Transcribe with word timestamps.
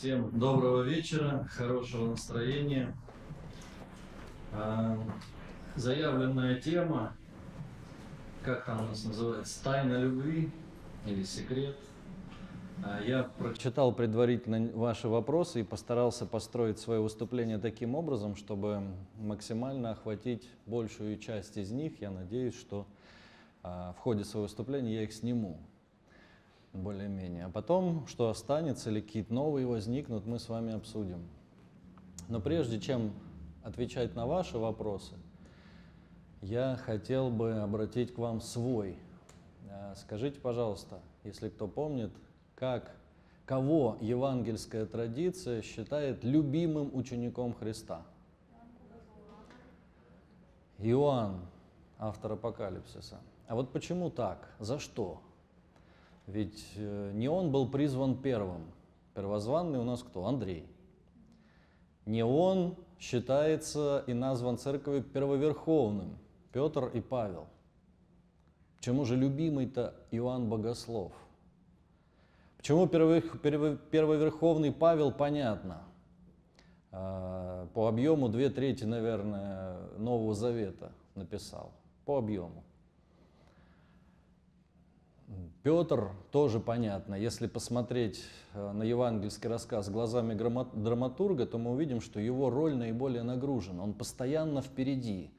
Всем 0.00 0.30
доброго 0.38 0.80
вечера, 0.80 1.46
хорошего 1.50 2.12
настроения. 2.12 2.96
А, 4.50 4.96
Заявленная 5.76 6.58
тема, 6.58 7.14
как 8.42 8.64
там 8.64 8.82
у 8.82 8.88
нас 8.88 9.04
называется, 9.04 9.62
тайна 9.62 9.98
любви 9.98 10.50
или 11.04 11.22
секрет. 11.22 11.76
А, 12.82 13.02
Я 13.02 13.24
прочитал 13.24 13.92
предварительно 13.92 14.70
ваши 14.72 15.06
вопросы 15.06 15.60
и 15.60 15.64
постарался 15.64 16.24
построить 16.24 16.78
свое 16.78 17.02
выступление 17.02 17.58
таким 17.58 17.94
образом, 17.94 18.36
чтобы 18.36 18.80
максимально 19.18 19.90
охватить 19.90 20.48
большую 20.64 21.18
часть 21.18 21.58
из 21.58 21.72
них. 21.72 22.00
Я 22.00 22.10
надеюсь, 22.10 22.58
что 22.58 22.86
а, 23.62 23.92
в 23.92 23.98
ходе 23.98 24.24
своего 24.24 24.44
выступления 24.44 24.94
я 24.94 25.02
их 25.02 25.12
сниму 25.12 25.60
более-менее. 26.72 27.46
А 27.46 27.50
потом, 27.50 28.06
что 28.06 28.28
останется 28.28 28.90
или 28.90 29.00
какие-то 29.00 29.32
новые 29.32 29.66
возникнут, 29.66 30.26
мы 30.26 30.38
с 30.38 30.48
вами 30.48 30.72
обсудим. 30.72 31.22
Но 32.28 32.40
прежде 32.40 32.80
чем 32.80 33.12
отвечать 33.62 34.14
на 34.14 34.26
ваши 34.26 34.58
вопросы, 34.58 35.14
я 36.42 36.76
хотел 36.84 37.30
бы 37.30 37.54
обратить 37.54 38.14
к 38.14 38.18
вам 38.18 38.40
свой. 38.40 38.98
А, 39.68 39.94
Скажите, 39.96 40.40
пожалуйста, 40.40 41.00
если 41.24 41.48
кто 41.48 41.68
помнит, 41.68 42.12
как, 42.54 42.94
кого 43.44 43.98
евангельская 44.00 44.86
традиция 44.86 45.62
считает 45.62 46.24
любимым 46.24 46.94
учеником 46.94 47.52
Христа? 47.52 48.02
Иоанн, 50.78 51.40
автор 51.98 52.32
Апокалипсиса. 52.32 53.18
А 53.46 53.54
вот 53.54 53.72
почему 53.72 54.08
так? 54.08 54.54
За 54.58 54.78
что? 54.78 55.20
Ведь 56.26 56.64
э, 56.76 57.12
не 57.14 57.28
он 57.28 57.50
был 57.50 57.68
призван 57.70 58.20
первым. 58.20 58.62
Первозванный 59.14 59.78
у 59.78 59.84
нас 59.84 60.02
кто? 60.02 60.26
Андрей. 60.26 60.66
Не 62.06 62.24
он 62.24 62.76
считается 62.98 64.04
и 64.06 64.12
назван 64.12 64.58
церковью 64.58 65.02
первоверховным. 65.02 66.18
Петр 66.52 66.86
и 66.86 67.00
Павел. 67.00 67.46
Почему 68.76 69.04
же 69.04 69.16
любимый-то 69.16 69.94
Иоанн 70.10 70.48
Богослов? 70.48 71.12
Почему 72.56 72.86
первоверховный 72.88 74.72
Павел, 74.72 75.12
понятно. 75.12 75.82
А, 76.92 77.68
По 77.74 77.88
объему 77.88 78.28
две 78.28 78.50
трети, 78.50 78.84
наверное, 78.84 79.78
Нового 79.98 80.34
Завета 80.34 80.92
написал. 81.14 81.72
По 82.04 82.18
объему. 82.18 82.64
Петр 85.62 86.10
тоже 86.30 86.58
понятно. 86.58 87.14
Если 87.14 87.46
посмотреть 87.46 88.24
э, 88.54 88.72
на 88.72 88.82
евангельский 88.82 89.48
рассказ 89.48 89.90
глазами 89.90 90.34
драматурга, 90.34 91.46
то 91.46 91.58
мы 91.58 91.72
увидим, 91.72 92.00
что 92.00 92.18
его 92.18 92.48
роль 92.48 92.74
наиболее 92.74 93.22
нагружена. 93.22 93.82
Он 93.82 93.92
постоянно 93.92 94.62
впереди. 94.62 95.30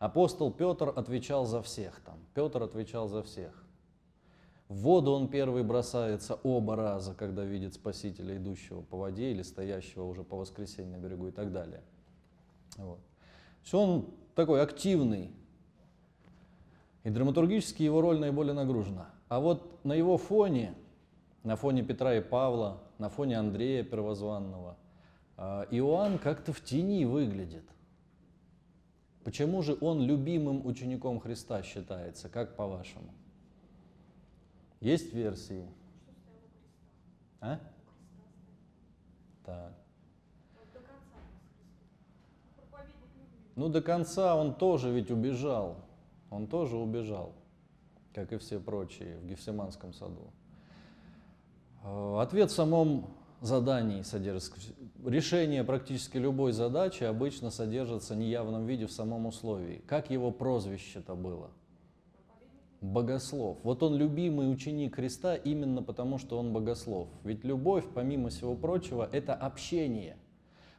Апостол 0.00 0.52
Петр 0.52 0.92
отвечал 0.94 1.46
за 1.46 1.62
всех 1.62 2.00
там. 2.00 2.18
Петр 2.34 2.62
отвечал 2.62 3.08
за 3.08 3.22
всех. 3.22 3.64
В 4.68 4.76
воду 4.78 5.12
он 5.12 5.28
первый 5.28 5.62
бросается 5.62 6.38
оба 6.42 6.76
раза, 6.76 7.14
когда 7.14 7.44
видит 7.44 7.74
Спасителя, 7.74 8.36
идущего 8.36 8.82
по 8.82 8.98
воде 8.98 9.30
или 9.30 9.42
стоящего 9.42 10.04
уже 10.04 10.24
по 10.24 10.36
воскресенье 10.36 10.98
на 10.98 11.00
берегу 11.00 11.28
и 11.28 11.30
так 11.30 11.52
далее. 11.52 11.82
Вот. 12.76 12.98
Все 13.62 13.80
он 13.80 14.10
такой 14.34 14.60
активный, 14.60 15.32
и 17.04 17.10
драматургически 17.10 17.82
его 17.82 18.00
роль 18.00 18.18
наиболее 18.18 18.52
нагружена. 18.52 19.08
А 19.28 19.40
вот 19.40 19.84
на 19.84 19.92
его 19.92 20.16
фоне, 20.16 20.74
на 21.42 21.56
фоне 21.56 21.82
Петра 21.82 22.14
и 22.14 22.20
Павла, 22.20 22.82
на 22.98 23.08
фоне 23.08 23.38
Андрея 23.38 23.84
Первозванного, 23.84 24.76
а, 25.36 25.66
Иоанн 25.70 26.18
как-то 26.18 26.52
в 26.52 26.62
тени 26.62 27.04
выглядит. 27.04 27.64
Почему 29.24 29.62
же 29.62 29.76
он 29.80 30.00
любимым 30.02 30.64
учеником 30.64 31.20
Христа 31.20 31.62
считается, 31.62 32.28
как 32.28 32.56
по-вашему? 32.56 33.12
Есть 34.80 35.12
версии? 35.12 35.68
А? 37.40 37.60
Так. 39.44 39.74
Ну, 43.54 43.68
до 43.68 43.82
конца 43.82 44.36
он 44.36 44.54
тоже 44.54 44.90
ведь 44.90 45.10
убежал. 45.10 45.76
Он 46.30 46.46
тоже 46.46 46.76
убежал, 46.76 47.32
как 48.18 48.32
и 48.32 48.38
все 48.38 48.58
прочие 48.58 49.16
в 49.18 49.26
Гефсиманском 49.26 49.92
саду. 49.92 50.32
Э, 51.84 52.18
Ответ 52.20 52.50
в 52.50 52.54
самом 52.54 53.14
задании 53.40 54.02
содержится. 54.02 54.52
Решение 55.04 55.62
практически 55.62 56.18
любой 56.18 56.50
задачи 56.50 57.04
обычно 57.04 57.50
содержится 57.50 58.14
в 58.14 58.16
неявном 58.16 58.66
виде 58.66 58.86
в 58.86 58.92
самом 58.92 59.26
условии. 59.26 59.82
Как 59.86 60.10
его 60.10 60.32
прозвище-то 60.32 61.14
было? 61.14 61.50
Богослов. 62.80 63.58
Вот 63.62 63.84
он 63.84 63.94
любимый 63.94 64.52
ученик 64.52 64.96
Христа 64.96 65.36
именно 65.36 65.82
потому, 65.82 66.18
что 66.18 66.38
он 66.38 66.52
богослов. 66.52 67.08
Ведь 67.22 67.44
любовь, 67.44 67.84
помимо 67.94 68.30
всего 68.30 68.56
прочего, 68.56 69.08
это 69.12 69.34
общение. 69.34 70.16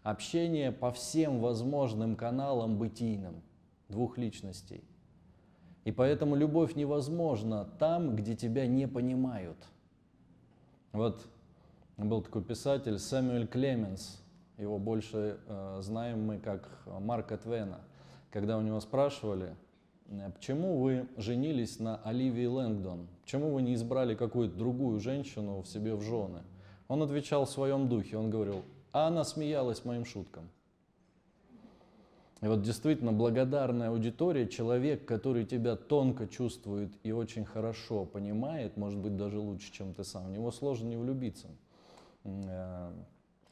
Общение 0.04 0.74
по 0.74 0.92
всем 0.92 1.40
возможным 1.40 2.18
каналам 2.18 2.78
бытийным 2.78 3.42
двух 3.88 4.18
личностей. 4.18 4.84
И 5.86 5.92
поэтому 5.92 6.36
любовь 6.36 6.76
невозможна 6.76 7.66
там, 7.80 8.16
где 8.16 8.36
тебя 8.36 8.68
не 8.68 8.88
понимают. 8.88 9.58
Вот 10.92 11.26
был 11.98 12.22
такой 12.22 12.44
писатель 12.44 12.98
Сэмюэль 13.00 13.48
Клеменс, 13.48 14.22
его 14.58 14.78
больше 14.78 15.40
э, 15.48 15.80
знаем 15.82 16.26
мы 16.26 16.40
как 16.40 16.70
Марка 17.00 17.38
Твена. 17.38 17.80
Когда 18.32 18.58
у 18.58 18.62
него 18.62 18.80
спрашивали, 18.82 19.56
э, 20.10 20.30
почему 20.32 20.80
вы 20.80 21.08
женились 21.18 21.80
на 21.80 21.98
Оливии 21.98 22.46
Лэнгдон, 22.46 23.08
почему 23.22 23.54
вы 23.54 23.62
не 23.62 23.74
избрали 23.74 24.16
какую-то 24.16 24.58
другую 24.58 25.00
женщину 25.00 25.62
в 25.62 25.68
себе 25.68 25.96
в 25.96 26.02
жены, 26.02 26.42
он 26.88 27.02
отвечал 27.04 27.46
в 27.46 27.50
своем 27.50 27.88
духе, 27.88 28.18
он 28.18 28.30
говорил, 28.30 28.64
а 28.92 29.08
она 29.08 29.24
смеялась 29.24 29.86
моим 29.86 30.06
шуткам. 30.06 30.50
И 32.42 32.48
вот 32.48 32.62
действительно 32.62 33.12
благодарная 33.12 33.90
аудитория, 33.90 34.48
человек, 34.48 35.06
который 35.06 35.46
тебя 35.46 35.76
тонко 35.76 36.26
чувствует 36.28 36.92
и 37.04 37.12
очень 37.12 37.44
хорошо 37.44 38.06
понимает, 38.06 38.78
может 38.78 38.98
быть 39.00 39.18
даже 39.18 39.40
лучше, 39.40 39.72
чем 39.74 39.94
ты 39.94 40.06
сам, 40.06 40.28
в 40.28 40.32
него 40.32 40.52
сложно 40.52 40.88
не 40.88 40.96
влюбиться. 40.96 41.48
Э, 42.24 42.92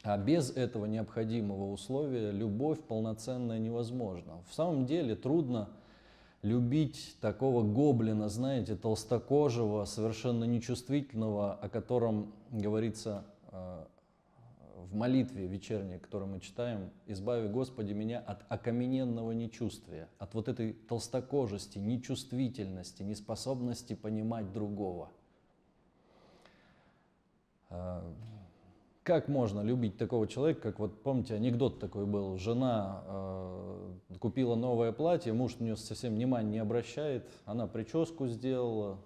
А 0.03 0.17
без 0.17 0.51
этого 0.51 0.85
необходимого 0.85 1.71
условия 1.71 2.31
любовь 2.31 2.79
полноценная 2.79 3.59
невозможна. 3.59 4.41
В 4.49 4.53
самом 4.53 4.85
деле 4.85 5.15
трудно 5.15 5.67
любить 6.43 7.17
такого 7.19 7.63
гоблина, 7.63 8.29
знаете, 8.29 8.77
толстокожего, 8.77 9.83
совершенно 9.83 10.45
нечувствительного, 10.45 11.55
о 11.55 11.67
котором 11.67 12.31
говорится 12.51 13.25
э, 13.51 13.83
в 14.89 14.95
молитве 14.95 15.47
вечерней, 15.47 15.99
которую 15.99 16.31
мы 16.31 16.39
читаем, 16.39 16.89
«Избави, 17.07 17.47
Господи, 17.47 17.93
меня 17.93 18.19
от 18.19 18.43
окамененного 18.49 19.31
нечувствия, 19.31 20.07
от 20.17 20.33
вот 20.33 20.47
этой 20.47 20.73
толстокожести, 20.73 21.77
нечувствительности, 21.77 23.03
неспособности 23.03 23.93
понимать 23.93 24.51
другого». 24.53 25.09
А, 27.69 28.03
Как 29.03 29.27
можно 29.29 29.61
любить 29.61 29.97
такого 29.97 30.27
человека, 30.27 30.61
как 30.61 30.79
вот, 30.79 31.01
помните, 31.01 31.35
анекдот 31.35 31.79
такой 31.79 32.05
был, 32.05 32.37
жена 32.37 33.03
э, 33.07 33.93
купила 34.19 34.55
новое 34.55 34.91
платье, 34.91 35.31
муж 35.31 35.57
на 35.59 35.63
нее 35.63 35.75
совсем 35.77 36.15
внимания 36.15 36.49
не 36.49 36.59
обращает, 36.59 37.25
она 37.45 37.67
прическу 37.67 38.27
сделала, 38.27 38.97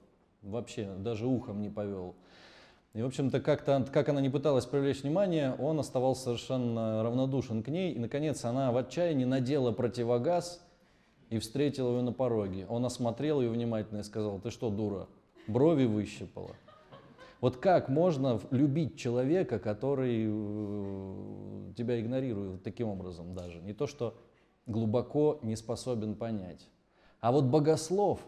вообще 0.42 0.94
даже 0.98 1.28
ухом 1.28 1.62
не 1.62 1.70
повел. 1.70 2.16
И, 2.94 3.02
в 3.02 3.06
общем-то, 3.06 3.40
как-то, 3.40 3.88
как 3.92 4.10
она 4.10 4.20
не 4.20 4.30
пыталась 4.30 4.66
привлечь 4.66 5.04
внимание, 5.04 5.56
он 5.60 5.80
оставался 5.80 6.24
совершенно 6.24 7.02
равнодушен 7.04 7.64
к 7.64 7.70
ней. 7.70 7.94
И, 7.94 8.00
наконец, 8.00 8.44
она 8.44 8.72
в 8.74 8.78
отчаянии 8.78 9.24
надела 9.24 9.72
противогаз 9.72 10.62
и 11.30 11.40
встретила 11.40 11.92
его 11.92 12.02
на 12.02 12.12
пороге. 12.12 12.66
Он 12.68 12.86
осмотрел 12.86 13.40
ее 13.42 13.50
внимательно 13.50 14.00
и 14.00 14.04
сказал, 14.04 14.40
ты 14.40 14.52
что, 14.52 14.70
дура, 14.70 15.08
брови 15.48 15.86
выщипала? 15.86 16.52
Вот 17.40 17.58
как 17.58 17.88
можно 17.88 18.40
любить 18.52 19.00
человека, 19.00 19.58
который 19.58 20.26
э, 20.28 21.74
тебя 21.78 22.00
игнорирует 22.00 22.62
таким 22.62 22.90
образом 22.90 23.34
даже? 23.34 23.62
Не 23.62 23.74
то, 23.74 23.88
что 23.88 24.16
глубоко 24.68 25.40
не 25.42 25.56
способен 25.56 26.16
понять. 26.16 26.68
А 27.20 27.32
вот 27.32 27.46
богослов, 27.46 28.20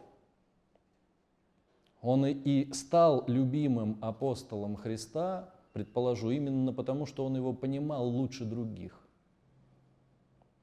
он 2.03 2.25
и- 2.25 2.71
стал 2.73 3.23
любимым 3.27 3.97
апостолом 4.01 4.75
Христа, 4.75 5.49
предположу, 5.71 6.29
именно 6.29 6.73
потому, 6.73 7.05
что 7.05 7.25
он 7.25 7.35
его 7.35 7.53
понимал 7.53 8.07
лучше 8.07 8.43
других. 8.45 8.99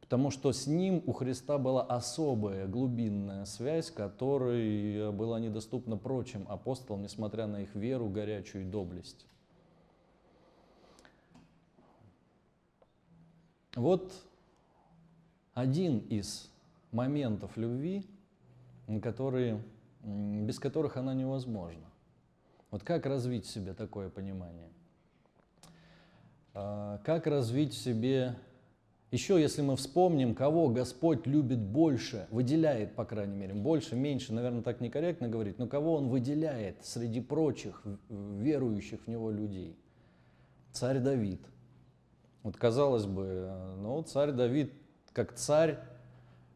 Потому 0.02 0.30
что 0.30 0.52
с 0.52 0.66
ним 0.66 1.02
у 1.06 1.12
Христа 1.12 1.56
была 1.56 1.82
особая 1.82 2.66
глубинная 2.66 3.46
связь, 3.46 3.90
которая 3.90 5.10
была 5.12 5.40
недоступна 5.40 5.96
прочим 5.96 6.44
апостолам, 6.48 7.02
несмотря 7.02 7.46
на 7.46 7.62
их 7.62 7.74
веру, 7.74 8.08
горячую 8.08 8.64
и 8.64 8.66
доблесть. 8.66 9.24
Вот 13.76 14.12
один 15.54 16.00
из 16.10 16.50
моментов 16.92 17.56
любви, 17.56 18.04
которые, 19.00 19.62
без 20.02 20.58
которых 20.58 20.96
она 20.96 21.14
невозможна. 21.14 21.86
Вот 22.70 22.82
как 22.82 23.06
развить 23.06 23.46
в 23.46 23.50
себе 23.50 23.74
такое 23.74 24.10
понимание? 24.10 24.68
А, 26.54 26.98
как 27.04 27.26
развить 27.26 27.74
в 27.74 27.78
себе 27.78 28.36
еще, 29.10 29.40
если 29.40 29.60
мы 29.60 29.74
вспомним, 29.74 30.36
кого 30.36 30.68
Господь 30.68 31.26
любит 31.26 31.58
больше, 31.58 32.28
выделяет, 32.30 32.94
по 32.94 33.04
крайней 33.04 33.34
мере, 33.34 33.54
больше, 33.54 33.96
меньше, 33.96 34.32
наверное, 34.32 34.62
так 34.62 34.80
некорректно 34.80 35.28
говорить, 35.28 35.58
но 35.58 35.66
кого 35.66 35.94
Он 35.94 36.08
выделяет 36.08 36.84
среди 36.84 37.20
прочих 37.20 37.82
верующих 38.08 39.00
в 39.00 39.08
Него 39.08 39.32
людей? 39.32 39.76
Царь 40.70 41.00
Давид. 41.00 41.40
Вот 42.44 42.56
казалось 42.56 43.06
бы, 43.06 43.50
ну, 43.78 44.00
царь 44.02 44.30
Давид 44.30 44.72
как 45.12 45.34
царь, 45.34 45.80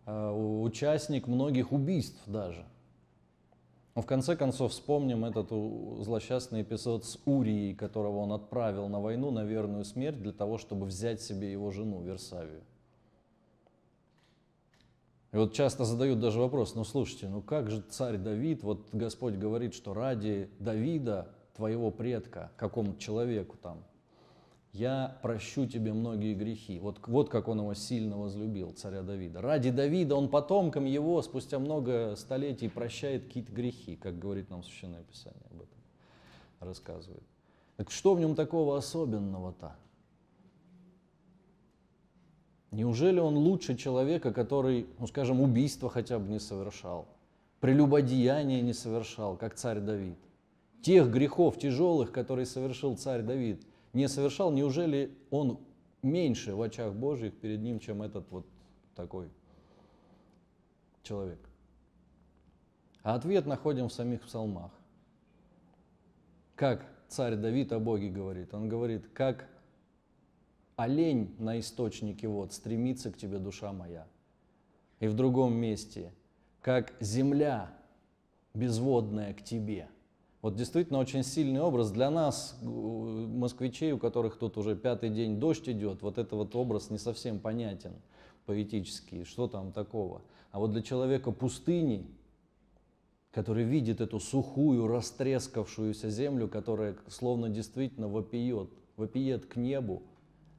э, 0.06 0.30
участник 0.30 1.26
многих 1.26 1.72
убийств 1.72 2.22
даже. 2.26 2.64
В 3.94 4.02
конце 4.02 4.34
концов 4.34 4.72
вспомним 4.72 5.24
этот 5.24 5.50
злосчастный 5.50 6.62
эпизод 6.62 7.04
с 7.04 7.18
Урией, 7.26 7.74
которого 7.74 8.18
он 8.18 8.32
отправил 8.32 8.88
на 8.88 9.00
войну, 9.00 9.30
на 9.30 9.44
верную 9.44 9.84
смерть, 9.84 10.20
для 10.20 10.32
того, 10.32 10.58
чтобы 10.58 10.86
взять 10.86 11.22
себе 11.22 11.52
его 11.52 11.70
жену 11.70 12.02
Версавию. 12.02 12.62
И 15.30 15.36
вот 15.36 15.52
часто 15.52 15.84
задают 15.84 16.20
даже 16.20 16.40
вопрос, 16.40 16.74
ну 16.74 16.84
слушайте, 16.84 17.28
ну 17.28 17.40
как 17.40 17.70
же 17.70 17.82
царь 17.82 18.18
Давид, 18.18 18.62
вот 18.64 18.88
Господь 18.92 19.34
говорит, 19.34 19.74
что 19.74 19.94
ради 19.94 20.48
Давида, 20.58 21.28
твоего 21.56 21.92
предка, 21.92 22.50
какому-то 22.56 23.00
человеку 23.00 23.56
там, 23.60 23.84
я 24.74 25.16
прощу 25.22 25.66
тебе 25.66 25.92
многие 25.92 26.34
грехи. 26.34 26.80
Вот, 26.80 26.98
вот 27.06 27.30
как 27.30 27.46
он 27.46 27.60
его 27.60 27.74
сильно 27.74 28.18
возлюбил, 28.18 28.72
царя 28.72 29.02
Давида. 29.02 29.40
Ради 29.40 29.70
Давида 29.70 30.16
он 30.16 30.28
потомкам 30.28 30.84
его 30.84 31.22
спустя 31.22 31.60
много 31.60 32.16
столетий 32.16 32.68
прощает 32.68 33.24
какие-то 33.24 33.52
грехи, 33.52 33.94
как 33.94 34.18
говорит 34.18 34.50
нам 34.50 34.64
Священное 34.64 35.04
Писание 35.04 35.46
об 35.52 35.62
этом, 35.62 35.78
рассказывает. 36.58 37.22
Так 37.76 37.92
что 37.92 38.14
в 38.14 38.20
нем 38.20 38.34
такого 38.34 38.76
особенного-то? 38.76 39.76
Неужели 42.72 43.20
он 43.20 43.36
лучше 43.36 43.76
человека, 43.76 44.32
который, 44.32 44.88
ну 44.98 45.06
скажем, 45.06 45.40
убийство 45.40 45.88
хотя 45.88 46.18
бы 46.18 46.28
не 46.28 46.40
совершал, 46.40 47.06
прелюбодеяние 47.60 48.60
не 48.60 48.72
совершал, 48.72 49.36
как 49.36 49.54
царь 49.54 49.78
Давид? 49.78 50.18
Тех 50.82 51.12
грехов 51.12 51.60
тяжелых, 51.60 52.10
которые 52.10 52.44
совершил 52.44 52.96
царь 52.96 53.22
Давид– 53.22 53.64
не 53.94 54.08
совершал, 54.08 54.50
неужели 54.50 55.16
он 55.30 55.60
меньше 56.02 56.54
в 56.54 56.60
очах 56.60 56.92
Божьих 56.92 57.34
перед 57.34 57.60
ним, 57.60 57.78
чем 57.78 58.02
этот 58.02 58.30
вот 58.30 58.46
такой 58.94 59.30
человек? 61.02 61.38
А 63.02 63.14
ответ 63.14 63.46
находим 63.46 63.88
в 63.88 63.92
самих 63.92 64.22
псалмах. 64.22 64.72
Как 66.56 66.86
царь 67.08 67.36
Давид 67.36 67.72
о 67.72 67.78
Боге 67.78 68.10
говорит? 68.10 68.52
Он 68.52 68.68
говорит, 68.68 69.06
как 69.12 69.48
олень 70.76 71.34
на 71.38 71.60
источнике 71.60 72.26
вод 72.26 72.52
стремится 72.52 73.12
к 73.12 73.16
тебе 73.16 73.38
душа 73.38 73.72
моя. 73.72 74.08
И 74.98 75.06
в 75.06 75.14
другом 75.14 75.54
месте, 75.54 76.12
как 76.60 76.94
земля 77.00 77.72
безводная 78.54 79.34
к 79.34 79.42
тебе– 79.44 79.88
вот 80.44 80.56
действительно 80.56 80.98
очень 80.98 81.24
сильный 81.24 81.62
образ. 81.62 81.90
Для 81.90 82.10
нас, 82.10 82.58
москвичей, 82.60 83.92
у 83.92 83.98
которых 83.98 84.36
тут 84.36 84.58
уже 84.58 84.76
пятый 84.76 85.08
день 85.08 85.40
дождь 85.40 85.66
идет, 85.70 86.02
вот 86.02 86.18
этот 86.18 86.32
вот 86.32 86.54
образ 86.54 86.90
не 86.90 86.98
совсем 86.98 87.38
понятен 87.38 87.94
поэтический, 88.44 89.24
что 89.24 89.48
там 89.48 89.72
такого. 89.72 90.20
А 90.50 90.58
вот 90.58 90.72
для 90.72 90.82
человека 90.82 91.30
пустыни, 91.30 92.06
который 93.32 93.64
видит 93.64 94.02
эту 94.02 94.20
сухую, 94.20 94.86
растрескавшуюся 94.86 96.10
землю, 96.10 96.46
которая 96.46 96.94
словно 97.08 97.48
действительно 97.48 98.06
вопиет, 98.06 98.68
вопиет 98.98 99.46
к 99.46 99.56
небу 99.56 100.02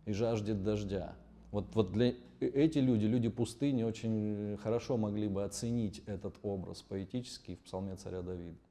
и 0.07 0.13
жаждет 0.13 0.63
дождя. 0.63 1.13
Вот, 1.51 1.75
вот 1.75 1.91
для 1.91 2.07
э, 2.07 2.13
эти 2.39 2.79
люди, 2.79 3.05
люди 3.05 3.29
пустыни, 3.29 3.83
очень 3.83 4.57
хорошо 4.63 4.97
могли 4.97 5.27
бы 5.27 5.43
оценить 5.43 6.01
этот 6.07 6.33
образ 6.41 6.81
поэтический 6.81 7.57
в 7.57 7.59
псалме 7.59 7.95
царя 7.97 8.23
Давида. 8.23 8.64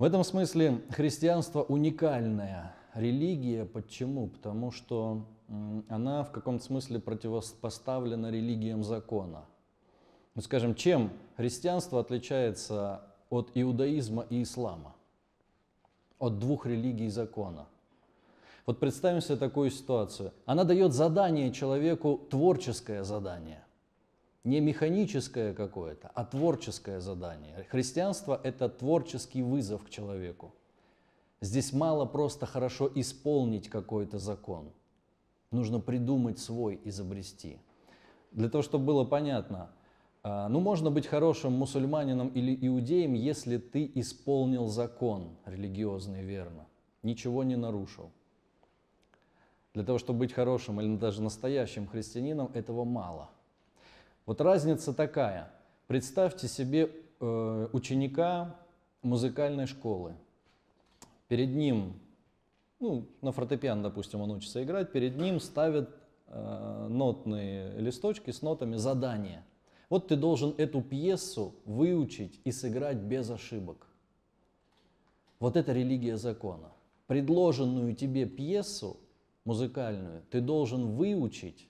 В 0.00 0.02
этом 0.02 0.24
смысле 0.24 0.80
христианство 0.88 1.62
уникальная 1.62 2.74
религия. 2.94 3.66
Почему? 3.66 4.28
Потому 4.28 4.70
что 4.70 5.26
она 5.90 6.24
в 6.24 6.32
каком-то 6.32 6.64
смысле 6.64 7.00
противопоставлена 7.00 8.30
религиям 8.30 8.82
закона. 8.82 9.44
Ну, 10.34 10.40
скажем, 10.40 10.74
чем 10.74 11.12
христианство 11.36 12.00
отличается 12.00 13.02
от 13.28 13.50
иудаизма 13.54 14.24
и 14.30 14.42
ислама? 14.42 14.96
От 16.18 16.38
двух 16.38 16.64
религий 16.64 17.10
закона. 17.10 17.66
Вот 18.64 18.80
представим 18.80 19.20
себе 19.20 19.36
такую 19.36 19.70
ситуацию. 19.70 20.32
Она 20.46 20.64
дает 20.64 20.94
задание 20.94 21.52
человеку, 21.52 22.26
творческое 22.30 23.04
задание 23.04 23.62
не 24.44 24.60
механическое 24.60 25.52
какое-то, 25.52 26.10
а 26.14 26.24
творческое 26.24 27.00
задание. 27.00 27.66
Христианство– 27.70 28.40
это 28.44 28.68
творческий 28.68 29.42
вызов 29.42 29.84
к 29.84 29.90
человеку. 29.90 30.54
Здесь 31.40 31.72
мало 31.72 32.06
просто 32.06 32.46
хорошо 32.46 32.90
исполнить 32.94 33.68
какой-то 33.68 34.18
закон. 34.18 34.72
Нужно 35.50 35.80
придумать 35.80 36.38
свой, 36.38 36.80
изобрести. 36.84 37.58
Для 38.30 38.48
того, 38.48 38.62
чтобы 38.62 38.84
было 38.84 39.04
понятно, 39.04 39.70
а, 40.22 40.48
ну, 40.48 40.60
можно 40.60 40.90
быть 40.90 41.06
хорошим 41.06 41.54
мусульманином 41.54 42.28
или 42.28 42.56
иудеем, 42.66 43.14
если 43.14 43.56
ты 43.56 43.90
исполнил 43.94 44.68
закон 44.68 45.36
религиозный 45.44 46.22
верно, 46.22 46.66
ничего 47.02 47.42
не 47.42 47.56
нарушил. 47.56 48.10
Для 49.74 49.84
того, 49.84 49.98
чтобы 49.98 50.20
быть 50.20 50.32
хорошим 50.32 50.80
или 50.80 50.96
даже 50.96 51.22
настоящим 51.22 51.86
христианином, 51.86 52.50
этого 52.54 52.84
мало– 52.84 53.30
вот 54.30 54.40
разница 54.40 54.92
такая. 54.92 55.50
Представьте 55.88 56.46
себе 56.46 56.88
э, 57.18 57.68
ученика 57.72 58.54
музыкальной 59.02 59.66
школы. 59.66 60.14
Перед 61.26 61.48
ним, 61.48 61.94
ну, 62.78 63.08
на 63.22 63.32
фортепиано, 63.32 63.82
допустим, 63.82 64.20
он 64.20 64.30
учится 64.30 64.62
играть, 64.62 64.92
перед 64.92 65.16
ним 65.16 65.40
ставят 65.40 65.90
э, 66.28 66.86
нотные 66.88 67.76
листочки 67.80 68.30
с 68.30 68.40
нотами 68.40 68.76
задания. 68.76 69.44
Вот 69.88 70.06
ты 70.06 70.14
должен 70.14 70.54
эту 70.58 70.80
пьесу 70.80 71.56
выучить 71.64 72.40
и 72.44 72.52
сыграть 72.52 72.98
без 72.98 73.28
ошибок. 73.30 73.88
Вот 75.40 75.56
это 75.56 75.72
религия 75.72 76.16
закона. 76.16 76.70
Предложенную 77.08 77.96
тебе 77.96 78.26
пьесу 78.26 78.96
музыкальную 79.44 80.22
ты 80.30 80.40
должен 80.40 80.92
выучить 80.92 81.66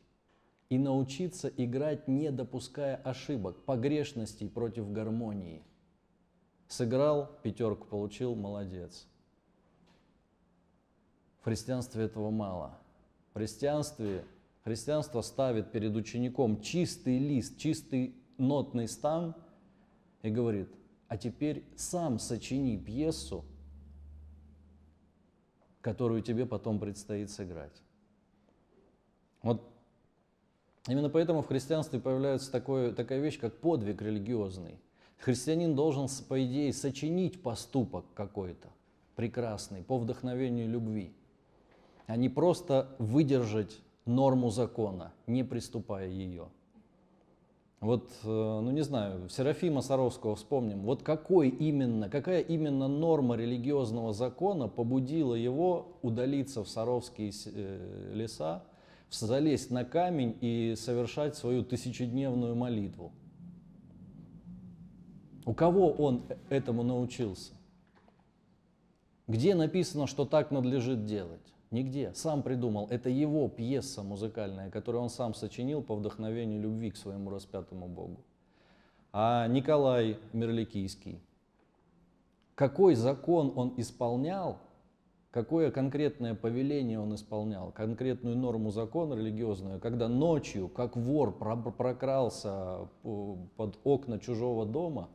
и 0.71 0.79
научиться 0.79 1.49
играть, 1.49 2.07
не 2.09 2.31
допуская 2.31 2.97
ошибок, 2.97 3.65
погрешностей 3.65 4.49
против 4.49 4.91
гармонии. 4.91 5.63
Сыграл, 6.69 7.29
пятерку 7.43 7.89
получил, 7.89 8.37
молодец. 8.37 9.09
В 11.41 11.45
христианстве 11.45 12.05
этого 12.05 12.31
мало. 12.31 12.79
В 13.31 13.35
христианстве 13.35 14.25
христианство 14.63 15.21
ставит 15.23 15.73
перед 15.73 15.97
учеником 15.97 16.61
чистый 16.61 17.19
лист, 17.19 17.59
чистый 17.59 18.15
нотный 18.39 18.87
стан 18.87 19.35
и 20.23 20.31
говорит, 20.31 20.69
а 21.09 21.17
теперь 21.17 21.65
сам 21.77 22.21
сочини 22.21 22.77
пьесу, 22.77 23.45
которую 25.81 26.23
тебе 26.23 26.47
потом 26.47 26.79
предстоит 26.79 27.31
сыграть. 27.31 27.83
Вот 29.43 29.70
Именно 30.89 31.11
поэтому 31.11 31.43
в 31.43 31.47
христианстве 31.47 32.01
появляется 32.01 32.51
такое, 32.51 32.93
такая 32.93 33.21
вещь, 33.21 33.39
как 33.39 33.59
подвиг 33.59 34.01
религиозный. 34.01 34.81
Христианин 35.19 35.75
должен, 35.75 36.07
по 36.29 36.43
идее, 36.43 36.73
сочинить 36.73 37.43
поступок 37.43 38.07
какой-то 38.15 38.69
прекрасный 39.15 39.83
по 39.83 39.99
вдохновению 39.99 40.69
любви, 40.69 41.13
а 42.07 42.17
не 42.17 42.31
просто 42.31 42.89
выдержать 42.99 43.79
норму 44.07 44.49
закона, 44.49 45.13
не 45.27 45.45
приступая 45.45 46.09
ее. 46.09 46.49
Вот, 47.81 48.11
э, 48.25 48.27
ну 48.29 48.71
не 48.71 48.83
знаю, 48.83 49.29
Серафима 49.31 49.81
Саровского 49.81 50.37
вспомним. 50.37 50.83
Вот 50.83 51.03
какой 51.03 51.49
именно, 51.49 52.11
какая 52.11 52.41
именно 52.41 52.89
норма 52.89 53.37
религиозного 53.37 54.13
закона 54.13 54.69
побудила 54.69 55.35
его 55.35 55.99
удалиться 56.03 56.63
в 56.63 56.69
Саровские 56.69 57.33
э, 57.47 58.13
леса 58.13 58.65
залезть 59.11 59.71
на 59.71 59.85
камень 59.85 60.37
и 60.41 60.75
совершать 60.77 61.37
свою 61.37 61.65
тысячедневную 61.65 62.55
молитву. 62.55 63.13
У 65.45 65.55
кого 65.55 65.91
он 65.91 66.25
этому 66.49 66.83
научился? 66.83 67.55
Где 69.27 69.55
написано, 69.55 70.07
что 70.07 70.25
так 70.25 70.51
надлежит 70.51 71.07
делать? 71.07 71.41
Нигде. 71.71 72.13
Сам 72.15 72.43
придумал. 72.43 72.89
Это 72.91 73.09
его 73.09 73.49
пьеса 73.49 74.03
музыкальная, 74.03 74.71
которую 74.71 75.03
он 75.03 75.09
сам 75.09 75.35
сочинил 75.35 75.83
по 75.83 75.95
вдохновению 75.95 76.61
любви 76.61 76.91
к 76.91 76.97
своему 76.97 77.31
распятому 77.31 77.87
Богу. 77.87 78.25
А 79.13 79.47
Николай 79.47 80.19
Мерликийский, 80.33 81.21
какой 82.55 82.95
закон 82.95 83.53
он 83.57 83.75
исполнял, 83.77 84.59
какое 85.31 85.71
конкретное 85.71 86.35
повеление 86.35 86.99
он 86.99 87.15
исполнял, 87.15 87.73
конкретную 87.73 88.37
норму 88.37 88.71
закона 88.71 89.15
религиозную, 89.15 89.81
когда 89.81 90.09
ночью, 90.09 90.69
как 90.69 90.97
вор, 90.97 91.33
прокрался 91.39 92.89
под 93.03 93.79
окна 93.85 94.19
чужого 94.19 94.67
дома 94.67 95.09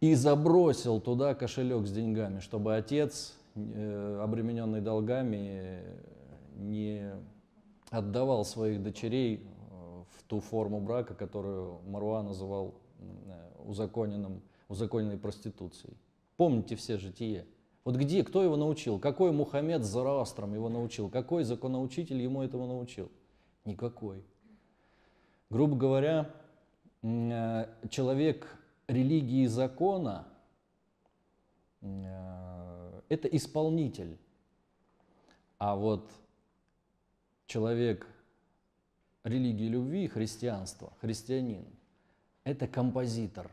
и 0.00 0.14
забросил 0.14 1.00
туда 1.00 1.34
кошелек 1.34 1.86
с 1.86 1.92
деньгами, 1.92 2.40
чтобы 2.40 2.76
отец 2.76 3.34
Э, 3.56 4.20
обремененный 4.20 4.80
долгами, 4.80 5.80
не 6.56 7.12
отдавал 7.90 8.44
своих 8.44 8.82
дочерей 8.82 9.46
э, 9.46 10.02
в 10.10 10.22
ту 10.24 10.40
форму 10.40 10.80
брака, 10.80 11.14
которую 11.14 11.78
Маруа 11.86 12.22
называл 12.22 12.74
э, 12.98 13.04
узаконенным, 13.64 14.42
узаконенной 14.68 15.18
проституцией. 15.18 15.96
Помните 16.36 16.74
все 16.74 16.98
житие. 16.98 17.46
Вот 17.84 17.96
где, 17.96 18.24
кто 18.24 18.42
его 18.42 18.56
научил? 18.56 18.98
Какой 18.98 19.30
Мухаммед 19.30 19.84
с 19.84 19.88
Зараастром 19.88 20.54
его 20.54 20.70
научил? 20.70 21.10
Какой 21.10 21.44
законоучитель 21.44 22.20
ему 22.20 22.42
этого 22.42 22.66
научил? 22.66 23.12
Никакой. 23.66 24.24
Грубо 25.50 25.76
говоря, 25.76 26.30
человек 27.02 28.58
религии 28.88 29.46
закона 29.46 30.26
это 31.82 33.28
исполнитель. 33.28 34.18
А 35.58 35.76
вот 35.76 36.10
человек 37.46 38.06
религии 39.22 39.68
любви, 39.68 40.08
христианства, 40.08 40.92
христианин, 41.00 41.66
это 42.44 42.66
композитор, 42.66 43.50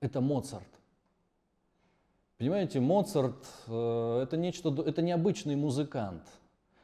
это 0.00 0.20
Моцарт. 0.20 0.66
Понимаете, 2.38 2.80
Моцарт 2.80 3.46
э, 3.66 4.20
это 4.22 4.36
нечто, 4.36 4.74
это 4.84 5.02
необычный 5.02 5.56
музыкант. 5.56 6.22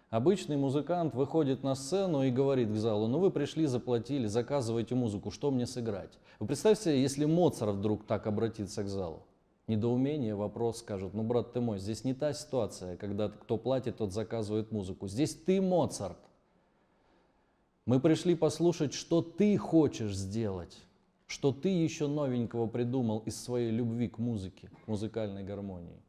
Обычный 0.09 0.57
музыкант 0.57 1.14
выходит 1.14 1.62
на 1.62 1.75
сцену 1.75 2.23
и 2.23 2.30
говорит 2.30 2.71
к 2.73 2.76
залу, 2.76 3.07
ну 3.07 3.19
вы 3.19 3.30
пришли, 3.30 3.66
заплатили, 3.66 4.26
заказывайте 4.26 4.95
музыку, 4.95 5.30
что 5.30 5.50
мне 5.50 5.66
сыграть? 5.66 6.19
Вы 6.38 6.47
представьте, 6.47 7.00
если 7.00 7.25
Моцарт 7.25 7.76
вдруг 7.76 8.07
так 8.07 8.26
обратится 8.26 8.83
к 8.83 8.88
залу 8.88 9.25
недоумение, 9.71 10.35
вопрос, 10.35 10.80
скажут, 10.80 11.14
ну, 11.14 11.23
брат 11.23 11.52
ты 11.52 11.61
мой, 11.61 11.78
здесь 11.78 12.04
не 12.04 12.12
та 12.12 12.35
ситуация, 12.35 12.97
когда 12.97 13.28
кто 13.30 13.57
платит, 13.57 13.97
тот 13.97 14.12
заказывает 14.12 14.71
музыку. 14.73 15.09
Здесь 15.09 15.35
ты 15.35 15.62
Моцарт. 15.62 16.19
Мы 17.87 18.00
пришли 18.00 18.35
послушать, 18.35 18.92
что 18.92 19.23
ты 19.23 19.57
хочешь 19.57 20.14
сделать, 20.14 20.76
что 21.31 21.53
ты 21.53 21.69
еще 21.69 22.07
новенького 22.07 22.67
придумал 22.67 23.21
из 23.21 23.41
своей 23.41 23.71
любви 23.71 24.09
к 24.09 24.19
музыке, 24.19 24.71
к 24.85 24.89
музыкальной 24.89 25.45
гармонии. 25.45 26.03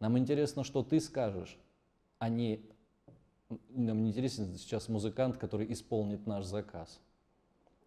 Нам 0.00 0.16
интересно, 0.16 0.64
что 0.64 0.82
ты 0.82 1.00
скажешь, 1.00 1.58
а 2.18 2.28
не 2.28 2.60
нам 3.70 4.02
не 4.02 4.10
интересен 4.10 4.56
сейчас 4.56 4.88
музыкант, 4.88 5.38
который 5.38 5.70
исполнит 5.72 6.26
наш 6.26 6.44
заказ. 6.44 7.00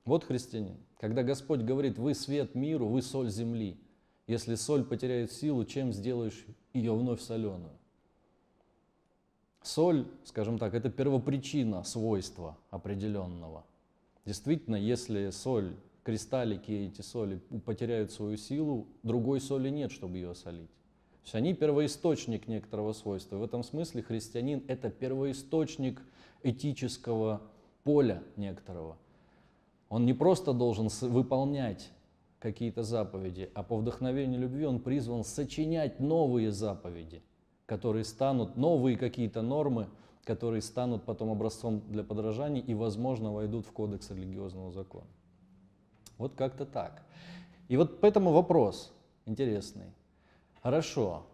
Вот 0.06 0.24
христианин. 0.24 0.78
Когда 1.00 1.24
Господь 1.24 1.62
говорит, 1.62 2.00
вы 2.00 2.16
свет 2.16 2.56
миру, 2.56 2.88
вы 2.88 3.02
соль 3.02 3.30
земли– 3.30 3.80
если 4.32 4.56
соль 4.56 4.86
потеряет 4.86 5.32
силу, 5.34 5.66
чем 5.66 5.92
сделаешь 5.92 6.46
ее 6.72 6.96
вновь 6.96 7.20
соленую? 7.20 7.78
Соль, 9.62 10.08
скажем 10.24 10.58
так, 10.58 10.74
это 10.74 10.90
первопричина 10.90 11.84
свойства 11.84 12.58
определенного. 12.70 13.66
Действительно, 14.26 14.78
если 14.78 15.32
соль, 15.32 15.76
кристаллики 16.04 16.72
эти 16.72 17.02
соли 17.02 17.40
потеряют 17.66 18.12
свою 18.12 18.38
силу, 18.38 18.88
другой 19.04 19.42
соли 19.42 19.70
нет, 19.70 19.92
чтобы 19.92 20.18
ее 20.18 20.36
солить. 20.36 20.70
То 20.70 21.26
есть 21.26 21.36
они 21.36 21.54
первоисточник 21.54 22.48
некоторого 22.48 22.94
свойства. 22.94 23.38
В 23.38 23.44
этом 23.44 23.64
смысле 23.64 24.02
христианин– 24.02 24.64
это 24.68 24.90
первоисточник 24.90 26.02
этического 26.42 27.42
поля 27.84 28.24
некоторого. 28.36 28.98
Он 29.90 30.06
не 30.06 30.14
просто 30.14 30.54
должен 30.54 30.88
выполнять 31.02 31.92
какие-то 32.40 32.82
заповеди, 32.82 33.52
а 33.54 33.62
по 33.62 33.78
вдохновению 33.78 34.40
любви 34.42 34.66
он 34.66 34.80
призван 34.80 35.24
сочинять 35.24 36.00
новые 36.00 36.52
заповеди, 36.52 37.22
которые 37.68 38.04
станут, 38.04 38.58
новые 38.58 38.98
какие-то 38.98 39.44
нормы, 39.44 39.88
которые 40.24 40.64
станут 40.64 41.04
потом 41.04 41.30
образцом 41.30 41.84
для 41.88 42.04
подражания 42.04 42.62
и, 42.62 42.74
возможно, 42.74 43.32
войдут 43.32 43.68
в 43.68 43.72
кодекс 43.72 44.10
религиозного 44.10 44.72
закона. 44.72 45.08
Вот 46.22 46.36
как-то 46.36 46.66
так. 46.68 47.02
И 47.68 47.78
вот 47.78 48.00
поэтому 48.00 48.32
вопрос 48.32 48.94
интересный. 49.26 49.88
Хорошо, 50.62 51.26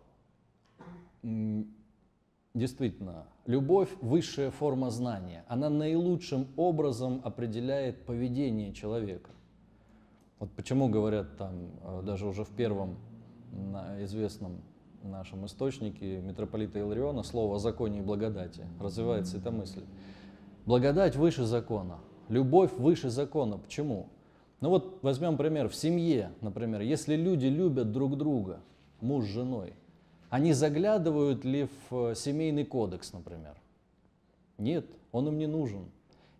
действительно, 2.53 3.25
любовь– 3.45 3.89
высшая 4.01 4.49
форма 4.49 4.89
знания. 4.89 5.43
Она 5.49 5.69
наилучшим 5.69 6.47
образом 6.55 7.19
определяет 7.25 8.05
поведение 8.05 8.73
человека. 8.73 9.31
Вот 10.39 10.51
почему 10.51 10.87
говорят 10.87 11.35
там, 11.35 11.71
э, 11.83 12.03
даже 12.05 12.25
уже 12.25 12.45
в 12.45 12.51
первом 12.51 12.97
известном 13.99 14.61
нашем 15.03 15.45
источнике 15.47 16.21
митрополита 16.21 16.79
Илариона 16.79 17.23
слово 17.23 17.57
о 17.57 17.59
законе 17.59 17.99
и 17.99 18.01
благодати. 18.01 18.65
Развивается 18.79 19.37
эта 19.37 19.51
мысль. 19.51 19.83
Благодать 20.65 21.17
выше 21.17 21.43
закона, 21.43 21.99
любовь 22.29 22.71
выше 22.77 23.09
закона. 23.09 23.57
Почему? 23.57 24.07
Ну 24.59 24.69
вот 24.69 24.99
возьмем 25.03 25.37
пример. 25.37 25.69
В 25.69 25.75
семье, 25.75 26.31
например, 26.41 26.81
если 26.81 27.15
люди 27.15 27.45
любят 27.45 27.91
друг 27.91 28.17
друга, 28.17 28.59
муж 29.01 29.25
с 29.25 29.29
женой, 29.29 29.73
они 30.29 30.53
заглядывают 30.53 31.45
ли 31.45 31.67
в 31.89 32.15
семейный 32.15 32.65
кодекс, 32.65 33.13
например? 33.13 33.55
Нет, 34.57 34.85
он 35.11 35.27
им 35.27 35.37
не 35.37 35.47
нужен. 35.47 35.85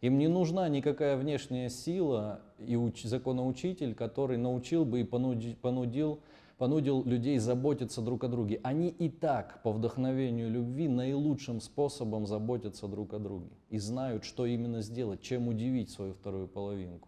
Им 0.01 0.17
не 0.17 0.27
нужна 0.27 0.67
никакая 0.67 1.17
внешняя 1.17 1.69
сила 1.69 2.41
и 2.59 2.75
уч, 2.75 3.03
законоучитель, 3.03 3.95
который 3.95 4.38
научил 4.38 4.86
бы 4.86 5.01
и 5.01 5.03
понудил, 5.03 5.55
понудил, 5.62 6.19
понудил 6.57 7.03
людей 7.03 7.38
заботиться 7.39 8.01
друг 8.01 8.24
о 8.24 8.27
друге. 8.27 8.59
Они 8.63 8.89
и 8.89 9.09
так 9.09 9.62
по 9.63 9.71
вдохновению 9.71 10.51
любви 10.51 10.88
наилучшим 10.88 11.62
способом 11.62 12.27
заботятся 12.27 12.88
друг 12.88 13.13
о 13.13 13.19
друге 13.19 13.50
и 13.69 13.79
знают, 13.79 14.24
что 14.24 14.45
именно 14.45 14.81
сделать, 14.81 15.21
чем 15.21 15.47
удивить 15.47 15.89
свою 15.89 16.13
вторую 16.13 16.47
половинку. 16.47 17.07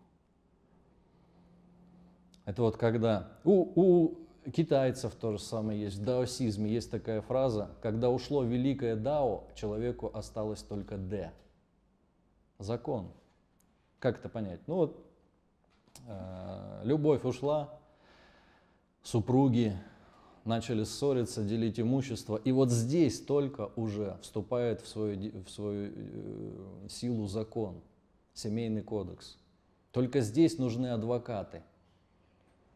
Это 2.50 2.64
вот 2.64 2.78
когда 2.78 3.28
у, 3.44 3.68
у 3.76 4.18
китайцев 4.50 5.14
то 5.14 5.34
же 5.34 5.38
самое 5.38 5.80
есть, 5.80 5.98
в 5.98 6.04
даосизме 6.04 6.68
есть 6.72 6.90
такая 6.90 7.22
фраза, 7.22 7.70
когда 7.80 8.10
ушло 8.10 8.44
великое 8.44 8.96
дао, 8.96 9.44
человеку 9.54 10.10
осталось 10.16 10.64
только 10.64 10.98
д 10.98 11.32
закон. 12.58 13.12
Как 14.00 14.18
это 14.18 14.30
понять? 14.30 14.62
Ну 14.66 14.78
вот, 14.78 15.06
э, 16.08 16.82
любовь 16.86 17.24
ушла, 17.24 17.80
супруги 19.04 19.78
начали 20.44 20.86
ссориться, 20.86 21.44
делить 21.44 21.80
имущество. 21.80 22.36
И 22.38 22.52
вот 22.52 22.72
здесь 22.72 23.22
только 23.22 23.70
уже 23.76 24.18
вступает 24.24 24.82
в 24.82 24.88
свою, 24.88 25.44
в 25.44 25.52
свою 25.52 25.92
э, 25.96 26.88
силу 26.90 27.28
закон, 27.28 27.80
семейный 28.34 28.82
кодекс. 28.82 29.38
Только 29.92 30.22
здесь 30.22 30.58
нужны 30.58 30.88
адвокаты. 30.88 31.62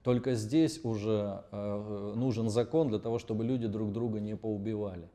Только 0.04 0.34
здесь 0.34 0.84
уже 0.84 1.46
э, 1.52 2.14
нужен 2.16 2.50
закон 2.50 2.90
для 2.90 3.00
того, 3.00 3.20
чтобы 3.20 3.46
люди 3.46 3.68
друг 3.68 3.94
друга 3.94 4.20
не 4.20 4.36
поубивали. 4.36 5.10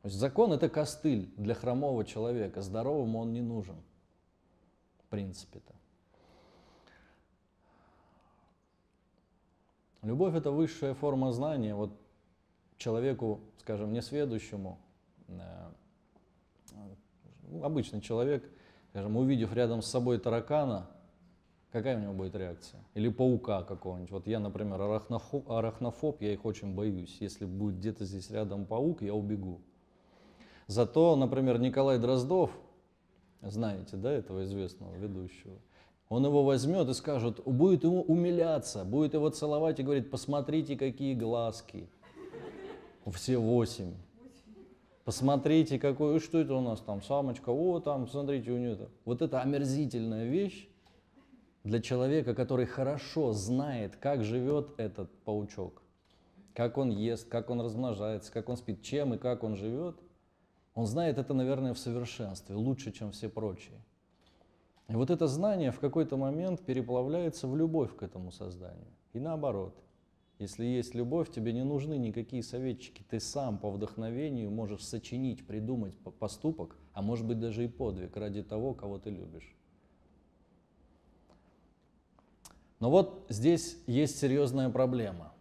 То 0.00 0.08
есть 0.08 0.16
закон 0.16 0.52
это 0.52 0.70
костыль 0.70 1.30
для 1.36 1.54
хромого 1.54 2.06
человека, 2.06 2.62
здоровому 2.62 3.18
он 3.18 3.34
не 3.34 3.42
нужен, 3.42 3.76
в 5.04 5.10
принципе-то. 5.10 5.74
Любовь 10.00 10.34
это 10.34 10.50
высшая 10.50 10.94
форма 10.94 11.32
знания. 11.32 11.74
Вот 11.74 11.92
человеку, 12.78 13.40
скажем, 13.58 13.92
несведущему, 13.92 14.78
э, 15.26 15.70
обычный 17.62 18.00
человек, 18.00 18.50
скажем, 18.90 19.18
увидев 19.18 19.52
рядом 19.52 19.82
с 19.82 19.90
собой 19.90 20.18
таракана, 20.18 20.88
какая 21.72 21.96
у 21.96 22.00
него 22.00 22.12
будет 22.12 22.34
реакция? 22.34 22.80
Или 22.94 23.08
паука 23.08 23.62
какого-нибудь. 23.62 24.10
Вот 24.10 24.26
я, 24.26 24.40
например, 24.40 24.80
арахнофоб, 24.80 26.20
я 26.20 26.32
их 26.32 26.44
очень 26.44 26.74
боюсь. 26.74 27.16
Если 27.20 27.44
будет 27.44 27.78
где-то 27.78 28.04
здесь 28.04 28.30
рядом 28.30 28.66
паук, 28.66 29.02
я 29.02 29.14
убегу. 29.14 29.60
Зато, 30.66 31.16
например, 31.16 31.58
Николай 31.58 31.98
Дроздов, 31.98 32.50
знаете, 33.40 33.96
да, 33.96 34.12
этого 34.12 34.44
известного 34.44 34.94
ведущего, 34.96 35.54
он 36.08 36.24
его 36.24 36.42
возьмет 36.44 36.88
и 36.88 36.94
скажет, 36.94 37.40
будет 37.44 37.84
ему 37.84 38.02
умиляться, 38.02 38.84
будет 38.84 39.14
его 39.14 39.28
целовать 39.30 39.78
и 39.78 39.82
говорит, 39.82 40.10
посмотрите, 40.10 40.76
какие 40.76 41.14
глазки. 41.14 41.88
Все 43.06 43.38
восемь. 43.38 43.94
Посмотрите, 45.04 45.78
какой, 45.78 46.20
что 46.20 46.38
это 46.38 46.54
у 46.54 46.60
нас 46.60 46.80
там, 46.80 47.02
самочка, 47.02 47.48
о, 47.48 47.80
там, 47.80 48.06
смотрите, 48.08 48.50
у 48.50 48.58
нее 48.58 48.72
это. 48.72 48.90
Вот 49.06 49.22
это 49.22 49.40
омерзительная 49.40 50.26
вещь 50.26 50.68
для 51.68 51.80
человека, 51.80 52.34
который 52.34 52.66
хорошо 52.66 53.32
знает, 53.32 53.96
как 53.96 54.24
живет 54.24 54.74
этот 54.78 55.10
паучок, 55.24 55.82
как 56.54 56.78
он 56.78 56.90
ест, 56.90 57.28
как 57.28 57.50
он 57.50 57.60
размножается, 57.60 58.32
как 58.32 58.48
он 58.48 58.56
спит, 58.56 58.82
чем 58.82 59.14
и 59.14 59.18
как 59.18 59.44
он 59.44 59.54
живет. 59.54 59.96
Он 60.74 60.86
знает 60.86 61.18
это, 61.18 61.34
наверное, 61.34 61.74
в 61.74 61.78
совершенстве, 61.78 62.54
лучше, 62.54 62.90
чем 62.92 63.12
все 63.12 63.28
прочие. 63.28 63.78
И 64.88 64.94
вот 64.94 65.10
это 65.10 65.26
знание 65.26 65.70
в 65.70 65.80
какой-то 65.80 66.16
момент 66.16 66.64
переплавляется 66.64 67.46
в 67.46 67.56
любовь 67.56 67.94
к 67.94 68.02
этому 68.02 68.32
созданию. 68.32 68.88
И 69.12 69.20
наоборот– 69.20 69.74
если 70.38 70.64
есть 70.64 70.94
любовь, 70.94 71.32
тебе 71.32 71.52
не 71.52 71.64
нужны 71.64 71.98
никакие 71.98 72.44
советчики. 72.44 73.02
Ты 73.10 73.18
сам 73.18 73.58
по 73.58 73.70
вдохновению 73.70 74.52
можешь 74.52 74.84
сочинить, 74.84 75.44
придумать 75.44 75.96
поступок, 76.20 76.76
а 76.92 77.02
может 77.02 77.26
быть 77.26 77.40
даже 77.40 77.64
и 77.64 77.68
подвиг 77.68 78.16
ради 78.16 78.44
того, 78.44 78.72
кого 78.72 79.00
ты 79.00 79.10
любишь. 79.10 79.57
Но 82.80 82.90
вот 82.90 83.26
здесь 83.28 83.76
есть 83.86 84.18
серьезная 84.18 84.70
проблема. 84.70 85.32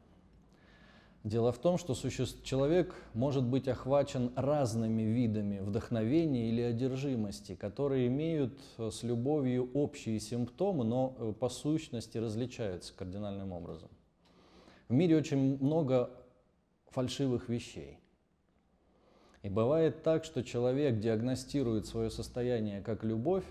Дело 1.23 1.51
в 1.51 1.57
том, 1.57 1.77
что 1.77 1.93
суще... 1.93 2.25
человек 2.43 2.95
может 3.13 3.43
быть 3.43 3.67
охвачен 3.67 4.31
разными 4.35 5.01
видами 5.01 5.59
вдохновения 5.59 6.49
или 6.49 6.61
одержимости, 6.61 7.53
которые 7.53 8.07
имеют 8.07 8.57
э, 8.77 8.89
с 8.91 9.03
любовью 9.03 9.69
общие 9.73 10.21
симптомы, 10.21 10.85
но 10.85 11.15
э, 11.19 11.33
по 11.37 11.49
сущности 11.49 12.17
различаются 12.17 12.93
кардинальным 12.93 13.51
образом. 13.51 13.89
В 14.87 14.93
мире 14.93 15.17
очень 15.17 15.57
много 15.61 16.11
фальшивых 16.91 17.49
вещей. 17.49 17.99
И 19.43 19.49
бывает 19.49 20.03
так, 20.03 20.23
что 20.23 20.43
человек 20.43 20.99
диагностирует 20.99 21.87
свое 21.87 22.09
состояние 22.09 22.81
как 22.81 23.03
любовь, 23.03 23.45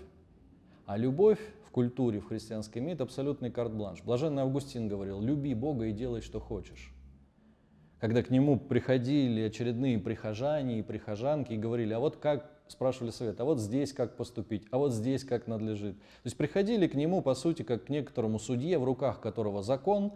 а 0.87 0.97
любовь 0.97 1.39
в 1.63 1.69
культуре, 1.69 2.19
в 2.19 2.27
христианской 2.27 2.81
имеет 2.81 3.01
абсолютный 3.01 3.51
карт-бланш. 3.51 4.01
Блаженный 4.01 4.41
Августин 4.41 4.87
говорил, 4.87 5.21
люби 5.21 5.53
Бога 5.53 5.85
и 5.85 5.91
делай, 5.91 6.21
что 6.21 6.39
хочешь. 6.39 6.91
Когда 7.99 8.23
к 8.23 8.31
нему 8.31 8.59
приходили 8.59 9.41
очередные 9.41 9.99
прихожане 9.99 10.79
и 10.79 10.81
прихожанки 10.81 11.53
и 11.53 11.57
говорили, 11.57 11.93
а 11.93 11.99
вот 11.99 12.17
как, 12.17 12.49
спрашивали 12.67 13.11
совет, 13.11 13.39
а 13.39 13.45
вот 13.45 13.59
здесь 13.59 13.93
как 13.93 14.17
поступить, 14.17 14.65
а 14.71 14.79
вот 14.79 14.91
здесь 14.91 15.23
как 15.23 15.45
надлежит. 15.45 15.97
То 15.99 16.25
есть 16.25 16.37
приходили 16.37 16.87
к 16.87 16.95
нему, 16.95 17.21
по 17.21 17.35
сути, 17.35 17.61
как 17.61 17.85
к 17.85 17.89
некоторому 17.89 18.39
судье, 18.39 18.79
в 18.79 18.83
руках 18.83 19.21
которого 19.21 19.61
закон, 19.61 20.13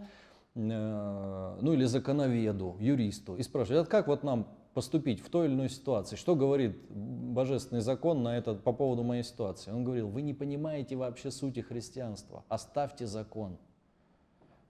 Э, 0.54 1.56
ну 1.62 1.72
или 1.72 1.84
законоведу, 1.84 2.76
юристу, 2.78 3.36
и 3.36 3.42
спрашивает, 3.42 3.86
а 3.86 3.90
как 3.90 4.06
вот 4.06 4.22
нам 4.22 4.48
поступить 4.74 5.20
в 5.20 5.28
той 5.28 5.46
или 5.46 5.54
иной 5.54 5.68
ситуации? 5.68 6.16
Что 6.16 6.34
говорит 6.34 6.76
божественный 6.90 7.80
закон 7.80 8.22
на 8.22 8.36
это, 8.36 8.54
по 8.54 8.72
поводу 8.72 9.02
моей 9.02 9.22
ситуации? 9.22 9.70
Он 9.70 9.84
говорил, 9.84 10.08
вы 10.08 10.22
не 10.22 10.34
понимаете 10.34 10.96
вообще 10.96 11.30
сути 11.30 11.60
христианства, 11.60 12.44
оставьте 12.48 13.06
закон. 13.06 13.58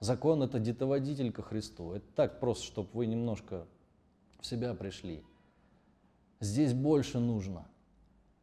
Закон 0.00 0.42
это 0.42 0.58
детоводитель 0.58 1.30
ко 1.30 1.42
Христу. 1.42 1.92
Это 1.92 2.06
так 2.16 2.40
просто, 2.40 2.66
чтобы 2.66 2.88
вы 2.92 3.06
немножко 3.06 3.66
в 4.40 4.46
себя 4.46 4.74
пришли. 4.74 5.22
Здесь 6.40 6.74
больше 6.74 7.20
нужно. 7.20 7.68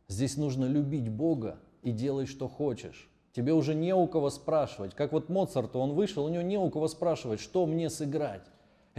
Здесь 0.07 0.37
нужно 0.37 0.65
любить 0.65 1.09
Бога 1.09 1.59
и 1.81 1.91
делать, 1.91 2.29
что 2.29 2.47
хочешь. 2.47 3.09
Тебе 3.33 3.53
уже 3.53 3.75
не 3.75 3.93
у 3.93 4.07
кого 4.07 4.29
спрашивать. 4.29 4.95
Как 4.95 5.11
вот 5.11 5.29
Моцарт, 5.29 5.75
он 5.75 5.93
вышел, 5.93 6.23
у 6.23 6.29
него 6.29 6.41
не 6.41 6.57
у 6.57 6.69
кого 6.69 6.87
спрашивать, 6.87 7.39
что 7.39 7.65
мне 7.65 7.89
сыграть. 7.89 8.47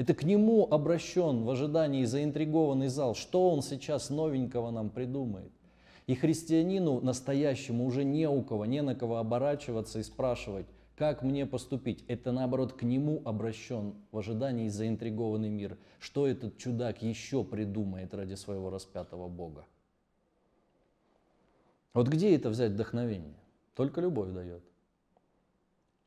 Это 0.00 0.14
к 0.14 0.22
нему 0.22 0.66
обращен 0.70 1.44
в 1.44 1.50
ожидании 1.50 2.06
заинтригованный 2.06 2.88
зал, 2.88 3.14
что 3.14 3.50
он 3.50 3.60
сейчас 3.60 4.08
новенького 4.08 4.70
нам 4.70 4.88
придумает. 4.88 5.52
И 6.06 6.14
христианину 6.14 7.02
настоящему 7.02 7.84
уже 7.84 8.02
не 8.02 8.26
у 8.26 8.42
кого, 8.42 8.64
не 8.64 8.80
на 8.80 8.94
кого 8.94 9.18
оборачиваться 9.18 9.98
и 9.98 10.02
спрашивать, 10.02 10.64
как 10.96 11.22
мне 11.22 11.44
поступить. 11.44 12.02
Это 12.08 12.32
наоборот 12.32 12.72
к 12.72 12.82
нему 12.82 13.20
обращен 13.26 13.92
в 14.10 14.16
ожидании 14.16 14.68
заинтригованный 14.68 15.50
мир. 15.50 15.76
Что 15.98 16.26
этот 16.26 16.56
чудак 16.56 17.02
еще 17.02 17.44
придумает 17.44 18.14
ради 18.14 18.36
своего 18.36 18.70
распятого 18.70 19.28
Бога? 19.28 19.66
Вот 21.92 22.08
где 22.08 22.34
это 22.34 22.48
взять 22.48 22.72
вдохновение? 22.72 23.36
Только 23.74 24.00
любовь 24.00 24.30
дает. 24.30 24.64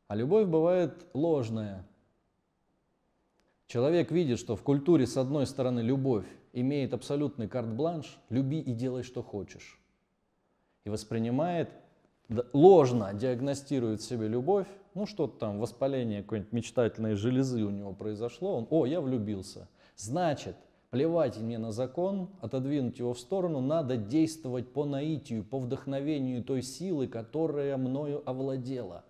А 0.07 0.15
любовь 0.15 0.47
бывает 0.47 1.05
ложная. 1.13 1.85
Человек 3.73 4.11
видит, 4.11 4.37
что 4.37 4.55
в 4.55 4.61
культуре, 4.61 5.07
с 5.07 5.17
одной 5.17 5.47
стороны, 5.47 5.79
любовь 5.79 6.27
имеет 6.53 6.93
абсолютный 6.93 7.47
карт-бланш, 7.47 8.19
люби 8.29 8.59
и 8.59 8.71
делай, 8.71 9.01
что 9.01 9.23
хочешь. 9.23 9.79
И 10.85 10.91
воспринимает, 10.91 11.71
ложно 12.53 13.11
диагностирует 13.15 14.03
себе 14.03 14.27
любовь, 14.27 14.67
ну 14.93 15.07
что-то 15.07 15.39
там, 15.39 15.57
воспаление 15.57 16.21
какой-нибудь 16.21 16.53
мечтательной 16.53 17.15
железы 17.15 17.63
у 17.63 17.71
него 17.71 17.93
произошло, 17.93 18.57
он, 18.57 18.67
о, 18.69 18.85
я 18.85 19.01
влюбился. 19.01 19.67
Значит, 19.95 20.55
Плевать 20.91 21.39
мне 21.39 21.57
на 21.57 21.71
закон, 21.71 22.29
отодвинуть 22.39 22.99
его 22.99 23.15
в 23.15 23.19
сторону, 23.19 23.59
надо 23.61 23.97
действовать 23.97 24.71
по 24.71 24.85
наитию, 24.85 25.43
по 25.43 25.57
вдохновению 25.57 26.43
той 26.43 26.61
силы, 26.61 27.07
которая 27.07 27.77
мною 27.77 28.21
овладела. 28.29 29.03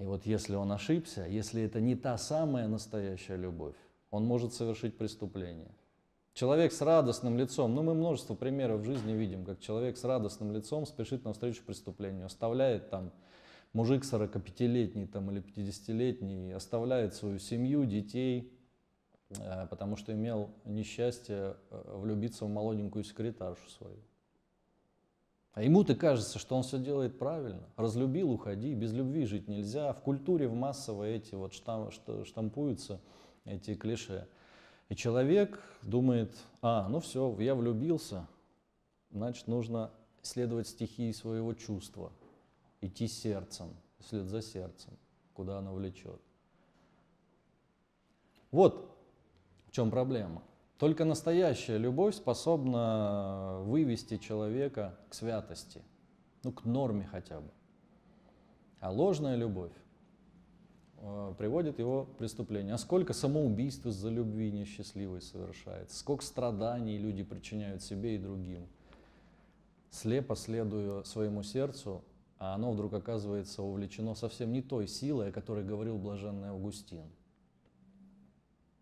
И 0.00 0.04
вот 0.04 0.26
если 0.26 0.56
он 0.56 0.72
ошибся, 0.72 1.24
если 1.28 1.62
это 1.62 1.80
не 1.80 1.94
та 1.94 2.18
самая 2.18 2.66
настоящая 2.66 3.36
любовь, 3.36 3.76
он 4.10 4.24
может 4.24 4.52
совершить 4.52 4.98
преступление. 4.98 5.70
Человек 6.34 6.72
с 6.72 6.80
радостным 6.80 7.38
лицом, 7.38 7.74
ну 7.74 7.84
мы 7.84 7.94
множество 7.94 8.34
примеров 8.34 8.80
в 8.80 8.84
жизни 8.84 9.12
видим, 9.12 9.44
как 9.44 9.60
человек 9.60 9.96
с 9.96 10.02
радостным 10.02 10.52
лицом 10.52 10.86
спешит 10.86 11.24
навстречу 11.24 11.62
преступлению, 11.64 12.26
оставляет 12.26 12.90
там 12.90 13.12
мужик 13.72 14.02
45-летний 14.02 15.06
там, 15.06 15.30
или 15.30 15.40
50-летний, 15.40 16.50
оставляет 16.50 17.14
свою 17.14 17.38
семью, 17.38 17.84
детей, 17.84 18.52
Э, 19.38 19.66
потому 19.68 19.96
что 19.96 20.12
имел 20.12 20.50
несчастье 20.64 21.56
э, 21.70 21.96
влюбиться 21.96 22.44
в 22.44 22.48
молоденькую 22.48 23.04
секретаршу 23.04 23.68
свою. 23.70 23.96
А 25.52 25.62
ему-то 25.62 25.94
кажется, 25.94 26.38
что 26.38 26.56
он 26.56 26.62
все 26.62 26.78
делает 26.78 27.18
правильно. 27.18 27.68
Разлюбил, 27.76 28.30
уходи. 28.30 28.74
Без 28.74 28.92
любви 28.92 29.26
жить 29.26 29.48
нельзя. 29.48 29.92
В 29.92 30.00
культуре 30.00 30.46
в 30.46 30.54
массово 30.54 31.04
эти 31.04 31.34
вот 31.34 31.54
штам, 31.54 31.90
штампуются 32.24 33.00
эти 33.44 33.74
клише. 33.74 34.28
И 34.88 34.96
человек 34.96 35.62
думает, 35.82 36.36
а, 36.62 36.88
ну 36.88 37.00
все, 37.00 37.36
я 37.38 37.54
влюбился, 37.54 38.26
значит, 39.10 39.46
нужно 39.46 39.92
следовать 40.22 40.66
стихии 40.66 41.12
своего 41.12 41.54
чувства, 41.54 42.12
идти 42.80 43.06
сердцем, 43.06 43.68
вслед 44.00 44.26
за 44.26 44.42
сердцем, 44.42 44.92
куда 45.32 45.58
оно 45.58 45.74
влечет. 45.74 46.20
Вот 48.50 48.96
в 49.66 49.70
чем 49.70 49.90
проблема? 49.90 50.42
Только 50.80 51.04
настоящая 51.04 51.76
любовь 51.76 52.14
способна 52.14 53.58
вывести 53.64 54.16
человека 54.16 54.98
к 55.10 55.14
святости, 55.14 55.82
ну, 56.42 56.52
к 56.52 56.64
норме 56.64 57.04
хотя 57.04 57.42
бы. 57.42 57.50
А 58.80 58.90
ложная 58.90 59.36
любовь 59.36 59.74
э, 60.96 61.34
приводит 61.36 61.78
его 61.78 62.06
к 62.06 62.16
преступлению. 62.16 62.76
А 62.76 62.78
сколько 62.78 63.12
самоубийств 63.12 63.84
из-за 63.84 64.08
любви 64.08 64.50
несчастливой 64.50 65.20
совершается, 65.20 65.98
сколько 65.98 66.24
страданий 66.24 66.96
люди 66.96 67.24
причиняют 67.24 67.82
себе 67.82 68.14
и 68.14 68.18
другим, 68.18 68.66
слепо 69.90 70.34
следуя 70.34 71.02
своему 71.02 71.42
сердцу, 71.42 72.02
а 72.38 72.54
оно 72.54 72.72
вдруг 72.72 72.94
оказывается 72.94 73.62
увлечено 73.62 74.14
совсем 74.14 74.50
не 74.50 74.62
той 74.62 74.88
силой, 74.88 75.28
о 75.28 75.32
которой 75.32 75.62
говорил 75.62 75.98
блаженный 75.98 76.48
Августин. 76.48 77.04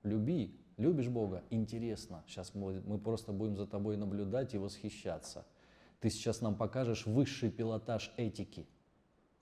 Люби, 0.04 0.54
Любишь 0.78 1.08
Бога? 1.08 1.42
Интересно. 1.50 2.22
Сейчас 2.28 2.54
мы, 2.54 2.80
мы 2.86 2.98
просто 2.98 3.32
будем 3.32 3.56
за 3.56 3.66
тобой 3.66 3.96
наблюдать 3.96 4.54
и 4.54 4.58
восхищаться. 4.58 5.44
Ты 6.00 6.08
сейчас 6.08 6.40
нам 6.40 6.54
покажешь 6.54 7.04
высший 7.04 7.50
пилотаж 7.50 8.12
этики. 8.16 8.64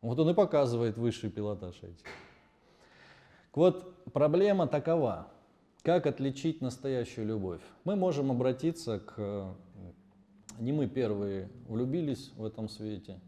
Вот 0.00 0.18
он 0.18 0.30
и 0.30 0.34
показывает 0.34 0.96
высший 0.96 1.30
пилотаж 1.30 1.76
этики. 1.82 2.08
Вот 3.52 4.02
проблема 4.12 4.66
такова. 4.66 5.28
Как 5.82 6.06
отличить 6.06 6.62
настоящую 6.62 7.26
любовь? 7.26 7.60
Мы 7.84 7.96
можем 7.96 8.30
обратиться 8.30 8.98
к... 8.98 9.54
Не 10.58 10.72
мы 10.72 10.88
первые 10.88 11.50
влюбились 11.68 12.32
в 12.34 12.44
этом 12.46 12.70
свете, 12.70 13.20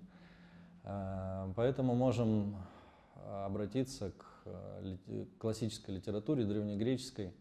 э, 0.83 1.53
поэтому 1.55 1.94
можем 1.94 2.57
обратиться 3.27 4.12
к 4.12 4.25
э, 4.47 5.27
классической 5.38 5.97
литературе, 5.97 6.47
древнегреческой, 6.47 7.35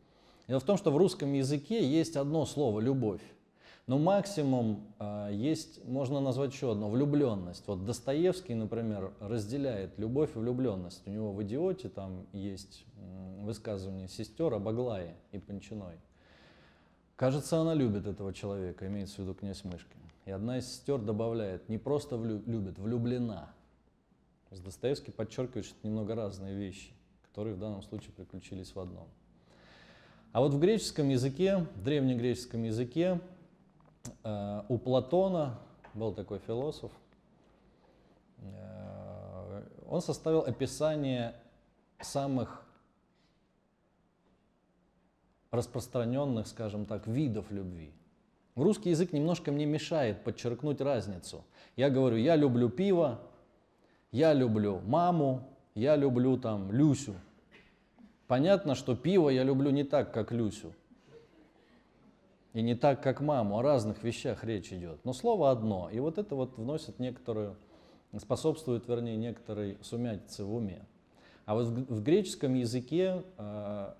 Дело 0.47 0.59
в 0.59 0.63
том, 0.63 0.77
что 0.77 0.91
в 0.91 0.97
русском 0.97 1.33
языке 1.33 1.85
есть 1.85 2.15
одно 2.15 2.45
слово 2.45 2.79
«любовь». 2.79 3.21
Но 3.85 3.97
максимум 3.97 4.93
э, 4.99 5.29
есть, 5.31 5.83
можно 5.85 6.19
назвать 6.19 6.51
еще 6.51 6.73
одно, 6.73 6.89
влюбленность. 6.89 7.63
Вот 7.67 7.85
Достоевский, 7.85 8.53
например, 8.53 9.13
разделяет 9.21 9.97
любовь 9.97 10.35
и 10.35 10.39
влюбленность. 10.39 11.07
У 11.07 11.09
него 11.09 11.31
в 11.31 11.41
«Идиоте» 11.43 11.87
там 11.87 12.27
есть 12.33 12.85
высказывание 13.39 14.09
сестер 14.09 14.53
об 14.53 14.67
Аглае 14.67 15.15
и 15.31 15.39
Панчиной. 15.39 15.95
Кажется, 17.15 17.57
она 17.59 17.73
любит 17.73 18.05
этого 18.05 18.33
человека, 18.33 18.87
имеется 18.87 19.15
в 19.15 19.19
виду 19.19 19.33
князь 19.33 19.63
Мышкин. 19.63 19.99
И 20.25 20.31
одна 20.31 20.57
из 20.57 20.67
сестер 20.69 20.99
добавляет, 20.99 21.69
не 21.69 21.77
просто 21.77 22.17
влю, 22.17 22.43
любит, 22.45 22.77
влюблена. 22.77 23.49
Достоевский 24.51 25.11
подчеркивает, 25.11 25.65
что 25.65 25.75
это 25.77 25.87
немного 25.87 26.13
разные 26.13 26.55
вещи, 26.55 26.91
которые 27.23 27.55
в 27.55 27.59
данном 27.59 27.81
случае 27.81 28.11
приключились 28.11 28.75
в 28.75 28.79
одном. 28.79 29.07
А 30.31 30.39
вот 30.39 30.53
в 30.53 30.59
греческом 30.59 31.09
языке, 31.09 31.65
в 31.75 31.83
древнегреческом 31.83 32.63
языке, 32.63 33.19
э, 34.23 34.61
у 34.67 34.77
Платона 34.77 35.59
был 35.93 36.13
такой 36.13 36.39
философ, 36.39 36.91
э, 38.39 39.63
он 39.87 40.01
составил 40.01 40.41
описание 40.41 41.35
самых 41.99 42.63
распространенных, 45.51 46.47
скажем 46.47 46.85
так, 46.85 47.07
видов 47.07 47.49
любви. 47.51 47.91
Русский 48.55 48.89
язык 48.89 49.13
немножко 49.13 49.51
мне 49.51 49.65
мешает 49.65 50.23
подчеркнуть 50.23 50.81
разницу. 50.81 51.43
Я 51.75 51.89
говорю, 51.89 52.17
я 52.17 52.35
люблю 52.35 52.69
пиво, 52.69 53.19
я 54.11 54.33
люблю 54.33 54.81
маму, 54.85 55.47
я 55.75 55.95
люблю 55.95 56.37
там 56.37 56.71
Люсю. 56.71 57.13
Понятно, 58.27 58.75
что 58.75 58.95
пиво 58.95 59.29
я 59.29 59.43
люблю 59.43 59.71
не 59.71 59.85
так, 59.85 60.13
как 60.13 60.31
Люсю. 60.31 60.73
И 62.53 62.61
не 62.61 62.75
так, 62.75 63.01
как 63.01 63.21
маму, 63.21 63.59
о 63.59 63.61
разных 63.61 64.03
вещах 64.03 64.43
речь 64.43 64.73
идет. 64.73 64.99
Но 65.05 65.13
слово 65.13 65.51
одно. 65.51 65.89
И 65.91 65.99
вот 65.99 66.17
это 66.17 66.35
вот 66.35 66.57
вносит 66.57 66.99
некоторую, 66.99 67.55
способствует, 68.19 68.87
вернее, 68.87 69.15
некоторой 69.15 69.77
сумятице 69.81 70.43
в 70.43 70.53
уме. 70.53 70.85
А 71.45 71.55
вот 71.55 71.67
в, 71.67 72.03
греческом 72.03 72.55
языке 72.55 73.23
э, 73.37 73.93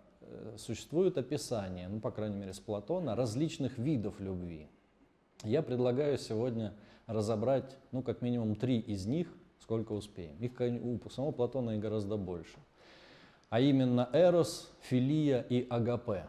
существует 0.57 1.17
описание, 1.17 1.87
ну, 1.87 2.01
по 2.01 2.11
крайней 2.11 2.37
мере, 2.37 2.53
с 2.53 2.59
Платона, 2.59 3.15
различных 3.15 3.77
видов 3.77 4.19
любви. 4.19 4.67
Я 5.43 5.61
предлагаю 5.61 6.17
сегодня 6.17 6.73
разобрать, 7.05 7.77
ну, 7.93 8.01
как 8.01 8.21
минимум 8.21 8.55
три 8.55 8.79
из 8.79 9.05
них, 9.05 9.31
сколько 9.59 9.93
успеем. 9.93 10.35
Их 10.39 10.59
у 10.59 11.09
самого 11.09 11.31
Платона 11.31 11.71
и 11.71 11.79
гораздо 11.79 12.17
больше 12.17 12.57
а 13.49 13.60
именно 13.60 14.10
эрос, 14.13 14.71
филия 14.81 15.41
и 15.41 15.67
агапе. 15.69 16.27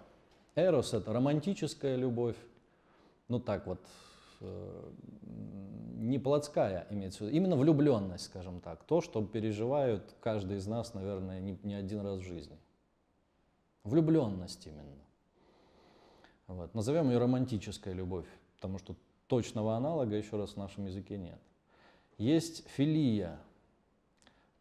Эрос– 0.55 0.93
это 0.95 1.13
романтическая 1.13 1.97
любовь, 1.97 2.37
ну 3.29 3.41
так 3.41 3.67
вот, 3.67 3.81
э, 4.41 4.91
не 5.99 6.19
плотская 6.19 6.87
имеется 6.91 7.19
в 7.19 7.21
виду, 7.23 7.37
именно 7.37 7.57
влюбленность, 7.57 8.25
скажем 8.25 8.61
так, 8.61 8.85
то, 8.85 9.01
что 9.01 9.25
переживают 9.25 10.15
каждый 10.21 10.59
из 10.59 10.67
нас, 10.67 10.95
наверное, 10.95 11.41
не, 11.41 11.59
не 11.63 11.75
один 11.75 12.01
раз 12.01 12.21
в 12.21 12.23
жизни. 12.23 12.57
Влюбленность 13.85 14.67
именно. 14.67 14.99
Вот. 16.47 16.75
Назовем 16.75 17.11
ее 17.11 17.19
романтическая 17.19 17.95
любовь, 17.95 18.27
потому 18.57 18.79
что 18.79 18.97
точного 19.27 19.77
аналога 19.77 20.17
еще 20.17 20.37
раз 20.37 20.53
в 20.53 20.57
нашем 20.57 20.87
языке 20.87 21.19
нет. 21.19 21.39
Есть 22.17 22.67
филия. 22.69 23.39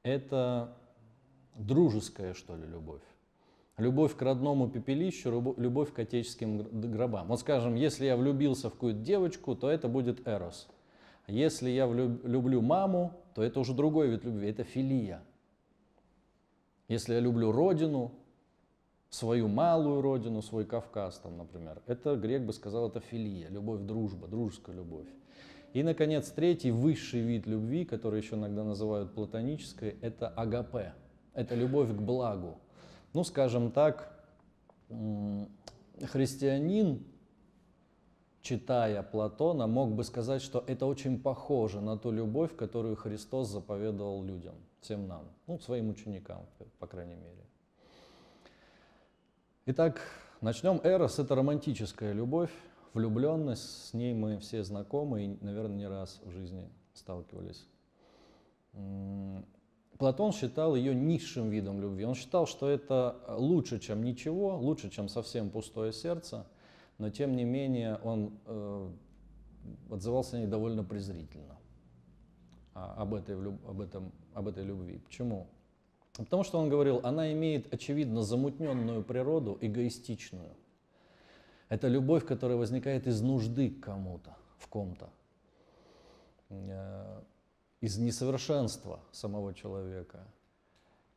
Это 0.03 0.75
дружеская, 1.57 2.33
что 2.33 2.55
ли, 2.55 2.65
любовь. 2.65 3.01
Любовь 3.77 4.15
к 4.15 4.21
родному 4.21 4.69
пепелищу, 4.69 5.55
любовь 5.57 5.93
к 5.93 5.99
отеческим 5.99 6.67
гробам. 6.91 7.27
Вот 7.27 7.39
скажем, 7.39 7.75
если 7.75 8.05
я 8.05 8.17
влюбился 8.17 8.69
в 8.69 8.73
какую-то 8.73 8.99
девочку, 8.99 9.55
то 9.55 9.69
это 9.69 9.87
будет 9.87 10.27
эрос. 10.27 10.67
Если 11.27 11.69
я 11.69 11.85
люблю 11.85 12.61
маму, 12.61 13.13
то 13.35 13.43
это 13.43 13.59
уже 13.59 13.73
другой 13.73 14.09
вид 14.09 14.23
любви, 14.23 14.49
это 14.49 14.63
филия. 14.63 15.21
Если 16.87 17.13
я 17.13 17.19
люблю 17.19 17.51
родину, 17.51 18.13
свою 19.09 19.47
малую 19.47 20.01
родину, 20.01 20.41
свой 20.41 20.65
Кавказ, 20.65 21.19
там, 21.19 21.37
например, 21.37 21.81
это 21.85 22.15
грек 22.15 22.43
бы 22.43 22.53
сказал, 22.53 22.89
это 22.89 22.99
филия, 22.99 23.49
любовь, 23.49 23.81
дружба, 23.81 24.27
дружеская 24.27 24.75
любовь. 24.75 25.07
И, 25.73 25.83
наконец, 25.83 26.31
третий 26.31 26.71
высший 26.71 27.21
вид 27.21 27.45
любви, 27.45 27.85
который 27.85 28.21
еще 28.21 28.35
иногда 28.35 28.63
называют 28.63 29.13
платонической, 29.13 29.97
это 30.01 30.29
агапе– 30.29 30.93
это 31.37 31.53
любовь 31.53 31.89
к 31.89 32.01
благу. 32.01 32.57
Ну, 33.13 33.23
скажем 33.23 33.71
так, 33.71 34.11
христианин, 36.01 37.05
читая 38.41 39.03
Платона, 39.03 39.67
мог 39.67 39.91
бы 39.91 40.03
сказать, 40.03 40.41
что 40.41 40.63
это 40.65 40.87
очень 40.87 41.21
похоже 41.21 41.79
на 41.79 41.95
ту 41.95 42.11
любовь, 42.11 42.55
которую 42.55 42.95
Христос 42.95 43.49
заповедовал 43.49 44.23
людям, 44.23 44.55
всем 44.81 45.07
нам, 45.07 45.25
ну, 45.45 45.59
своим 45.59 45.89
ученикам, 45.89 46.47
по 46.79 46.87
крайней 46.87 47.15
мере. 47.15 47.45
Итак, 49.67 50.01
начнем. 50.41 50.81
Эрос– 50.83 51.19
это 51.19 51.35
романтическая 51.35 52.13
любовь, 52.13 52.51
влюбленность, 52.93 53.89
с 53.89 53.93
ней 53.93 54.15
мы 54.15 54.39
все 54.39 54.63
знакомы 54.63 55.25
и, 55.25 55.37
наверное, 55.41 55.77
не 55.77 55.87
раз 55.87 56.19
в 56.23 56.31
жизни 56.31 56.67
сталкивались. 56.93 57.67
Платон 59.97 60.31
считал 60.31 60.75
ее 60.75 60.93
низшим 60.93 61.49
видом 61.49 61.81
любви. 61.81 62.05
Он 62.05 62.13
считал, 62.13 62.45
что 62.45 62.69
это 62.69 63.19
лучше, 63.29 63.79
чем 63.79 64.03
ничего, 64.03 64.55
лучше, 64.57 64.89
чем 64.89 65.09
совсем 65.09 65.49
пустое 65.49 65.91
сердце, 65.91 66.45
но 66.99 67.09
тем 67.09 67.35
не 67.35 67.43
менее 67.43 67.95
он 68.03 68.37
э, 68.45 68.89
отзывался 69.89 70.37
о 70.37 70.39
ней 70.39 70.47
довольно 70.47 70.83
презрительно, 70.83 71.57
а, 72.75 72.93
об, 72.97 73.15
этой, 73.15 73.35
об, 73.35 73.81
этом, 73.81 74.11
об 74.33 74.47
этой 74.47 74.63
любви. 74.63 74.99
Почему? 74.99 75.47
Потому 76.15 76.43
что 76.43 76.59
он 76.59 76.69
говорил, 76.69 76.99
она 77.03 77.31
имеет, 77.33 77.73
очевидно, 77.73 78.23
замутненную 78.23 79.03
природу, 79.03 79.57
эгоистичную. 79.61 80.55
Это 81.69 81.87
любовь, 81.87 82.25
которая 82.25 82.57
возникает 82.57 83.07
из 83.07 83.21
нужды 83.21 83.69
к 83.69 83.81
кому-то, 83.81 84.35
в 84.57 84.67
ком-то 84.67 85.09
э, 86.49 87.21
из 87.81 87.97
несовершенства 87.97 88.99
самого 89.11 89.53
человека. 89.53 90.25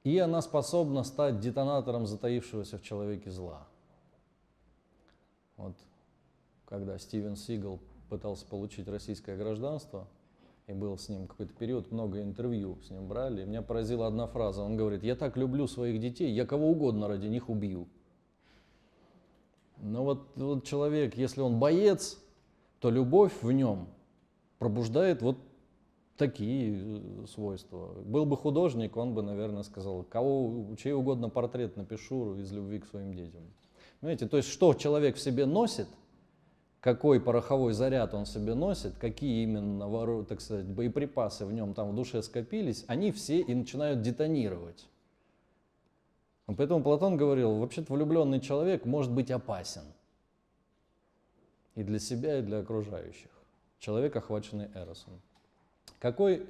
И 0.03 0.19
она 0.19 0.41
способна 0.43 1.05
стать 1.05 1.41
детонатором 1.41 2.07
затаившегося 2.07 2.79
в 2.79 2.83
человеке 2.83 3.31
зла. 3.31 3.67
Вот 5.57 5.77
когда 6.67 6.99
Стивен 6.99 7.37
Сигал 7.37 7.81
пытался 8.09 8.47
получить 8.47 8.89
российское 8.89 9.37
гражданство, 9.37 10.07
и 10.71 10.73
был 10.73 10.97
с 10.97 11.09
ним 11.09 11.27
какой-то 11.27 11.53
период, 11.53 11.91
много 11.91 12.23
интервью 12.23 12.79
с 12.87 12.91
ним 12.91 13.09
брали, 13.09 13.43
и 13.43 13.45
меня 13.45 13.61
поразила 13.61 14.07
одна 14.07 14.29
фраза. 14.29 14.63
Он 14.63 14.77
говорит, 14.77 15.03
я 15.03 15.17
так 15.17 15.37
люблю 15.37 15.67
своих 15.67 16.01
детей, 16.01 16.33
я 16.33 16.47
кого 16.47 16.71
угодно 16.71 17.09
ради 17.09 17.27
них 17.27 17.49
убью. 17.49 17.89
Но 19.79 20.05
вот, 20.05 20.29
вот 20.37 20.65
человек, 20.65 21.17
если 21.17 21.41
он 21.41 21.59
боец, 21.59 22.23
то 22.79 22.91
любовь 22.91 23.33
в 23.43 23.51
нем 23.51 23.89
пробуждает 24.59 25.23
вот 25.23 25.39
такие 26.21 26.79
э, 26.79 27.27
свойства. 27.27 27.95
Был 28.05 28.27
бы 28.27 28.37
художник, 28.37 28.97
он 28.97 29.15
бы, 29.15 29.23
наверное, 29.23 29.63
сказал, 29.63 30.03
кого, 30.05 30.77
чей 30.77 30.93
угодно 30.93 31.31
портрет 31.31 31.77
напишу 31.77 32.37
из 32.37 32.53
любви 32.53 32.79
к 32.79 32.87
своим 32.87 33.15
детям. 33.15 33.43
Понимаете, 34.01 34.29
то 34.29 34.37
есть 34.37 34.51
что 34.51 34.75
человек 34.75 35.17
в 35.17 35.21
себе 35.21 35.47
носит, 35.47 35.89
какой 36.81 37.21
пороховой 37.21 37.73
заряд 37.73 38.13
он 38.13 38.27
себе 38.27 38.55
носит, 38.55 38.99
какие 38.99 39.45
именно, 39.45 40.25
так 40.25 40.43
сказать, 40.43 40.67
боеприпасы 40.67 41.47
в 41.47 41.53
нем 41.53 41.73
там 41.73 41.91
в 41.91 41.95
душе 41.95 42.23
скопились, 42.23 42.85
они 42.87 43.13
все 43.13 43.41
и 43.41 43.55
начинают 43.55 44.03
детонировать. 44.03 44.87
Поэтому 46.47 46.83
Платон 46.83 47.17
говорил, 47.17 47.57
вообще-то 47.57 47.93
влюбленный 47.95 48.41
человек 48.41 48.85
может 48.85 49.13
быть 49.13 49.31
опасен 49.31 49.85
и 51.77 51.83
для 51.83 51.99
себя, 51.99 52.39
и 52.39 52.43
для 52.43 52.59
окружающих. 52.59 53.31
Человек, 53.79 54.15
охваченный 54.17 54.69
эросом. 54.75 55.21
Какой, 56.01 56.47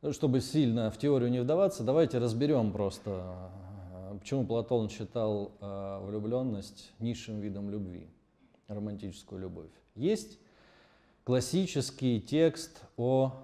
ну, 0.00 0.12
чтобы 0.12 0.40
сильно 0.40 0.90
в 0.90 0.96
теорию 0.98 1.30
не 1.30 1.40
вдаваться, 1.40 1.84
давайте 1.84 2.16
разберем 2.16 2.72
просто, 2.72 3.50
э, 3.92 4.18
почему 4.18 4.46
Платон 4.46 4.88
считал 4.88 5.52
э, 5.60 6.00
влюбленность 6.02 6.90
низшим 6.98 7.40
видом 7.40 7.70
любви, 7.70 8.08
романтическую 8.66 9.42
любовь. 9.42 9.70
Есть 9.94 10.38
классический 11.24 12.18
текст 12.18 12.80
о 12.96 13.34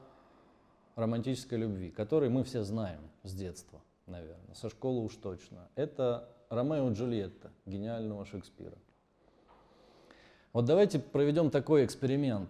романтической 0.97 1.59
любви, 1.59 1.91
который 1.91 2.31
мы 2.31 2.43
все 2.43 2.65
знаем 2.65 3.03
с 3.23 3.35
детства, 3.35 3.83
наверное, 4.07 4.55
со 4.55 4.71
школы 4.71 5.05
уж 5.05 5.15
точно. 5.17 5.69
Это 5.75 6.27
Ромео 6.49 6.91
и 6.91 6.95
Джульетта 6.95 7.51
гениального 7.67 8.25
Шекспира. 8.25 8.79
Вот 10.55 10.65
давайте 10.65 10.99
проведем 10.99 11.51
такой 11.51 11.85
эксперимент. 11.85 12.49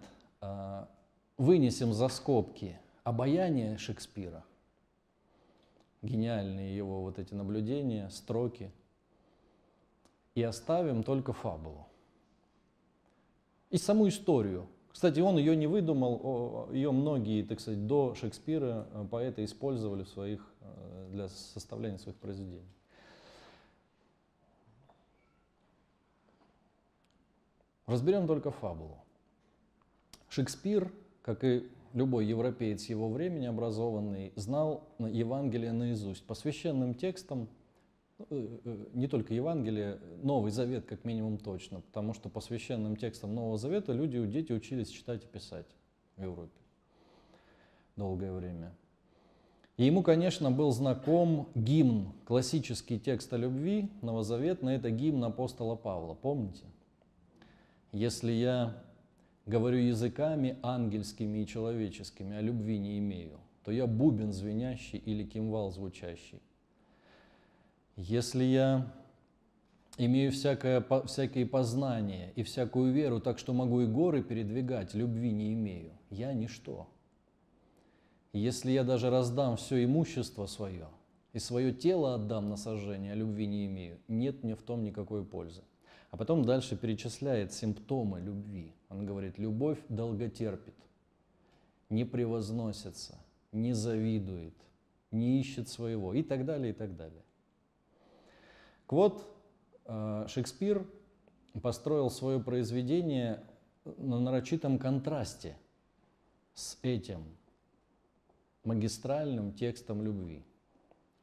Вынесем 1.37 1.93
за 1.93 2.09
скобки 2.09 2.79
обаяние 3.03 3.77
Шекспира, 3.77 4.43
гениальные 6.01 6.75
его 6.75 7.01
вот 7.01 7.17
эти 7.19 7.33
наблюдения, 7.33 8.09
строки, 8.09 8.71
и 10.35 10.43
оставим 10.43 11.03
только 11.03 11.33
фабулу. 11.33 11.87
и 13.69 13.77
саму 13.77 14.07
историю. 14.07 14.67
Кстати, 14.91 15.19
он 15.19 15.39
ее 15.39 15.55
не 15.55 15.65
выдумал, 15.65 16.69
ее 16.71 16.91
многие, 16.91 17.41
так 17.41 17.59
сказать, 17.59 17.87
до 17.87 18.13
Шекспира 18.13 18.87
э, 18.91 19.07
поэты 19.09 19.43
использовали 19.43 20.03
в 20.03 20.09
своих, 20.09 20.47
э, 20.61 21.09
для 21.11 21.27
составления 21.27 21.97
своих 21.97 22.15
произведений. 22.17 22.69
Разберем 27.87 28.27
только 28.27 28.51
фабулу. 28.51 28.99
Шекспир, 30.29 30.91
как 31.23 31.43
и 31.43 31.67
любой 31.93 32.27
европеец 32.27 32.85
его 32.85 33.09
времени 33.09 33.47
образованный, 33.47 34.33
знал 34.35 34.87
Евангелие 34.99 35.71
наизусть. 35.71 36.23
По 36.25 36.35
священным 36.35 36.93
текстам 36.93 37.49
Э, 38.29 38.47
э, 38.63 38.85
не 38.93 39.07
только 39.07 39.33
Евангелие, 39.33 39.99
Новый 40.21 40.51
Завет 40.51 40.85
как 40.85 41.03
минимум 41.03 41.37
точно, 41.37 41.81
потому 41.81 42.13
что 42.13 42.29
по 42.29 42.41
священным 42.41 42.95
текстам 42.95 43.33
Нового 43.33 43.57
Завета 43.57 43.91
люди, 43.91 44.23
дети 44.25 44.51
учились 44.51 44.89
читать 44.89 45.23
и 45.23 45.27
писать 45.27 45.65
в 46.15 46.21
Европе 46.21 46.51
долгое 47.95 48.31
время. 48.31 48.73
И 49.77 49.85
ему, 49.85 50.03
конечно, 50.03 50.51
был 50.51 50.71
знаком 50.71 51.49
гимн, 51.55 52.13
классический 52.25 52.99
текст 52.99 53.33
о 53.33 53.37
любви, 53.37 53.89
новозаветный, 54.01 54.75
это 54.75 54.91
гимн 54.91 55.23
апостола 55.23 55.75
Павла, 55.75 56.13
помните? 56.13 56.63
Если 57.91 58.31
я 58.31 58.82
говорю 59.45 59.77
языками 59.77 60.57
ангельскими 60.61 61.39
и 61.39 61.47
человеческими, 61.47 62.35
а 62.35 62.41
любви 62.41 62.77
не 62.77 62.97
имею, 62.99 63.39
то 63.63 63.71
я 63.71 63.87
бубен 63.87 64.31
звенящий 64.31 64.99
или 64.99 65.23
кимвал 65.23 65.71
звучащий. 65.71 66.41
Если 67.95 68.43
я 68.43 68.91
имею 69.97 70.31
всякое, 70.31 70.83
всякие 71.05 71.45
познания 71.45 72.31
и 72.35 72.43
всякую 72.43 72.93
веру, 72.93 73.19
так 73.19 73.37
что 73.37 73.53
могу 73.53 73.81
и 73.81 73.85
горы 73.85 74.23
передвигать, 74.23 74.93
любви 74.93 75.31
не 75.31 75.53
имею, 75.53 75.91
я 76.09 76.33
ничто. 76.33 76.87
Если 78.31 78.71
я 78.71 78.83
даже 78.83 79.11
раздам 79.11 79.57
все 79.57 79.83
имущество 79.83 80.47
свое 80.47 80.87
и 81.33 81.39
свое 81.39 81.71
тело 81.71 82.15
отдам 82.15 82.49
на 82.49 82.57
сожжение, 82.57 83.13
а 83.13 83.15
любви 83.15 83.45
не 83.45 83.67
имею, 83.67 83.99
нет 84.07 84.43
мне 84.43 84.55
в 84.55 84.63
том 84.63 84.83
никакой 84.83 85.23
пользы. 85.23 85.61
А 86.09 86.17
потом 86.17 86.43
дальше 86.43 86.75
перечисляет 86.75 87.53
симптомы 87.53 88.19
любви. 88.19 88.73
Он 88.93 89.05
говорит, 89.07 89.39
любовь 89.39 89.79
долготерпит, 89.89 90.75
не 91.89 92.05
превозносится, 92.05 93.17
не 93.51 93.73
завидует, 93.73 94.53
не 95.09 95.39
ищет 95.39 95.67
своего 95.67 96.13
и 96.13 96.21
так 96.21 96.45
далее, 96.45 96.71
и 96.71 96.75
так 96.75 96.95
далее. 96.95 97.23
Вот 98.87 99.27
э, 99.85 100.25
Шекспир 100.27 100.85
построил 101.63 102.11
свое 102.11 102.39
произведение 102.39 103.43
на 103.97 104.19
нарочитом 104.19 104.77
контрасте 104.77 105.57
с 106.53 106.77
этим 106.83 107.23
магистральным 108.63 109.53
текстом 109.53 110.03
любви. 110.03 110.43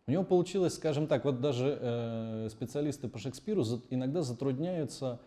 У 0.08 0.10
него 0.10 0.24
получилось, 0.24 0.74
скажем 0.74 1.06
так, 1.06 1.24
вот 1.24 1.40
даже 1.40 1.78
э, 1.80 2.48
специалисты 2.50 3.08
по 3.08 3.18
Шекспиру 3.18 3.62
иногда 3.90 4.22
затрудняются 4.22 5.20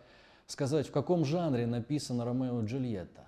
сказать, 0.46 0.86
в 0.86 0.90
каком 0.90 1.24
жанре 1.24 1.66
написана 1.66 2.24
Ромео 2.24 2.62
и 2.62 2.66
Джульетта. 2.66 3.26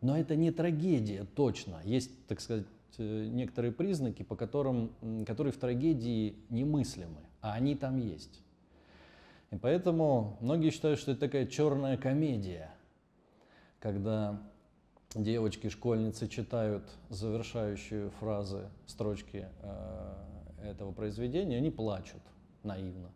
Но 0.00 0.18
это 0.18 0.36
не 0.36 0.50
трагедия 0.50 1.24
точно. 1.24 1.80
Есть, 1.84 2.26
так 2.26 2.40
сказать, 2.40 2.66
э, 2.98 3.26
некоторые 3.26 3.72
признаки, 3.72 4.22
по 4.22 4.36
которым, 4.36 4.92
которые 5.26 5.52
в 5.52 5.58
трагедии 5.58 6.36
немыслимы, 6.48 7.20
а 7.40 7.52
они 7.54 7.74
там 7.74 7.98
есть. 7.98 8.42
И 9.50 9.56
поэтому 9.56 10.38
многие 10.40 10.70
считают, 10.70 10.98
что 10.98 11.12
это 11.12 11.20
такая 11.20 11.46
черная 11.46 11.96
комедия, 11.96 12.70
когда 13.80 14.40
девочки-школьницы 15.14 16.28
читают 16.28 16.84
завершающие 17.08 18.10
фразы, 18.20 18.68
строчки 18.86 19.48
э, 19.62 20.14
этого 20.62 20.92
произведения, 20.92 21.56
они 21.56 21.70
плачут 21.70 22.22
наивно. 22.62 23.10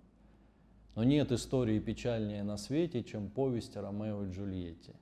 Но 0.95 1.05
нет 1.05 1.33
истории 1.33 1.79
печальнее 1.79 2.43
на 2.43 2.57
свете, 2.57 3.03
чем 3.03 3.29
повесть 3.29 3.77
о 3.77 3.83
Ромео 3.83 4.25
и 4.25 4.31
Джульетте. 4.31 4.95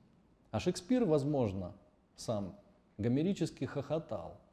А 0.50 0.60
Шекспир, 0.60 1.04
возможно, 1.04 1.74
сам 2.16 2.56
гомерически 2.98 3.64
хохотал– 3.64 4.40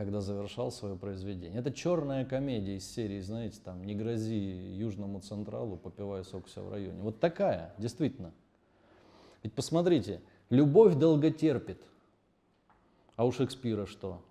когда 0.00 0.22
завершал 0.22 0.72
свое 0.72 0.96
произведение. 0.96 1.60
Это 1.60 1.70
черная 1.70 2.24
комедия 2.24 2.76
из 2.76 2.90
серии, 2.90 3.20
знаете, 3.20 3.60
там 3.62 3.84
«Не 3.84 3.94
грози 3.94 4.32
Южному 4.32 5.20
Централу, 5.20 5.76
попивая 5.76 6.22
сок 6.22 6.46
все 6.46 6.62
в 6.62 6.70
районе». 6.70 7.02
Вот 7.02 7.20
такая, 7.20 7.74
действительно. 7.76 8.32
Ведь 9.42 9.52
посмотрите, 9.52 10.22
любовь 10.48 10.94
долго 10.94 11.30
терпит. 11.30 11.82
А 13.16 13.26
у 13.26 13.30
Шекспира 13.30 13.84
что? 13.84 14.22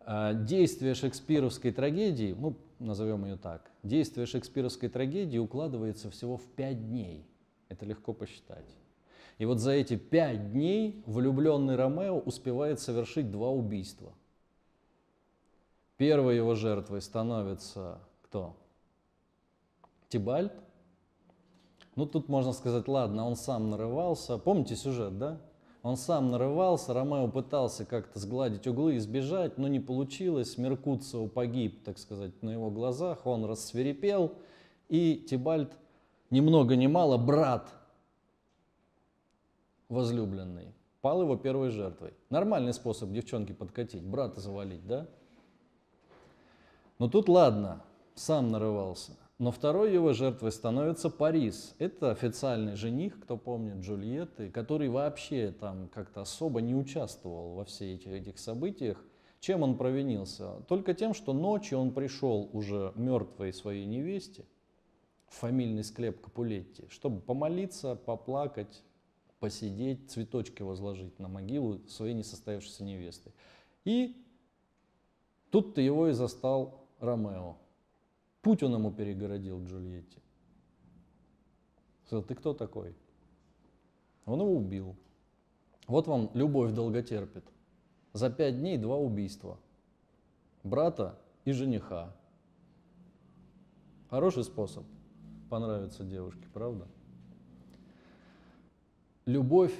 А, 0.00 0.34
действие 0.34 0.94
шекспировской 0.94 1.72
трагедии, 1.72 2.36
ну, 2.38 2.54
назовем 2.80 3.24
ее 3.24 3.36
так, 3.36 3.70
действие 3.82 4.26
шекспировской 4.26 4.88
трагедии 4.88 5.38
укладывается 5.38 6.10
всего 6.10 6.36
в 6.36 6.44
пять 6.46 6.88
дней. 6.88 7.26
Это 7.68 7.84
легко 7.86 8.12
посчитать. 8.12 8.66
И 9.38 9.44
вот 9.44 9.58
за 9.58 9.72
эти 9.72 9.96
пять 9.96 10.52
дней 10.52 11.02
влюбленный 11.06 11.76
Ромео 11.76 12.18
успевает 12.18 12.80
совершить 12.80 13.30
два 13.30 13.50
убийства. 13.50 14.12
Первой 15.96 16.36
его 16.36 16.54
жертвой 16.54 17.00
становится 17.00 18.00
кто? 18.22 18.56
Тибальт. 20.08 20.52
Ну, 21.94 22.06
тут 22.06 22.28
можно 22.28 22.52
сказать, 22.52 22.88
ладно, 22.88 23.26
он 23.26 23.36
сам 23.36 23.70
нарывался. 23.70 24.38
Помните 24.38 24.76
сюжет, 24.76 25.18
да? 25.18 25.40
Он 25.82 25.96
сам 25.96 26.30
нарывался, 26.30 26.92
Ромео 26.92 27.28
пытался 27.28 27.86
как-то 27.86 28.18
сгладить 28.18 28.66
углы 28.66 28.96
и 28.96 28.98
сбежать, 28.98 29.56
но 29.56 29.66
не 29.66 29.80
получилось. 29.80 30.58
Меркуцио 30.58 31.26
погиб, 31.26 31.82
так 31.84 31.98
сказать, 31.98 32.42
на 32.42 32.50
его 32.50 32.70
глазах, 32.70 33.26
он 33.26 33.46
рассверепел, 33.46 34.34
и 34.90 35.16
Тибальт, 35.28 35.72
ни 36.28 36.40
много 36.40 36.76
ни 36.76 36.86
мало, 36.86 37.16
брат 37.16 37.72
возлюбленный, 39.88 40.74
пал 41.00 41.22
его 41.22 41.36
первой 41.36 41.70
жертвой. 41.70 42.12
Нормальный 42.28 42.74
способ 42.74 43.10
девчонки 43.10 43.52
подкатить, 43.52 44.02
брата 44.02 44.40
завалить, 44.40 44.86
да? 44.86 45.06
Но 46.98 47.08
тут 47.08 47.30
ладно, 47.30 47.82
сам 48.14 48.48
нарывался. 48.48 49.12
Но 49.40 49.52
второй 49.52 49.90
его 49.90 50.12
жертвой 50.12 50.52
становится 50.52 51.08
Парис. 51.08 51.74
Это 51.78 52.10
официальный 52.10 52.76
жених, 52.76 53.18
кто 53.18 53.38
помнит, 53.38 53.76
Джульетты, 53.76 54.50
который 54.50 54.90
вообще 54.90 55.50
там 55.58 55.88
как-то 55.88 56.20
особо 56.20 56.60
не 56.60 56.74
участвовал 56.74 57.54
во 57.54 57.64
всех 57.64 58.00
этих, 58.00 58.12
этих 58.12 58.38
событиях. 58.38 59.02
Чем 59.40 59.62
он 59.62 59.78
провинился? 59.78 60.60
Только 60.68 60.92
тем, 60.92 61.14
что 61.14 61.32
ночью 61.32 61.78
он 61.78 61.92
пришел 61.92 62.50
уже 62.52 62.92
мертвой 62.96 63.54
своей 63.54 63.86
невесте 63.86 64.44
в 65.26 65.36
фамильный 65.36 65.84
склеп 65.84 66.20
Капулетти, 66.20 66.84
чтобы 66.90 67.22
помолиться, 67.22 67.94
поплакать, 67.94 68.82
посидеть, 69.38 70.10
цветочки 70.10 70.60
возложить 70.60 71.18
на 71.18 71.28
могилу 71.28 71.78
своей 71.88 72.12
несостоявшейся 72.12 72.84
невесты. 72.84 73.32
И 73.86 74.22
тут-то 75.50 75.80
его 75.80 76.08
и 76.08 76.12
застал 76.12 76.84
Ромео. 76.98 77.56
Путь 78.42 78.62
он 78.62 78.74
ему 78.74 78.90
перегородил 78.90 79.62
Джульетте. 79.64 80.20
Сказал, 82.06 82.24
ты 82.24 82.34
кто 82.34 82.54
такой? 82.54 82.94
Он 84.24 84.40
его 84.40 84.56
убил. 84.56 84.96
Вот 85.86 86.06
вам 86.06 86.30
любовь 86.34 86.72
долго 86.72 87.02
терпит. 87.02 87.44
За 88.12 88.30
пять 88.30 88.58
дней 88.58 88.78
два 88.78 88.96
убийства. 88.96 89.58
Брата 90.62 91.18
и 91.44 91.52
жениха. 91.52 92.14
Хороший 94.08 94.44
способ 94.44 94.84
понравится 95.48 96.04
девушке, 96.04 96.46
правда? 96.52 96.86
Любовь 99.26 99.74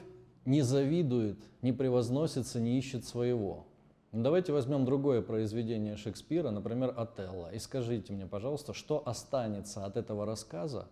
не 0.44 0.62
завидует, 0.62 1.38
не 1.62 1.72
превозносится, 1.72 2.60
не 2.60 2.78
ищет 2.78 3.04
своего. 3.04 3.66
Ну, 4.12 4.24
давайте 4.24 4.52
возьмем 4.52 4.84
другое 4.84 5.22
произведение 5.22 5.96
Шекспира, 5.96 6.50
например, 6.50 6.92
«Отелло», 6.96 7.52
и 7.52 7.60
скажите 7.60 8.12
мне, 8.12 8.26
пожалуйста, 8.26 8.74
что 8.74 9.06
останется 9.06 9.84
от 9.84 9.96
этого 9.96 10.26
рассказа, 10.26 10.88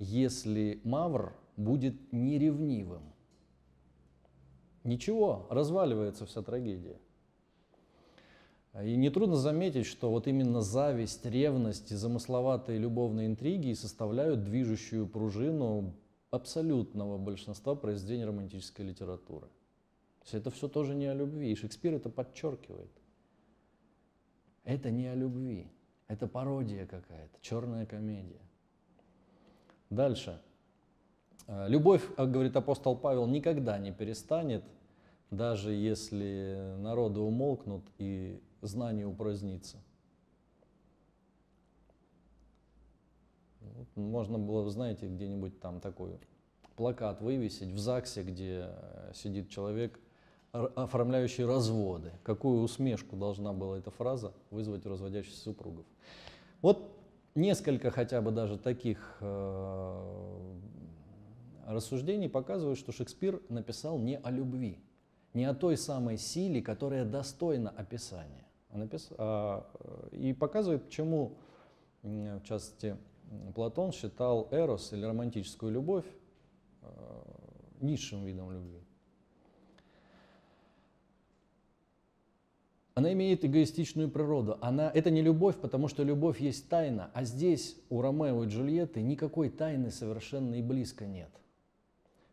если 0.00 0.80
Мавр 0.82 1.32
будет 1.56 2.12
неревнивым? 2.12 3.02
Ничего, 4.82 5.46
разваливается 5.48 6.26
вся 6.26 6.42
трагедия. 6.42 6.98
И 8.82 8.96
нетрудно 8.96 9.36
заметить, 9.36 9.86
что 9.86 10.10
вот 10.10 10.26
именно 10.26 10.60
зависть, 10.60 11.24
ревность 11.24 11.92
и 11.92 11.94
замысловатые 11.94 12.80
любовные 12.80 13.28
интриги 13.28 13.72
составляют 13.74 14.42
движущую 14.42 15.06
пружину 15.06 15.94
абсолютного 16.32 17.16
большинства 17.16 17.76
произведений 17.76 18.24
романтической 18.24 18.84
литературы. 18.84 19.46
То 20.24 20.28
есть 20.28 20.34
это 20.34 20.50
все 20.50 20.68
тоже 20.68 20.94
не 20.94 21.06
о 21.06 21.14
любви. 21.14 21.52
И 21.52 21.54
Шекспир 21.54 21.94
это 21.94 22.08
подчеркивает. 22.08 22.90
Это 24.64 24.90
не 24.90 25.06
о 25.06 25.14
любви. 25.14 25.70
Это 26.08 26.26
пародия 26.26 26.86
какая-то, 26.86 27.38
черная 27.40 27.86
комедия. 27.86 28.40
Дальше. 29.90 30.40
Э, 31.46 31.68
любовь, 31.68 32.02
говорит 32.16 32.56
апостол 32.56 32.96
Павел, 32.96 33.26
никогда 33.26 33.78
не 33.78 33.92
перестанет, 33.92 34.64
даже 35.30 35.72
если 35.72 36.74
народы 36.78 37.20
умолкнут 37.20 37.84
и 37.98 38.42
знание 38.62 39.06
упразднится. 39.06 39.78
Можно 43.94 44.38
было, 44.38 44.68
знаете, 44.70 45.06
где-нибудь 45.06 45.60
там 45.60 45.80
такой 45.80 46.18
плакат 46.76 47.20
вывесить 47.20 47.70
в 47.70 47.78
ЗАГСе, 47.78 48.22
где 48.22 48.66
э, 48.68 49.12
сидит 49.14 49.48
человек, 49.50 50.00
оформляющий 50.54 51.44
разводы. 51.44 52.12
Какую 52.22 52.62
усмешку 52.62 53.16
должна 53.16 53.52
была 53.52 53.78
эта 53.78 53.90
фраза 53.90 54.32
вызвать 54.50 54.86
у 54.86 54.88
разводящихся 54.88 55.40
супругов. 55.40 55.84
Вот 56.62 56.96
несколько 57.34 57.90
хотя 57.90 58.22
бы 58.22 58.30
даже 58.30 58.56
таких 58.56 59.16
э, 59.20 60.54
рассуждений 61.66 62.28
показывают, 62.28 62.78
что 62.78 62.92
Шекспир 62.92 63.42
написал 63.48 63.98
не 63.98 64.16
о 64.16 64.30
любви, 64.30 64.78
не 65.34 65.44
о 65.44 65.54
той 65.54 65.76
самой 65.76 66.18
силе, 66.18 66.62
которая 66.62 67.04
достойна 67.04 67.70
описания. 67.70 68.46
Напис... 68.72 69.08
А, 69.18 69.66
и 70.12 70.32
показывает, 70.32 70.84
почему, 70.84 71.36
в 72.02 72.42
частности, 72.44 72.96
Платон 73.54 73.90
считал 73.90 74.48
эрос 74.52 74.92
или 74.92 75.04
романтическую 75.04 75.72
любовь 75.72 76.06
э, 76.82 76.86
низшим 77.80 78.24
видом 78.24 78.52
любви. 78.52 78.83
Она 82.94 83.12
имеет 83.12 83.44
эгоистичную 83.44 84.08
природу. 84.08 84.56
Она, 84.60 84.90
это 84.92 85.10
не 85.10 85.20
любовь, 85.20 85.56
потому 85.56 85.88
что 85.88 86.04
любовь 86.04 86.40
есть 86.40 86.68
тайна, 86.68 87.10
а 87.12 87.24
здесь 87.24 87.76
у 87.90 88.00
Ромео 88.00 88.44
и 88.44 88.48
Джульетты 88.48 89.02
никакой 89.02 89.50
тайны 89.50 89.90
совершенно 89.90 90.54
и 90.54 90.62
близко 90.62 91.06
нет. 91.06 91.30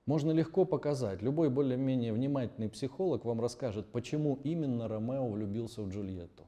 Можно 0.05 0.31
легко 0.31 0.65
показать. 0.65 1.21
Любой 1.21 1.49
более-менее 1.49 2.13
внимательный 2.13 2.69
психолог 2.69 3.25
вам 3.25 3.41
расскажет, 3.41 3.87
почему 3.87 4.39
именно 4.43 4.87
Ромео 4.87 5.27
влюбился 5.29 5.81
в 5.81 5.89
Джульетту. 5.89 6.43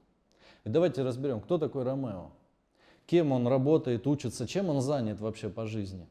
И 0.64 0.70
давайте 0.70 1.02
разберем, 1.02 1.42
кто 1.42 1.58
такой 1.58 1.84
Ромео 1.84 2.32
кем 3.06 3.32
он 3.32 3.48
работает, 3.48 4.08
учится, 4.08 4.48
чем 4.48 4.70
он 4.70 4.82
занят 4.82 5.20
вообще 5.20 5.50
по 5.50 5.68
жизни? 5.68 6.08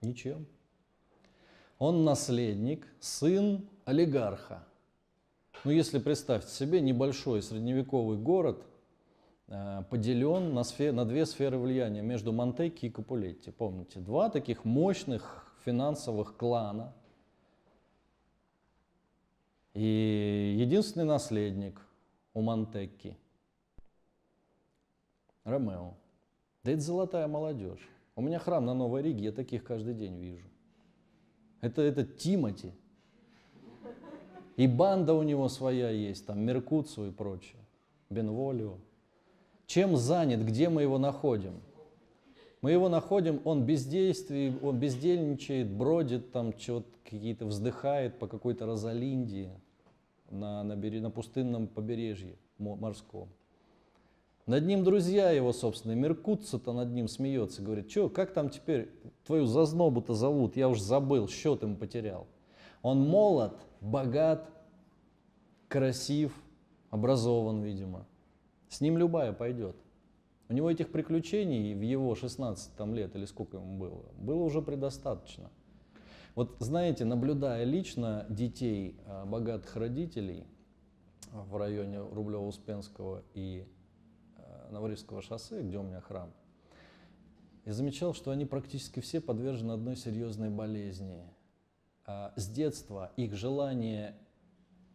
Ничем. 0.00 0.46
Он 1.78 2.04
наследник, 2.04 2.86
сын 3.00 3.68
олигарха. 3.84 4.64
Ну, 5.64 5.70
если 5.70 6.00
представьте 6.00 6.50
себе, 6.50 6.80
небольшой 6.80 7.40
средневековый 7.40 8.18
город 8.18 8.66
э, 9.46 9.84
поделен 9.90 10.54
на, 10.54 10.64
сфер, 10.64 10.92
на 10.92 11.04
две 11.04 11.24
сферы 11.24 11.56
влияния 11.56 12.02
между 12.02 12.32
Монтекки 12.32 12.86
и 12.86 12.90
Капулетти. 12.90 13.52
Помните, 13.52 14.00
два 14.00 14.28
таких 14.28 14.64
мощных 14.64 15.54
финансовых 15.64 16.36
клана. 16.36 16.92
И 19.74 20.56
единственный 20.58 21.04
наследник 21.04 21.80
у 22.34 22.42
Монтекки 22.42 23.16
Ромео. 25.44 25.94
Да 26.64 26.72
это 26.72 26.80
золотая 26.80 27.28
молодежь. 27.28 27.88
У 28.16 28.20
меня 28.20 28.40
храм 28.40 28.66
на 28.66 28.74
Новой 28.74 29.02
Риге, 29.02 29.26
я 29.26 29.32
таких 29.32 29.62
каждый 29.62 29.94
день 29.94 30.18
вижу. 30.18 30.48
Это, 31.60 31.82
это 31.82 32.04
Тимати. 32.04 32.72
И 34.56 34.66
банда 34.66 35.14
у 35.14 35.22
него 35.22 35.48
своя 35.48 35.90
есть, 35.90 36.26
там 36.26 36.40
Меркуцу 36.40 37.06
и 37.06 37.10
прочее, 37.10 37.60
Бенволио. 38.10 38.74
Чем 39.66 39.96
занят, 39.96 40.40
где 40.40 40.68
мы 40.68 40.82
его 40.82 40.98
находим? 40.98 41.54
Мы 42.60 42.70
его 42.72 42.88
находим, 42.88 43.40
он 43.44 43.64
бездействие, 43.64 44.54
он 44.62 44.78
бездельничает, 44.78 45.68
бродит, 45.68 46.30
там 46.30 46.56
что-то 46.56 46.86
какие-то 47.02 47.46
вздыхает 47.46 48.18
по 48.18 48.28
какой-то 48.28 48.66
Розалиндии 48.66 49.50
на, 50.30 50.62
на, 50.62 50.76
на 50.76 51.10
пустынном 51.10 51.66
побережье 51.66 52.36
морском. 52.58 53.28
Над 54.46 54.66
ним 54.66 54.82
друзья 54.84 55.30
его, 55.30 55.52
собственно, 55.52 55.92
Меркутца-то 55.92 56.72
над 56.72 56.90
ним 56.90 57.08
смеется, 57.08 57.62
говорит, 57.62 57.90
что, 57.90 58.08
как 58.08 58.32
там 58.32 58.50
теперь 58.50 58.90
твою 59.24 59.46
зазнобу-то 59.46 60.14
зовут, 60.14 60.56
я 60.56 60.68
уж 60.68 60.80
забыл, 60.80 61.28
счет 61.28 61.62
им 61.62 61.76
потерял. 61.76 62.26
Он 62.82 63.00
молод, 63.00 63.56
богат, 63.82 64.48
красив, 65.68 66.34
образован, 66.90 67.62
видимо. 67.62 68.06
С 68.68 68.80
ним 68.80 68.96
любая 68.96 69.32
пойдет. 69.32 69.76
У 70.48 70.54
него 70.54 70.70
этих 70.70 70.90
приключений 70.90 71.74
в 71.74 71.82
его 71.82 72.14
16 72.14 72.74
там, 72.76 72.94
лет, 72.94 73.14
или 73.16 73.24
сколько 73.24 73.58
ему 73.58 73.78
было, 73.78 74.04
было 74.18 74.42
уже 74.42 74.62
предостаточно. 74.62 75.50
Вот 76.34 76.56
знаете, 76.60 77.04
наблюдая 77.04 77.64
лично 77.64 78.24
детей 78.30 78.96
а, 79.06 79.26
богатых 79.26 79.76
родителей 79.76 80.46
в 81.30 81.56
районе 81.56 81.98
Рублева-Успенского 81.98 83.22
и 83.34 83.66
Новорижского 84.72 85.22
шоссе, 85.22 85.62
где 85.62 85.78
у 85.78 85.82
меня 85.82 86.00
храм, 86.00 86.32
и 87.64 87.70
замечал, 87.70 88.14
что 88.14 88.30
они 88.30 88.44
практически 88.44 89.00
все 89.00 89.20
подвержены 89.20 89.72
одной 89.72 89.96
серьезной 89.96 90.50
болезни. 90.50 91.22
А 92.04 92.32
с 92.36 92.48
детства 92.48 93.12
их 93.16 93.34
желание, 93.34 94.14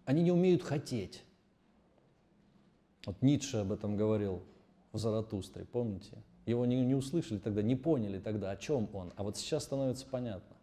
они 0.06 0.24
не 0.24 0.32
умеют 0.32 0.64
хотеть. 0.64 1.24
Вот 3.06 3.22
Ницше 3.22 3.58
об 3.58 3.72
этом 3.72 3.96
говорил 3.96 4.44
в 4.92 4.98
Заратустре, 4.98 5.66
помните? 5.66 6.24
Его 6.46 6.66
не, 6.66 6.84
не 6.84 6.96
услышали 6.96 7.40
тогда, 7.40 7.62
не 7.62 7.76
поняли 7.76 8.20
тогда, 8.20 8.52
о 8.52 8.58
чем 8.58 8.90
он. 8.94 9.14
А 9.16 9.24
вот 9.24 9.38
сейчас 9.38 9.64
становится 9.64 10.06
понятно. 10.06 10.56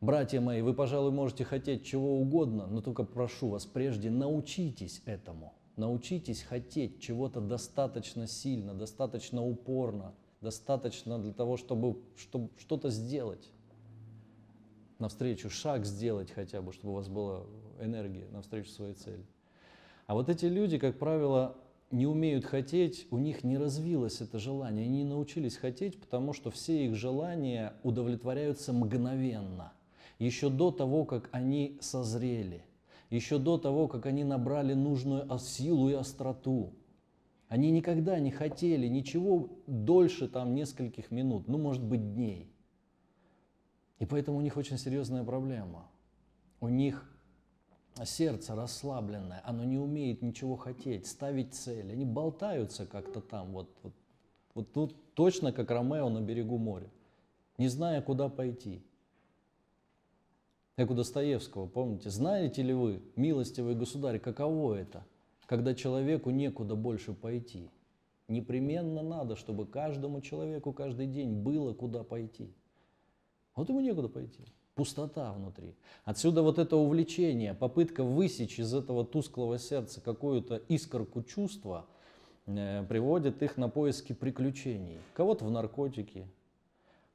Братья 0.00 0.40
мои, 0.40 0.62
вы, 0.62 0.74
пожалуй, 0.74 1.12
можете 1.12 1.44
хотеть 1.44 1.84
чего 1.84 2.18
угодно, 2.20 2.66
но 2.66 2.80
только 2.80 3.04
прошу 3.04 3.48
вас, 3.48 3.66
прежде 3.66 4.10
научитесь 4.10 5.02
этому– 5.06 5.54
Научитесь 5.76 6.42
хотеть 6.42 7.00
чего-то 7.00 7.40
достаточно 7.40 8.26
сильно, 8.26 8.74
достаточно 8.74 9.44
упорно, 9.44 10.14
достаточно 10.42 11.18
для 11.18 11.32
того, 11.32 11.56
чтобы, 11.56 11.98
чтобы 12.16 12.50
что-то 12.58 12.90
сделать 12.90 13.50
навстречу, 14.98 15.50
шаг 15.50 15.84
сделать 15.84 16.30
хотя 16.30 16.62
бы, 16.62 16.72
чтобы 16.72 16.92
у 16.92 16.96
вас 16.96 17.08
была 17.08 17.42
энергия 17.80 18.26
навстречу 18.30 18.70
своей 18.70 18.94
цели. 18.94 19.24
А 20.06 20.14
вот 20.14 20.28
эти 20.28 20.46
люди, 20.46 20.78
как 20.78 20.98
правило, 20.98 21.56
не 21.90 22.06
умеют 22.06 22.44
хотеть, 22.44 23.06
у 23.10 23.18
них 23.18 23.44
не 23.44 23.58
развилось 23.58 24.20
это 24.20 24.38
желание, 24.38 24.84
они 24.86 24.98
не 24.98 25.04
научились 25.04 25.56
хотеть, 25.56 26.00
потому 26.00 26.32
что 26.32 26.50
все 26.50 26.86
их 26.86 26.94
желания 26.94 27.74
удовлетворяются 27.82 28.72
мгновенно, 28.72 29.72
еще 30.18 30.48
до 30.48 30.70
того, 30.70 31.04
как 31.04 31.28
они 31.32 31.78
созрели– 31.80 32.64
еще 33.12 33.38
до 33.38 33.58
того, 33.58 33.88
как 33.88 34.06
они 34.06 34.24
набрали 34.24 34.72
нужную 34.72 35.28
силу 35.38 35.90
и 35.90 35.92
остроту. 35.92 36.72
Они 37.46 37.70
никогда 37.70 38.18
не 38.18 38.30
хотели 38.30 38.86
ничего 38.88 39.50
дольше 39.66 40.28
там 40.28 40.54
нескольких 40.54 41.10
минут, 41.10 41.46
ну, 41.46 41.58
может 41.58 41.84
быть, 41.84 42.14
дней. 42.14 42.50
И 44.02 44.04
поэтому 44.04 44.38
у 44.38 44.40
них 44.40 44.56
очень 44.56 44.78
серьезная 44.78 45.22
проблема. 45.22 45.86
У 46.58 46.66
них 46.66 47.08
сердце 48.04 48.56
расслабленное, 48.56 49.40
оно 49.44 49.62
не 49.62 49.78
умеет 49.78 50.22
ничего 50.22 50.56
хотеть, 50.56 51.06
ставить 51.06 51.54
цели. 51.54 51.92
Они 51.92 52.04
болтаются 52.04 52.84
как-то 52.84 53.20
там, 53.20 53.52
вот, 53.52 53.70
вот, 53.84 53.92
вот 54.56 54.72
тут 54.72 55.14
точно 55.14 55.52
как 55.52 55.70
Ромео 55.70 56.08
на 56.08 56.20
берегу 56.20 56.58
моря, 56.58 56.90
не 57.58 57.68
зная, 57.68 58.02
куда 58.02 58.28
пойти. 58.28 58.82
Как 60.74 60.90
у 60.90 60.94
Достоевского, 60.94 61.68
помните, 61.68 62.10
знаете 62.10 62.62
ли 62.62 62.74
вы, 62.74 63.00
милостивый 63.14 63.76
государь, 63.76 64.18
каково 64.18 64.74
это, 64.74 65.06
когда 65.46 65.76
человеку 65.76 66.30
некуда 66.30 66.74
больше 66.74 67.12
пойти? 67.12 67.70
Непременно 68.26 69.00
надо, 69.00 69.36
чтобы 69.36 69.64
каждому 69.64 70.20
человеку 70.20 70.72
каждый 70.72 71.06
день 71.06 71.40
было 71.40 71.72
куда 71.72 72.02
пойти. 72.02 72.52
Вот 73.54 73.68
ему 73.68 73.80
некуда 73.80 74.08
пойти. 74.08 74.44
Пустота 74.74 75.32
внутри. 75.32 75.74
Отсюда 76.04 76.42
вот 76.42 76.58
это 76.58 76.76
увлечение, 76.76 77.52
попытка 77.52 78.02
высечь 78.02 78.58
из 78.58 78.72
этого 78.72 79.04
тусклого 79.04 79.58
сердца 79.58 80.00
какую-то 80.00 80.56
искорку 80.68 81.22
чувства, 81.22 81.84
э, 82.46 82.82
приводит 82.88 83.42
их 83.42 83.58
на 83.58 83.68
поиски 83.68 84.14
приключений. 84.14 84.98
Кого-то 85.12 85.44
в 85.44 85.50
наркотики, 85.50 86.26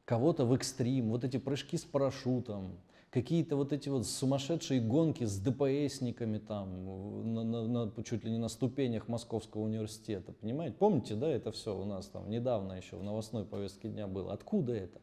кого-то 0.06 0.46
в 0.46 0.54
экстрим, 0.54 1.10
вот 1.10 1.24
эти 1.24 1.38
прыжки 1.38 1.78
с 1.78 1.84
парашютом, 1.84 2.78
какие-то 3.10 3.56
вот 3.56 3.74
эти 3.74 3.90
вот 3.90 4.06
сумасшедшие 4.06 4.80
гонки 4.80 5.24
с 5.24 5.40
ДПСниками 5.40 6.38
там, 6.38 7.34
на, 7.34 7.44
на, 7.44 7.68
на, 7.68 8.04
чуть 8.04 8.24
ли 8.24 8.30
не 8.30 8.38
на 8.38 8.50
ступенях 8.50 9.08
Московского 9.08 9.62
университета, 9.62 10.32
понимаете? 10.32 10.76
Помните, 10.78 11.16
да, 11.16 11.28
это 11.28 11.52
все 11.52 11.76
у 11.76 11.86
нас 11.86 12.06
там 12.06 12.30
недавно 12.30 12.74
еще 12.74 12.98
в 12.98 13.04
новостной 13.04 13.46
повестке 13.46 13.90
дня 13.90 14.06
было. 14.08 14.32
Откуда 14.34 14.74
это? 14.74 15.02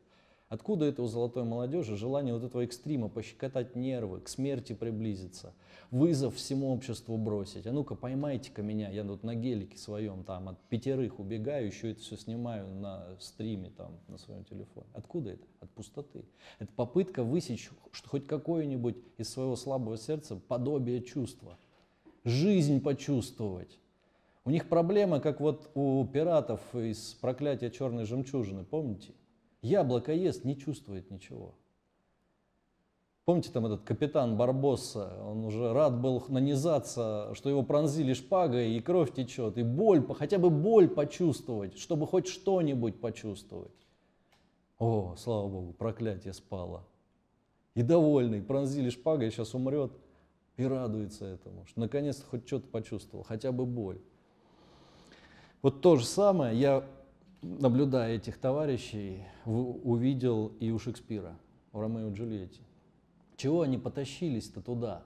Откуда 0.55 0.85
это 0.85 1.03
у 1.03 1.09
золотой 1.09 1.43
молодежи 1.43 1.97
желание 1.97 2.33
вот 2.33 2.45
этого 2.45 2.63
экстрима, 2.63 3.09
пощекотать 3.09 3.75
нервы, 3.75 4.21
к 4.21 4.29
смерти 4.29 4.73
приблизиться, 4.73 5.53
вызов 5.91 6.37
всему 6.37 6.73
обществу 6.73 7.17
бросить? 7.17 7.67
А 7.67 7.73
ну-ка 7.73 7.97
поймайте-ка 7.97 8.63
меня, 8.63 8.89
я 8.89 9.03
тут 9.03 9.25
на 9.25 9.35
гелике 9.35 9.77
своем 9.77 10.23
там 10.23 10.51
от 10.51 10.61
пятерых 10.69 11.19
убегаю, 11.19 11.67
еще 11.67 11.91
это 11.91 12.03
все 12.03 12.17
снимаю 12.17 12.69
на 12.69 13.05
стриме 13.19 13.73
там 13.77 13.99
на 14.07 14.17
своем 14.17 14.45
телефоне. 14.45 14.87
Откуда 14.93 15.31
это? 15.31 15.43
От 15.59 15.71
пустоты. 15.71 16.25
Это 16.61 16.71
попытка 16.77 17.25
высечь 17.25 17.69
что 17.91 18.09
хоть 18.09 18.29
какое-нибудь 18.29 18.95
из 19.19 19.29
своего 19.31 19.57
слабого 19.57 19.99
сердца 19.99 20.37
подобие 20.37 21.03
чувства. 21.03 21.59
Жизнь 22.23 22.81
почувствовать. 22.81 23.81
У 24.45 24.51
них 24.51 24.69
проблема, 24.69 25.19
как 25.19 25.41
вот 25.41 25.69
у 25.75 26.05
пиратов 26.05 26.61
из 26.77 27.15
проклятия 27.15 27.73
черной 27.73 28.05
жемчужины, 28.05 28.63
помните? 28.63 29.15
Яблоко 29.65 30.13
ест, 30.13 30.45
не 30.45 30.59
чувствует 30.59 31.11
ничего. 31.11 31.55
Помните 33.25 33.51
там 33.51 33.65
этот 33.65 33.81
капитан 33.81 34.37
Барбосса, 34.37 35.19
он 35.25 35.47
уже 35.47 35.73
рад 35.73 35.99
был 35.99 36.23
нанизаться, 36.29 37.31
что 37.35 37.49
его 37.49 37.63
пронзили 37.63 38.13
шпагой, 38.13 38.75
и 38.75 38.81
кровь 38.83 39.15
течет, 39.15 39.57
и 39.57 39.63
боль, 39.63 40.07
хотя 40.13 40.37
бы 40.37 40.51
боль 40.51 40.87
почувствовать, 40.87 41.79
чтобы 41.79 42.07
хоть 42.07 42.27
что-нибудь 42.27 43.01
почувствовать. 43.01 43.73
О, 44.79 45.15
слава 45.17 45.49
Богу, 45.49 45.73
проклятие 45.73 46.35
спало. 46.35 46.87
И 47.75 47.81
довольный, 47.81 48.43
пронзили 48.43 48.91
шпагой, 48.91 49.31
сейчас 49.31 49.55
умрет, 49.55 49.93
и 50.59 50.65
радуется 50.65 51.25
этому, 51.25 51.65
что 51.65 51.81
наконец-то 51.81 52.27
хоть 52.27 52.47
что-то 52.47 52.69
почувствовал, 52.69 53.25
хотя 53.25 53.51
бы 53.51 53.65
боль. 53.65 54.03
Вот 55.63 55.81
то 55.81 55.97
же 55.97 56.05
самое 56.05 56.55
я 56.55 56.85
наблюдая 57.45 58.17
этих 58.17 58.39
товарищей, 58.39 59.25
увидел 59.45 60.49
и 60.61 60.71
у 60.71 60.79
Шекспира, 60.79 61.37
у 61.73 61.81
Ромео 61.81 62.09
и 62.09 62.15
Джульетти. 62.15 62.61
Чего 63.37 63.63
они 63.63 63.79
потащились-то 63.79 64.61
туда? 64.61 65.03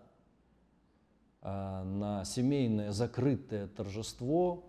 А, 1.40 1.84
на 1.84 2.24
семейное 2.24 2.92
закрытое 2.92 3.66
торжество 3.68 4.64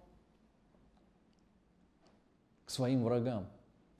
к 2.65 2.71
своим 2.71 3.03
врагам, 3.03 3.47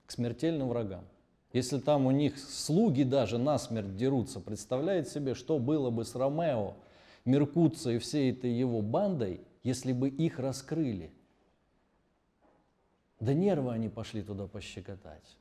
к 0.06 0.12
смертельным 0.12 0.68
врагам. 0.68 1.04
Если 1.52 1.78
там 1.78 2.06
у 2.06 2.10
них 2.10 2.38
слуги 2.38 3.02
даже 3.02 3.38
насмерть 3.38 3.96
дерутся, 3.96 4.40
представляет 4.40 5.08
себе, 5.08 5.34
что 5.34 5.58
было 5.58 5.90
бы 5.90 6.04
с 6.04 6.14
Ромео, 6.14 6.74
Меркуца 7.24 7.90
и 7.90 7.98
всей 7.98 8.32
этой 8.32 8.50
его 8.50 8.80
бандой, 8.80 9.42
если 9.62 9.92
бы 9.92 10.08
их 10.08 10.38
раскрыли– 10.38 11.12
да 13.20 13.34
нервы 13.34 13.72
они 13.72 13.88
пошли 13.88 14.22
туда 14.22 14.46
пощекотать. 14.46 15.36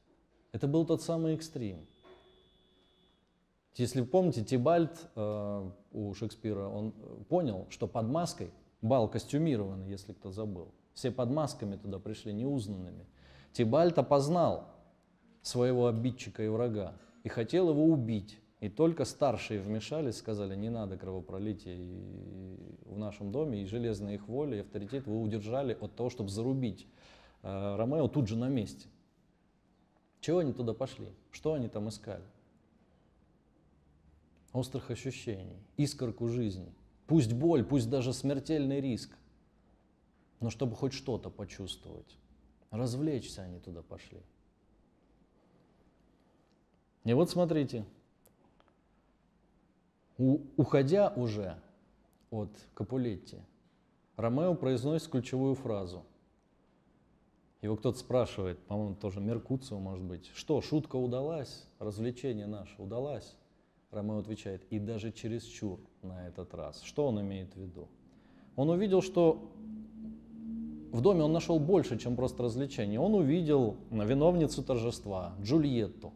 Это 0.52 0.68
был 0.68 0.86
тот 0.86 1.02
самый 1.02 1.34
экстрим. 1.36 1.88
Если 3.76 4.02
помните, 4.02 4.44
Тибальт 4.44 5.08
э, 5.16 5.72
у 5.94 6.14
Шекспира, 6.14 6.68
он 6.68 6.94
э, 6.98 7.24
понял, 7.30 7.68
что 7.70 7.88
под 7.88 8.08
маской, 8.08 8.52
бал 8.82 9.10
костюмированный, 9.10 9.90
если 9.90 10.12
кто 10.12 10.32
забыл, 10.32 10.74
все 10.94 11.12
под 11.12 11.32
масками 11.32 11.78
туда 11.78 12.00
пришли 12.00 12.34
неузнанными. 12.34 13.06
Тибальт 13.54 13.98
опознал 13.98 14.68
своего 15.42 15.88
обидчика 15.88 16.44
и 16.44 16.50
врага 16.50 16.94
и 17.24 17.30
хотел 17.30 17.70
его 17.70 17.86
убить. 17.86 18.40
И 18.60 18.68
только 18.68 19.06
старшие 19.06 19.62
вмешались, 19.62 20.18
сказали, 20.18 20.54
не 20.54 20.70
надо 20.70 20.98
кровопролития 20.98 21.78
в 22.84 22.98
нашем 22.98 23.32
доме, 23.32 23.62
и 23.62 23.66
железная 23.66 24.16
их 24.16 24.28
воля, 24.28 24.58
и 24.58 24.60
авторитет 24.60 25.08
вы 25.08 25.22
удержали 25.22 25.78
от 25.80 25.96
того, 25.96 26.10
чтобы 26.10 26.30
зарубить 26.30 26.86
Ромео 27.42 28.08
тут 28.08 28.28
же 28.28 28.36
на 28.36 28.50
месте. 28.50 28.88
Чего 30.20 30.40
они 30.40 30.54
туда 30.54 30.74
пошли? 30.74 31.08
Что 31.32 31.54
они 31.54 31.70
там 31.70 31.88
искали? 31.88 32.24
Острых 34.52 34.92
ощущений, 34.92 35.58
искорку 35.78 36.28
жизни. 36.28 36.74
Пусть 37.08 37.34
боль, 37.34 37.64
пусть 37.64 37.90
даже 37.90 38.14
смертельный 38.14 38.82
риск. 38.82 39.16
Но 40.40 40.50
чтобы 40.50 40.76
хоть 40.76 40.94
что-то 40.94 41.30
почувствовать. 41.30 42.18
Развлечься 42.72 43.44
они 43.44 43.60
туда 43.60 43.82
пошли. 43.82 44.22
И 47.06 47.14
вот 47.14 47.30
смотрите, 47.30 47.86
у, 50.18 50.40
уходя 50.58 51.14
уже 51.16 51.58
от 52.30 52.52
Капулетти, 52.74 53.38
Ромео 54.18 54.54
произносит 54.56 55.08
ключевую 55.08 55.56
фразу– 55.56 56.06
его 57.62 57.76
кто-то 57.76 57.98
спрашивает, 57.98 58.60
по-моему, 58.60 58.96
тоже 58.96 59.20
Меркуцио, 59.20 59.80
может 59.80 60.04
быть, 60.04 60.32
что, 60.34 60.62
шутка 60.62 60.96
удалась, 60.96 61.66
развлечение 61.80 62.48
наше 62.48 62.82
удалось? 62.82 63.36
Ромео 63.92 64.20
отвечает, 64.20 64.64
и 64.70 64.80
даже 64.80 65.12
чересчур 65.12 65.80
на 66.04 66.28
этот 66.28 66.54
раз. 66.54 66.82
Что 66.84 67.08
он 67.08 67.20
имеет 67.22 67.54
в 67.54 67.58
виду? 67.58 67.88
Он 68.56 68.70
увидел, 68.70 69.02
что 69.02 69.52
в 70.92 71.02
доме 71.02 71.24
он 71.24 71.34
нашел 71.34 71.60
больше, 71.60 71.98
чем 71.98 72.16
просто 72.16 72.44
развлечение. 72.44 73.00
Он 73.00 73.16
увидел 73.16 73.78
виновницу 73.90 74.64
торжества, 74.64 75.34
Джульетту. 75.42 76.14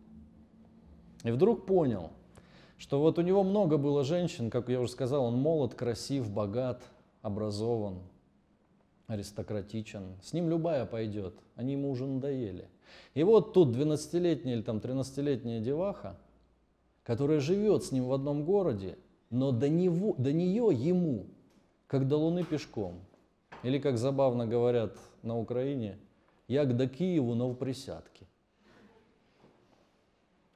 И 1.24 1.32
вдруг 1.32 1.66
понял, 1.66 2.12
что 2.78 3.00
вот 3.00 3.18
у 3.18 3.22
него 3.22 3.44
много 3.44 3.78
было 3.78 4.04
женщин, 4.04 4.50
как 4.50 4.70
я 4.70 4.80
уже 4.80 4.92
сказал, 4.92 5.26
он 5.26 5.40
молод, 5.40 5.74
красив, 5.74 6.30
богат, 6.30 6.84
образован, 7.22 8.00
аристократичен, 9.08 10.18
с 10.22 10.34
ним 10.34 10.50
любая 10.50 10.86
пойдет, 10.86 11.36
они 11.56 11.74
ему 11.74 11.92
уже 11.92 12.06
надоели. 12.06 12.70
И 13.14 13.24
вот 13.24 13.54
тут 13.54 13.76
12-летняя 13.76 14.56
или 14.56 14.62
там 14.62 14.78
13-летняя 14.78 15.60
деваха, 15.60 16.18
которая 17.04 17.40
живет 17.40 17.84
с 17.84 17.92
ним 17.92 18.06
в 18.06 18.14
одном 18.14 18.46
городе, 18.46 18.98
но 19.30 19.52
до, 19.52 19.68
него, 19.68 20.16
до 20.18 20.32
нее 20.32 20.70
ему, 20.72 21.26
как 21.88 22.08
до 22.08 22.18
Луны 22.18 22.44
пешком. 22.44 23.02
Или, 23.64 23.80
как 23.80 23.98
забавно 23.98 24.46
говорят 24.46 24.98
на 25.22 25.38
Украине, 25.38 25.98
як 26.48 26.76
до 26.76 26.88
Киеву, 26.88 27.34
но 27.34 27.50
в 27.50 27.56
присядке. 27.56 28.28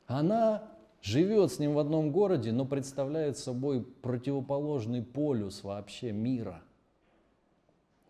Она 0.06 0.64
живет 1.02 1.52
с 1.52 1.60
ним 1.60 1.74
в 1.74 1.80
одном 1.80 2.12
городе, 2.12 2.52
но 2.52 2.66
представляет 2.66 3.38
собой 3.38 3.84
противоположный 3.84 5.04
полюс 5.04 5.64
вообще 5.64 6.12
мира 6.12 6.62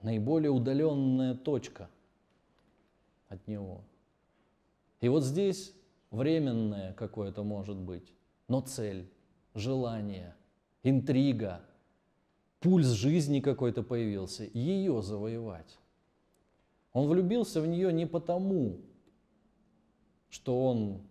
наиболее 0.07 0.51
удаленная 0.51 1.35
точка 1.35 1.89
от 3.27 3.45
него. 3.45 3.81
И 5.01 5.09
вот 5.09 5.23
здесь 5.25 5.73
временное 6.11 6.93
какое-то 6.93 7.43
может 7.43 7.75
быть, 7.75 8.13
но 8.47 8.61
цель, 8.61 9.09
желание, 9.53 10.33
интрига, 10.83 11.61
пульс 12.61 12.87
жизни 12.87 13.41
какой-то 13.41 13.83
появился, 13.83 14.45
ее 14.45 15.01
завоевать. 15.01 15.77
Он 16.93 17.09
влюбился 17.09 17.59
в 17.59 17.67
нее 17.67 17.91
не 17.91 18.05
потому, 18.05 18.79
что 20.29 20.65
он 20.67 21.01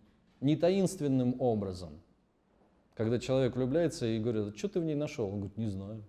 не 0.40 0.56
таинственным 0.56 1.38
образом. 1.38 2.00
Когда 2.94 3.18
человек 3.18 3.56
влюбляется 3.56 4.06
и 4.06 4.18
говорит, 4.18 4.56
что 4.56 4.68
ты 4.68 4.80
в 4.80 4.84
ней 4.84 4.94
нашел? 4.94 5.26
Он 5.28 5.40
говорит, 5.40 5.58
не 5.58 5.68
знаю. 5.68 6.02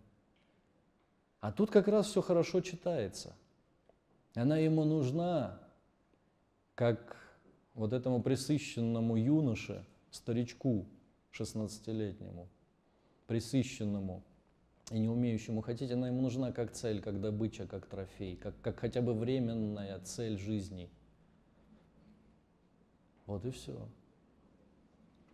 А 1.48 1.52
тут 1.54 1.72
как 1.72 1.88
раз 1.88 2.08
все 2.08 2.22
хорошо 2.22 2.60
читается. 2.60 3.34
Она 4.36 4.58
ему 4.58 4.84
нужна, 4.84 5.58
как 6.76 7.16
вот 7.74 7.94
этому 7.94 8.22
присыщенному 8.22 9.16
юноше, 9.16 9.86
старичку 10.12 10.90
16-летнему, 11.32 12.50
присыщенному 13.28 14.26
и 14.92 15.00
не 15.00 15.08
умеющему 15.08 15.62
хотеть, 15.62 15.90
она 15.90 16.08
ему 16.08 16.22
нужна 16.22 16.52
как 16.52 16.74
цель, 16.74 17.02
как 17.02 17.22
добыча, 17.22 17.66
как 17.66 17.86
трофей, 17.86 18.36
как, 18.36 18.60
как 18.60 18.78
хотя 18.80 19.02
бы 19.02 19.14
временная 19.14 20.02
цель 20.02 20.38
жизни. 20.38 20.90
Вот 23.26 23.46
и 23.46 23.52
все. 23.52 23.88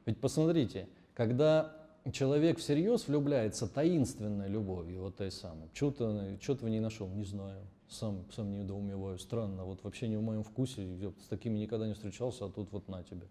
Ведь 0.05 0.22
посмотрите, 0.22 0.88
когда 1.16 1.83
человек 2.12 2.58
всерьез 2.60 3.08
влюбляется 3.08 3.68
таинственной 3.68 4.49
любовью, 4.49 5.04
вот 5.04 5.18
той 5.18 5.32
самой. 5.32 5.70
Что-то 5.74 6.38
что 6.41 6.56
в 6.56 6.70
ней 6.70 6.80
нашел, 6.80 7.08
не 7.08 7.24
знаю. 7.24 7.62
Сам, 7.89 8.26
сам 8.36 8.51
не 8.51 8.60
недоумеваю. 8.60 9.20
Странно, 9.20 9.66
вот 9.66 9.84
вообще 9.84 10.08
не 10.08 10.18
в 10.18 10.22
моем 10.22 10.43
вкусе, 10.43 10.84
я 10.97 11.12
с 11.24 11.28
такими 11.28 11.60
никогда 11.60 11.88
не 11.88 11.93
встречался, 11.93 12.45
а 12.45 12.49
тут 12.49 12.72
вот 12.72 12.88
на 12.88 13.04
тебе, 13.04 13.28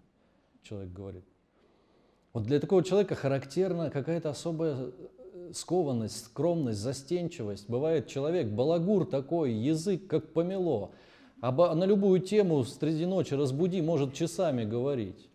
человек 0.62 0.92
говорит. 0.92 1.24
Вот 2.32 2.44
для 2.44 2.60
такого 2.60 2.82
человека 2.82 3.14
характерна 3.14 3.90
какая-то 3.90 4.30
особая 4.30 4.76
э, 4.76 5.50
скованность, 5.52 6.24
скромность, 6.24 6.78
застенчивость. 6.78 7.68
Бывает 7.68 8.06
человек, 8.06 8.48
балагур 8.48 9.04
такой, 9.04 9.52
язык 9.52 10.06
как 10.06 10.32
помело. 10.32 10.92
А 11.42 11.74
на 11.74 11.84
любую 11.84 12.20
тему 12.20 12.62
среди 12.64 13.04
ночи 13.04 13.34
разбуди, 13.34 13.82
может 13.82 14.14
часами 14.14 14.64
говорить. 14.64 15.28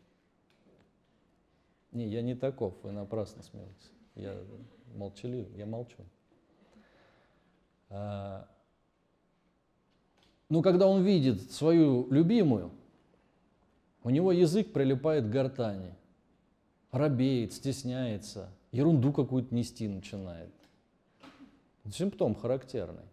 Не, 1.97 2.07
я 2.09 2.21
не 2.21 2.35
таков, 2.35 2.75
вы 2.83 2.91
напрасно 2.91 3.41
смеетесь. 3.41 3.91
Я 4.13 4.37
молчалив, 4.93 5.47
я 5.55 5.65
молчу. 5.65 5.97
А, 7.89 8.47
ну, 10.47 10.61
когда 10.61 10.85
он 10.85 11.03
видит 11.03 11.51
свою 11.51 12.07
любимую, 12.11 12.71
У 14.03 14.11
него 14.11 14.31
язык 14.31 14.71
прилипает 14.73 15.25
к 15.25 15.29
гортани, 15.29 15.93
робеет, 16.91 17.51
стесняется, 17.51 18.49
ерунду 18.71 19.11
какую-то 19.11 19.53
нести 19.53 19.87
начинает. 19.87 20.53
Симптом 21.91 22.35
характерный. 22.35 23.09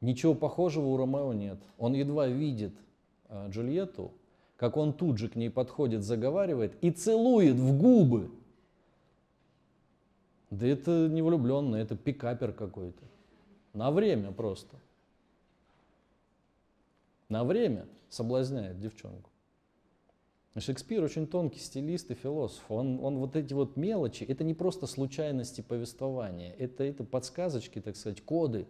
Ничего 0.00 0.34
похожего 0.34 0.86
у 0.88 0.96
Ромео 0.96 1.32
нет. 1.32 1.58
Он 1.78 1.94
едва 1.94 2.26
видит 2.26 2.74
э, 3.28 3.48
Джульетту, 3.50 4.12
как 4.60 4.76
он 4.76 4.92
тут 4.92 5.16
же 5.16 5.30
к 5.30 5.36
ней 5.36 5.48
подходит, 5.48 6.04
заговаривает 6.04 6.74
и 6.82 6.90
целует 6.90 7.56
в 7.56 7.78
губы. 7.78 8.30
Да 10.50 10.66
это 10.66 11.08
не 11.08 11.22
влюбленный, 11.22 11.80
это 11.80 11.96
пикапер 11.96 12.52
какой-то. 12.52 13.02
На 13.72 13.90
время 13.90 14.32
просто. 14.32 14.76
На 17.30 17.42
время 17.42 17.86
соблазняет 18.10 18.78
девчонку. 18.78 19.30
Шекспир 20.58 21.02
очень 21.04 21.26
тонкий 21.26 21.60
стилист 21.60 22.10
и 22.10 22.14
философ. 22.14 22.62
Он, 22.68 23.02
он 23.02 23.16
вот 23.16 23.36
эти 23.36 23.54
вот 23.54 23.78
мелочи, 23.78 24.24
это 24.24 24.44
не 24.44 24.52
просто 24.52 24.86
случайности 24.86 25.62
повествования, 25.62 26.52
это, 26.58 26.84
это 26.84 27.02
подсказочки, 27.02 27.80
так 27.80 27.96
сказать, 27.96 28.22
коды. 28.22 28.66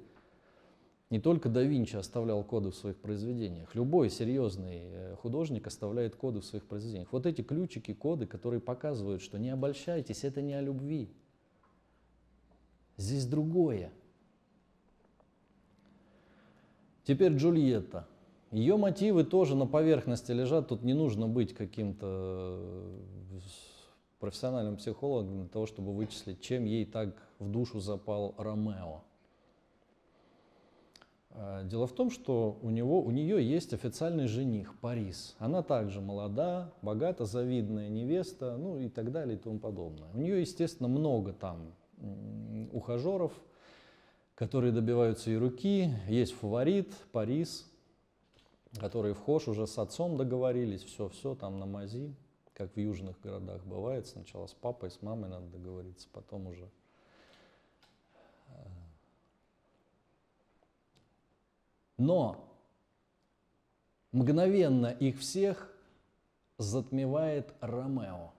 Не 1.11 1.19
только 1.19 1.49
да 1.49 1.63
Винчи 1.63 1.97
оставлял 1.97 2.45
коды 2.45 2.71
в 2.71 2.77
своих 2.77 2.97
произведениях. 2.97 3.75
Любой 3.75 4.11
серьезный 4.11 4.83
э, 4.85 5.17
художник 5.17 5.67
оставляет 5.67 6.15
коды 6.15 6.41
в 6.41 6.45
своих 6.45 6.65
произведениях. 6.67 7.13
Вот 7.13 7.27
эти 7.27 7.43
ключики, 7.43 7.93
коды, 7.93 8.27
которые 8.27 8.61
показывают, 8.61 9.21
что 9.21 9.37
не 9.37 9.51
обольщайтесь, 9.51 10.23
это 10.23 10.41
не 10.41 10.55
о 10.55 10.61
любви. 10.61 11.11
Здесь 12.97 13.27
другое. 13.27 13.93
Теперь 17.03 17.33
Джульетта. 17.33 18.07
Ее 18.53 18.77
мотивы 18.77 19.25
тоже 19.25 19.57
на 19.57 19.67
поверхности 19.67 20.31
лежат. 20.31 20.69
Тут 20.69 20.85
не 20.85 20.95
нужно 20.95 21.27
быть 21.27 21.55
каким-то 21.55 22.57
э, 22.61 23.41
профессиональным 24.21 24.77
психологом 24.77 25.41
для 25.41 25.49
того, 25.49 25.67
чтобы 25.67 25.93
вычислить, 25.93 26.41
чем 26.41 26.67
ей 26.67 26.85
так 26.85 27.17
в 27.41 27.51
душу 27.51 27.81
запал 27.81 28.37
Ромео. 28.39 29.03
А, 31.33 31.63
дело 31.65 31.87
в 31.87 31.93
том, 31.93 32.11
что 32.11 32.59
у, 32.63 32.71
него, 32.71 33.03
у 33.03 33.11
нее 33.11 33.43
есть 33.47 33.73
официальный 33.73 34.27
жених 34.27 34.79
Парис. 34.81 35.37
Она 35.39 35.63
также 35.63 36.01
молода, 36.01 36.73
богата, 36.83 37.25
завидная 37.25 37.89
невеста, 37.89 38.57
ну 38.57 38.79
и 38.79 38.89
так 38.89 39.13
далее 39.13 39.37
и 39.37 39.39
тому 39.39 39.59
подобное. 39.59 40.09
У 40.13 40.19
нее, 40.19 40.41
естественно, 40.41 40.89
много 40.89 41.33
там 41.33 41.75
ухажеров, 42.73 43.33
которые 44.35 44.73
добиваются 44.73 45.31
и 45.31 45.37
руки. 45.37 45.93
Есть 46.09 46.33
фаворит 46.33 46.93
Парис, 47.13 47.71
которые 48.79 49.15
вхож 49.15 49.49
уже 49.49 49.67
с 49.67 49.79
отцом 49.79 50.17
договорились, 50.17 50.83
все-все 50.83 51.35
там 51.35 51.59
на 51.59 51.67
мази, 51.67 52.15
как 52.55 52.75
в 52.75 52.81
южных 52.81 53.21
городах 53.21 53.65
бывает. 53.65 54.07
Сначала 54.07 54.47
с 54.47 54.55
папой, 54.55 54.91
с 54.91 55.03
мамой 55.03 55.31
надо 55.31 55.47
договориться, 55.47 56.09
потом 56.13 56.49
уже 56.49 56.71
Но 62.01 62.49
мгновенно 64.11 64.87
их 64.87 65.19
всех 65.19 65.71
затмевает 66.57 67.53
Ромео. 67.61 68.33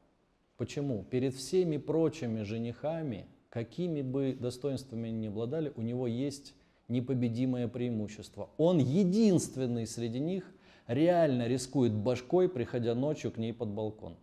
Почему? 0.58 1.04
Перед 1.04 1.36
всеми 1.36 1.78
прочими 1.78 2.42
женихами 2.42 3.28
какими 3.50 4.02
бы 4.02 4.36
достоинствами 4.40 5.10
ни 5.10 5.28
обладали, 5.28 5.72
у 5.76 5.82
него 5.84 6.08
есть 6.08 6.56
непобедимое 6.88 7.68
преимущество. 7.68 8.50
Он 8.58 8.80
единственный 8.80 9.86
среди 9.86 10.20
них 10.20 10.52
реально 10.88 11.48
рискует 11.48 11.94
башкой, 11.94 12.50
приходя 12.50 12.96
ночью 12.96 13.32
к 13.32 13.38
ней 13.38 13.54
под 13.54 13.70
балкон. 13.70 14.16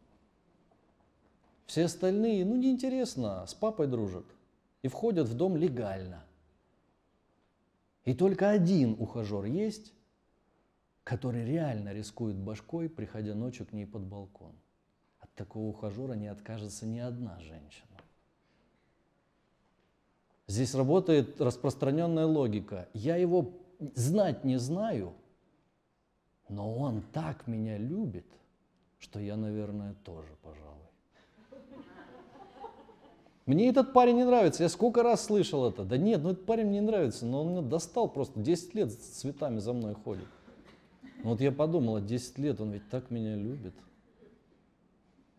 Все 1.66 1.84
остальные, 1.84 2.44
ну 2.44 2.56
неинтересно, 2.56 3.46
с 3.46 3.54
папой 3.54 3.86
дружат 3.86 4.24
и 4.82 4.88
входят 4.88 5.28
в 5.28 5.34
дом 5.34 5.56
легально. 5.56 6.24
И 8.08 8.14
только 8.14 8.48
один 8.48 8.96
ухажер 8.98 9.44
есть, 9.44 9.92
который 11.04 11.44
реально 11.44 11.92
рискует 11.92 12.36
башкой, 12.36 12.88
приходя 12.88 13.34
ночью 13.34 13.66
к 13.66 13.74
ней 13.74 13.84
под 13.84 14.04
балкон. 14.04 14.54
От 15.18 15.30
такого 15.34 15.66
ухажера 15.66 16.14
не 16.14 16.28
откажется 16.28 16.86
ни 16.86 17.00
одна 17.00 17.38
женщина. 17.40 18.00
Здесь 20.46 20.74
работает 20.74 21.38
распространенная 21.38 22.24
логика. 22.24 22.88
Я 22.94 23.16
его 23.16 23.52
знать 23.94 24.42
не 24.42 24.56
знаю, 24.58 25.12
но 26.48 26.78
он 26.78 27.02
так 27.12 27.46
меня 27.46 27.76
любит, 27.76 28.24
что 28.98 29.20
я, 29.20 29.36
наверное, 29.36 29.92
тоже, 30.02 30.34
пожалуй. 30.40 30.77
Мне 33.48 33.70
этот 33.70 33.94
парень 33.94 34.16
не 34.16 34.24
нравится. 34.24 34.62
Я 34.62 34.68
сколько 34.68 35.02
раз 35.02 35.24
слышал 35.24 35.66
это. 35.66 35.82
Да 35.82 35.96
нет, 35.96 36.22
ну 36.22 36.32
этот 36.32 36.44
парень 36.44 36.66
мне 36.66 36.80
не 36.80 36.86
нравится, 36.86 37.24
но 37.24 37.40
он 37.40 37.52
меня 37.52 37.62
достал 37.62 38.06
просто. 38.06 38.38
10 38.38 38.74
лет 38.74 38.92
с 38.92 38.96
цветами 38.96 39.58
за 39.58 39.72
мной 39.72 39.94
ходит. 39.94 40.26
Вот 41.22 41.40
я 41.40 41.50
подумал, 41.50 41.98
10 41.98 42.36
лет 42.36 42.60
он 42.60 42.72
ведь 42.72 42.86
так 42.90 43.10
меня 43.10 43.36
любит. 43.36 43.72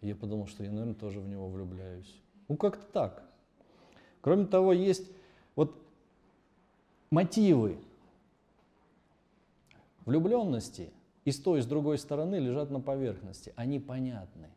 я 0.01 0.16
подумал, 0.16 0.47
что 0.47 0.64
я, 0.64 0.72
наверное, 0.72 0.95
тоже 0.95 1.20
в 1.20 1.30
него 1.30 1.47
влюбляюсь. 1.49 2.12
Ну 2.47 2.57
как-то 2.57 2.84
так. 2.91 3.24
Кроме 4.22 4.47
того, 4.47 4.74
есть 4.74 5.07
вот 5.55 5.76
мотивы 7.12 7.78
влюбленности 10.05 10.89
и 11.26 11.32
с 11.32 11.39
той, 11.39 11.60
и 11.60 11.62
с 11.62 11.68
другой 11.68 11.99
стороны 11.99 12.38
лежат 12.38 12.72
на 12.72 12.80
поверхности. 12.80 13.53
Они 13.55 13.78
понятны. 13.78 14.49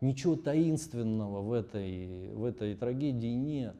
Ничего 0.00 0.36
таинственного 0.36 1.40
в 1.40 1.52
этой, 1.52 2.32
в 2.34 2.44
этой 2.44 2.74
трагедии 2.74 3.34
нет. 3.34 3.76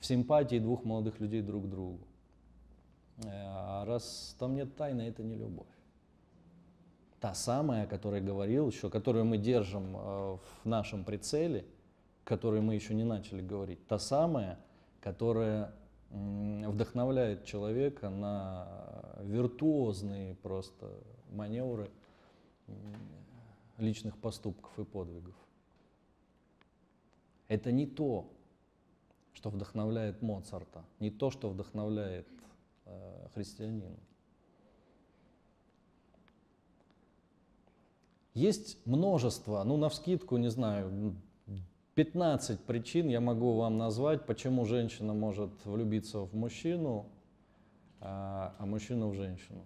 В 0.00 0.06
симпатии 0.06 0.58
двух 0.58 0.84
молодых 0.84 1.20
людей 1.20 1.40
друг 1.40 1.66
к 1.66 1.68
другу. 1.68 2.06
Э, 3.18 3.28
а 3.28 3.84
раз 3.86 4.36
там 4.38 4.54
нет 4.54 4.76
тайны, 4.76 5.02
это 5.02 5.22
не 5.22 5.36
любовь. 5.36 5.66
Та 7.20 7.32
самая, 7.34 7.84
о 7.84 7.86
которой 7.86 8.20
говорил 8.20 8.68
еще, 8.68 8.90
которую 8.90 9.24
мы 9.24 9.38
держим 9.38 9.96
э, 9.96 10.38
в 10.62 10.64
нашем 10.64 11.04
прицеле– 11.04 11.64
которой 12.24 12.60
мы 12.60 12.74
еще 12.74 12.94
не 12.94 13.04
начали 13.04 13.42
говорить, 13.42 13.86
та 13.86 13.98
самая, 13.98 14.58
которая 15.00 15.72
вдохновляет 16.10 17.44
человека 17.44 18.08
на 18.08 19.16
виртуозные 19.20 20.34
просто 20.36 20.90
маневры 21.30 21.90
личных 23.78 24.16
поступков 24.18 24.78
и 24.78 24.84
подвигов. 24.84 25.34
Это 27.48 27.72
не 27.72 27.86
то, 27.86 28.30
что 29.32 29.50
вдохновляет 29.50 30.22
Моцарта, 30.22 30.84
не 31.00 31.10
то, 31.10 31.30
что 31.30 31.50
вдохновляет 31.50 32.26
э, 32.86 33.28
христианина. 33.34 33.98
Есть 38.32 38.84
множество, 38.86 39.62
ну, 39.62 39.76
на 39.76 39.88
вскидку, 39.88 40.36
не 40.38 40.50
знаю, 40.50 41.14
15 41.94 42.60
причин 42.60 43.08
я 43.08 43.20
могу 43.20 43.54
вам 43.54 43.78
назвать, 43.78 44.26
почему 44.26 44.64
женщина 44.64 45.14
может 45.14 45.64
влюбиться 45.64 46.20
в 46.20 46.34
мужчину, 46.34 47.06
а, 48.00 48.54
а 48.58 48.66
мужчина 48.66 49.06
в 49.06 49.14
женщину. 49.14 49.62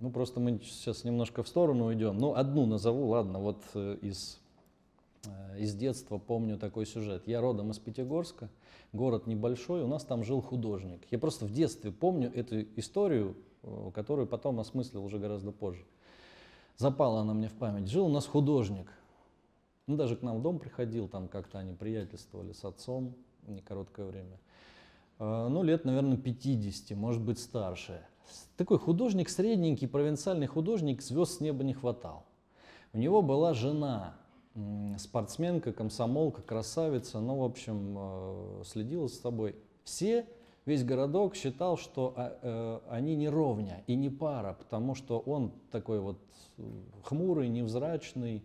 Ну, 0.00 0.10
просто 0.10 0.40
мы 0.40 0.60
сейчас 0.62 1.04
немножко 1.04 1.42
в 1.42 1.48
сторону 1.48 1.92
идем. 1.94 2.18
Ну, 2.18 2.34
одну 2.34 2.66
назову, 2.66 3.08
ладно, 3.08 3.38
вот 3.38 3.62
э, 3.74 3.96
из, 4.02 4.40
э, 5.24 5.60
из 5.60 5.74
детства 5.74 6.18
помню 6.18 6.58
такой 6.58 6.84
сюжет. 6.84 7.26
Я 7.26 7.40
родом 7.40 7.70
из 7.70 7.78
Пятигорска, 7.78 8.50
город 8.92 9.26
небольшой, 9.26 9.82
у 9.82 9.86
нас 9.86 10.04
там 10.04 10.24
жил 10.24 10.40
художник. 10.40 11.00
Я 11.10 11.18
просто 11.18 11.46
в 11.46 11.52
детстве 11.52 11.92
помню 11.92 12.30
эту 12.34 12.62
историю, 12.76 13.36
э, 13.62 13.90
которую 13.94 14.26
потом 14.26 14.58
осмыслил 14.58 15.04
уже 15.04 15.18
гораздо 15.18 15.52
позже. 15.52 15.84
Запала 16.76 17.20
она 17.20 17.32
мне 17.32 17.48
в 17.48 17.54
память. 17.54 17.88
Жил 17.88 18.06
у 18.06 18.10
нас 18.10 18.26
художник, 18.26 18.88
ну, 19.86 19.96
даже 19.96 20.16
к 20.16 20.22
нам 20.22 20.38
в 20.38 20.42
дом 20.42 20.58
приходил, 20.58 21.06
там 21.06 21.28
как-то 21.28 21.58
они 21.60 21.72
приятельствовали 21.72 22.52
с 22.52 22.64
отцом 22.64 23.14
не 23.46 23.60
короткое 23.60 24.06
время. 24.06 24.40
Ну, 25.18 25.62
лет, 25.62 25.84
наверное, 25.84 26.16
50, 26.16 26.96
может 26.96 27.22
быть, 27.22 27.38
старше. 27.38 28.02
Такой 28.56 28.78
художник, 28.78 29.28
средненький, 29.28 29.88
провинциальный 29.88 30.46
художник, 30.46 31.02
звезд 31.02 31.38
с 31.38 31.40
неба 31.40 31.64
не 31.64 31.74
хватал. 31.74 32.24
У 32.92 32.98
него 32.98 33.22
была 33.22 33.54
жена, 33.54 34.14
спортсменка, 34.98 35.72
комсомолка, 35.72 36.42
красавица, 36.42 37.20
ну, 37.20 37.38
в 37.38 37.44
общем, 37.44 37.96
э, 37.98 38.62
следила 38.64 39.08
с 39.08 39.18
собой. 39.18 39.56
Все, 39.82 40.26
весь 40.64 40.84
городок 40.84 41.34
считал, 41.34 41.76
что 41.76 42.14
а, 42.16 42.38
э, 42.40 42.80
они 42.88 43.16
не 43.16 43.28
ровня 43.28 43.82
и 43.88 43.96
не 43.96 44.10
пара, 44.10 44.56
потому 44.58 44.94
что 44.94 45.18
он 45.18 45.52
такой 45.72 45.98
вот 45.98 46.18
э, 46.58 46.62
хмурый, 47.02 47.48
невзрачный, 47.48 48.44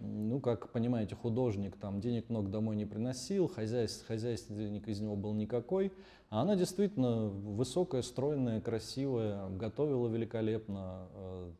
ну, 0.00 0.40
как 0.40 0.70
понимаете, 0.70 1.14
художник 1.14 1.76
там 1.76 2.00
денег 2.00 2.28
много 2.30 2.48
домой 2.48 2.74
не 2.74 2.86
приносил, 2.86 3.48
хозяйств, 3.48 4.06
хозяйственник 4.06 4.88
из 4.88 5.00
него 5.00 5.14
был 5.14 5.34
никакой, 5.34 5.92
а 6.30 6.40
она 6.40 6.56
действительно 6.56 7.28
высокая, 7.28 8.02
стройная, 8.02 8.60
красивая, 8.60 9.48
готовила 9.50 10.08
великолепно, 10.08 11.08
э, 11.14 11.50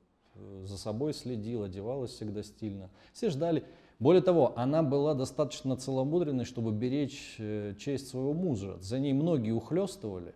за 0.64 0.78
собой 0.78 1.12
следила, 1.12 1.66
одевалась 1.66 2.12
всегда 2.12 2.42
стильно. 2.42 2.90
Все 3.12 3.28
ждали. 3.28 3.64
Более 3.98 4.22
того, 4.22 4.54
она 4.56 4.82
была 4.82 5.14
достаточно 5.14 5.76
целомудренной, 5.76 6.46
чтобы 6.46 6.72
беречь 6.72 7.36
э, 7.38 7.74
честь 7.78 8.08
своего 8.08 8.32
мужа. 8.32 8.78
За 8.80 8.98
ней 8.98 9.12
многие 9.12 9.50
ухлестывали, 9.50 10.34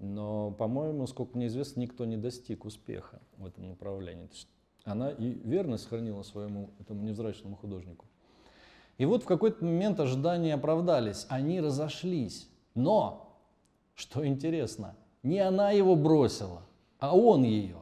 но, 0.00 0.50
по-моему, 0.50 1.06
сколько 1.06 1.36
мне 1.36 1.46
известно, 1.46 1.80
никто 1.80 2.04
не 2.04 2.16
достиг 2.16 2.64
успеха 2.64 3.20
в 3.36 3.46
этом 3.46 3.68
направлении 3.68 4.26
она 4.86 5.10
и 5.10 5.32
верность 5.44 5.84
сохранила 5.84 6.22
своему 6.22 6.70
этому 6.80 7.02
невзрачному 7.02 7.56
художнику. 7.56 8.06
И 8.98 9.04
вот 9.04 9.24
в 9.24 9.26
какой-то 9.26 9.64
момент 9.64 10.00
ожидания 10.00 10.54
оправдались, 10.54 11.26
они 11.28 11.60
разошлись. 11.60 12.48
Но, 12.74 13.36
что 13.94 14.26
интересно, 14.26 14.96
не 15.22 15.40
она 15.40 15.72
его 15.72 15.96
бросила, 15.96 16.62
а 16.98 17.14
он 17.14 17.42
ее. 17.42 17.78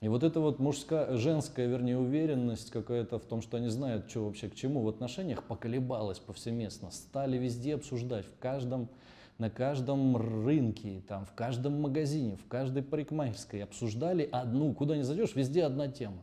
И 0.00 0.08
вот 0.08 0.22
эта 0.22 0.40
вот 0.40 0.58
мужская, 0.58 1.16
женская, 1.16 1.66
вернее, 1.66 1.98
уверенность 1.98 2.70
какая-то 2.70 3.18
в 3.18 3.24
том, 3.24 3.40
что 3.40 3.56
они 3.56 3.68
знают, 3.68 4.10
что 4.10 4.26
вообще 4.26 4.48
к 4.48 4.54
чему 4.54 4.82
в 4.82 4.88
отношениях, 4.88 5.42
поколебалась 5.44 6.18
повсеместно. 6.18 6.90
Стали 6.90 7.36
везде 7.36 7.74
обсуждать, 7.74 8.26
в 8.26 8.38
каждом 8.38 8.88
на 9.38 9.50
каждом 9.50 10.16
рынке, 10.16 11.02
там, 11.06 11.24
в 11.24 11.32
каждом 11.32 11.80
магазине, 11.80 12.36
в 12.36 12.46
каждой 12.48 12.82
парикмахерской 12.82 13.62
обсуждали 13.62 14.28
одну, 14.30 14.74
куда 14.74 14.96
не 14.96 15.04
зайдешь, 15.04 15.36
везде 15.36 15.64
одна 15.64 15.88
тема. 15.88 16.22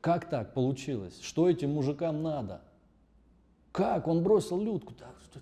Как 0.00 0.28
так 0.28 0.54
получилось? 0.54 1.20
Что 1.20 1.48
этим 1.48 1.74
мужикам 1.74 2.22
надо? 2.22 2.62
Как? 3.72 4.06
Он 4.08 4.22
бросил 4.22 4.60
Людку. 4.60 4.94
Так, 4.94 5.14
что, 5.22 5.40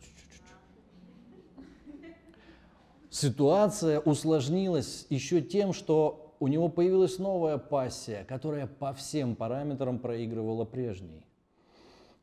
Ситуация 3.10 4.00
усложнилась 4.00 5.06
еще 5.10 5.42
тем, 5.42 5.74
что 5.74 6.34
у 6.40 6.48
него 6.48 6.68
появилась 6.68 7.18
новая 7.18 7.58
пассия, 7.58 8.24
которая 8.24 8.66
по 8.66 8.92
всем 8.94 9.36
параметрам 9.36 9.98
проигрывала 9.98 10.64
прежней. 10.64 11.26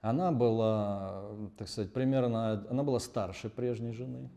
Она 0.02 0.32
была, 0.32 1.26
так 1.58 1.68
сказать, 1.68 1.92
примерно, 1.92 2.66
она 2.70 2.84
была 2.84 3.00
старше 3.00 3.50
прежней 3.50 3.92
жены. 3.92 4.30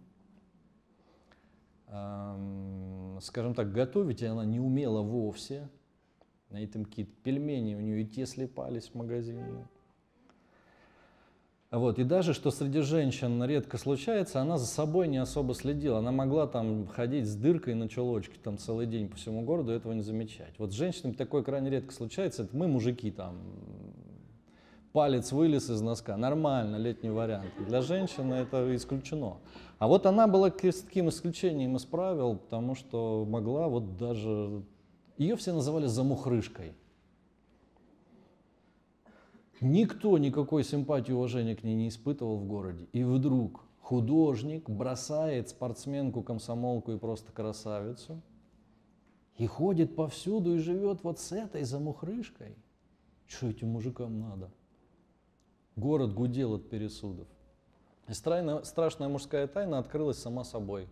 Скажем 3.20 3.54
так, 3.54 3.72
готовить 3.72 4.22
она 4.22 4.44
не 4.44 4.58
умела 4.58 5.02
вовсе. 5.02 5.68
На 6.50 6.62
этом 6.62 6.84
какие-то 6.84 7.12
пельмени 7.22 7.74
у 7.74 7.80
нее 7.80 8.02
и 8.02 8.06
те 8.06 8.26
слепались 8.26 8.88
в 8.88 8.94
магазине. 8.94 9.66
Вот. 11.70 11.98
И 11.98 12.04
даже, 12.04 12.34
что 12.34 12.50
среди 12.50 12.80
женщин 12.80 13.42
редко 13.44 13.78
случается, 13.78 14.42
она 14.42 14.58
за 14.58 14.66
собой 14.66 15.08
не 15.08 15.16
особо 15.16 15.54
следила. 15.54 16.00
Она 16.00 16.12
могла 16.12 16.46
там 16.46 16.86
ходить 16.86 17.26
с 17.26 17.34
дыркой 17.34 17.74
на 17.74 17.88
чулочке 17.88 18.36
там 18.42 18.58
целый 18.58 18.86
день 18.86 19.08
по 19.08 19.16
всему 19.16 19.42
городу, 19.42 19.72
этого 19.72 19.94
не 19.94 20.02
замечать. 20.02 20.52
Вот 20.58 20.72
с 20.72 20.74
женщинами 20.74 21.14
такое 21.14 21.42
крайне 21.42 21.70
редко 21.70 21.94
случается. 21.94 22.42
Это 22.42 22.54
мы, 22.54 22.68
мужики, 22.68 23.10
там, 23.10 23.38
палец 24.92 25.32
вылез 25.32 25.70
из 25.70 25.80
носка. 25.80 26.16
Нормально, 26.16 26.76
летний 26.76 27.10
вариант. 27.10 27.50
Для 27.66 27.82
женщины 27.82 28.34
это 28.34 28.74
исключено. 28.76 29.38
А 29.78 29.88
вот 29.88 30.06
она 30.06 30.26
была 30.26 30.50
таким 30.50 31.08
исключением 31.08 31.76
из 31.76 31.84
правил, 31.84 32.36
потому 32.36 32.74
что 32.74 33.26
могла 33.28 33.68
вот 33.68 33.96
даже... 33.96 34.62
Ее 35.18 35.36
все 35.36 35.52
называли 35.52 35.86
замухрышкой. 35.86 36.72
Никто 39.60 40.18
никакой 40.18 40.64
симпатии 40.64 41.10
и 41.10 41.14
уважения 41.14 41.54
к 41.54 41.62
ней 41.62 41.74
не 41.74 41.88
испытывал 41.88 42.36
в 42.36 42.46
городе. 42.46 42.86
И 42.92 43.04
вдруг 43.04 43.64
художник 43.80 44.68
бросает 44.68 45.48
спортсменку, 45.48 46.22
комсомолку 46.22 46.92
и 46.92 46.98
просто 46.98 47.32
красавицу 47.32 48.22
и 49.38 49.46
ходит 49.46 49.96
повсюду 49.96 50.54
и 50.54 50.58
живет 50.58 51.02
вот 51.02 51.18
с 51.18 51.32
этой 51.32 51.64
замухрышкой. 51.64 52.56
Что 53.26 53.48
этим 53.48 53.68
мужикам 53.68 54.20
надо? 54.20 54.50
Город 55.76 56.12
гудел 56.12 56.54
от 56.54 56.68
пересудов. 56.68 57.26
И 58.06 58.12
страшная, 58.12 59.08
мужская 59.08 59.46
тайна 59.46 59.78
открылась 59.78 60.18
сама 60.18 60.44
собой. 60.44 60.86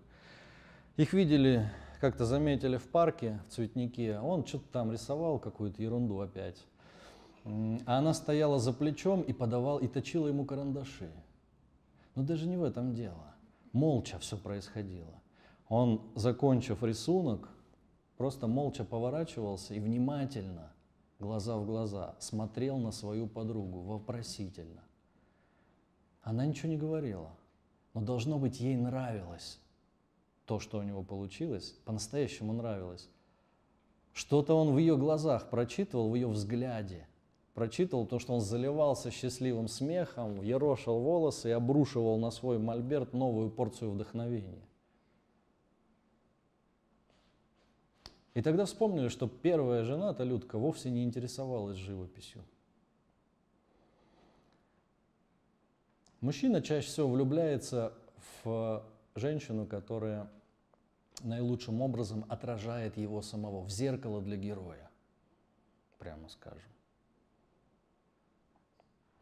Их 0.96 1.12
видели, 1.12 1.70
как-то 2.00 2.24
заметили 2.24 2.78
в 2.78 2.88
парке, 2.88 3.40
в 3.46 3.52
цветнике. 3.52 4.18
Он 4.18 4.46
что-то 4.46 4.64
там 4.72 4.90
рисовал, 4.90 5.38
какую-то 5.38 5.82
ерунду 5.82 6.20
опять. 6.20 6.64
А 7.44 7.98
она 7.98 8.14
стояла 8.14 8.58
за 8.58 8.72
плечом 8.72 9.20
и 9.20 9.34
подавал, 9.34 9.78
и 9.78 9.86
точила 9.86 10.28
ему 10.28 10.46
карандаши. 10.46 11.10
Но 12.14 12.22
даже 12.22 12.46
не 12.46 12.56
в 12.56 12.62
этом 12.62 12.94
дело. 12.94 13.34
Молча 13.72 14.18
все 14.18 14.38
происходило. 14.38 15.20
Он, 15.68 16.00
закончив 16.14 16.82
рисунок, 16.82 17.50
просто 18.16 18.46
молча 18.46 18.84
поворачивался 18.84 19.74
и 19.74 19.80
внимательно– 19.80 20.69
глаза 21.20 21.56
в 21.56 21.66
глаза, 21.66 22.16
смотрел 22.18 22.78
на 22.78 22.90
свою 22.90 23.26
подругу 23.26 23.80
вопросительно. 23.80 24.82
Она 26.22 26.46
ничего 26.46 26.68
не 26.68 26.76
говорила, 26.76 27.30
но 27.94 28.00
должно 28.00 28.38
быть 28.38 28.60
ей 28.60 28.76
нравилось 28.76 29.60
то, 30.46 30.58
что 30.58 30.78
у 30.78 30.82
него 30.82 31.04
получилось, 31.04 31.76
по-настоящему 31.84 32.52
нравилось. 32.52 33.08
Что-то 34.12 34.54
он 34.54 34.74
в 34.74 34.78
ее 34.78 34.96
глазах 34.96 35.48
прочитывал, 35.48 36.10
в 36.10 36.16
ее 36.16 36.26
взгляде. 36.26 37.06
Прочитывал 37.54 38.06
то, 38.06 38.18
что 38.18 38.34
он 38.34 38.40
заливался 38.40 39.12
счастливым 39.12 39.68
смехом, 39.68 40.42
ерошил 40.42 40.98
волосы 40.98 41.50
и 41.50 41.52
обрушивал 41.52 42.18
на 42.18 42.32
свой 42.32 42.58
мольберт 42.58 43.12
новую 43.12 43.50
порцию 43.50 43.92
вдохновения. 43.92 44.66
И 48.34 48.42
тогда 48.42 48.64
вспомнили, 48.64 49.08
что 49.08 49.28
первая 49.28 49.84
жена, 49.84 50.14
та 50.14 50.24
Людка, 50.24 50.58
вовсе 50.58 50.90
не 50.90 51.04
интересовалась 51.04 51.76
живописью. 51.76 52.42
Мужчина 56.20 56.60
чаще 56.62 56.86
всего 56.86 57.08
влюбляется 57.08 57.94
в 58.44 58.84
женщину, 59.14 59.66
которая 59.66 60.30
наилучшим 61.22 61.80
образом 61.80 62.24
отражает 62.28 62.96
его 62.96 63.22
самого, 63.22 63.62
в 63.62 63.70
зеркало 63.70 64.20
для 64.20 64.36
героя, 64.36 64.90
прямо 65.98 66.28
скажем. 66.28 66.70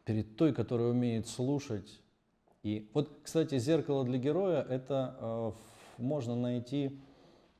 Перед 0.05 0.35
той, 0.35 0.53
которая 0.53 0.89
умеет 0.89 1.27
слушать. 1.27 2.01
И 2.63 2.89
вот, 2.93 3.09
кстати, 3.23 3.57
зеркало 3.57 4.03
для 4.03 4.17
героя 4.17 4.61
это 4.61 5.15
э, 5.19 5.51
можно 5.97 6.35
найти 6.35 6.99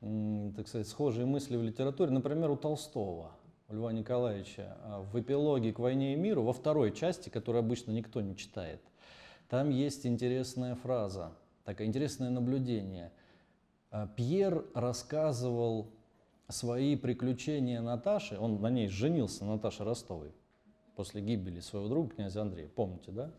так 0.00 0.66
сказать, 0.66 0.88
схожие 0.88 1.26
мысли 1.26 1.56
в 1.56 1.62
литературе. 1.62 2.10
Например, 2.10 2.50
у 2.50 2.56
Толстого, 2.56 3.32
у 3.68 3.74
Льва 3.74 3.92
Николаевича, 3.92 4.76
а, 4.82 5.02
в 5.02 5.20
эпилоге 5.20 5.72
«К 5.72 5.78
войне 5.78 6.14
и 6.14 6.16
миру», 6.16 6.42
во 6.42 6.52
второй 6.52 6.92
части, 6.92 7.28
которую 7.28 7.60
обычно 7.60 7.92
никто 7.92 8.20
не 8.20 8.36
читает, 8.36 8.80
там 9.48 9.68
есть 9.70 10.06
интересная 10.06 10.74
фраза, 10.74 11.32
такое 11.64 11.86
интересное 11.86 12.30
наблюдение. 12.30 13.12
А, 13.90 14.06
Пьер 14.06 14.64
рассказывал 14.74 15.90
свои 16.48 16.96
приключения 16.96 17.82
Наташи, 17.82 18.38
он 18.38 18.60
на 18.60 18.70
ней 18.70 18.88
женился, 18.88 19.44
Наташа 19.44 19.84
Ростовой, 19.84 20.32
после 20.96 21.20
гибели 21.20 21.60
своего 21.60 21.88
друга, 21.88 22.14
князя 22.14 22.40
Андрея, 22.42 22.68
помните, 22.68 23.12
да? 23.12 23.30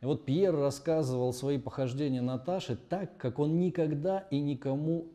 И 0.00 0.04
вот 0.04 0.26
Пьер 0.26 0.54
рассказывал 0.54 1.32
свои 1.32 1.58
похождения 1.58 2.20
Наташи 2.20 2.76
так, 2.76 3.16
как 3.16 3.38
он 3.40 3.58
никогда 3.58 4.20
и 4.30 4.38
никому 4.38 5.08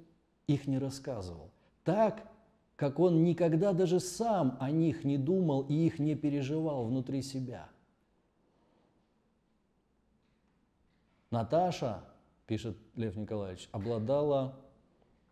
их 0.47 0.67
не 0.67 0.77
рассказывал. 0.77 1.51
Так, 1.83 2.29
как 2.75 2.99
он 2.99 3.23
никогда 3.23 3.73
даже 3.73 3.99
сам 3.99 4.57
о 4.59 4.71
них 4.71 5.03
не 5.03 5.17
думал 5.17 5.63
и 5.63 5.73
их 5.73 5.99
не 5.99 6.15
переживал 6.15 6.85
внутри 6.85 7.21
себя. 7.21 7.69
Наташа, 11.29 12.03
пишет 12.45 12.77
Лев 12.95 13.15
Николаевич, 13.15 13.67
обладала 13.71 14.59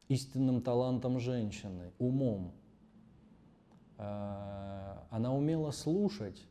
истинным 0.08 0.62
талантом 0.62 1.20
женщины, 1.20 1.92
умом. 2.00 2.54
Э, 3.98 4.98
она 5.10 5.34
умела 5.34 5.72
слушать 5.72 6.48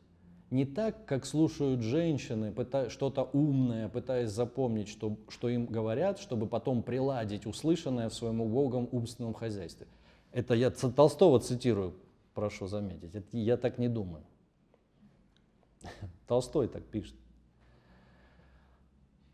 не 0.51 0.65
так, 0.65 1.05
как 1.05 1.25
слушают 1.25 1.79
женщины, 1.79 2.53
что-то 2.89 3.23
умное, 3.23 3.87
пытаясь 3.87 4.29
запомнить, 4.29 4.89
что, 4.89 5.17
что 5.29 5.47
им 5.47 5.65
говорят, 5.65 6.19
чтобы 6.19 6.45
потом 6.45 6.83
приладить 6.83 7.45
услышанное 7.45 8.09
в 8.09 8.13
своем 8.13 8.41
убогом 8.41 8.89
умственном 8.91 9.33
хозяйстве. 9.33 9.87
Это 10.33 10.53
я 10.53 10.69
Толстого 10.69 11.39
цитирую, 11.39 11.95
прошу 12.33 12.67
заметить. 12.67 13.15
Это 13.15 13.37
я 13.37 13.55
так 13.55 13.77
не 13.77 13.87
думаю. 13.87 14.25
Толстой 16.27 16.67
так 16.67 16.83
пишет. 16.83 17.15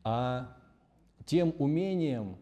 А 0.03 0.55
тем 1.25 1.53
умением, 1.57 2.37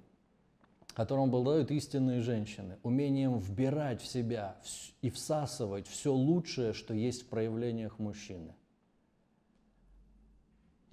которым 0.94 1.30
обладают 1.30 1.72
истинные 1.72 2.20
женщины, 2.20 2.78
умением 2.84 3.40
вбирать 3.40 4.02
в 4.02 4.06
себя 4.06 4.58
и 5.02 5.10
всасывать 5.10 5.88
все 5.88 6.14
лучшее, 6.14 6.74
что 6.74 6.94
есть 6.94 7.24
в 7.24 7.30
проявлениях 7.30 8.00
мужчины. 8.00 8.54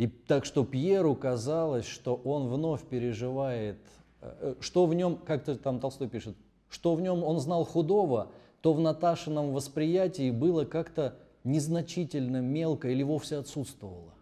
И 0.03 0.09
так 0.09 0.45
что 0.45 0.65
Пьеру 0.65 1.15
казалось, 1.15 1.87
что 1.87 2.17
он 2.25 2.49
вновь 2.49 2.83
переживает, 2.83 3.79
э, 4.21 4.57
что 4.59 4.87
в 4.87 4.95
нем, 4.95 5.17
как-то 5.17 5.55
там 5.55 5.79
Толстой 5.79 6.09
пишет, 6.09 6.37
что 6.69 6.97
в 6.97 7.01
нем 7.01 7.23
он 7.23 7.39
знал 7.39 7.65
худого, 7.65 8.33
то 8.63 8.73
в 8.73 8.81
Наташином 8.81 9.53
восприятии 9.53 10.33
было 10.33 10.65
как-то 10.65 11.15
незначительно, 11.45 12.41
мелко 12.41 12.89
или 12.89 13.05
вовсе 13.05 13.37
отсутствовало. 13.37 14.13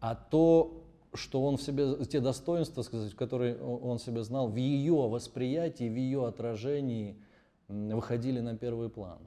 А 0.00 0.16
то, 0.16 0.82
что 1.12 1.44
он 1.44 1.56
в 1.56 1.62
себе, 1.62 2.04
те 2.04 2.18
достоинства, 2.18 2.82
сказать, 2.82 3.14
которые 3.14 3.56
он 3.62 4.00
себе 4.00 4.24
знал, 4.24 4.48
в 4.48 4.56
ее 4.56 5.08
восприятии, 5.08 5.88
в 5.88 5.94
ее 5.94 6.26
отражении 6.26 7.16
выходили 7.68 8.40
на 8.40 8.56
первый 8.56 8.88
план. 8.88 9.20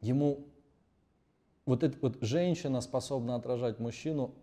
Ему 0.00 0.46
вот 1.66 1.82
эта 1.82 1.98
вот 2.00 2.18
женщина 2.20 2.80
способна 2.80 3.34
отражать 3.34 3.78
мужчину 3.78 4.34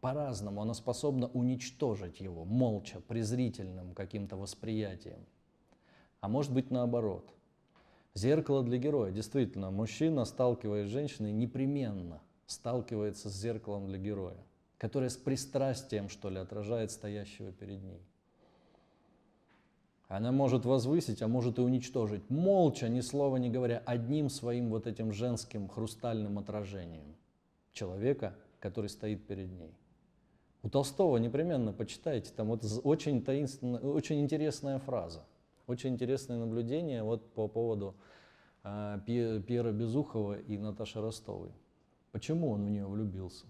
по-разному, 0.00 0.62
она 0.62 0.74
способна 0.74 1.28
уничтожить 1.28 2.20
его 2.20 2.44
молча, 2.44 3.00
презрительным 3.00 3.94
каким-то 3.94 4.36
восприятием. 4.36 5.24
А 6.20 6.28
может 6.28 6.52
быть 6.52 6.70
наоборот. 6.70 7.32
Зеркало 8.14 8.62
для 8.62 8.78
героя. 8.78 9.12
Действительно, 9.12 9.70
мужчина, 9.70 10.24
сталкиваясь 10.24 10.88
с 10.88 10.92
женщиной, 10.92 11.32
непременно 11.32 12.22
сталкивается 12.46 13.28
с 13.28 13.34
зеркалом 13.34 13.86
для 13.88 13.98
героя 13.98 14.38
которая 14.78 15.08
с 15.08 15.16
пристрастием, 15.16 16.08
что 16.08 16.28
ли, 16.28 16.38
отражает 16.38 16.90
стоящего 16.90 17.52
перед 17.52 17.82
ней. 17.82 18.02
Она 20.08 20.30
может 20.30 20.64
возвысить, 20.64 21.20
а 21.20 21.28
может 21.28 21.58
и 21.58 21.62
уничтожить, 21.62 22.30
молча, 22.30 22.88
ни 22.88 23.00
слова 23.00 23.38
не 23.38 23.50
говоря, 23.50 23.82
одним 23.84 24.30
своим 24.30 24.70
вот 24.70 24.86
этим 24.86 25.12
женским 25.12 25.68
хрустальным 25.68 26.38
отражением 26.38 27.16
человека, 27.72 28.36
который 28.60 28.88
стоит 28.88 29.26
перед 29.26 29.50
ней. 29.50 29.74
У 30.62 30.68
Толстого 30.68 31.16
непременно 31.18 31.72
почитайте, 31.72 32.32
там 32.34 32.48
вот 32.48 32.64
очень 32.84 33.22
таинственная, 33.22 33.80
очень 33.80 34.20
интересная 34.20 34.78
фраза, 34.78 35.24
очень 35.66 35.94
интересное 35.94 36.38
наблюдение 36.38 37.02
вот 37.02 37.28
по 37.34 37.48
поводу 37.48 37.96
э, 38.62 39.00
Пьера 39.04 39.72
Безухова 39.72 40.38
и 40.38 40.56
Наташи 40.56 41.00
Ростовой. 41.00 41.50
Почему 42.12 42.50
он 42.50 42.64
в 42.64 42.70
нее 42.70 42.86
влюбился? 42.86 43.46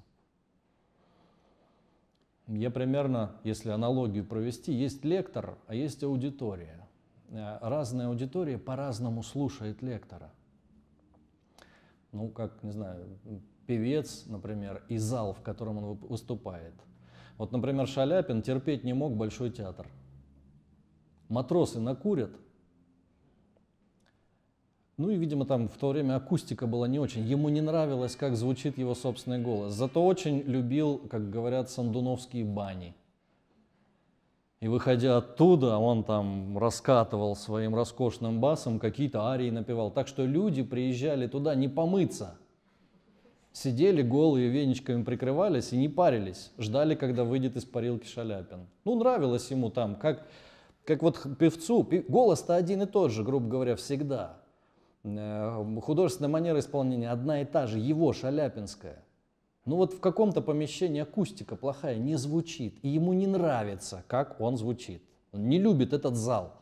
Я 2.48 2.70
примерно, 2.70 3.32
если 3.42 3.70
аналогию 3.70 4.24
провести, 4.24 4.72
есть 4.72 5.04
лектор, 5.04 5.58
а 5.66 5.74
есть 5.74 6.02
аудитория. 6.04 6.86
Э, 7.30 7.58
разная 7.60 8.08
аудитория 8.08 8.58
по-разному 8.58 9.22
слушает 9.22 9.82
лектора. 9.82 10.30
Ну, 12.12 12.28
как, 12.28 12.62
не 12.62 12.70
знаю, 12.70 13.18
певец, 13.66 14.24
например, 14.26 14.84
и 14.88 14.96
зал, 14.96 15.34
в 15.34 15.42
котором 15.42 15.78
он 15.78 15.94
выступает. 15.96 16.74
Вот, 17.36 17.52
например, 17.52 17.86
Шаляпин 17.86 18.42
терпеть 18.42 18.84
не 18.84 18.94
мог 18.94 19.16
Большой 19.16 19.50
театр. 19.50 19.86
Матросы 21.28 21.80
накурят, 21.80 22.30
ну 24.98 25.10
и, 25.10 25.16
видимо, 25.16 25.44
там 25.44 25.68
в 25.68 25.76
то 25.76 25.90
время 25.90 26.16
акустика 26.16 26.66
была 26.66 26.88
не 26.88 26.98
очень. 26.98 27.22
Ему 27.22 27.50
не 27.50 27.60
нравилось, 27.60 28.16
как 28.16 28.34
звучит 28.34 28.78
его 28.78 28.94
собственный 28.94 29.38
голос. 29.38 29.74
Зато 29.74 30.04
очень 30.04 30.40
любил, 30.46 30.98
как 31.10 31.28
говорят, 31.28 31.70
сандуновские 31.70 32.44
бани. 32.44 32.94
И 34.60 34.68
выходя 34.68 35.18
оттуда, 35.18 35.76
он 35.76 36.02
там 36.02 36.56
раскатывал 36.56 37.36
своим 37.36 37.74
роскошным 37.74 38.40
басом, 38.40 38.78
какие-то 38.78 39.26
арии 39.26 39.50
напевал. 39.50 39.90
Так 39.90 40.08
что 40.08 40.24
люди 40.24 40.62
приезжали 40.62 41.26
туда 41.26 41.54
не 41.54 41.68
помыться. 41.68 42.38
Сидели 43.52 44.00
голые, 44.00 44.48
веничками 44.48 45.02
прикрывались 45.02 45.74
и 45.74 45.76
не 45.76 45.90
парились. 45.90 46.52
Ждали, 46.56 46.94
когда 46.94 47.24
выйдет 47.24 47.56
из 47.56 47.66
парилки 47.66 48.06
Шаляпин. 48.06 48.66
Ну, 48.84 48.98
нравилось 48.98 49.50
ему 49.50 49.68
там, 49.70 49.94
как, 49.94 50.26
как 50.86 51.02
вот 51.02 51.38
певцу. 51.38 51.86
Голос-то 52.08 52.54
один 52.54 52.80
и 52.82 52.86
тот 52.86 53.12
же, 53.12 53.24
грубо 53.24 53.48
говоря, 53.48 53.76
всегда. 53.76 54.40
Э, 55.06 55.64
художественная 55.82 56.30
манера 56.30 56.58
исполнения 56.58 57.10
одна 57.10 57.42
и 57.42 57.44
та 57.44 57.66
же, 57.66 57.78
его, 57.78 58.12
Шаляпинская. 58.12 59.04
Ну 59.64 59.76
вот 59.76 59.94
в 59.94 60.00
каком-то 60.00 60.42
помещении 60.42 61.00
акустика 61.00 61.56
плохая, 61.56 61.96
не 61.96 62.16
звучит, 62.16 62.78
и 62.82 62.88
ему 62.88 63.12
не 63.12 63.26
нравится, 63.26 64.04
как 64.08 64.40
он 64.40 64.56
звучит. 64.56 65.02
Он 65.32 65.48
не 65.48 65.58
любит 65.58 65.92
этот 65.92 66.16
зал. 66.16 66.54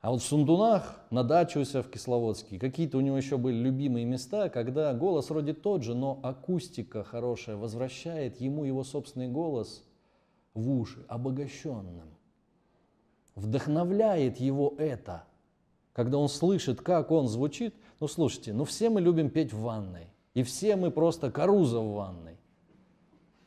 А 0.00 0.10
вот 0.10 0.22
в 0.22 0.24
Сундунах, 0.24 1.00
на 1.10 1.24
даче 1.24 1.58
у 1.58 1.64
себя 1.64 1.82
в 1.82 1.90
Кисловодске, 1.90 2.60
какие-то 2.60 2.98
у 2.98 3.00
него 3.00 3.16
еще 3.16 3.36
были 3.36 3.56
любимые 3.56 4.04
места, 4.04 4.48
когда 4.48 4.94
голос 4.94 5.30
вроде 5.30 5.54
тот 5.54 5.82
же, 5.82 5.94
но 5.94 6.20
акустика 6.22 7.02
хорошая 7.02 7.56
возвращает 7.56 8.40
ему 8.40 8.64
его 8.64 8.84
собственный 8.84 9.28
голос 9.28 9.84
в 10.54 10.70
уши, 10.70 11.04
обогащенным. 11.08 12.10
Вдохновляет 13.34 14.38
его 14.38 14.74
это– 14.78 15.24
когда 15.96 16.18
он 16.18 16.28
слышит, 16.28 16.82
как 16.82 17.10
он 17.10 17.26
звучит, 17.26 17.74
ну 18.00 18.06
слушайте, 18.06 18.52
ну 18.52 18.66
все 18.66 18.90
мы 18.90 19.00
любим 19.00 19.30
петь 19.30 19.54
в 19.54 19.60
ванной, 19.60 20.08
и 20.34 20.42
все 20.42 20.76
мы 20.76 20.90
просто 20.90 21.30
коруза 21.30 21.80
в 21.80 21.94
ванной. 21.94 22.36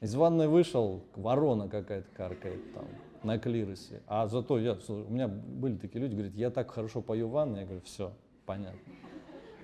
Из 0.02 0.16
ванной 0.16 0.48
вышел, 0.48 1.04
ворона 1.16 1.70
какая-то 1.70 2.10
каркает 2.10 2.74
там 2.74 2.88
на 3.22 3.38
клиросе. 3.38 4.02
А 4.08 4.26
зато 4.28 4.58
я, 4.58 4.80
у 4.88 5.12
меня 5.12 5.28
были 5.28 5.76
такие 5.76 6.02
люди, 6.02 6.14
говорят, 6.14 6.34
я 6.34 6.50
так 6.50 6.72
хорошо 6.72 7.04
пою 7.04 7.28
в 7.28 7.34
ванной, 7.34 7.60
я 7.60 7.66
говорю, 7.66 7.82
все, 7.86 8.14
понятно. 8.48 8.80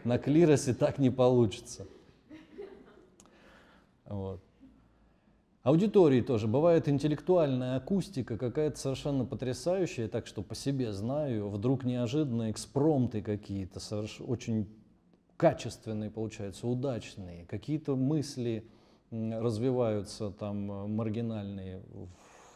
На 0.03 0.19
клиросе 0.19 0.75
так 0.75 0.99
не 0.99 1.09
получится. 1.09 1.87
Вот. 4.05 4.43
Аудитории 5.65 6.21
тоже. 6.21 6.47
Бывает 6.47 6.87
интеллектуальная 6.87 7.77
акустика 7.77 8.37
какая-то 8.37 8.77
совершенно 8.77 9.25
потрясающая, 9.25 10.07
так 10.07 10.27
что 10.27 10.43
по 10.43 10.53
себе 10.53 10.93
знаю, 10.93 11.49
вдруг 11.49 11.83
неожиданно 11.83 12.51
экспромты 12.51 13.23
какие-то, 13.23 13.79
очень 14.19 14.69
качественные 15.37 16.11
получаются, 16.11 16.67
удачные, 16.67 17.47
какие-то 17.47 17.95
мысли 17.95 18.69
развиваются 19.09 20.29
там 20.29 20.95
маргинальные 20.95 21.81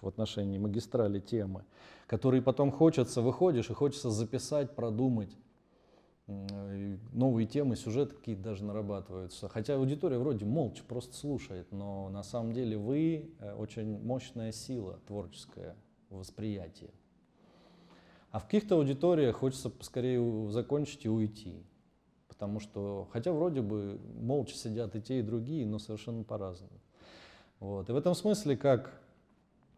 в 0.01 0.07
отношении 0.07 0.60
магистрали 0.60 1.20
темы, 1.20 1.64
которые 2.05 2.43
потом 2.43 2.72
хочется, 2.72 3.24
выходишь 3.24 3.72
и 3.72 3.74
хочется 3.74 4.12
записать, 4.12 4.76
продумать 4.76 5.36
новые 7.11 7.47
темы, 7.47 7.75
сюжеты 7.75 8.15
какие-то 8.15 8.43
даже 8.43 8.63
нарабатываются. 8.63 9.49
Хотя 9.49 9.75
аудитория 9.75 10.17
вроде 10.17 10.45
молча 10.45 10.84
просто 10.88 11.15
слушает, 11.15 11.71
но 11.71 12.09
на 12.09 12.23
самом 12.23 12.53
деле 12.53 12.77
вы 12.77 13.32
э, 13.39 13.53
очень 13.53 13.99
мощная 13.99 14.51
сила 14.51 14.99
творческая 15.07 15.75
восприятие. 16.09 16.91
А 18.32 18.39
в 18.39 18.45
каких-то 18.45 18.75
аудиториях 18.75 19.38
хочется 19.38 19.69
поскорее 19.69 20.49
закончить 20.51 21.05
и 21.05 21.09
уйти. 21.09 21.63
Потому 22.27 22.59
что, 22.59 23.07
хотя 23.11 23.32
вроде 23.32 23.61
бы 23.61 23.99
молча 24.19 24.55
сидят 24.55 24.95
и 24.95 25.01
те, 25.01 25.19
и 25.19 25.23
другие, 25.23 25.65
но 25.65 25.80
совершенно 25.80 26.23
по-разному. 26.23 26.80
Вот. 27.59 27.89
И 27.89 27.91
в 27.91 27.97
этом 27.97 28.13
смысле, 28.13 28.55
как 28.55 29.01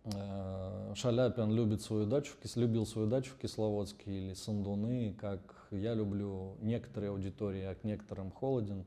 Э, 0.03 0.93
Шаляпин 0.95 1.51
любит 1.51 1.81
свою 1.81 2.05
дачу, 2.05 2.33
любил 2.55 2.85
свою 2.85 3.07
дачу 3.07 3.31
в 3.33 3.37
Кисловодске 3.37 4.11
или 4.11 4.33
Сандуны, 4.33 5.15
как 5.19 5.60
я 5.77 5.93
люблю 5.93 6.57
некоторые 6.61 7.11
аудитории, 7.11 7.63
а 7.63 7.75
к 7.75 7.83
некоторым 7.83 8.31
холоден. 8.31 8.85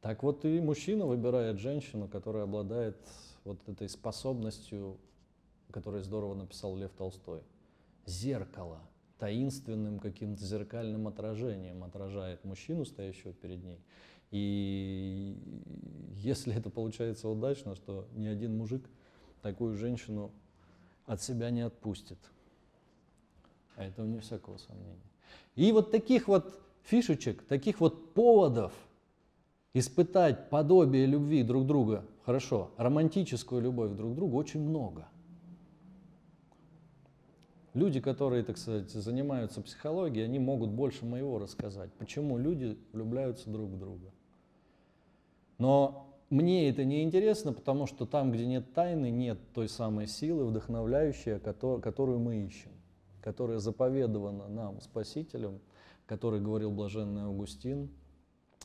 Так 0.00 0.22
вот 0.22 0.44
и 0.44 0.60
мужчина 0.60 1.06
выбирает 1.06 1.58
женщину, 1.58 2.08
которая 2.08 2.44
обладает 2.44 2.96
вот 3.44 3.68
этой 3.68 3.88
способностью, 3.88 4.98
которую 5.70 6.02
здорово 6.02 6.34
написал 6.34 6.76
Лев 6.76 6.92
Толстой. 6.92 7.42
Зеркало, 8.06 8.80
таинственным 9.18 10.00
каким-то 10.00 10.44
зеркальным 10.44 11.06
отражением 11.06 11.84
отражает 11.84 12.44
мужчину, 12.44 12.84
стоящего 12.84 13.32
перед 13.32 13.62
ней. 13.62 13.78
И 14.32 15.36
если 16.16 16.54
это 16.54 16.70
получается 16.70 17.28
удачно, 17.28 17.76
что 17.76 18.08
ни 18.14 18.26
один 18.26 18.56
мужик 18.56 18.88
такую 19.42 19.76
женщину 19.76 20.32
от 21.06 21.20
себя 21.22 21.50
не 21.50 21.60
отпустит. 21.60 22.18
А 23.76 23.84
это 23.84 24.02
вне 24.02 24.20
всякого 24.20 24.56
сомнения. 24.56 25.11
И 25.56 25.72
вот 25.72 25.90
таких 25.90 26.28
вот 26.28 26.60
фишечек, 26.84 27.42
таких 27.42 27.80
вот 27.80 28.14
поводов 28.14 28.72
испытать 29.74 30.50
подобие 30.50 31.06
любви 31.06 31.42
друг 31.42 31.66
друга, 31.66 32.04
хорошо, 32.24 32.70
романтическую 32.76 33.62
любовь 33.62 33.92
друг 33.92 34.12
к 34.12 34.14
другу 34.14 34.36
очень 34.36 34.60
много. 34.60 35.08
Люди, 37.74 38.00
которые, 38.00 38.44
так 38.44 38.58
сказать, 38.58 38.90
занимаются 38.90 39.62
психологией, 39.62 40.26
они 40.26 40.38
могут 40.38 40.70
больше 40.70 41.06
моего 41.06 41.38
рассказать, 41.38 41.90
почему 41.94 42.36
люди 42.36 42.76
влюбляются 42.92 43.48
друг 43.48 43.70
в 43.70 43.78
друга. 43.78 44.10
Но 45.56 46.06
мне 46.28 46.68
это 46.68 46.84
не 46.84 47.02
интересно, 47.02 47.54
потому 47.54 47.86
что 47.86 48.04
там, 48.04 48.30
где 48.30 48.44
нет 48.44 48.74
тайны, 48.74 49.10
нет 49.10 49.38
той 49.54 49.70
самой 49.70 50.06
силы, 50.06 50.44
вдохновляющей, 50.44 51.38
которую 51.38 52.18
мы 52.18 52.44
ищем, 52.44 52.72
которая 53.22 53.58
заповедована 53.58 54.48
нам 54.48 54.80
Спасителем, 54.80 55.60
который 56.06 56.40
говорил 56.40 56.72
блаженный 56.72 57.22
Августин, 57.22 57.90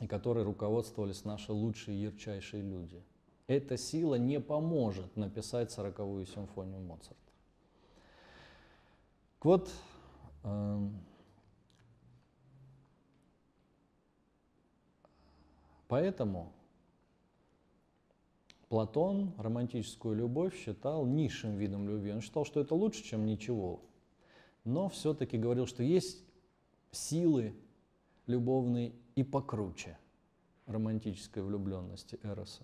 и 0.02 0.08
которой 0.08 0.44
руководствовались 0.44 1.24
наши 1.24 1.54
лучшие 1.54 2.02
ярчайшие 2.02 2.62
люди. 2.62 3.02
Эта 3.48 3.78
сила 3.78 4.16
не 4.16 4.40
поможет 4.40 5.16
написать 5.16 5.72
сороковую 5.72 6.26
симфонию 6.26 6.82
Моцарта. 6.82 7.16
Вот 9.42 9.72
э, 10.44 10.90
поэтому 15.88 16.52
Платон 18.68 19.34
романтическую 19.38 20.14
любовь 20.18 20.54
считал 20.58 21.06
низшим 21.06 21.56
видом 21.56 21.88
любви. 21.88 22.12
Он 22.12 22.20
считал, 22.20 22.44
что 22.44 22.60
это 22.60 22.76
лучше, 22.76 23.02
чем 23.02 23.26
ничего. 23.26 23.80
Но 24.68 24.90
все-таки 24.90 25.38
говорил, 25.38 25.66
что 25.66 25.82
есть 25.82 26.26
силы 26.92 27.56
любовные 28.26 28.92
и 29.16 29.24
покруче 29.24 29.98
романтической 30.66 31.42
влюбленности 31.42 32.20
Эроса. 32.22 32.64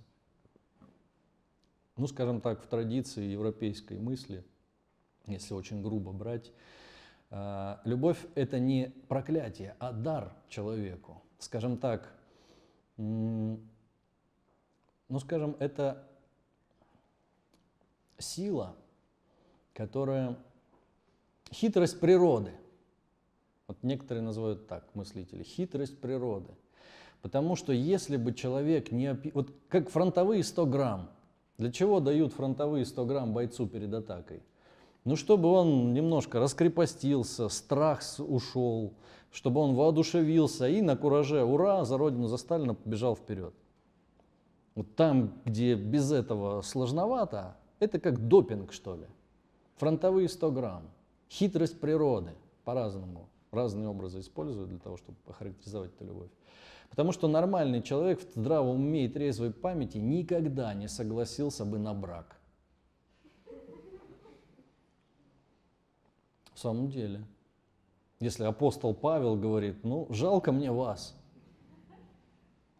Ну, 1.95 2.05
скажем 2.07 2.41
так, 2.41 2.61
в 2.61 2.67
традиции 2.67 3.23
европейской 3.23 3.97
мысли, 3.99 4.43
если 5.27 5.53
очень 5.53 5.81
грубо 5.81 6.11
брать, 6.11 6.51
а, 7.29 7.79
любовь– 7.85 8.19
это 8.35 8.59
не 8.59 8.93
проклятие, 9.07 9.77
а 9.79 9.93
дар 9.93 10.35
человеку. 10.49 11.23
Скажем 11.39 11.77
так, 11.77 12.13
ну, 12.97 13.59
скажем, 15.21 15.55
это 15.57 16.05
сила, 18.17 18.75
которая 19.73 20.37
хитрость 21.53 21.99
природы. 21.99 22.51
Вот 23.67 23.77
некоторые 23.81 24.23
называют 24.23 24.67
так, 24.67 24.83
мыслители, 24.93 25.43
хитрость 25.43 25.99
природы. 25.99 26.51
Потому 27.21 27.55
что 27.55 27.71
если 27.71 28.17
бы 28.17 28.33
человек 28.33 28.91
не... 28.91 29.17
Вот 29.33 29.49
как 29.69 29.89
фронтовые 29.89 30.43
100 30.43 30.65
грамм. 30.65 31.09
Для 31.57 31.71
чего 31.71 31.99
дают 32.01 32.33
фронтовые 32.33 32.85
100 32.85 33.05
грамм 33.05 33.33
бойцу 33.33 33.67
перед 33.67 33.93
атакой? 33.93 34.41
Ну, 35.05 35.15
чтобы 35.15 35.49
он 35.49 35.93
немножко 35.93 36.39
раскрепостился, 36.39 37.49
страх 37.49 38.01
ушел, 38.19 38.93
чтобы 39.31 39.61
он 39.61 39.75
воодушевился 39.75 40.67
и 40.67 40.81
на 40.81 40.95
кураже 40.95 41.43
«Ура! 41.43 41.85
За 41.85 41.97
Родину, 41.97 42.27
за 42.27 42.37
Сталина!» 42.37 42.73
побежал 42.73 43.15
вперед. 43.15 43.53
Вот 44.75 44.95
там, 44.95 45.33
где 45.45 45.75
без 45.75 46.11
этого 46.11 46.61
сложновато, 46.61 47.55
это 47.79 47.99
как 47.99 48.27
допинг, 48.27 48.73
что 48.73 48.95
ли. 48.95 49.07
Фронтовые 49.75 50.29
100 50.29 50.51
грамм. 50.51 50.83
Хитрость 51.33 51.79
природы. 51.79 52.31
По-разному. 52.63 53.27
Разные 53.51 53.87
образы 53.87 54.19
используют 54.19 54.69
для 54.69 54.79
того, 54.79 54.97
чтобы 54.97 55.17
охарактеризовать 55.27 55.93
эту 55.95 56.05
любовь. 56.05 56.29
Потому 56.89 57.11
что 57.11 57.27
нормальный 57.27 57.81
человек 57.81 58.21
в 58.21 58.39
здравом 58.39 58.77
уме 58.77 59.05
и 59.05 59.09
трезвой 59.09 59.51
памяти 59.51 59.97
никогда 59.97 60.73
не 60.73 60.87
согласился 60.87 61.65
бы 61.65 61.77
на 61.79 61.93
брак. 61.93 62.37
В 66.53 66.59
самом 66.59 66.89
деле. 66.89 67.25
Если 68.19 68.43
апостол 68.43 68.93
Павел 68.93 69.35
говорит, 69.35 69.83
ну, 69.83 70.07
жалко 70.09 70.51
мне 70.51 70.71
вас– 70.71 71.15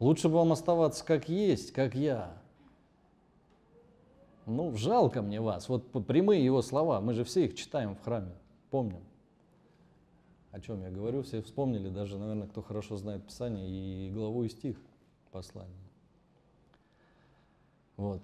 Лучше 0.03 0.27
бы 0.27 0.35
вам 0.35 0.51
оставаться 0.51 1.05
как 1.05 1.29
есть, 1.29 1.71
как 1.71 1.95
я. 1.95 2.35
Ну, 4.45 4.75
жалко 4.75 5.21
мне 5.21 5.39
вас. 5.39 5.69
Вот 5.69 5.89
прямые 6.05 6.43
его 6.43 6.61
слова, 6.61 6.99
мы 6.99 7.13
же 7.13 7.23
все 7.23 7.45
их 7.45 7.55
читаем 7.55 7.95
в 7.95 8.01
храме, 8.01 8.33
помним. 8.73 9.03
О 10.51 10.59
чем 10.59 10.81
я 10.81 10.89
говорю, 10.89 11.21
все 11.21 11.43
вспомнили, 11.43 11.89
даже, 11.89 12.17
наверное, 12.17 12.47
кто 12.47 12.63
хорошо 12.63 12.97
знает 12.97 13.23
Писание 13.23 13.69
и 13.69 14.09
главу 14.09 14.45
и 14.45 14.49
стих 14.49 14.77
послания. 15.31 15.69
Вот. 17.97 18.23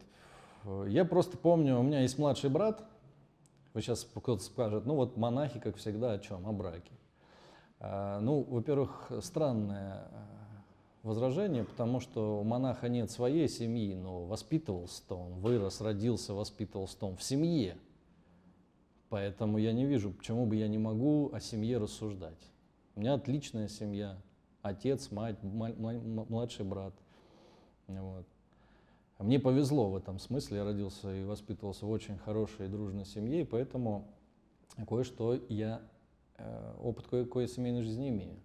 Я 0.88 1.06
просто 1.06 1.38
помню, 1.38 1.78
у 1.78 1.84
меня 1.84 2.02
есть 2.02 2.18
младший 2.18 2.50
брат, 2.50 2.84
вы 3.76 3.82
сейчас 3.84 4.08
кто-то 4.16 4.42
скажет, 4.42 4.88
ну 4.88 4.96
вот 4.96 5.18
монахи, 5.18 5.60
как 5.60 5.76
всегда, 5.76 6.14
о 6.14 6.18
чем? 6.18 6.48
О 6.48 6.52
браке. 6.52 6.94
А, 7.80 8.20
ну, 8.20 8.42
во-первых, 8.42 9.12
странная 9.22 10.08
возражение, 11.04 11.64
потому 11.64 12.00
что 12.00 12.40
у 12.40 12.44
монаха 12.44 12.90
нет 12.90 13.12
своей 13.12 13.48
семьи, 13.48 13.94
но 13.94 14.26
воспитывался-то 14.26 15.16
он, 15.16 15.34
вырос, 15.42 15.80
родился, 15.80 16.34
воспитывался-то 16.34 17.06
он 17.06 17.18
в 17.18 17.22
семье. 17.22 17.78
Поэтому 19.10 19.58
я 19.58 19.74
не 19.74 19.86
вижу, 19.86 20.12
почему 20.12 20.46
бы 20.46 20.56
я 20.56 20.68
не 20.68 20.78
могу 20.78 21.32
о 21.34 21.40
семье 21.40 21.78
рассуждать. 21.80 22.40
У 22.96 23.00
меня 23.00 23.16
отличная 23.16 23.68
семья. 23.68 24.18
Отец, 24.62 25.10
мать, 25.12 25.38
младший 25.42 26.66
брат. 26.66 26.94
Вот. 27.88 28.26
Мне 29.18 29.40
повезло 29.40 29.90
в 29.90 29.96
этом 29.96 30.20
смысле. 30.20 30.58
Я 30.58 30.64
родился 30.64 31.14
и 31.14 31.24
воспитывался 31.24 31.86
в 31.86 31.90
очень 31.90 32.18
хорошей 32.18 32.68
и 32.68 32.70
дружной 32.70 33.06
семье, 33.06 33.42
и 33.42 33.46
поэтому 33.46 34.08
кое-что 34.88 35.40
я, 35.50 35.82
э, 36.38 36.74
опыт 36.82 37.08
кое-кое 37.08 37.48
семейной 37.48 37.82
жизни 37.82 38.10
имею. 38.10 38.36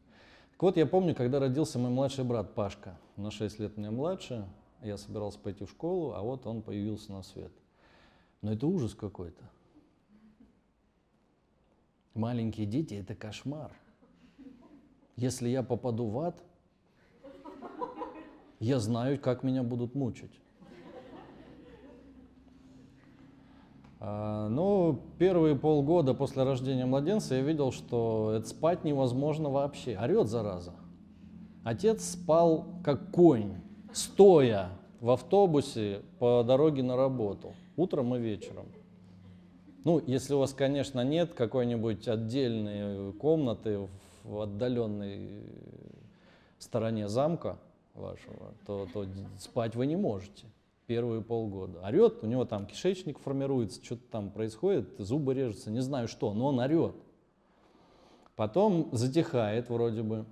Так 0.52 0.62
вот, 0.62 0.76
я 0.76 0.86
помню, 0.86 1.14
когда 1.14 1.40
родился 1.40 1.78
мой 1.78 1.90
младший 1.90 2.24
брат 2.24 2.54
Пашка, 2.54 2.98
на 3.16 3.30
6 3.30 3.58
лет 3.58 3.76
меня 3.76 3.90
младше, 3.90 4.48
я 4.82 4.96
собирался 4.96 5.38
пойти 5.38 5.64
в 5.64 5.70
школу, 5.70 6.12
а 6.14 6.22
вот 6.22 6.46
он 6.46 6.62
появился 6.62 7.12
на 7.12 7.22
свет. 7.22 7.52
Но 8.40 8.52
это 8.52 8.66
ужас 8.66 8.94
какой-то. 8.94 9.42
Маленькие 12.14 12.66
дети– 12.66 12.94
это 13.00 13.16
кошмар. 13.16 13.72
Если 15.16 15.48
я 15.48 15.64
попаду 15.64 16.06
в 16.06 16.18
ад, 16.20 16.40
я 18.60 18.78
знаю, 18.78 19.20
как 19.20 19.42
меня 19.42 19.64
будут 19.64 19.96
мучить. 19.96 20.30
А, 23.98 24.48
ну, 24.48 25.00
первые 25.18 25.56
полгода 25.56 26.14
после 26.14 26.44
рождения 26.44 26.86
младенца 26.86 27.34
я 27.34 27.40
видел, 27.40 27.72
что 27.72 28.32
это 28.36 28.46
спать 28.46 28.84
невозможно 28.84 29.50
вообще. 29.50 29.98
Орет 29.98 30.28
зараза. 30.28 30.74
Отец 31.64 32.10
спал 32.10 32.66
как 32.84 33.10
конь, 33.10 33.54
стоя 33.92 34.68
в 35.00 35.10
автобусе 35.10 36.02
по 36.20 36.44
дороге 36.44 36.82
на 36.82 36.96
работу, 36.96 37.54
утром 37.76 38.14
и 38.14 38.20
вечером. 38.20 38.66
Ну, 39.84 40.02
если 40.06 40.32
у 40.32 40.38
вас, 40.38 40.54
конечно, 40.54 41.04
нет 41.04 41.34
какой-нибудь 41.34 42.08
отдельной 42.08 43.12
комнаты 43.12 43.86
в 44.24 44.40
отдаленной 44.40 45.44
стороне 46.58 47.08
замка 47.08 47.58
вашего, 47.92 48.54
то, 48.66 48.88
то 48.92 49.06
спать 49.38 49.76
вы 49.76 49.86
не 49.86 49.96
можете 49.96 50.46
первые 50.86 51.20
полгода. 51.20 51.80
Орет, 51.86 52.22
у 52.22 52.26
него 52.26 52.46
там 52.46 52.66
кишечник 52.66 53.18
формируется, 53.18 53.84
что-то 53.84 54.02
там 54.10 54.30
происходит, 54.30 54.88
зубы 54.98 55.34
режутся, 55.34 55.70
не 55.70 55.80
знаю 55.80 56.08
что, 56.08 56.32
но 56.32 56.46
он 56.46 56.60
орет. 56.60 56.96
Потом 58.36 58.88
затихает 58.92 59.68
вроде 59.68 60.02
бы, 60.02 60.24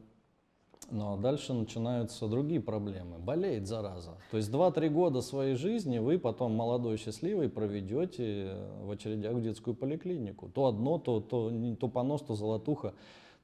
но 0.90 1.16
дальше 1.16 1.52
начинаются 1.52 2.26
другие 2.28 2.60
проблемы. 2.60 3.18
Болеет 3.18 3.66
зараза. 3.66 4.16
То 4.30 4.36
есть 4.36 4.50
2-3 4.50 4.88
года 4.88 5.20
своей 5.20 5.54
жизни 5.54 5.98
вы 5.98 6.18
потом 6.18 6.54
молодой, 6.54 6.96
счастливый 6.96 7.48
проведете 7.48 8.56
в 8.80 8.90
очередях 8.90 9.34
в 9.34 9.42
детскую 9.42 9.74
поликлинику. 9.74 10.48
То 10.48 10.66
одно, 10.66 10.98
то, 10.98 11.20
то, 11.20 11.50
то 11.78 11.88
понос, 11.88 12.22
то 12.22 12.34
золотуха. 12.34 12.94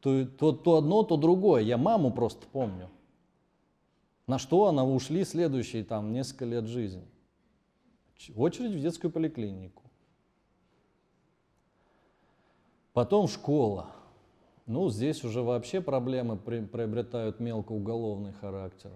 То, 0.00 0.26
то, 0.26 0.52
то 0.52 0.76
одно, 0.76 1.02
то 1.02 1.16
другое. 1.16 1.62
Я 1.62 1.76
маму 1.76 2.12
просто 2.12 2.46
помню. 2.50 2.88
На 4.26 4.38
что 4.38 4.66
она 4.66 4.84
ушли 4.84 5.24
следующие 5.24 5.84
там 5.84 6.12
несколько 6.12 6.44
лет 6.44 6.66
жизни? 6.66 7.06
Очередь 8.36 8.72
в 8.72 8.80
детскую 8.80 9.10
поликлинику. 9.10 9.82
Потом 12.92 13.28
школа. 13.28 13.86
Ну, 14.68 14.90
здесь 14.90 15.24
уже 15.24 15.40
вообще 15.40 15.80
проблемы 15.80 16.36
при, 16.36 16.60
приобретают 16.60 17.40
мелкоуголовный 17.40 18.34
характер. 18.34 18.90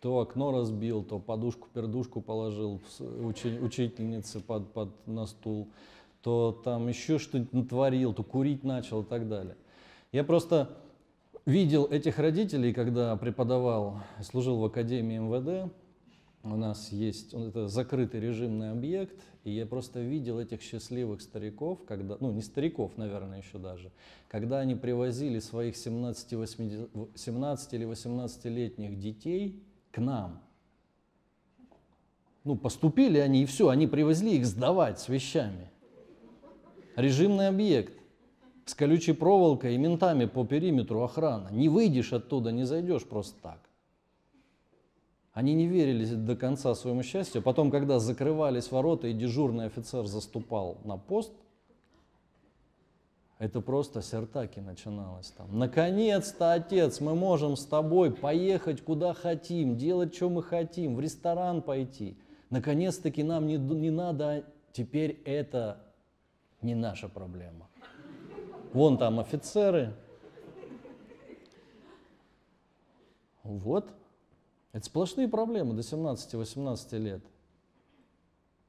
То 0.00 0.18
окно 0.18 0.50
разбил, 0.50 1.04
то 1.04 1.20
подушку-пердушку 1.20 2.20
положил 2.20 2.82
учи, 2.98 3.56
учительнице 3.60 4.40
под, 4.40 4.72
под, 4.72 5.06
на 5.06 5.26
стул, 5.26 5.68
то 6.22 6.60
там 6.64 6.88
еще 6.88 7.20
что-нибудь 7.20 7.52
натворил, 7.52 8.12
то 8.12 8.24
курить 8.24 8.64
начал 8.64 9.02
и 9.02 9.04
так 9.04 9.28
далее. 9.28 9.56
Я 10.10 10.24
просто 10.24 10.76
видел 11.46 11.84
этих 11.84 12.18
родителей, 12.18 12.72
когда 12.72 13.16
преподавал, 13.16 14.00
служил 14.22 14.58
в 14.58 14.64
Академии 14.64 15.18
МВД. 15.18 15.72
У 16.44 16.56
нас 16.56 16.92
есть, 16.92 17.32
это 17.32 17.68
закрытый 17.68 18.20
режимный 18.20 18.70
объект, 18.70 19.18
и 19.44 19.50
я 19.50 19.64
просто 19.64 20.00
видел 20.00 20.38
этих 20.38 20.60
счастливых 20.60 21.22
стариков, 21.22 21.78
когда, 21.86 22.18
ну 22.20 22.32
не 22.32 22.42
стариков, 22.42 22.98
наверное, 22.98 23.38
еще 23.38 23.56
даже, 23.56 23.90
когда 24.28 24.58
они 24.58 24.74
привозили 24.74 25.38
своих 25.38 25.74
17, 25.74 26.34
80, 26.34 26.90
17 27.14 27.72
или 27.72 27.86
18-летних 27.86 28.98
детей 28.98 29.62
к 29.90 29.98
нам. 29.98 30.42
Ну, 32.44 32.56
поступили 32.56 33.18
они, 33.18 33.44
и 33.44 33.46
все, 33.46 33.70
они 33.70 33.86
привезли 33.86 34.36
их 34.36 34.44
сдавать 34.44 35.00
с 35.00 35.08
вещами. 35.08 35.70
Режимный 36.94 37.48
объект 37.48 37.94
с 38.66 38.74
колючей 38.74 39.14
проволокой 39.14 39.76
и 39.76 39.78
ментами 39.78 40.26
по 40.26 40.44
периметру 40.44 41.02
охрана. 41.02 41.48
Не 41.50 41.70
выйдешь 41.70 42.12
оттуда, 42.12 42.52
не 42.52 42.64
зайдешь 42.64 43.04
просто 43.04 43.40
так. 43.40 43.60
Они 45.34 45.52
не 45.54 45.66
верили 45.66 46.06
до 46.14 46.36
конца 46.36 46.76
своему 46.76 47.02
счастью. 47.02 47.42
Потом, 47.42 47.72
когда 47.72 47.98
закрывались 47.98 48.70
ворота 48.70 49.08
и 49.08 49.12
дежурный 49.12 49.66
офицер 49.66 50.06
заступал 50.06 50.78
на 50.84 50.96
пост, 50.96 51.32
это 53.40 53.60
просто 53.60 54.00
сертаки 54.00 54.60
начиналось 54.60 55.32
там. 55.32 55.58
Наконец-то, 55.58 56.52
отец, 56.52 57.00
мы 57.00 57.16
можем 57.16 57.56
с 57.56 57.66
тобой 57.66 58.12
поехать 58.12 58.80
куда 58.80 59.12
хотим, 59.12 59.76
делать, 59.76 60.14
что 60.14 60.30
мы 60.30 60.40
хотим, 60.40 60.94
в 60.94 61.00
ресторан 61.00 61.62
пойти. 61.62 62.16
Наконец-таки 62.50 63.24
нам 63.24 63.48
не, 63.48 63.56
не 63.56 63.90
надо, 63.90 64.44
теперь 64.72 65.20
это 65.24 65.82
не 66.62 66.76
наша 66.76 67.08
проблема. 67.08 67.68
Вон 68.72 68.98
там 68.98 69.18
офицеры. 69.18 69.94
Вот. 73.42 73.92
Это 74.74 74.86
сплошные 74.86 75.28
проблемы 75.28 75.72
до 75.74 75.82
17-18 75.82 76.98
лет. 76.98 77.22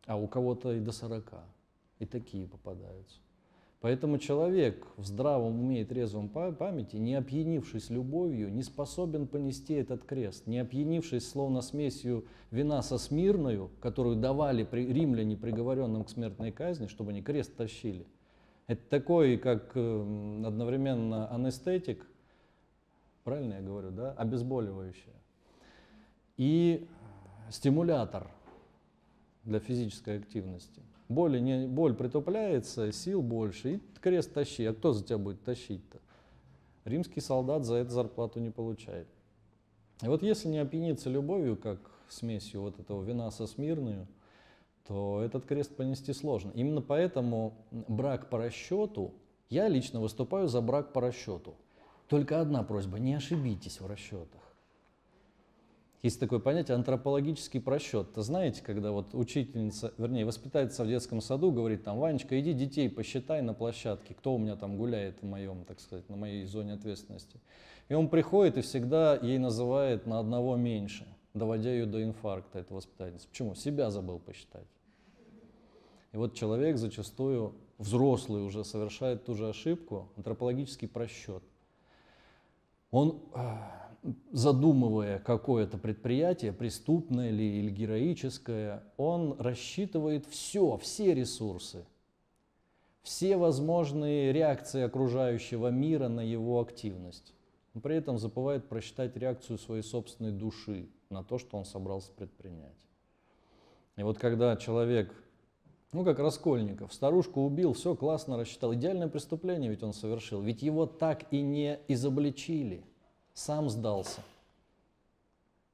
А 0.05 0.15
у 0.15 0.27
кого-то 0.27 0.71
и 0.73 0.79
до 0.79 0.91
40. 0.91 1.33
И 1.97 2.05
такие 2.05 2.47
попадаются. 2.47 3.17
Поэтому 3.81 4.19
человек 4.19 4.85
в 4.97 5.05
здравом 5.05 5.59
уме 5.59 5.81
и 5.81 5.83
трезвом 5.83 6.29
памяти, 6.29 6.97
не 6.97 7.15
опьянившись 7.15 7.89
любовью, 7.89 8.53
не 8.53 8.61
способен 8.61 9.25
понести 9.25 9.73
этот 9.73 10.03
крест, 10.03 10.45
не 10.45 10.59
опьянившись 10.59 11.27
словно 11.27 11.61
смесью 11.61 12.25
вина 12.51 12.83
со 12.83 12.99
смирною, 12.99 13.71
которую 13.81 14.15
давали 14.15 14.63
при, 14.63 14.85
римляне 14.85 15.35
приговоренным 15.35 16.03
к 16.03 16.09
смертной 16.09 16.51
казни, 16.51 16.85
чтобы 16.85 17.11
они 17.11 17.23
крест 17.23 17.55
тащили. 17.55 18.05
Это 18.67 18.81
такой, 18.89 19.37
как 19.37 19.71
эм, 19.75 20.45
одновременно 20.45 21.31
анестетик, 21.31 22.05
правильно 23.23 23.55
я 23.55 23.61
говорю, 23.61 23.89
да, 23.89 24.11
обезболивающее, 24.13 25.15
и 26.37 26.87
стимулятор 27.49 28.31
для 29.43 29.59
физической 29.59 30.17
активности. 30.17 30.81
Боль, 31.07 31.41
не, 31.41 31.67
боль 31.67 31.93
притупляется, 31.93 32.91
сил 32.91 33.21
больше, 33.21 33.75
и 33.75 33.81
крест 34.01 34.33
тащи. 34.33 34.65
А 34.65 34.73
кто 34.73 34.91
за 34.91 35.03
тебя 35.03 35.17
будет 35.17 35.43
тащить-то? 35.43 35.99
Римский 36.83 37.21
солдат 37.21 37.63
за 37.65 37.75
это 37.75 37.91
зарплату 37.91 38.39
не 38.39 38.49
получает. 38.49 39.07
И 40.01 40.07
вот 40.07 40.23
если 40.23 40.47
не 40.47 40.57
опьяниться 40.57 41.09
любовью, 41.09 41.57
как 41.57 41.79
смесью 42.09 42.61
вот 42.61 42.79
этого 42.79 43.03
вина 43.03 43.31
со 43.31 43.47
смирную, 43.47 44.07
то 44.87 45.21
этот 45.21 45.45
крест 45.45 45.75
понести 45.75 46.13
сложно. 46.13 46.51
Именно 46.53 46.81
поэтому 46.81 47.53
брак 47.71 48.29
по 48.29 48.37
расчету, 48.37 49.13
я 49.49 49.67
лично 49.67 49.99
выступаю 49.99 50.47
за 50.47 50.61
брак 50.61 50.93
по 50.93 51.01
расчету. 51.01 51.55
Только 52.07 52.39
одна 52.39 52.63
просьба, 52.63 52.99
не 52.99 53.15
ошибитесь 53.15 53.79
в 53.79 53.87
расчетах. 53.87 54.44
Есть 56.03 56.19
такое 56.19 56.39
понятие 56.39 56.75
антропологический 56.75 57.59
просчет. 57.59 58.13
То 58.13 58.21
знаете, 58.21 58.61
когда 58.61 58.91
вот 58.91 59.15
учительница, 59.15 59.93
вернее, 59.97 60.25
воспитательница 60.25 60.83
в 60.83 60.87
детском 60.87 61.19
саду 61.19 61.51
говорит 61.51 61.83
там, 61.83 61.97
Ванечка, 61.97 62.39
иди 62.39 62.53
детей 62.53 62.89
посчитай 62.89 63.41
на 63.41 63.53
площадке, 63.53 64.13
кто 64.13 64.35
у 64.35 64.37
меня 64.37 64.55
там 64.55 64.77
гуляет 64.77 65.21
в 65.21 65.25
моем, 65.25 65.65
так 65.65 65.79
сказать, 65.79 66.07
на 66.09 66.15
моей 66.15 66.45
зоне 66.45 66.73
ответственности. 66.73 67.39
И 67.89 67.93
он 67.93 68.09
приходит 68.09 68.57
и 68.57 68.61
всегда 68.61 69.15
ей 69.15 69.39
называет 69.39 70.05
на 70.05 70.19
одного 70.19 70.55
меньше, 70.55 71.07
доводя 71.33 71.71
ее 71.71 71.85
до 71.85 72.03
инфаркта, 72.03 72.59
эта 72.59 72.73
воспитательница. 72.73 73.27
Почему? 73.27 73.55
Себя 73.55 73.89
забыл 73.89 74.19
посчитать. 74.19 74.67
И 76.11 76.17
вот 76.17 76.33
человек 76.33 76.77
зачастую, 76.77 77.55
взрослый 77.77 78.41
уже, 78.41 78.63
совершает 78.63 79.25
ту 79.25 79.35
же 79.35 79.49
ошибку, 79.49 80.09
антропологический 80.15 80.87
просчет. 80.87 81.43
Он 82.89 83.21
а, 83.33 83.84
задумывая 84.31 85.19
какое-то 85.19 85.77
предприятие, 85.77 86.53
преступное 86.53 87.31
ли 87.31 87.59
или 87.59 87.71
героическое, 87.71 88.83
он 88.97 89.35
рассчитывает 89.39 90.25
все, 90.25 90.77
все 90.77 91.13
ресурсы, 91.13 91.85
все 93.01 93.37
возможные 93.37 94.31
реакции 94.33 94.81
окружающего 94.81 95.69
мира 95.69 96.07
на 96.07 96.21
его 96.21 96.59
активность. 96.59 97.33
Но 97.73 97.81
при 97.81 97.95
этом 97.95 98.17
забывает 98.17 98.69
просчитать 98.69 99.17
реакцию 99.17 99.57
своей 99.57 99.83
собственной 99.83 100.31
души 100.31 100.87
на 101.09 101.23
то, 101.23 101.37
что 101.37 101.57
он 101.57 101.65
собрался 101.65 102.11
предпринять. 102.13 102.87
И 103.97 104.03
вот 104.03 104.17
когда 104.17 104.55
человек, 104.55 105.13
ну 105.91 106.03
как 106.03 106.19
Раскольников, 106.19 106.93
старушку 106.93 107.41
убил, 107.41 107.73
все 107.73 107.95
классно 107.95 108.37
рассчитал, 108.37 108.73
идеальное 108.73 109.07
преступление 109.07 109.69
ведь 109.69 109.83
он 109.83 109.93
совершил, 109.93 110.41
ведь 110.41 110.61
его 110.61 110.85
так 110.85 111.25
и 111.31 111.41
не 111.41 111.79
изобличили– 111.87 112.83
сам 113.35 113.69
сдался. 113.69 114.21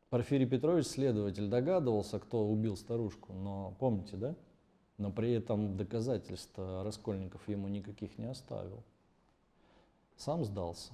Порфирий 0.10 0.48
Петрович, 0.48 0.88
следователь, 0.88 1.48
догадывался, 1.48 2.20
кто 2.20 2.46
убил 2.46 2.76
старушку, 2.76 3.32
но 3.32 3.78
помните, 3.80 4.18
да? 4.18 4.36
Но 4.98 5.12
при 5.12 5.32
этом 5.32 5.78
доказательств 5.78 6.58
Раскольников 6.58 7.48
ему 7.48 7.70
никаких 7.70 8.18
не 8.18 8.26
оставил. 8.26 8.84
Сам 10.18 10.44
сдался. 10.44 10.92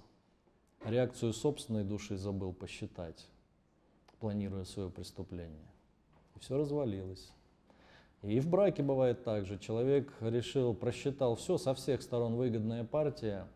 Реакцию 0.86 1.34
собственной 1.34 1.84
души 1.84 2.16
забыл 2.18 2.54
посчитать, 2.54 3.26
планируя 4.20 4.64
свое 4.66 4.92
преступление. 4.92 5.68
И 6.36 6.40
все 6.40 6.58
развалилось. 6.58 7.32
И 8.22 8.40
в 8.40 8.48
браке 8.48 8.84
бывает 8.84 9.24
так 9.24 9.46
же. 9.46 9.58
Человек 9.58 10.14
решил, 10.22 10.74
просчитал 10.76 11.36
все, 11.36 11.58
со 11.58 11.74
всех 11.74 12.02
сторон 12.02 12.36
выгодная 12.36 12.84
партия, 12.84 13.48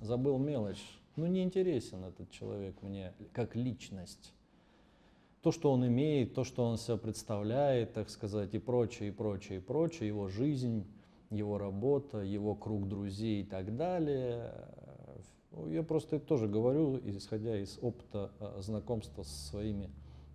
забыл 0.00 0.38
мелочь, 0.38 0.84
ну, 1.18 1.26
не 1.26 1.42
интересен 1.42 2.04
этот 2.04 2.30
человек 2.30 2.80
мне 2.82 3.12
как 3.32 3.56
личность. 3.56 4.32
То, 5.42 5.52
что 5.52 5.72
он 5.72 5.86
имеет, 5.86 6.34
то, 6.34 6.44
что 6.44 6.64
он 6.64 6.78
себя 6.78 6.96
представляет, 6.96 7.92
так 7.92 8.08
сказать, 8.08 8.54
и 8.54 8.58
прочее, 8.58 9.08
и 9.08 9.12
прочее, 9.12 9.58
и 9.58 9.60
прочее, 9.60 10.08
его 10.08 10.28
жизнь, 10.28 10.86
его 11.30 11.58
работа, 11.58 12.18
его 12.18 12.54
круг 12.54 12.88
друзей 12.88 13.42
и 13.42 13.44
так 13.44 13.76
далее. 13.76 14.52
Я 15.66 15.82
просто 15.82 16.16
это 16.16 16.26
тоже 16.26 16.48
говорю, 16.48 17.00
исходя 17.04 17.58
из 17.58 17.78
опыта 17.82 18.30
а, 18.38 18.60
знакомства 18.60 19.22
с 19.22 19.48
своими 19.48 19.90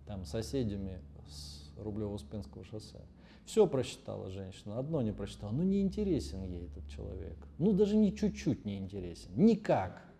там, 0.06 0.24
соседями 0.24 1.00
с 1.28 1.72
Рублево-Успенского 1.78 2.64
шоссе. 2.64 3.00
Все 3.46 3.66
просчитала 3.66 4.30
женщина, 4.30 4.78
одно 4.78 5.02
не 5.02 5.12
прочитала. 5.12 5.52
Ну, 5.52 5.62
не 5.62 5.80
интересен 5.80 6.42
ей 6.42 6.66
этот 6.66 6.86
человек. 6.88 7.36
Ну, 7.58 7.72
даже 7.72 7.96
ни 7.96 8.10
чуть-чуть 8.10 8.64
не 8.64 8.78
интересен. 8.78 9.30
Никак. 9.36 10.13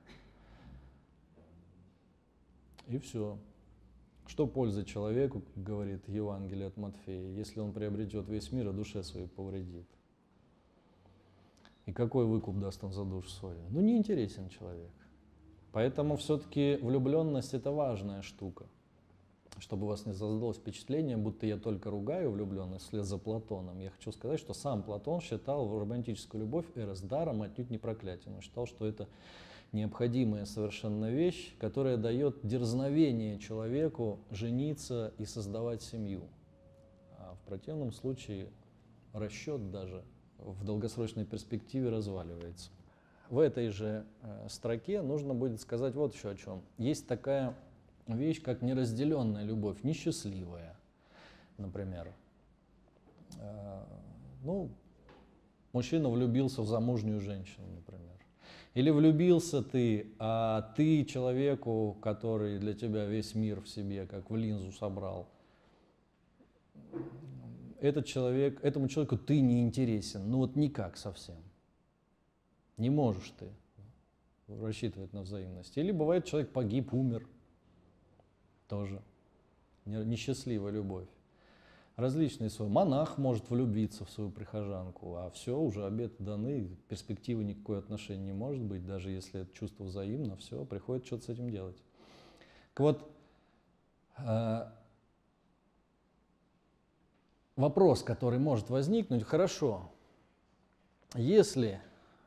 И 2.89 2.99
все. 2.99 3.39
Что 4.27 4.47
польза 4.47 4.85
человеку, 4.85 5.43
говорит 5.55 6.09
Евангелие 6.09 6.69
от 6.69 6.77
Матфея, 6.77 7.31
если 7.33 7.61
он 7.61 7.73
приобретет 7.73 8.29
весь 8.29 8.53
мир, 8.53 8.69
а 8.69 8.73
душе 8.73 9.03
своей 9.03 9.27
повредит? 9.27 9.87
И 11.87 11.93
какой 11.93 12.25
выкуп 12.25 12.59
даст 12.59 12.83
он 12.83 12.93
за 12.93 13.05
душу 13.05 13.29
свою? 13.29 13.61
Ну, 13.71 13.81
не 13.81 13.97
интересен 13.99 14.49
человек. 14.49 14.91
Поэтому 15.73 16.17
все-таки 16.17 16.79
влюбленность 16.81 17.53
это 17.53 17.71
важная 17.71 18.23
штука. 18.23 18.67
Чтобы 19.59 19.85
у 19.85 19.89
вас 19.89 20.07
не 20.07 20.13
создалось 20.13 20.57
впечатление, 20.57 21.17
будто 21.17 21.47
я 21.47 21.59
только 21.59 21.91
ругаю 21.91 22.31
влюбленность 22.31 22.87
вслед 22.87 23.05
за 23.05 23.19
Платоном. 23.19 23.79
Я 23.79 23.91
хочу 23.91 24.11
сказать, 24.11 24.41
что 24.41 24.55
сам 24.55 24.83
Платон 24.83 25.21
считал 25.21 25.79
романтическую 25.79 26.43
любовь 26.43 26.67
эрос 26.75 27.01
даром, 27.01 27.43
отнюдь 27.43 27.71
не 27.71 27.79
проклятием. 27.79 28.37
Он 28.37 28.41
считал, 28.41 28.67
что 28.67 28.87
это 28.87 29.09
необходимая 29.75 30.47
совершенно 30.47 31.11
вещь, 31.11 31.55
которая 31.59 31.97
дает 31.97 32.39
дерзновение 32.47 33.39
человеку 33.39 34.21
жениться 34.31 35.13
и 35.19 35.25
создавать 35.27 35.83
семью. 35.83 36.23
А 37.19 37.35
в 37.35 37.47
противном 37.47 37.93
случае 37.93 38.49
расчет 39.13 39.71
даже 39.71 40.05
в 40.39 40.65
долгосрочной 40.65 41.25
перспективе 41.25 41.91
разваливается. 41.91 42.71
В 43.31 43.39
этой 43.39 43.69
же 43.69 44.07
э, 44.23 44.47
строке 44.49 45.03
нужно 45.03 45.35
будет 45.35 45.61
сказать 45.61 45.95
вот 45.95 46.15
еще 46.15 46.31
о 46.31 46.37
чем. 46.37 46.63
Есть 46.79 47.09
такая 47.09 47.55
вещь, 48.07 48.43
как 48.43 48.63
неразделенная 48.63 49.45
любовь, 49.45 49.83
несчастливая, 49.83 50.77
например. 51.57 52.13
Э, 53.41 53.83
ну, 54.45 54.71
мужчина 55.73 56.11
влюбился 56.11 56.63
в 56.63 56.69
замужнюю 56.69 57.21
женщину, 57.21 57.67
например. 57.75 58.14
Или 58.75 58.91
влюбился 58.91 59.63
ты, 59.63 60.13
а 60.19 60.73
ты 60.77 61.05
человеку, 61.05 61.97
который 62.03 62.59
для 62.59 62.75
тебя 62.75 63.07
весь 63.07 63.35
мир 63.35 63.61
в 63.61 63.69
себе, 63.69 64.07
как 64.07 64.31
в 64.31 64.37
линзу 64.37 64.73
собрал. 64.73 65.29
Этот 67.81 68.07
человек, 68.07 68.63
этому 68.65 68.89
человеку 68.89 69.17
ты 69.17 69.41
не 69.41 69.63
интересен, 69.63 70.29
ну 70.29 70.39
вот 70.39 70.57
никак 70.57 70.97
совсем. 70.97 71.37
Не 72.77 72.91
можешь 72.91 73.33
ты 73.39 73.49
рассчитывать 74.49 75.13
на 75.13 75.23
взаимность. 75.23 75.77
Или 75.77 75.93
бывает, 75.93 76.25
человек 76.25 76.51
погиб, 76.51 76.93
умер. 76.93 77.27
Тоже. 78.69 79.03
Несчастливая 79.85 80.73
любовь. 80.73 81.07
Различные 81.97 82.51
свои. 82.51 82.69
Монах 82.69 83.19
может 83.19 83.51
влюбиться 83.51 84.05
в 84.05 84.11
свою 84.11 84.31
прихожанку, 84.31 85.17
а 85.17 85.31
все, 85.31 85.59
уже 85.59 85.87
обед 85.87 86.13
даны, 86.19 86.77
перспективы 86.89 87.45
никакой 87.45 87.79
отношения 87.79 88.25
не 88.25 88.33
может 88.33 88.63
быть, 88.63 88.85
даже 88.85 89.11
если 89.11 89.43
это 89.43 89.53
чувство 89.55 89.85
взаимно, 89.85 90.37
все, 90.37 90.65
приходит 90.65 91.07
что-то 91.07 91.25
с 91.25 91.29
этим 91.29 91.51
делать. 91.51 91.77
Так 92.75 92.81
вот, 92.81 93.11
э, 94.19 94.67
вопрос, 97.57 98.03
который 98.03 98.39
может 98.39 98.71
возникнуть, 98.71 99.23
хорошо, 99.23 99.91
если 101.15 101.81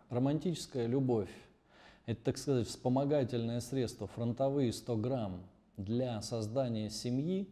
романтическая 0.10 0.88
любовь– 0.88 1.30
это, 2.06 2.24
так 2.24 2.38
сказать, 2.38 2.68
вспомогательное 2.68 3.60
средство, 3.60 4.08
фронтовые 4.08 4.72
100 4.72 4.96
грамм 4.96 5.44
для 5.76 6.22
создания 6.22 6.90
семьи, 6.90 7.50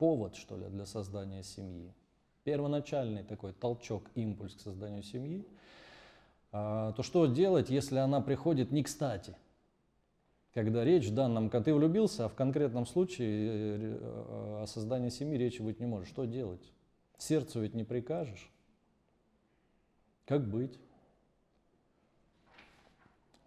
повод, 0.00 0.34
что 0.34 0.56
ли, 0.56 0.66
для 0.68 0.86
создания 0.86 1.42
семьи, 1.42 1.92
первоначальный 2.44 3.22
такой 3.22 3.52
толчок, 3.52 4.10
импульс 4.14 4.54
к 4.54 4.60
созданию 4.60 5.02
семьи, 5.02 5.46
а, 6.52 6.92
то 6.92 7.02
что 7.02 7.26
делать, 7.26 7.68
если 7.68 7.98
она 7.98 8.22
приходит 8.22 8.72
не 8.72 8.82
кстати? 8.82 9.36
Когда 10.54 10.84
речь 10.84 11.08
в 11.08 11.14
данном, 11.14 11.50
когда 11.50 11.64
ты 11.64 11.74
влюбился, 11.74 12.24
а 12.24 12.28
в 12.30 12.34
конкретном 12.34 12.86
случае 12.86 13.28
э, 13.28 13.98
э, 14.00 14.62
о 14.62 14.66
создании 14.66 15.10
семьи 15.10 15.36
речи 15.36 15.60
быть 15.60 15.78
не 15.80 15.86
может. 15.86 16.08
Что 16.08 16.24
делать? 16.24 16.72
Сердцу 17.18 17.60
ведь 17.60 17.74
не 17.74 17.84
прикажешь. 17.84 18.50
Как 20.24 20.48
быть? 20.48 20.80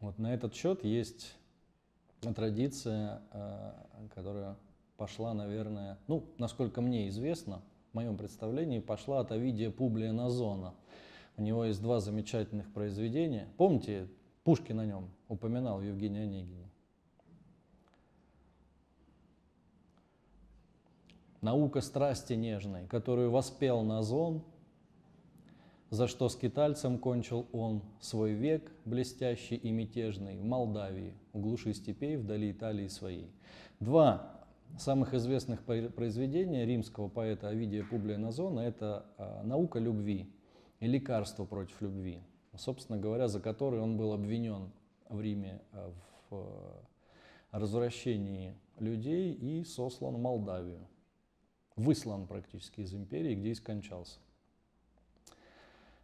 Вот 0.02 0.20
на 0.20 0.34
этот 0.36 0.54
счет 0.54 0.84
есть 0.86 1.34
традиция, 2.22 3.24
э, 3.32 3.72
которая 4.14 4.56
пошла, 4.98 5.34
наверное, 5.34 5.98
ну, 6.08 6.24
насколько 6.38 6.82
мне 6.82 7.08
известно, 7.10 7.62
в 7.92 7.96
моем 7.96 8.18
представлении, 8.18 8.80
пошла 8.80 9.20
от 9.20 9.32
Овидия 9.32 9.70
Публия 9.70 10.12
Назона. 10.12 10.74
У 11.38 11.42
него 11.42 11.66
есть 11.66 11.82
два 11.82 12.00
замечательных 12.00 12.72
произведения. 12.74 13.48
Помните, 13.58 14.08
Пушкин 14.44 14.78
на 14.78 14.86
нем 14.86 15.10
упоминал 15.28 15.80
в 15.80 15.84
Евгении 15.84 16.24
Онегине. 16.24 16.70
Наука 21.42 21.82
страсти 21.82 22.34
нежной, 22.34 22.88
которую 22.88 23.30
воспел 23.30 23.82
Назон, 23.82 24.44
за 25.90 26.08
что 26.08 26.30
скитальцем 26.30 26.98
кончил 26.98 27.46
он 27.52 27.84
свой 28.00 28.32
век 28.32 28.72
блестящий 28.86 29.56
и 29.56 29.70
мятежный 29.70 30.38
в 30.38 30.44
Молдавии, 30.46 31.14
у 31.34 31.40
глуши 31.40 31.74
степей 31.74 32.16
вдали 32.16 32.52
Италии 32.52 32.88
своей. 32.88 33.30
Два 33.80 34.33
самых 34.78 35.14
известных 35.14 35.64
произведения 35.64 36.66
римского 36.66 37.08
поэта 37.08 37.50
Овидия 37.50 37.84
Публия 37.84 38.18
Назона– 38.18 38.60
это 38.62 39.06
а, 39.18 39.44
«Наука 39.44 39.80
любви» 39.80 40.34
и 40.80 40.88
«Лекарство 40.88 41.46
против 41.46 41.82
любви», 41.82 42.22
собственно 42.58 42.98
говоря, 42.98 43.28
за 43.28 43.40
который 43.40 43.80
он 43.80 43.98
был 43.98 44.14
обвинен 44.14 44.72
в 45.10 45.22
Риме 45.22 45.62
а, 45.72 45.94
в 46.30 46.36
а, 46.36 46.82
развращении 47.52 48.56
людей 48.80 49.34
и 49.34 49.64
сослан 49.64 50.16
в 50.16 50.20
Молдавию. 50.20 50.88
Выслан 51.76 52.28
практически 52.28 52.82
из 52.82 52.94
империи, 52.94 53.36
где 53.36 53.50
и 53.50 53.56
скончался. 53.56 54.20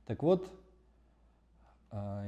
Так 0.05 0.23
вот, 0.23 0.51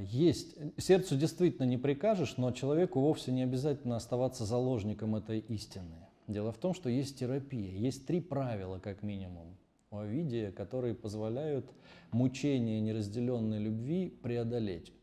есть, 0.02 0.56
сердцу 0.78 1.18
действительно 1.18 1.66
не 1.66 1.78
прикажешь, 1.78 2.38
но 2.38 2.52
человеку 2.52 3.00
вовсе 3.00 3.32
не 3.32 3.42
обязательно 3.42 3.96
оставаться 3.96 4.46
заложником 4.46 5.16
этой 5.16 5.40
истины. 5.40 6.08
Дело 6.32 6.52
в 6.52 6.58
том, 6.58 6.74
что 6.74 6.90
есть 6.90 7.20
терапия, 7.20 7.78
есть 7.78 8.08
три 8.08 8.22
правила 8.22 8.80
как 8.80 9.04
минимум 9.04 9.58
у 9.90 9.98
Овидия, 9.98 10.52
которые 10.52 10.96
позволяют 10.96 11.70
мучение 12.12 12.80
неразделенной 12.80 13.60
любви 13.60 14.10
преодолеть. 14.10 14.94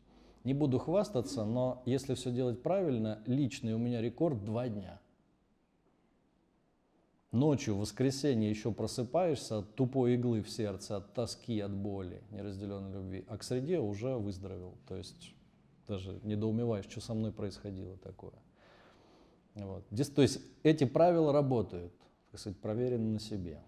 Не 0.43 0.55
буду 0.55 0.79
хвастаться, 0.79 1.45
но 1.45 1.83
если 1.85 2.15
все 2.15 2.31
делать 2.31 2.63
правильно, 2.63 3.21
личный 3.27 3.73
у 3.73 3.77
меня 3.77 4.01
рекорд 4.01 4.43
два 4.43 4.67
дня. 4.69 4.99
Ночью, 7.31 7.75
в 7.75 7.79
воскресенье 7.81 8.49
еще 8.49 8.71
просыпаешься 8.71 9.59
от 9.59 9.75
тупой 9.75 10.15
иглы 10.15 10.41
в 10.41 10.49
сердце, 10.49 10.97
от 10.97 11.13
тоски, 11.13 11.59
от 11.59 11.75
боли, 11.75 12.23
неразделенной 12.31 12.91
любви, 12.91 13.25
а 13.27 13.37
к 13.37 13.43
среде 13.43 13.77
уже 13.77 14.15
выздоровел. 14.15 14.79
То 14.87 14.95
есть 14.95 15.35
даже 15.87 16.19
недоумеваешь, 16.23 16.85
что 16.85 17.01
со 17.01 17.13
мной 17.13 17.31
происходило 17.31 17.97
такое. 17.97 18.33
Вот. 19.55 19.87
То 20.15 20.21
есть 20.21 20.41
эти 20.63 20.85
правила 20.85 21.33
работают, 21.33 21.93
так 22.31 22.39
сказать, 22.39 22.59
проверены 22.59 23.13
на 23.13 23.19
себе. 23.19 23.61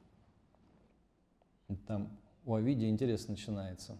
Там 1.88 2.18
у 2.46 2.56
Овидия 2.56 2.90
интерес 2.90 3.28
начинается. 3.28 3.98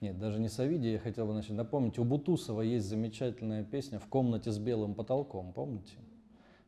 Нет, 0.00 0.18
даже 0.18 0.38
не 0.38 0.48
с 0.48 0.58
Овидия 0.60 0.92
я 0.92 0.98
хотел 0.98 1.26
бы 1.26 1.34
начать. 1.34 1.56
Напомните, 1.56 2.00
у 2.00 2.04
Бутусова 2.04 2.62
есть 2.62 2.86
замечательная 2.86 3.64
песня 3.64 3.98
«В 3.98 4.06
комнате 4.06 4.52
с 4.52 4.58
белым 4.58 4.94
потолком», 4.94 5.52
помните? 5.52 5.94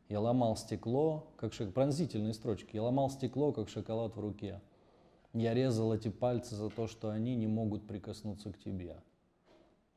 Я 0.09 0.19
ломал 0.19 0.57
стекло, 0.57 1.31
как 1.37 1.53
шок... 1.53 1.73
пронзительные 1.73 2.33
строчки. 2.33 2.75
Я 2.75 2.83
ломал 2.83 3.09
стекло, 3.09 3.53
как 3.53 3.69
шоколад 3.69 4.17
в 4.17 4.19
руке. 4.19 4.59
Я 5.31 5.53
резал 5.53 5.93
эти 5.93 6.09
пальцы 6.09 6.55
за 6.55 6.69
то, 6.69 6.87
что 6.87 7.09
они 7.09 7.37
не 7.37 7.47
могут 7.47 7.87
прикоснуться 7.87 8.51
к 8.51 8.59
тебе. 8.59 8.97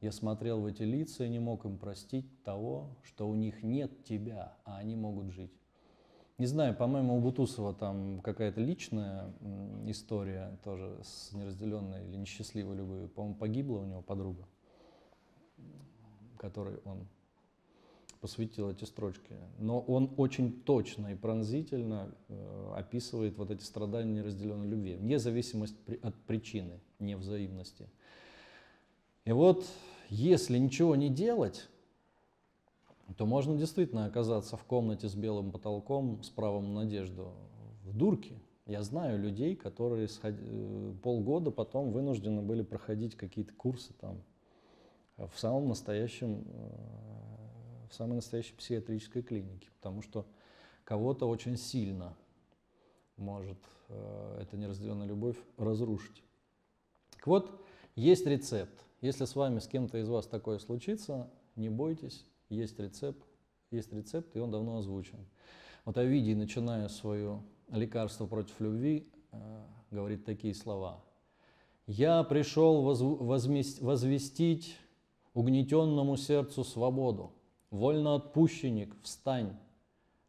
Я 0.05 0.13
смотрел 0.13 0.61
в 0.61 0.67
эти 0.67 0.83
лица 0.83 1.25
и 1.25 1.31
не 1.31 1.39
мог 1.39 1.65
им 1.65 1.79
простить 1.79 2.27
того, 2.43 2.91
что 3.05 3.27
у 3.27 3.35
них 3.35 3.63
нет 3.63 4.05
тебя, 4.05 4.55
а 4.67 4.77
они 4.77 4.97
могут 4.97 5.31
жить. 5.31 5.51
Не 6.37 6.45
знаю, 6.45 6.77
по-моему, 6.77 7.17
у 7.17 7.21
Бутусова 7.23 7.73
там 7.73 8.21
какая-то 8.21 8.61
личная 8.61 9.33
история 9.87 10.59
тоже 10.63 11.01
с 11.03 11.33
неразделенной 11.33 12.05
или 12.07 12.17
несчастливой 12.17 12.77
любовью. 12.77 13.09
По-моему, 13.09 13.39
погибла 13.39 13.79
у 13.79 13.87
него 13.87 14.03
подруга, 14.03 14.47
которой 16.37 16.77
он 16.85 17.09
посвятил 18.21 18.69
эти 18.69 18.85
строчки. 18.85 19.35
Но 19.59 19.81
он 19.81 20.13
очень 20.19 20.61
точно 20.65 21.15
и 21.15 21.15
пронзительно 21.15 22.15
э, 22.29 22.73
описывает 22.77 23.39
вот 23.39 23.51
эти 23.51 23.63
страдания 23.63 24.13
неразделенной 24.13 24.69
любви, 24.69 24.97
вне 24.97 25.19
зависимости 25.19 25.99
от 26.03 26.15
причины 26.27 26.79
невзаимности. 26.99 27.89
И 29.25 29.33
вот 29.33 29.65
если 30.09 30.59
ничего 30.59 30.97
не 30.97 31.09
делать, 31.09 31.69
то 33.17 33.27
можно 33.27 33.57
действительно 33.57 34.07
оказаться 34.07 34.57
в 34.57 34.65
комнате 34.65 35.09
с 35.09 35.15
белым 35.15 35.53
потолком 35.53 36.23
с 36.23 36.31
правом 36.31 36.75
на 36.75 36.85
надежду 36.85 37.33
в 37.85 37.97
дурке. 37.97 38.41
Я 38.67 38.83
знаю 38.83 39.19
людей, 39.19 39.57
которые 39.57 40.09
э, 40.23 40.95
полгода 41.03 41.51
потом 41.51 41.93
вынуждены 41.93 42.41
были 42.41 42.63
проходить 42.63 43.15
какие-то 43.15 43.53
курсы 43.53 43.93
там 44.01 44.23
в 45.19 45.39
самом 45.39 45.69
настоящем, 45.69 46.45
э, 46.47 47.89
в 47.91 47.95
самой 47.95 48.17
настоящей 48.17 48.55
психиатрической 48.55 49.23
клинике, 49.23 49.69
потому 49.77 50.01
что 50.01 50.27
кого-то 50.85 51.29
очень 51.29 51.59
сильно 51.59 52.17
может 53.19 53.59
э, 53.89 54.39
эта 54.43 54.57
неразделенная 54.57 55.07
любовь 55.07 55.37
разрушить. 55.59 56.23
Так 57.11 57.27
вот, 57.27 57.61
есть 57.97 58.27
рецепт. 58.27 58.85
Если 59.05 59.27
с 59.27 59.37
вами, 59.37 59.59
с 59.59 59.69
кем-то 59.69 59.99
из 59.99 60.09
вас 60.09 60.27
такое 60.27 60.59
случится, 60.59 61.29
не 61.57 61.69
бойтесь, 61.69 62.25
есть 62.49 62.79
рецепт, 62.79 63.23
есть 63.71 63.93
рецепт, 63.93 64.35
и 64.35 64.39
он 64.39 64.51
давно 64.51 64.79
озвучен. 64.79 65.19
Вот 65.85 65.99
Овидий, 65.99 66.35
начиная 66.35 66.89
свое 66.89 67.43
лекарство 67.69 68.27
против 68.27 68.59
любви, 68.61 69.07
э, 69.31 69.63
говорит 69.91 70.25
такие 70.25 70.55
слова. 70.55 71.05
«Я 71.87 72.23
пришел 72.23 72.81
возвестить 72.81 74.75
угнетенному 75.35 76.17
сердцу 76.17 76.65
свободу. 76.65 77.35
Вольноотпущенник, 77.71 78.97
встань, 79.03 79.55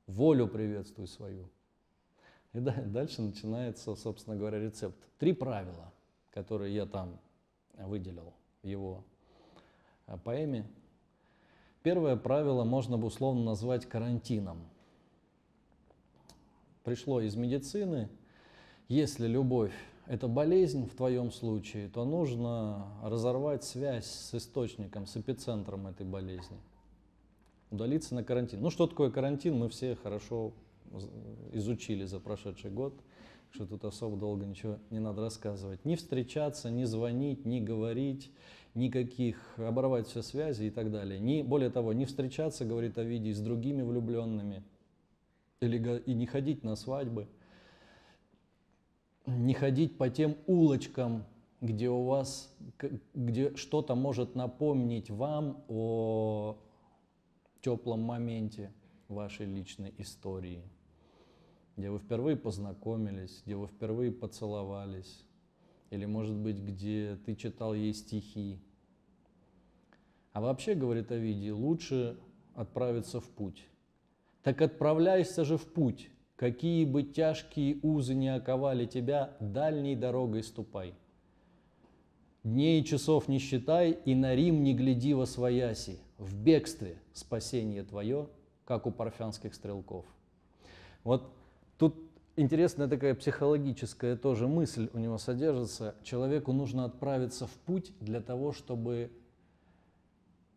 волю 0.05 0.49
приветствуй 0.49 1.07
свою». 1.07 1.49
И 2.51 2.59
дальше 2.59 3.21
начинается, 3.21 3.95
собственно 3.95 4.35
говоря, 4.35 4.59
рецепт. 4.59 4.97
Три 5.17 5.31
правила, 5.31 5.93
которые 6.33 6.75
я 6.75 6.85
там 6.85 7.17
выделил 7.77 8.33
его 8.65 9.03
э, 10.07 10.17
поэме. 10.23 10.65
Первое 11.83 12.15
правило 12.15 12.63
можно 12.63 12.97
бы 12.97 13.07
условно 13.07 13.43
назвать 13.43 13.85
карантином. 13.85 14.57
Пришло 16.83 17.21
из 17.21 17.35
медицины. 17.35 18.09
Если 18.87 19.27
любовь– 19.27 19.73
это 20.07 20.27
болезнь 20.27 20.87
в 20.87 20.95
твоем 20.95 21.31
случае, 21.31 21.89
то 21.89 22.05
нужно 22.05 22.87
разорвать 23.03 23.63
связь 23.63 24.05
с 24.05 24.33
источником, 24.35 25.07
с 25.07 25.17
эпицентром 25.17 25.87
этой 25.87 26.05
болезни. 26.05 26.57
Удалиться 27.71 28.13
на 28.13 28.23
карантин. 28.23 28.61
Ну 28.61 28.69
что 28.69 28.87
такое 28.87 29.09
карантин, 29.09 29.57
мы 29.57 29.69
все 29.69 29.95
хорошо 29.95 30.53
изучили 31.51 32.05
за 32.05 32.19
прошедший 32.19 32.71
год– 32.71 32.93
что 33.55 33.65
тут 33.65 33.85
особо 33.85 34.17
долго 34.17 34.45
ничего 34.45 34.79
не 34.89 34.99
надо 34.99 35.21
рассказывать. 35.21 35.85
Не 35.85 35.95
встречаться, 35.95 36.69
не 36.69 36.83
звонить, 36.83 37.45
не 37.45 37.61
говорить, 37.61 38.31
никаких, 38.73 39.37
оборвать 39.57 40.07
все 40.07 40.21
связи 40.21 40.65
и 40.65 40.69
так 40.69 40.91
далее. 40.91 41.19
Не, 41.19 41.41
более 41.41 41.69
того, 41.69 41.93
не 41.93 42.05
встречаться, 42.05 42.65
говорит 42.65 42.97
Овидий, 42.97 43.33
с 43.33 43.39
другими 43.39 43.81
влюбленными. 43.81 44.61
Или, 45.61 45.99
и 45.99 46.13
не 46.13 46.25
ходить 46.25 46.63
на 46.63 46.75
свадьбы, 46.75 47.29
не 49.25 49.53
ходить 49.53 49.97
по 49.97 50.09
тем 50.09 50.35
улочкам, 50.47 51.23
где 51.61 51.89
у 51.89 52.03
вас, 52.03 52.53
где 53.13 53.55
что-то 53.55 53.95
может 53.95 54.35
напомнить 54.35 55.09
вам 55.09 55.63
о 55.69 56.57
теплом 57.61 58.01
моменте 58.01 58.73
вашей 59.07 59.45
личной 59.45 59.93
истории, 59.97 60.61
где 61.77 61.89
вы 61.89 61.99
впервые 61.99 62.37
познакомились, 62.37 63.41
где 63.45 63.55
вы 63.55 63.67
впервые 63.67 64.11
поцеловались, 64.11 65.23
или, 65.89 66.05
может 66.05 66.35
быть, 66.35 66.57
где 66.57 67.17
ты 67.25 67.35
читал 67.35 67.73
ей 67.73 67.93
стихи. 67.93 68.59
А 70.31 70.41
вообще, 70.41 70.73
говорит 70.73 71.11
Овидий, 71.11 71.51
лучше 71.51 72.17
отправиться 72.55 73.19
в 73.19 73.29
путь. 73.29 73.65
Так 74.43 74.61
отправляйся 74.61 75.43
же 75.43 75.57
в 75.57 75.65
путь, 75.65 76.09
какие 76.35 76.85
бы 76.85 77.03
тяжкие 77.03 77.79
узы 77.81 78.13
не 78.13 78.33
оковали 78.33 78.85
тебя, 78.85 79.35
дальней 79.39 79.95
дорогой 79.95 80.43
ступай. 80.43 80.93
Дней 82.43 82.81
и 82.81 82.85
часов 82.85 83.27
не 83.27 83.39
считай, 83.39 83.91
и 83.91 84.13
на 84.13 84.35
Рим 84.35 84.63
не 84.63 84.75
гляди 84.75 85.13
во 85.13 85.25
свояси. 85.25 85.99
В 86.17 86.37
бегстве 86.37 86.99
спасение 87.11 87.83
твое, 87.83 88.29
как 88.65 88.85
у 88.85 88.91
парфянских 88.91 89.55
стрелков. 89.55 90.05
Вот 91.03 91.33
тут 91.77 91.95
интересная 92.35 92.87
такая 92.87 93.15
психологическая 93.15 94.15
тоже 94.15 94.47
мысль 94.47 94.89
у 94.93 94.99
него 94.99 95.17
содержится. 95.17 95.95
Человеку 96.03 96.51
нужно 96.53 96.85
отправиться 96.85 97.47
в 97.47 97.51
путь 97.51 97.91
для 97.99 98.21
того, 98.21 98.51
чтобы 98.51 99.11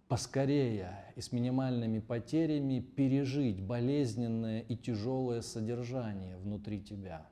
поскорее 0.08 1.04
и 1.16 1.20
с 1.20 1.32
минимальными 1.32 2.00
потерями 2.00 2.80
пережить 2.80 3.60
болезненное 3.60 4.60
и 4.60 4.76
тяжелое 4.76 5.42
содержание 5.42 6.36
внутри 6.38 6.80
тебя. 6.80 7.26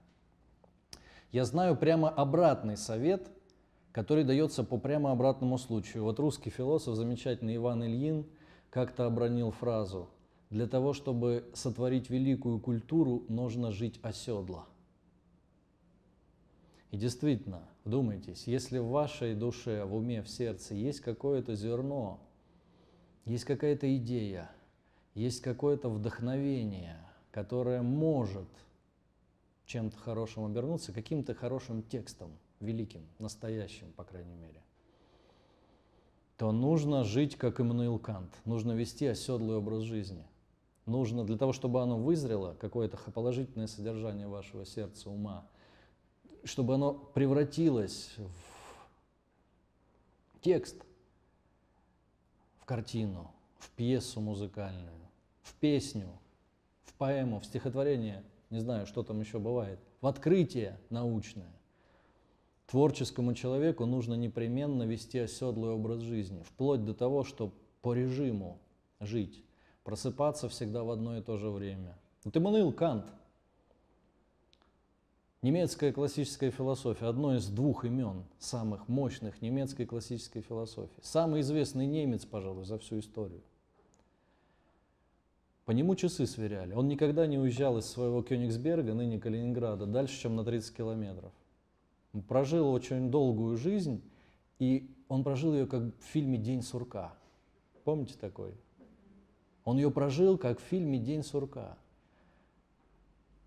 Я 1.32 1.44
знаю 1.44 1.76
прямо 1.76 2.08
обратный 2.08 2.76
совет, 2.76 3.30
который 3.92 4.24
дается 4.24 4.62
по 4.62 4.76
прямо 4.78 5.10
обратному 5.10 5.58
случаю. 5.58 6.04
Вот 6.04 6.20
русский 6.20 6.50
философ, 6.50 6.96
замечательный 6.96 7.56
Иван 7.56 7.84
Ильин, 7.84 8.26
как-то 8.70 9.06
обронил 9.06 9.52
фразу 9.52 10.10
«Для 10.50 10.66
того, 10.66 10.92
чтобы 10.92 11.50
сотворить 11.54 12.08
великую 12.10 12.60
культуру, 12.60 13.24
нужно 13.28 13.72
жить 13.72 13.98
оседло». 14.02 14.66
И 16.90 16.96
действительно, 16.96 17.68
вдумайтесь, 17.84 18.46
если 18.46 18.78
в 18.78 18.88
вашей 18.88 19.34
душе, 19.34 19.84
в 19.84 19.94
уме, 19.94 20.22
в 20.22 20.28
сердце 20.28 20.74
есть 20.74 21.00
какое-то 21.00 21.54
зерно, 21.54 22.20
есть 23.24 23.44
какая-то 23.44 23.94
идея, 23.96 24.50
есть 25.14 25.40
какое-то 25.40 25.88
вдохновение, 25.88 26.96
которое 27.32 27.82
может 27.82 28.48
чем-то 29.66 29.98
хорошим 29.98 30.44
обернуться, 30.44 30.92
каким-то 30.92 31.34
хорошим 31.34 31.82
текстом, 31.82 32.30
великим, 32.60 33.02
настоящим, 33.18 33.92
по 33.92 34.04
крайней 34.04 34.36
мере, 34.36 34.62
то 36.38 36.52
нужно 36.52 37.02
жить, 37.04 37.36
как 37.36 37.60
Иммануил 37.60 37.98
Кант, 37.98 38.32
нужно 38.44 38.72
вести 38.72 39.06
оседлый 39.06 39.56
образ 39.56 39.82
жизни. 39.82 40.24
Нужно 40.86 41.24
для 41.24 41.36
того, 41.36 41.52
чтобы 41.52 41.82
оно 41.82 41.98
вызрело, 41.98 42.54
какое-то 42.54 42.96
положительное 43.12 43.66
содержание 43.66 44.28
вашего 44.28 44.64
сердца, 44.64 45.10
ума, 45.10 45.46
чтобы 46.44 46.74
оно 46.74 46.94
превратилось 46.94 48.14
в 50.32 50.40
текст, 50.40 50.76
картину, 52.64 53.32
в 53.58 53.70
пьесу 53.70 54.20
музыкальную, 54.20 54.94
в 55.42 55.54
песню, 55.54 56.08
в 56.84 56.92
поэму, 56.94 57.40
в 57.40 57.46
стихотворение, 57.46 58.22
не 58.50 58.60
знаю, 58.60 58.86
что 58.86 59.02
там 59.02 59.20
еще 59.20 59.38
бывает, 59.40 59.80
в 60.00 60.06
открытие 60.06 60.78
научное. 60.90 61.52
Творческому 62.66 63.34
человеку 63.34 63.86
нужно 63.86 64.14
непременно 64.14 64.82
вести 64.84 65.18
оседлый 65.18 65.70
образ 65.70 66.00
жизни, 66.00 66.42
вплоть 66.42 66.84
до 66.84 66.94
того, 66.94 67.24
что 67.24 67.52
по 67.82 67.94
режиму 67.94 68.58
жить, 69.00 69.44
просыпаться 69.86 70.48
всегда 70.48 70.82
в 70.82 70.90
одно 70.90 71.16
и 71.16 71.22
то 71.22 71.38
же 71.38 71.48
время. 71.48 71.96
Вот 72.24 72.36
Иммануил 72.36 72.72
Кант– 72.72 73.06
Немецкая 75.42 75.92
классическая 75.92 76.50
философия– 76.50 77.04
одно 77.06 77.36
из 77.36 77.46
двух 77.46 77.84
имен 77.84 78.24
самых 78.40 78.88
мощных 78.88 79.40
немецкой 79.42 79.84
классической 79.84 80.42
философии. 80.42 80.98
Самый 81.02 81.42
известный 81.42 81.86
немец, 81.86 82.24
пожалуй, 82.24 82.64
за 82.64 82.78
всю 82.78 82.98
историю. 82.98 83.42
По 85.66 85.70
нему 85.70 85.94
часы 85.94 86.26
сверяли. 86.26 86.72
Он 86.72 86.88
никогда 86.88 87.28
не 87.28 87.38
уезжал 87.38 87.78
из 87.78 87.86
своего 87.86 88.22
Кёнигсберга, 88.22 88.92
ныне 88.92 89.20
Калининграда, 89.20 89.86
дальше, 89.86 90.20
чем 90.20 90.34
на 90.34 90.42
30 90.42 90.76
километров. 90.76 91.30
Он 92.12 92.22
прожил 92.22 92.72
очень 92.72 93.08
долгую 93.08 93.56
жизнь, 93.56 94.02
и 94.58 94.90
он 95.06 95.22
прожил 95.22 95.54
ее 95.54 95.68
как 95.68 95.82
в 95.82 96.04
фильме 96.06 96.38
«День 96.38 96.62
сурка». 96.62 97.14
Помните 97.84 98.14
такой? 98.20 98.52
Он 99.66 99.76
ее 99.76 99.90
прожил 99.90 100.38
как 100.38 100.60
в 100.60 100.62
фильме 100.62 100.96
«День 100.96 101.24
сурка». 101.24 101.76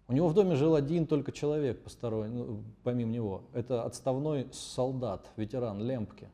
У 0.09 0.13
него 0.13 0.27
в 0.27 0.33
доме 0.33 0.55
жил 0.55 0.75
один 0.75 1.07
только 1.07 1.31
человек 1.31 1.81
посторонний, 1.81 2.43
ну, 2.43 2.63
помимо 2.83 3.11
него. 3.11 3.43
Это 3.53 3.83
отставной 3.83 4.47
солдат, 4.51 5.31
ветеран 5.37 5.81
Лемпки, 5.81 6.27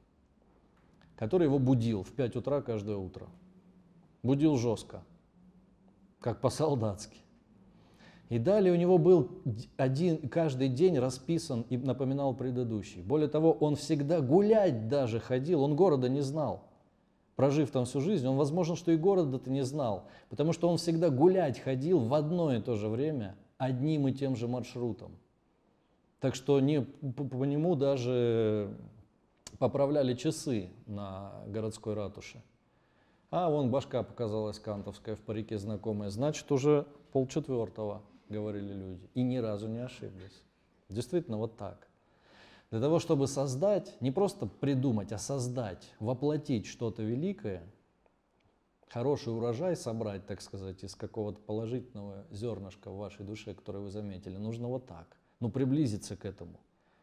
который 1.16 1.44
его 1.44 1.60
будил 1.60 2.02
в 2.02 2.12
5 2.14 2.36
утра 2.38 2.62
каждое 2.62 2.98
утро. 2.98 3.28
Будил 4.24 4.58
жестко, 4.58 5.04
как 6.20 6.42
по-солдатски. 6.42 7.20
И 8.30 8.40
далее 8.40 8.74
у 8.74 8.78
него 8.78 8.98
был 8.98 9.30
один, 9.78 10.30
каждый 10.30 10.70
день 10.70 10.98
расписан 10.98 11.62
и 11.70 11.78
напоминал 11.78 12.34
предыдущий. 12.34 13.04
Более 13.04 13.28
того, 13.28 13.52
он 13.52 13.76
всегда 13.76 14.20
гулять 14.20 14.88
даже 14.88 15.20
ходил, 15.20 15.62
он 15.62 15.76
города 15.76 16.10
не 16.10 16.22
знал. 16.22 16.65
Прожив 17.36 17.72
там 17.72 17.86
всю 17.86 18.00
жизнь, 18.02 18.26
он, 18.28 18.38
возможно, 18.38 18.76
что 18.76 18.92
и 18.92 18.98
города-то 18.98 19.50
не 19.50 19.64
знал, 19.64 20.08
потому 20.30 20.54
что 20.54 20.70
он 20.70 20.78
всегда 20.78 21.10
гулять 21.10 21.60
ходил 21.60 22.00
в 22.00 22.14
одно 22.14 22.54
и 22.54 22.62
то 22.62 22.76
же 22.76 22.88
время– 22.88 23.36
одним 23.58 24.08
и 24.08 24.14
тем 24.14 24.36
же 24.36 24.48
маршрутом. 24.48 25.18
Так 26.20 26.36
что 26.36 26.60
не, 26.60 26.82
по, 26.82 27.24
по 27.24 27.44
нему 27.44 27.76
даже 27.76 28.76
поправляли 29.60 30.14
часы 30.14 30.70
на 30.86 31.44
городской 31.48 31.94
ратуше. 31.94 32.42
А 33.32 33.50
вон 33.50 33.70
башка 33.70 34.04
показалась 34.04 34.60
кантовская 34.60 35.16
в 35.16 35.20
парике 35.20 35.58
знакомая. 35.58 36.10
Значит, 36.10 36.52
уже 36.52 36.88
полчетвертого, 37.12 38.02
говорили 38.30 38.74
люди. 38.74 39.10
И 39.14 39.24
ни 39.24 39.38
разу 39.38 39.68
не 39.68 39.80
ошиблись. 39.80 40.44
Действительно, 40.90 41.38
вот 41.38 41.58
так. 41.58 41.88
Для 42.72 42.80
того, 42.80 43.00
чтобы 43.00 43.28
создать, 43.28 44.00
не 44.02 44.12
просто 44.12 44.48
придумать, 44.48 45.12
а 45.12 45.18
создать, 45.18 45.94
воплотить 46.00 46.66
что-то 46.66 47.04
великое– 47.04 47.64
хороший 48.96 49.36
урожай 49.36 49.76
собрать, 49.76 50.26
так 50.26 50.42
сказать, 50.42 50.82
из 50.82 50.96
какого-то 50.96 51.42
положительного 51.42 52.26
зернышка 52.32 52.90
в 52.90 52.98
вашей 52.98 53.26
душе, 53.26 53.54
которое 53.54 53.80
вы 53.80 53.90
заметили, 53.90 54.38
нужно 54.38 54.70
вот 54.70 54.86
так. 54.86 55.18
Ну, 55.42 55.50
приблизиться 55.50 56.16
к 56.16 56.24
этому. 56.24 56.62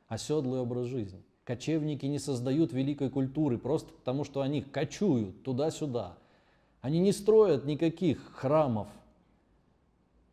Оседлый 0.08 0.60
образ 0.60 0.86
жизни. 0.86 1.22
Кочевники 1.44 2.06
не 2.06 2.18
создают 2.18 2.72
великой 2.72 3.10
культуры 3.10 3.58
просто 3.58 3.92
потому, 3.92 4.24
что 4.24 4.40
они 4.40 4.62
кочуют 4.62 5.42
туда-сюда. 5.42 6.16
Они 6.80 6.98
не 6.98 7.12
строят 7.12 7.66
никаких 7.66 8.32
храмов, 8.36 8.88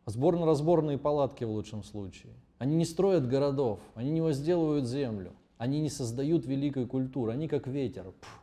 сборно-разборные 0.06 0.96
палатки 0.96 1.44
в 1.44 1.50
лучшем 1.50 1.84
случае. 1.84 2.32
Они 2.60 2.76
не 2.76 2.84
строят 2.84 3.26
городов, 3.26 3.80
они 3.94 4.10
не 4.10 4.20
возделывают 4.20 4.86
землю, 4.86 5.32
они 5.56 5.80
не 5.80 5.88
создают 5.88 6.44
великой 6.44 6.86
культуры, 6.86 7.32
они 7.32 7.48
как 7.48 7.66
ветер. 7.66 8.12
Пфф, 8.20 8.40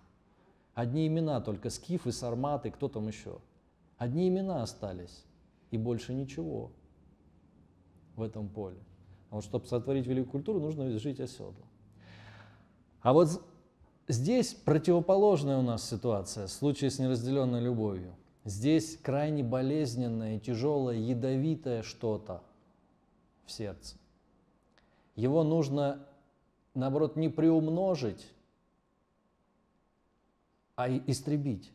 Одни 0.73 1.05
имена 1.05 1.39
только, 1.39 1.69
скифы, 1.69 2.11
сарматы, 2.11 2.71
кто 2.71 2.87
там 2.87 3.07
еще. 3.07 3.37
Одни 3.99 4.27
имена 4.27 4.63
остались, 4.63 5.23
и 5.69 5.77
больше 5.77 6.15
ничего 6.15 6.71
в 8.15 8.23
этом 8.23 8.49
поле. 8.49 8.77
А 9.29 9.35
вот 9.35 9.43
чтобы 9.43 9.67
сотворить 9.67 10.07
великую 10.07 10.31
культуру, 10.31 10.59
нужно 10.59 10.97
жить 10.97 11.19
оседло. 11.19 11.53
А 13.01 13.13
вот 13.13 13.39
здесь 14.07 14.55
противоположная 14.55 15.59
у 15.59 15.61
нас 15.61 15.87
ситуация, 15.87 16.47
в 16.47 16.51
случае 16.51 16.89
с 16.89 16.97
неразделенной 16.97 17.61
любовью. 17.61 18.15
Здесь 18.45 18.97
крайне 18.97 19.43
болезненное, 19.43 20.39
тяжелое, 20.39 20.95
ядовитое 20.95 21.83
что-то 21.83 22.41
в 23.45 23.51
сердце. 23.51 23.95
Его 25.17 25.43
нужно, 25.43 26.07
наоборот, 26.75 27.15
не 27.15 27.27
приумножить, 27.27 28.31
а 30.75 30.87
истребить. 30.89 31.73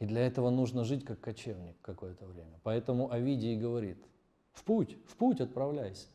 И 0.00 0.04
для 0.04 0.26
этого 0.26 0.50
нужно 0.50 0.82
жить 0.82 1.04
как 1.04 1.20
кочевник 1.20 1.76
какое-то 1.80 2.26
время. 2.26 2.58
Поэтому 2.64 3.10
Овидий 3.12 3.56
говорит, 3.56 4.04
в 4.52 4.64
путь, 4.64 4.98
в 5.06 5.16
путь 5.16 5.40
отправляйся. 5.40 6.08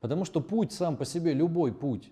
Потому 0.00 0.24
что 0.24 0.40
путь 0.40 0.72
сам 0.72 0.96
по 0.96 1.04
себе, 1.04 1.34
любой 1.34 1.74
путь, 1.74 2.10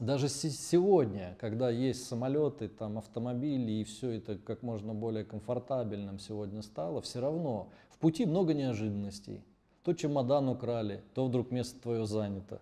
даже 0.00 0.28
сегодня, 0.28 1.36
когда 1.38 1.70
есть 1.70 2.04
самолеты, 2.08 2.66
там, 2.66 2.98
автомобили 2.98 3.70
и 3.70 3.84
все 3.84 4.10
это 4.10 4.36
как 4.36 4.64
можно 4.64 4.92
более 4.92 5.24
комфортабельным 5.24 6.18
сегодня 6.18 6.62
стало, 6.62 7.00
все 7.00 7.20
равно 7.20 7.70
в 7.90 7.98
пути 7.98 8.26
много 8.26 8.54
неожиданностей. 8.54 9.44
То 9.84 9.94
чемодан 9.94 10.48
украли, 10.48 11.02
то 11.14 11.26
вдруг 11.26 11.50
место 11.50 11.80
твое 11.80 12.06
занято, 12.06 12.60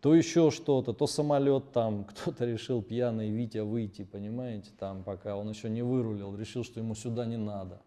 то 0.00 0.14
еще 0.14 0.50
что-то, 0.50 0.92
то 0.92 1.06
самолет 1.06 1.72
там, 1.72 2.04
кто-то 2.08 2.44
решил 2.44 2.82
пьяный 2.82 3.30
Витя 3.30 3.58
выйти, 3.58 4.04
понимаете, 4.04 4.70
там, 4.78 5.02
пока 5.02 5.36
он 5.36 5.48
еще 5.48 5.70
не 5.70 5.82
вырулил, 5.82 6.36
решил, 6.36 6.64
что 6.64 6.80
ему 6.80 6.94
сюда 6.94 7.26
не 7.26 7.36
надо 7.36 7.80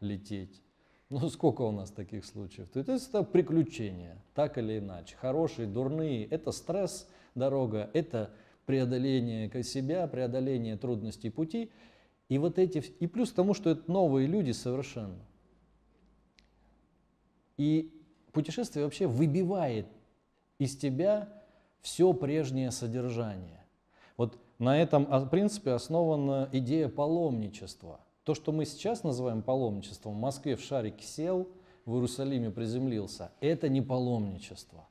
лететь. 0.00 0.60
Ну, 1.08 1.28
сколько 1.28 1.62
у 1.62 1.72
нас 1.72 1.90
таких 1.90 2.24
случаев? 2.24 2.68
То 2.68 2.78
есть 2.78 3.08
это 3.08 3.24
приключения, 3.24 4.16
так 4.32 4.58
или 4.58 4.78
иначе. 4.78 5.16
Хорошие, 5.16 5.66
дурные, 5.66 6.24
это 6.24 6.52
стресс, 6.52 7.08
дорога, 7.34 7.90
это 7.94 8.30
преодоление 8.64 9.50
себя, 9.64 10.06
преодоление 10.06 10.76
трудностей 10.76 11.30
пути. 11.30 11.72
И 12.28 12.38
вот 12.38 12.60
эти, 12.60 12.78
и 13.00 13.08
плюс 13.08 13.32
к 13.32 13.34
тому, 13.34 13.54
что 13.54 13.70
это 13.70 13.90
новые 13.90 14.28
люди 14.28 14.52
совершенно. 14.52 15.18
И 17.56 17.92
путешествие 18.32 18.84
вообще 18.84 19.06
выбивает 19.06 19.86
из 20.58 20.76
тебя 20.76 21.28
все 21.80 22.12
прежнее 22.12 22.70
содержание. 22.70 23.64
Вот 24.16 24.38
на 24.58 24.80
этом 24.80 25.28
принципе 25.30 25.72
основана 25.72 26.48
идея 26.52 26.88
паломничества. 26.88 28.00
То, 28.24 28.34
что 28.34 28.52
мы 28.52 28.66
сейчас 28.66 29.02
называем 29.02 29.42
паломничеством, 29.42 30.14
в 30.14 30.20
Москве 30.20 30.56
в 30.56 30.60
шарике 30.60 31.04
сел, 31.04 31.48
в 31.86 31.94
Иерусалиме 31.94 32.50
приземлился, 32.50 33.32
это 33.40 33.68
не 33.68 33.80
паломничество. 33.80 34.86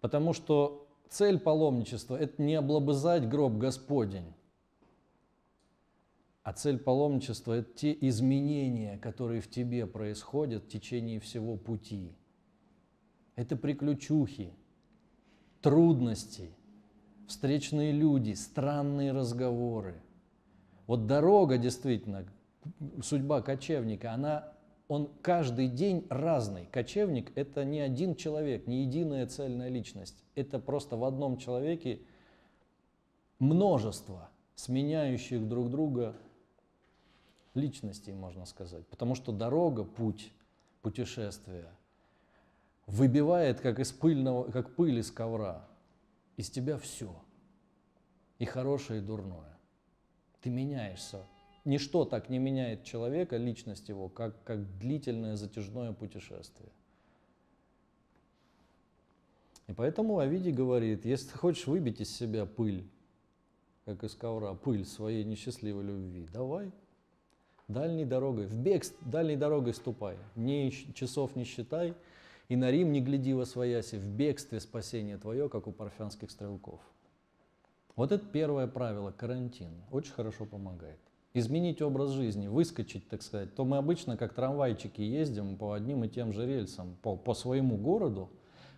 Потому 0.00 0.32
что 0.32 0.88
цель 1.08 1.38
паломничества– 1.38 2.16
это 2.20 2.42
не 2.42 2.56
облобызать 2.56 3.28
гроб 3.28 3.54
Господень, 3.54 4.34
а 6.42 6.52
цель 6.52 6.78
паломничества– 6.78 7.52
это 7.54 7.72
те 7.72 7.96
изменения, 8.08 8.98
которые 8.98 9.40
в 9.40 9.48
тебе 9.48 9.86
происходят 9.86 10.64
в 10.64 10.68
течение 10.68 11.20
всего 11.20 11.56
пути. 11.56 12.12
Это 13.36 13.54
приключухи, 13.54 14.50
трудности, 15.60 16.50
встречные 17.28 17.92
люди, 17.92 18.32
странные 18.32 19.12
разговоры. 19.12 20.00
Вот 20.86 21.06
дорога 21.06 21.58
действительно, 21.58 22.26
судьба 23.02 23.42
кочевника, 23.42 24.12
она, 24.12 24.52
он 24.88 25.10
каждый 25.20 25.68
день 25.68 26.06
разный. 26.08 26.66
Кочевник– 26.66 27.30
это 27.34 27.64
не 27.64 27.80
один 27.80 28.14
человек, 28.14 28.66
не 28.66 28.84
единая 28.84 29.26
цельная 29.26 29.68
личность. 29.68 30.24
Это 30.34 30.58
просто 30.58 30.96
в 30.96 31.04
одном 31.04 31.36
человеке 31.36 32.00
множество 33.38 34.30
сменяющих 34.54 35.46
друг 35.46 35.68
друга 35.68 36.16
личностей, 37.52 38.14
можно 38.14 38.46
сказать. 38.46 38.86
Потому 38.86 39.14
что 39.14 39.30
дорога, 39.30 39.84
путь, 39.84 40.32
путешествие– 40.80 41.66
выбивает, 42.86 43.60
как 43.60 43.78
из 43.78 43.92
пыльного, 43.92 44.50
как 44.50 44.74
пыль 44.74 44.98
из 44.98 45.10
ковра, 45.10 45.68
из 46.36 46.50
тебя 46.50 46.78
все. 46.78 47.14
И 48.38 48.44
хорошее, 48.44 49.00
и 49.00 49.04
дурное. 49.04 49.58
Ты 50.42 50.50
меняешься. 50.50 51.26
Ничто 51.64 52.04
так 52.04 52.28
не 52.28 52.38
меняет 52.38 52.84
человека, 52.84 53.36
личность 53.36 53.88
его, 53.88 54.08
как, 54.08 54.42
как 54.44 54.78
длительное 54.78 55.36
затяжное 55.36 55.92
путешествие. 55.92 56.70
И 59.66 59.72
поэтому 59.72 60.18
Овидий 60.18 60.52
говорит, 60.52 61.04
если 61.04 61.30
ты 61.30 61.38
хочешь 61.38 61.66
выбить 61.66 62.00
из 62.00 62.14
себя 62.14 62.46
пыль, 62.46 62.88
как 63.84 64.04
из 64.04 64.14
ковра, 64.14 64.54
пыль 64.54 64.84
своей 64.84 65.24
несчастливой 65.24 65.82
любви, 65.82 66.28
давай, 66.32 66.70
дальней 67.66 68.04
дорогой, 68.04 68.46
в 68.46 68.56
бег 68.56 68.84
дальней 69.00 69.36
дорогой 69.36 69.74
ступай, 69.74 70.18
ни 70.36 70.70
часов 70.92 71.34
не 71.34 71.42
считай, 71.42 71.94
и 72.48 72.56
на 72.56 72.70
Рим 72.70 72.92
не 72.92 73.00
гляди 73.00 73.34
во 73.34 73.44
свояси, 73.44 73.96
в 73.96 74.06
бегстве 74.06 74.60
спасение 74.60 75.18
твое, 75.18 75.48
как 75.48 75.66
у 75.66 75.72
парфянских 75.72 76.30
стрелков. 76.30 76.80
Вот 77.96 78.12
это 78.12 78.24
первое 78.26 78.66
правило, 78.66 79.10
карантин. 79.10 79.70
Очень 79.90 80.12
хорошо 80.12 80.44
помогает. 80.44 81.00
Изменить 81.34 81.82
образ 81.82 82.10
жизни, 82.10 82.46
выскочить, 82.46 83.08
так 83.08 83.22
сказать. 83.22 83.54
То 83.54 83.64
мы 83.64 83.78
обычно 83.78 84.16
как 84.16 84.34
трамвайчики 84.34 85.00
ездим 85.00 85.56
по 85.56 85.72
одним 85.72 86.04
и 86.04 86.08
тем 86.08 86.32
же 86.32 86.46
рельсам, 86.46 86.96
по, 87.02 87.16
по 87.16 87.34
своему 87.34 87.76
городу. 87.76 88.30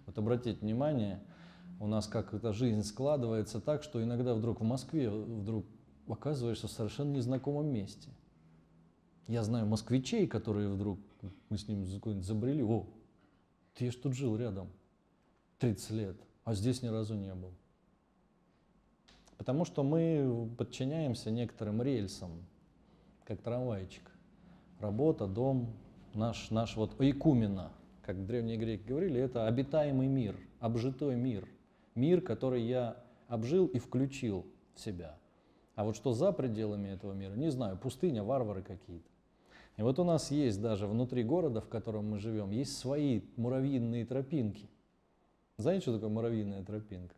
Вот 0.07 0.19
обратите 0.19 0.59
внимание, 0.61 1.21
у 1.81 1.87
нас 1.87 2.07
как 2.07 2.33
эта 2.33 2.53
жизнь 2.53 2.83
складывается 2.83 3.61
так, 3.61 3.83
что 3.83 4.03
иногда 4.03 4.35
вдруг 4.35 4.61
в 4.61 4.65
Москве 4.65 5.11
вдруг 5.11 5.67
оказываешься 6.09 6.69
в 6.69 6.73
совершенно 6.73 7.13
незнакомом 7.13 7.67
месте. 7.67 8.09
Я 9.27 9.43
знаю 9.43 9.67
москвичей, 9.67 10.27
которые 10.27 10.69
вдруг, 10.69 10.99
мы 11.51 11.59
с 11.59 11.69
ним 11.69 11.85
забрели, 11.85 12.63
о, 12.63 12.87
ты 13.79 13.85
я 13.85 13.93
ж 13.93 13.97
тут 13.97 14.15
жил 14.15 14.37
рядом 14.37 14.69
30 15.61 15.91
лет, 15.91 16.17
а 16.43 16.55
здесь 16.55 16.83
ни 16.83 16.89
разу 16.89 17.15
не 17.15 17.33
был. 17.33 17.53
Потому 19.37 19.65
что 19.65 19.85
мы 19.85 20.51
подчиняемся 20.59 21.31
некоторым 21.31 21.81
рельсам, 21.81 22.45
как 23.25 23.41
трамвайчик. 23.41 24.03
Работа, 24.81 25.29
дом, 25.29 25.77
наш, 26.13 26.51
наш 26.51 26.75
вот 26.77 27.01
ойкумена, 27.01 27.71
как 28.03 28.27
древние 28.27 28.57
греки 28.57 28.83
говорили, 28.85 29.21
это 29.21 29.47
обитаемый 29.47 30.09
мир, 30.09 30.37
обжитой 30.59 31.15
мир. 31.15 31.49
Мир, 31.95 32.21
который 32.21 32.63
я 32.63 32.97
обжил 33.29 33.67
и 33.67 33.79
включил 33.79 34.45
в 34.75 34.81
себя. 34.81 35.17
А 35.77 35.85
вот 35.85 35.95
что 35.95 36.13
за 36.13 36.33
пределами 36.33 36.89
этого 36.89 37.13
мира, 37.13 37.35
не 37.35 37.51
знаю, 37.53 37.79
пустыня, 37.79 38.25
варвары 38.25 38.63
какие-то. 38.63 39.09
И 39.79 39.83
вот 39.83 40.01
у 40.01 40.05
нас 40.05 40.33
есть 40.33 40.61
даже 40.61 40.89
внутри 40.89 41.23
города, 41.23 41.61
в 41.61 41.69
котором 41.69 42.11
мы 42.11 42.19
живем, 42.19 42.51
есть 42.51 42.77
свои 42.77 43.23
муравьиные 43.37 44.05
тропинки. 44.05 44.69
Знаете, 45.57 45.83
что 45.83 45.95
такое 45.95 46.09
муравьиная 46.09 46.65
тропинка? 46.65 47.15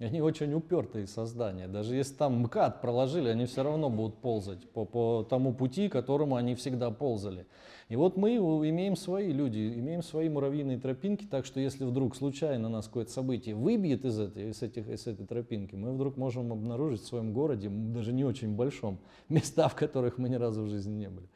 Они 0.00 0.22
очень 0.22 0.54
упертые 0.54 1.06
создания. 1.06 1.68
Даже 1.68 1.94
если 1.94 2.14
там 2.14 2.40
МКАД 2.44 2.80
проложили, 2.80 3.28
они 3.28 3.44
все 3.44 3.62
равно 3.62 3.90
будут 3.90 4.16
ползать 4.16 4.66
по, 4.70 4.86
по 4.86 5.26
тому 5.28 5.52
пути, 5.52 5.90
которому 5.90 6.36
они 6.36 6.54
всегда 6.54 6.90
ползали. 6.90 7.46
И 7.90 7.96
вот 7.96 8.16
мы 8.16 8.36
имеем 8.36 8.96
свои 8.96 9.30
люди, 9.30 9.58
имеем 9.58 10.02
свои 10.02 10.30
муравьиные 10.30 10.78
тропинки, 10.78 11.26
так 11.26 11.44
что 11.44 11.60
если 11.60 11.84
вдруг 11.84 12.16
случайно 12.16 12.70
нас 12.70 12.86
какое-то 12.86 13.10
событие 13.10 13.54
выбьет 13.54 14.06
из 14.06 14.18
этой, 14.18 14.50
из, 14.50 14.62
этих, 14.62 14.88
из 14.88 15.06
этой 15.06 15.26
тропинки, 15.26 15.74
мы 15.74 15.92
вдруг 15.92 16.16
можем 16.16 16.50
обнаружить 16.50 17.02
в 17.02 17.06
своем 17.06 17.34
городе, 17.34 17.68
даже 17.68 18.14
не 18.14 18.24
очень 18.24 18.56
большом, 18.56 19.00
места, 19.28 19.68
в 19.68 19.74
которых 19.74 20.16
мы 20.16 20.30
ни 20.30 20.36
разу 20.36 20.62
в 20.62 20.68
жизни 20.68 20.94
не 20.94 21.10
были. 21.10 21.28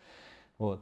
Вот. 0.57 0.81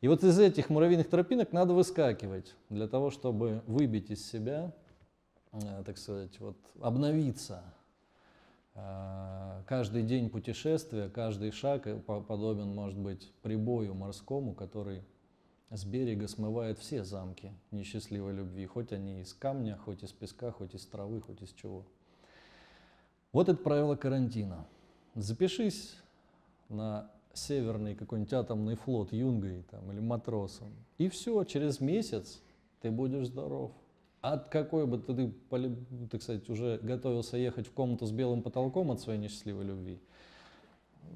И 0.00 0.08
вот 0.08 0.24
из 0.24 0.36
этих 0.40 0.68
муравьиных 0.68 1.08
тропинок 1.08 1.52
надо 1.52 1.74
выскакивать 1.74 2.56
для 2.70 2.88
того, 2.88 3.10
чтобы 3.10 3.62
выбить 3.66 4.10
из 4.10 4.28
себя 4.28 4.72
так 5.52 5.98
сказать, 5.98 6.38
вот, 6.40 6.56
обновиться. 6.80 7.62
Э, 8.74 9.62
каждый 9.66 10.02
день 10.02 10.30
путешествия, 10.30 11.08
каждый 11.08 11.50
шаг 11.50 11.86
подобен, 12.04 12.74
может 12.74 12.98
быть, 12.98 13.32
прибою 13.42 13.94
морскому, 13.94 14.54
который 14.54 15.02
с 15.70 15.84
берега 15.84 16.26
смывает 16.28 16.78
все 16.78 17.04
замки 17.04 17.52
несчастливой 17.70 18.32
любви, 18.32 18.66
хоть 18.66 18.92
они 18.92 19.20
из 19.20 19.32
камня, 19.32 19.76
хоть 19.84 20.02
из 20.02 20.12
песка, 20.12 20.50
хоть 20.50 20.74
из 20.74 20.84
травы, 20.86 21.20
хоть 21.20 21.42
из 21.42 21.52
чего. 21.52 21.84
Вот 23.32 23.48
это 23.48 23.62
правило 23.62 23.94
карантина. 23.94 24.66
Запишись 25.14 25.96
на 26.68 27.10
северный 27.32 27.94
какой-нибудь 27.94 28.32
атомный 28.32 28.74
флот 28.74 29.12
юнгой 29.12 29.62
там, 29.70 29.90
или 29.92 30.00
матросом, 30.00 30.72
и 30.98 31.08
все, 31.08 31.44
через 31.44 31.80
месяц 31.80 32.40
ты 32.80 32.90
будешь 32.90 33.28
здоров 33.28 33.72
от 34.20 34.48
какой 34.48 34.86
бы 34.86 34.98
ты, 34.98 35.32
так 36.10 36.22
сказать, 36.22 36.48
уже 36.48 36.78
готовился 36.82 37.36
ехать 37.36 37.66
в 37.66 37.72
комнату 37.72 38.06
с 38.06 38.12
белым 38.12 38.42
потолком 38.42 38.90
от 38.90 39.00
своей 39.00 39.18
несчастливой 39.18 39.64
любви, 39.64 40.00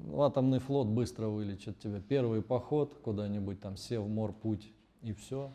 ну, 0.03 0.21
атомный 0.21 0.59
флот 0.59 0.87
быстро 0.87 1.27
вылечит 1.27 1.79
тебя. 1.79 2.01
Первый 2.01 2.41
поход 2.41 2.95
куда-нибудь 3.03 3.59
там, 3.59 3.77
сев 3.77 4.05
мор 4.07 4.33
путь 4.33 4.71
и 5.01 5.13
все. 5.13 5.51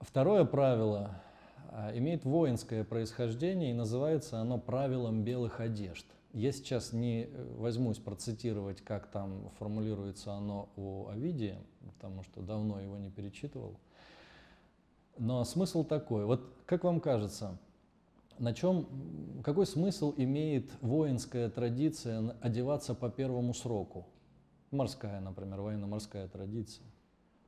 Второе 0.00 0.44
правило 0.44 1.20
а, 1.70 1.96
имеет 1.96 2.24
воинское 2.24 2.84
происхождение 2.84 3.70
и 3.70 3.74
называется 3.74 4.40
оно 4.40 4.58
правилом 4.58 5.22
белых 5.22 5.60
одежд. 5.60 6.06
Я 6.32 6.52
сейчас 6.52 6.92
не 6.92 7.24
э, 7.24 7.54
возьмусь 7.58 7.98
процитировать, 7.98 8.80
как 8.80 9.08
там 9.08 9.50
формулируется 9.58 10.32
оно 10.32 10.68
у 10.76 11.08
Овидия, 11.08 11.58
потому 11.80 12.22
что 12.22 12.40
давно 12.40 12.80
его 12.80 12.96
не 12.98 13.10
перечитывал. 13.10 13.76
Но 15.20 15.44
смысл 15.44 15.84
такой. 15.84 16.24
Вот 16.24 16.50
как 16.64 16.82
вам 16.82 16.98
кажется, 16.98 17.58
на 18.38 18.54
чем, 18.54 18.88
какой 19.44 19.66
смысл 19.66 20.14
имеет 20.16 20.70
воинская 20.80 21.50
традиция 21.50 22.34
одеваться 22.40 22.94
по 22.94 23.10
первому 23.10 23.52
сроку? 23.52 24.06
Морская, 24.70 25.20
например, 25.20 25.60
военно-морская 25.60 26.26
традиция. 26.26 26.86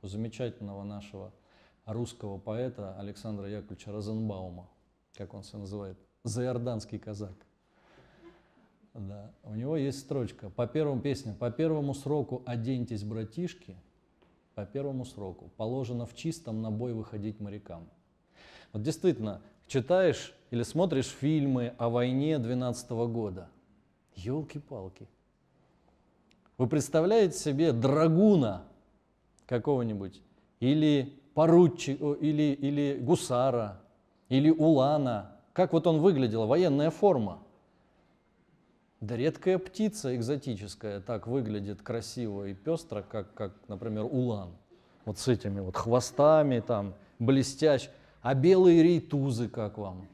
У 0.03 0.07
замечательного 0.07 0.83
нашего 0.83 1.33
русского 1.87 2.37
поэта 2.37 2.95
Александра 2.99 3.49
Яковлевича 3.49 3.91
Розенбаума, 3.91 4.69
как 5.17 5.33
он 5.33 5.41
себя 5.41 5.59
называет, 5.59 5.97
заиорданский 6.23 6.99
казак. 6.99 7.33
Да. 8.93 9.31
У 9.43 9.55
него 9.55 9.77
есть 9.77 10.01
строчка 10.01 10.51
по 10.51 10.67
первому 10.67 11.01
песне, 11.01 11.33
по 11.33 11.49
первому 11.49 11.95
сроку 11.95 12.43
оденьтесь, 12.45 13.03
братишки, 13.03 13.75
по 14.55 14.65
первому 14.65 15.05
сроку 15.05 15.49
положено 15.57 16.05
в 16.05 16.15
чистом 16.15 16.61
на 16.61 16.71
бой 16.71 16.93
выходить 16.93 17.39
морякам. 17.39 17.87
Вот 18.71 18.83
действительно, 18.83 19.41
читаешь 19.67 20.33
или 20.51 20.63
смотришь 20.63 21.07
фильмы 21.07 21.73
о 21.77 21.89
войне 21.89 22.39
12 22.39 22.89
года, 22.91 23.49
елки-палки. 24.15 25.07
Вы 26.57 26.67
представляете 26.67 27.37
себе 27.37 27.71
драгуна 27.71 28.63
какого-нибудь 29.47 30.21
или 30.59 31.19
поручика, 31.33 32.13
или, 32.13 32.53
или 32.53 32.97
гусара, 32.99 33.81
или 34.29 34.49
улана, 34.49 35.37
как 35.53 35.73
вот 35.73 35.87
он 35.87 35.99
выглядел, 35.99 36.47
военная 36.47 36.89
форма. 36.89 37.39
Да 39.03 39.17
редкая 39.17 39.57
птица 39.57 40.15
экзотическая 40.15 41.01
так 41.01 41.27
выглядит 41.27 41.81
красиво 41.81 42.47
и 42.47 42.53
пестро, 42.53 43.01
как, 43.01 43.33
как, 43.33 43.51
например, 43.67 44.05
улан. 44.05 44.51
Вот 45.03 45.19
с 45.19 45.27
этими 45.27 45.59
вот 45.59 45.75
хвостами 45.75 46.61
там, 46.61 46.93
блестящ. 47.19 47.89
А 48.21 48.33
белые 48.33 48.81
рейтузы 48.81 49.49
как 49.49 49.77
вам? 49.77 50.07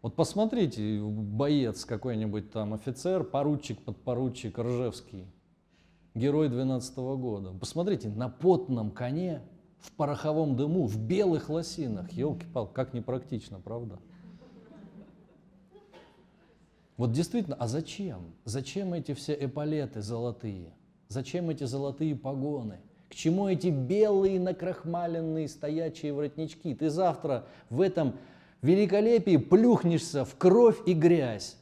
Вот 0.00 0.16
посмотрите, 0.16 1.02
боец 1.02 1.84
какой-нибудь 1.84 2.50
там, 2.50 2.72
офицер, 2.72 3.24
поручик, 3.24 3.82
подпоручик 3.82 4.58
Ржевский, 4.58 5.26
герой 6.14 6.48
12 6.48 6.96
-го 6.96 7.18
года. 7.18 7.52
Посмотрите, 7.52 8.08
на 8.08 8.30
потном 8.30 8.90
коне, 8.90 9.42
в 9.80 9.92
пороховом 9.92 10.56
дыму, 10.56 10.86
в 10.86 10.96
белых 10.96 11.50
лосинах. 11.50 12.10
Елки-палки, 12.10 12.72
как 12.72 12.94
непрактично, 12.94 13.60
правда? 13.60 13.98
Вот 17.02 17.10
действительно, 17.10 17.56
а 17.56 17.66
зачем? 17.66 18.32
Зачем 18.44 18.94
эти 18.94 19.12
все 19.12 19.34
эполеты 19.34 20.02
золотые? 20.02 20.72
Зачем 21.08 21.50
эти 21.50 21.64
золотые 21.64 22.14
погоны? 22.14 22.78
К 23.08 23.16
чему 23.16 23.48
эти 23.48 23.70
белые 23.70 24.38
накрахмаленные 24.38 25.48
стоячие 25.48 26.12
воротнички? 26.12 26.72
Ты 26.76 26.90
завтра 26.90 27.48
в 27.70 27.80
этом 27.80 28.14
великолепии 28.60 29.36
плюхнешься 29.36 30.24
в 30.24 30.36
кровь 30.36 30.78
и 30.86 30.94
грязь. 30.94 31.56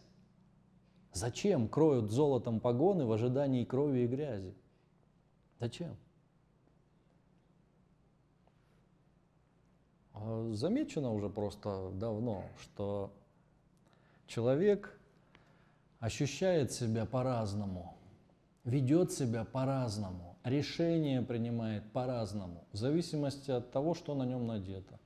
Зачем 1.15 1.69
кроют 1.69 2.11
золотом 2.11 2.61
погоны 2.61 3.07
в 3.07 3.13
ожидании 3.13 3.65
крови 3.65 4.01
и 4.01 4.07
грязи? 4.07 4.55
Зачем? 5.59 5.97
А 10.13 10.51
замечено 10.53 11.15
уже 11.15 11.31
просто 11.31 11.93
давно, 11.95 12.45
что 12.61 13.11
человек 14.27 15.00
ощущает 16.01 16.73
себя 16.73 17.07
по-разному, 17.07 17.97
ведет 18.65 19.13
себя 19.13 19.45
по-разному, 19.45 20.37
решения 20.43 21.23
принимает 21.23 21.93
по-разному, 21.93 22.67
в 22.73 22.77
зависимости 22.77 23.51
от 23.51 23.71
того, 23.71 23.95
что 23.95 24.15
на 24.15 24.25
нем 24.25 24.47
надето. 24.47 24.99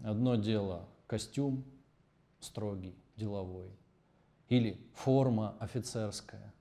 Одно 0.00 0.36
дело 0.36 0.86
костюм 1.06 1.64
строгий, 2.40 2.94
деловой, 3.16 3.70
или 4.48 4.78
форма 4.94 5.56
офицерская. 5.58 6.53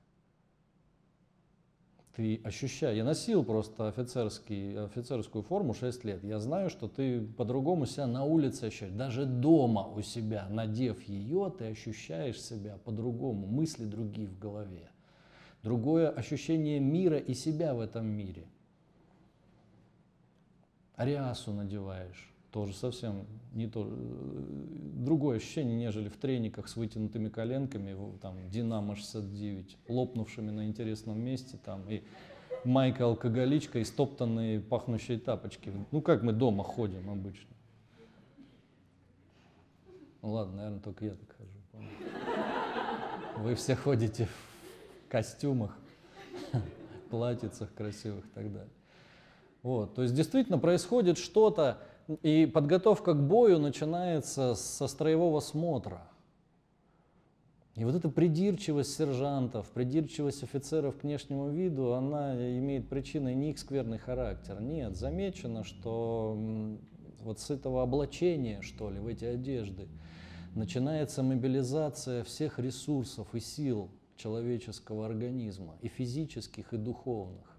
Ты 2.16 2.40
ощущаешь, 2.44 2.96
я 2.96 3.04
носил 3.04 3.44
просто 3.44 3.88
офицерский, 3.88 4.78
офицерскую 4.86 5.42
форму 5.42 5.74
6 5.74 6.04
лет, 6.04 6.24
я 6.24 6.40
знаю, 6.40 6.70
что 6.70 6.88
ты 6.88 7.22
по-другому 7.22 7.88
себя 7.88 8.06
на 8.06 8.24
улице 8.24 8.66
ощущаешь, 8.66 8.94
даже 8.94 9.26
дома 9.26 9.88
у 9.88 10.02
себя, 10.04 10.48
надев 10.50 11.02
ее, 11.08 11.52
ты 11.58 11.66
ощущаешь 11.72 12.40
себя 12.40 12.78
по-другому, 12.86 13.48
мысли 13.48 13.86
другие 13.86 14.28
в 14.28 14.38
голове, 14.38 14.92
другое 15.64 16.10
ощущение 16.10 16.80
мира 16.80 17.18
и 17.18 17.34
себя 17.34 17.74
в 17.74 17.80
этом 17.80 18.06
мире. 18.06 18.46
Ариасу 20.96 21.52
надеваешь, 21.52 22.33
тоже 22.54 22.74
совсем 22.74 23.26
не 23.54 23.68
то, 23.68 23.92
другое 23.92 25.38
ощущение, 25.38 25.76
нежели 25.76 26.08
в 26.08 26.18
трениках 26.18 26.68
с 26.68 26.76
вытянутыми 26.76 27.30
коленками, 27.30 27.98
там, 28.22 28.48
Динамо 28.50 28.96
69, 28.96 29.78
лопнувшими 29.88 30.52
на 30.52 30.68
интересном 30.68 31.20
месте, 31.20 31.58
там, 31.66 31.90
и 31.90 32.04
майка 32.64 33.06
алкоголичка 33.06 33.80
и 33.80 33.84
стоптанные 33.84 34.60
пахнущие 34.60 35.18
тапочки. 35.18 35.72
Ну, 35.92 36.02
как 36.02 36.22
мы 36.22 36.32
дома 36.32 36.64
ходим 36.64 37.10
обычно. 37.10 37.50
Ну, 40.22 40.32
ладно, 40.32 40.58
наверное, 40.58 40.80
только 40.80 41.06
я 41.06 41.16
так 41.16 41.36
хожу. 41.36 41.88
Вы 43.40 43.56
все 43.56 43.76
ходите 43.76 44.28
в 44.28 45.12
костюмах, 45.12 45.76
платьицах 47.10 47.74
красивых 47.74 48.24
и 48.26 48.30
так 48.30 48.54
далее. 48.54 48.74
Вот, 49.64 49.96
то 49.96 50.04
есть 50.04 50.14
действительно 50.14 50.60
происходит 50.60 51.18
что-то, 51.18 51.80
и 52.22 52.46
подготовка 52.46 53.14
к 53.14 53.22
бою 53.22 53.60
начинается 53.60 54.56
со 54.56 54.88
строевого 54.88 55.40
смотра. 55.40 56.02
И 57.76 57.86
вот 57.86 57.96
эта 57.96 58.08
придирчивость 58.10 58.96
сержантов, 58.96 59.68
придирчивость 59.72 60.44
офицеров 60.44 60.98
к 60.98 61.04
внешнему 61.04 61.50
виду, 61.50 61.94
она 61.94 62.36
имеет 62.60 62.88
причиной 62.88 63.34
не 63.34 63.50
их 63.50 63.58
скверный 63.58 63.98
характер. 63.98 64.62
Нет, 64.62 64.96
замечено, 64.96 65.64
что 65.64 66.38
вот 67.22 67.40
с 67.40 67.50
этого 67.50 67.82
облачения, 67.82 68.62
что 68.62 68.92
ли, 68.92 69.00
в 69.00 69.08
эти 69.08 69.26
одежды, 69.26 69.88
начинается 70.54 71.24
мобилизация 71.24 72.24
всех 72.24 72.60
ресурсов 72.60 73.34
и 73.34 73.40
сил 73.40 73.90
человеческого 74.18 75.08
организма, 75.08 75.76
и 75.82 75.88
физических, 75.88 76.74
и 76.74 76.78
духовных. 76.78 77.58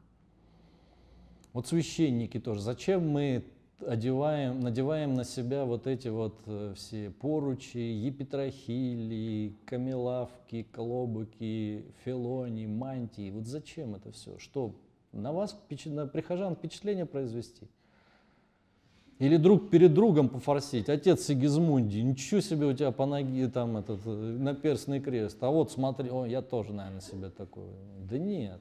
Вот 1.53 1.67
священники 1.67 2.39
тоже. 2.39 2.61
Зачем 2.61 3.09
мы 3.09 3.45
одеваем, 3.81 4.61
надеваем 4.61 5.15
на 5.15 5.25
себя 5.25 5.65
вот 5.65 5.87
эти 5.87 6.09
вот 6.09 6.39
э, 6.47 6.75
все 6.77 7.11
поручи, 7.11 7.79
епитрахили, 7.79 9.55
камелавки, 9.67 10.67
колобуки, 10.73 11.85
филони, 12.05 12.67
мантии. 12.67 13.31
Вот 13.31 13.47
зачем 13.47 13.95
это 13.95 14.13
все? 14.13 14.39
Что, 14.39 14.75
на 15.13 15.33
вас, 15.33 15.59
на 15.87 16.07
прихожан 16.07 16.57
впечатление 16.57 17.07
произвести? 17.07 17.69
Или 19.19 19.37
друг 19.37 19.71
перед 19.71 19.95
другом 19.95 20.29
пофорсить. 20.29 20.89
Отец 20.89 21.23
Сигизмунди, 21.23 21.99
ничего 21.99 22.41
себе 22.41 22.67
у 22.67 22.73
тебя 22.73 22.91
по 22.91 23.07
ноге 23.07 23.49
там 23.49 23.77
этот 23.77 24.01
э, 24.05 24.11
наперстный 24.11 25.01
крест. 25.01 25.39
А 25.43 25.51
вот 25.51 25.71
смотри, 25.71 26.11
о, 26.11 26.27
я 26.27 26.43
тоже, 26.43 26.73
наверное, 26.73 27.01
себе 27.01 27.31
такой. 27.31 27.71
Да 28.11 28.19
нет. 28.19 28.61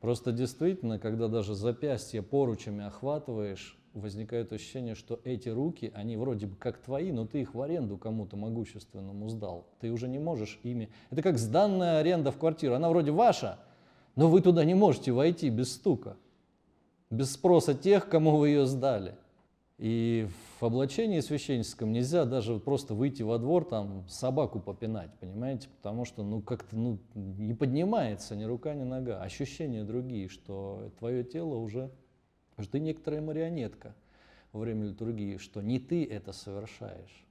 Просто 0.00 0.32
действительно, 0.32 0.98
когда 0.98 1.28
даже 1.28 1.54
запястье 1.54 2.22
поручами 2.22 2.84
охватываешь, 2.84 3.78
возникает 3.94 4.52
ощущение, 4.52 4.94
что 4.94 5.20
эти 5.24 5.48
руки, 5.48 5.92
они 5.94 6.16
вроде 6.16 6.46
бы 6.46 6.56
как 6.56 6.78
твои, 6.78 7.12
но 7.12 7.26
ты 7.26 7.42
их 7.42 7.54
в 7.54 7.60
аренду 7.60 7.96
кому-то 7.98 8.36
могущественному 8.36 9.28
сдал. 9.28 9.66
Ты 9.80 9.90
уже 9.90 10.08
не 10.08 10.18
можешь 10.18 10.58
ими... 10.62 10.90
Это 11.10 11.22
как 11.22 11.38
сданная 11.38 11.98
аренда 11.98 12.30
в 12.30 12.38
квартиру. 12.38 12.74
Она 12.74 12.88
вроде 12.88 13.10
ваша, 13.10 13.58
но 14.16 14.28
вы 14.28 14.40
туда 14.40 14.64
не 14.64 14.74
можете 14.74 15.12
войти 15.12 15.50
без 15.50 15.72
стука, 15.72 16.16
без 17.10 17.32
спроса 17.32 17.74
тех, 17.74 18.08
кому 18.08 18.36
вы 18.36 18.48
ее 18.48 18.66
сдали. 18.66 19.16
И 19.78 20.28
в 20.60 20.64
облачении 20.64 21.18
священническом 21.18 21.92
нельзя 21.92 22.24
даже 22.24 22.60
просто 22.60 22.94
выйти 22.94 23.22
во 23.22 23.38
двор, 23.38 23.64
там 23.64 24.06
собаку 24.08 24.60
попинать, 24.60 25.10
понимаете? 25.18 25.68
Потому 25.78 26.04
что 26.04 26.22
ну 26.22 26.40
как-то 26.40 26.76
ну, 26.76 26.98
не 27.14 27.52
поднимается 27.52 28.36
ни 28.36 28.44
рука, 28.44 28.74
ни 28.74 28.84
нога. 28.84 29.20
Ощущения 29.20 29.82
другие, 29.82 30.28
что 30.28 30.92
твое 31.00 31.24
тело 31.24 31.56
уже 31.56 31.90
что 32.62 32.72
ты 32.72 32.80
некоторая 32.80 33.20
марионетка 33.20 33.94
во 34.52 34.60
время 34.60 34.86
литургии, 34.86 35.36
что 35.36 35.60
не 35.62 35.78
ты 35.78 36.04
это 36.04 36.32
совершаешь, 36.32 37.24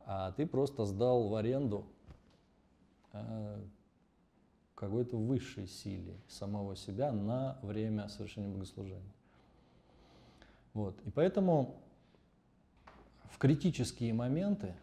а 0.00 0.32
ты 0.32 0.46
просто 0.46 0.84
сдал 0.84 1.28
в 1.28 1.34
аренду 1.34 1.86
э, 3.12 3.64
какой-то 4.74 5.16
высшей 5.16 5.66
силе 5.66 6.14
самого 6.28 6.76
себя 6.76 7.12
на 7.12 7.58
время 7.62 8.08
совершения 8.08 8.48
богослужения. 8.48 9.12
Вот. 10.74 11.00
И 11.06 11.10
поэтому 11.10 11.80
в 13.30 13.38
критические 13.38 14.12
моменты, 14.12 14.74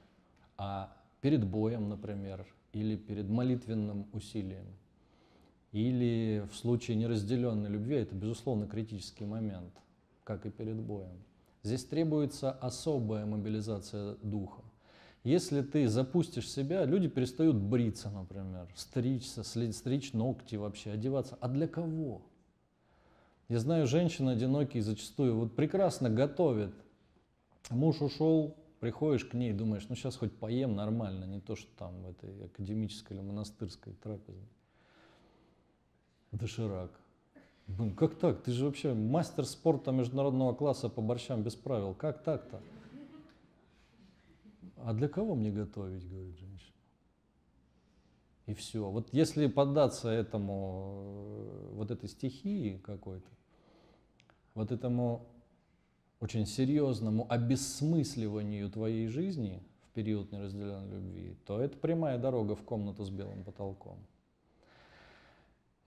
а 0.57 0.95
перед 1.22 1.45
боем, 1.45 1.90
например, 1.90 2.45
или 2.73 2.95
перед 2.95 3.28
молитвенным 3.30 4.07
усилием, 4.14 4.65
или 5.72 6.48
в 6.52 6.56
случае 6.56 6.98
неразделенной 6.98 7.69
любви, 7.69 7.95
это, 7.98 8.15
безусловно, 8.15 8.68
критический 8.68 9.26
момент, 9.26 9.73
как 10.23 10.45
и 10.45 10.49
перед 10.49 10.76
боем. 10.76 11.23
Здесь 11.64 11.85
требуется 11.85 12.52
особая 12.52 13.26
мобилизация 13.26 14.15
духа. 14.23 14.61
Если 15.23 15.61
ты 15.61 15.88
запустишь 15.88 16.49
себя, 16.49 16.84
люди 16.85 17.07
перестают 17.07 17.56
бриться, 17.56 18.10
например, 18.10 18.68
стричься, 18.76 19.43
стричь 19.43 20.14
ногти 20.14 20.56
вообще, 20.56 20.91
одеваться. 20.91 21.38
А 21.39 21.48
для 21.48 21.68
кого? 21.68 22.23
Я 23.48 23.60
знаю 23.60 23.85
женщин 23.85 24.27
одинокие 24.30 24.81
зачастую 24.81 25.35
вот 25.35 25.56
прекрасно 25.56 26.10
готовят, 26.10 26.73
Муж 27.69 28.02
ушел, 28.02 28.57
приходишь 28.80 29.26
к 29.26 29.34
ней, 29.34 29.53
думаешь, 29.53 29.85
ну 29.88 29.95
сейчас 29.95 30.18
хоть 30.18 30.34
поем 30.34 30.76
нормально, 30.76 31.26
не 31.26 31.39
то, 31.39 31.56
что 31.56 31.69
там 31.77 32.02
в 32.02 32.10
этой 32.10 32.45
академической 32.45 33.14
или 33.14 33.22
монастырской 33.22 33.93
трапезе. 33.93 34.45
Доширак. 36.32 36.91
Ну, 37.68 37.91
как 37.94 38.16
так? 38.16 38.44
Ты 38.44 38.52
же 38.52 38.66
вообще 38.66 38.94
мастер 38.94 39.45
спорта 39.45 39.91
международного 39.91 40.53
класса 40.53 40.90
по 40.90 41.02
борщам 41.02 41.44
без 41.44 41.56
правил. 41.56 41.94
Как 41.94 42.24
так-то? 42.24 42.62
А 44.78 44.94
для 44.94 45.08
кого 45.08 45.36
мне 45.36 45.52
готовить, 45.52 46.08
говорит 46.10 46.38
женщина. 46.38 46.72
И 48.48 48.53
все. 48.53 48.90
Вот 48.90 49.14
если 49.14 49.48
поддаться 49.48 50.10
этому, 50.10 51.03
э, 51.06 51.70
вот 51.74 51.91
этой 51.91 52.10
стихии 52.10 52.78
какой-то, 52.78 53.30
вот 54.56 54.72
этому 54.72 55.28
очень 56.20 56.45
серьезному 56.45 57.26
обесмысливанию 57.30 58.70
твоей 58.70 59.08
жизни 59.08 59.62
в 59.84 59.94
период 59.94 60.32
неразделенной 60.32 60.90
любви, 60.90 61.36
то 61.45 61.60
это 61.60 61.78
прямая 61.78 62.18
дорога 62.18 62.56
в 62.56 62.64
комнату 62.64 63.03
с 63.03 63.10
белым 63.10 63.44
потолком. 63.44 63.98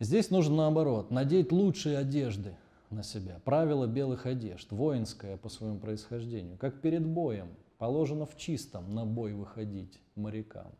Здесь 0.00 0.30
нужно 0.30 0.56
наоборот, 0.56 1.10
надеть 1.10 1.52
лучшие 1.52 1.98
одежды 1.98 2.56
на 2.90 3.02
себя. 3.02 3.40
Правило 3.44 3.86
белых 3.86 4.26
одежд, 4.26 4.70
воинское 4.72 5.36
по 5.36 5.48
своему 5.48 5.78
происхождению. 5.78 6.58
Как 6.58 6.80
перед 6.80 7.06
боем, 7.06 7.48
положено 7.78 8.26
в 8.26 8.36
чистом 8.36 8.94
на 8.94 9.06
бой 9.06 9.32
выходить 9.34 10.00
морякам. 10.16 10.72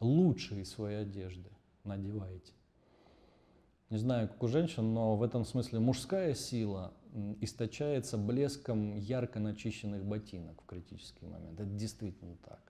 Лучшие 0.00 0.64
свои 0.64 0.96
одежды 0.96 1.50
надевайте. 1.84 2.52
Не 3.90 3.96
знаю, 3.96 4.28
как 4.28 4.42
у 4.42 4.48
женщин, 4.48 4.92
но 4.92 5.16
в 5.16 5.22
этом 5.22 5.44
смысле 5.46 5.78
мужская 5.78 6.34
сила 6.34 6.92
источается 7.40 8.18
блеском 8.18 8.94
ярко 8.94 9.40
начищенных 9.40 10.04
ботинок 10.04 10.60
в 10.62 10.66
критический 10.66 11.24
момент. 11.24 11.58
Это 11.58 11.70
действительно 11.70 12.36
так. 12.44 12.60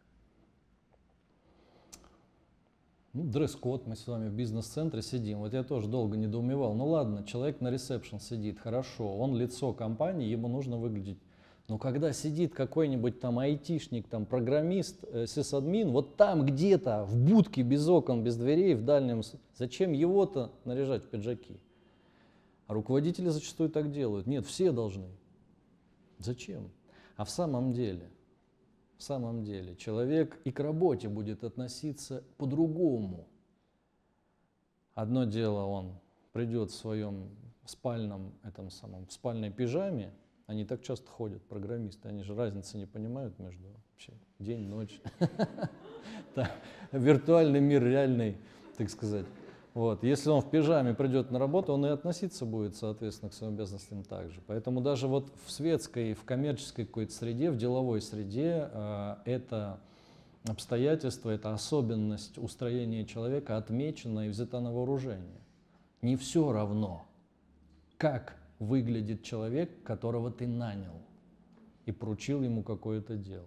Ну, 3.19 3.25
дресс-код, 3.25 3.89
мы 3.89 3.97
с 3.97 4.07
вами 4.07 4.29
в 4.29 4.33
бизнес-центре 4.33 5.03
сидим. 5.03 5.41
Вот 5.41 5.53
я 5.53 5.65
тоже 5.65 5.89
долго 5.89 6.17
недоумевал. 6.17 6.75
Ну 6.75 6.87
ладно, 6.87 7.25
человек 7.25 7.61
на 7.61 7.69
ресепшн 7.69 8.21
сидит, 8.21 8.61
хорошо, 8.61 9.13
он 9.19 9.37
лицо 9.37 9.73
компании, 9.73 10.29
ему 10.29 10.47
нужно 10.47 10.77
выглядеть. 10.77 11.19
Но 11.67 11.79
когда 11.79 12.13
сидит 12.13 12.55
какой-нибудь 12.55 13.19
там 13.19 13.41
айтишник, 13.41 14.07
там 14.07 14.25
программист, 14.25 15.03
э, 15.03 15.27
сисадмин, 15.27 15.91
вот 15.91 16.15
там 16.15 16.47
где-то, 16.47 17.07
в 17.07 17.17
будке 17.17 17.63
без 17.63 17.89
окон, 17.89 18.23
без 18.23 18.37
дверей, 18.37 18.77
в 18.77 18.85
дальнем, 18.85 19.23
зачем 19.57 19.91
его-то 19.91 20.53
наряжать 20.65 21.03
в 21.03 21.09
пиджаки? 21.09 21.59
А 22.69 22.73
руководители 22.73 23.31
зачастую 23.31 23.69
так 23.69 23.91
делают. 23.91 24.29
Нет, 24.29 24.47
все 24.47 24.71
должны. 24.71 25.09
Зачем? 26.19 26.71
А 27.17 27.25
в 27.25 27.31
самом 27.31 27.73
деле– 27.73 28.09
в 28.99 29.03
самом 29.03 29.45
деле 29.45 29.77
человек 29.77 30.41
и 30.45 30.51
к 30.51 30.61
работе 30.61 31.09
будет 31.09 31.45
относиться 31.45 32.25
по-другому. 32.37 33.29
Одно 34.95 35.25
дело, 35.25 35.65
он 35.65 35.95
придет 36.33 36.73
в 36.73 36.75
своем 36.75 37.31
спальном, 37.65 38.35
этом 38.43 38.71
самом, 38.71 39.07
в 39.07 39.13
спальной 39.13 39.51
пижаме, 39.51 40.13
они 40.47 40.65
так 40.65 40.83
часто 40.83 41.09
ходят, 41.09 41.43
программисты, 41.43 42.09
они 42.09 42.23
же 42.23 42.35
разницы 42.35 42.77
не 42.77 42.87
понимают 42.87 43.39
между 43.39 43.69
вообще 43.69 44.13
день, 44.39 44.67
ночь. 44.67 45.01
Виртуальный 46.93 47.61
мир, 47.61 47.85
реальный, 47.85 48.37
так 48.77 48.91
сказать. 48.91 49.27
Вот. 49.75 50.03
Если 50.03 50.31
он 50.31 50.41
в 50.41 50.51
пижаме 50.51 50.95
придет 50.95 51.31
на 51.31 51.39
работу, 51.39 51.73
он 51.73 51.87
и 51.87 51.89
относиться 51.89 52.45
будет, 52.45 52.77
соответственно, 52.77 53.31
к 53.31 53.35
своим 53.35 53.55
обязанностям 53.55 54.03
также. 54.03 54.41
Поэтому 54.47 54.81
даже 54.81 55.07
вот 55.09 55.31
в 55.45 55.51
светской, 55.51 56.15
в 56.15 56.25
коммерческой 56.25 56.87
какой-то 56.87 57.13
среде, 57.13 57.51
в 57.51 57.57
деловой 57.57 58.01
среде 58.01 58.69
э, 58.73 59.17
это 59.25 59.81
обстоятельство, 60.49 61.31
эта 61.31 61.53
особенность 61.53 62.39
устроения 62.39 63.05
человека 63.05 63.57
отмечена 63.57 64.27
и 64.27 64.31
взята 64.31 64.61
на 64.61 64.73
вооружение. 64.73 65.41
Не 66.01 66.17
все 66.17 66.51
равно, 66.53 67.07
как 67.99 68.37
выглядит 68.59 69.23
человек, 69.23 69.83
которого 69.83 70.31
ты 70.31 70.47
нанял 70.47 71.03
и 71.87 71.93
поручил 71.93 72.43
ему 72.43 72.63
какое-то 72.63 73.17
дело. 73.17 73.47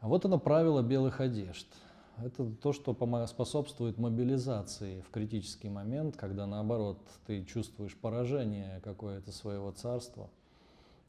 Вот 0.00 0.24
оно 0.24 0.38
правило 0.38 0.82
белых 0.82 1.20
одежд– 1.20 1.66
это 2.18 2.50
то, 2.62 2.72
что 2.72 2.94
способствует 3.26 3.98
мобилизации 3.98 5.00
в 5.00 5.10
критический 5.10 5.68
момент, 5.68 6.16
когда 6.16 6.46
наоборот 6.46 6.98
ты 7.26 7.44
чувствуешь 7.44 7.96
поражение 7.96 8.80
какое-то 8.82 9.32
своего 9.32 9.70
царства, 9.72 10.30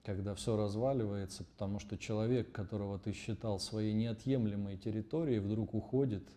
когда 0.04 0.36
все 0.36 0.58
разваливается, 0.58 1.44
потому 1.44 1.80
что 1.80 1.98
человек, 1.98 2.52
которого 2.52 3.00
ты 3.00 3.14
считал 3.14 3.60
своей 3.60 3.94
неотъемлемой 3.94 4.78
территорией, 4.78 5.40
вдруг 5.40 5.74
уходит, 5.74 6.28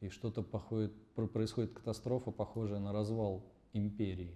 и 0.00 0.08
что-то 0.08 0.42
происходит 0.42 1.72
катастрофа, 1.72 2.30
похожая 2.30 2.80
на 2.80 2.92
развал 2.92 3.42
империи. 3.72 4.34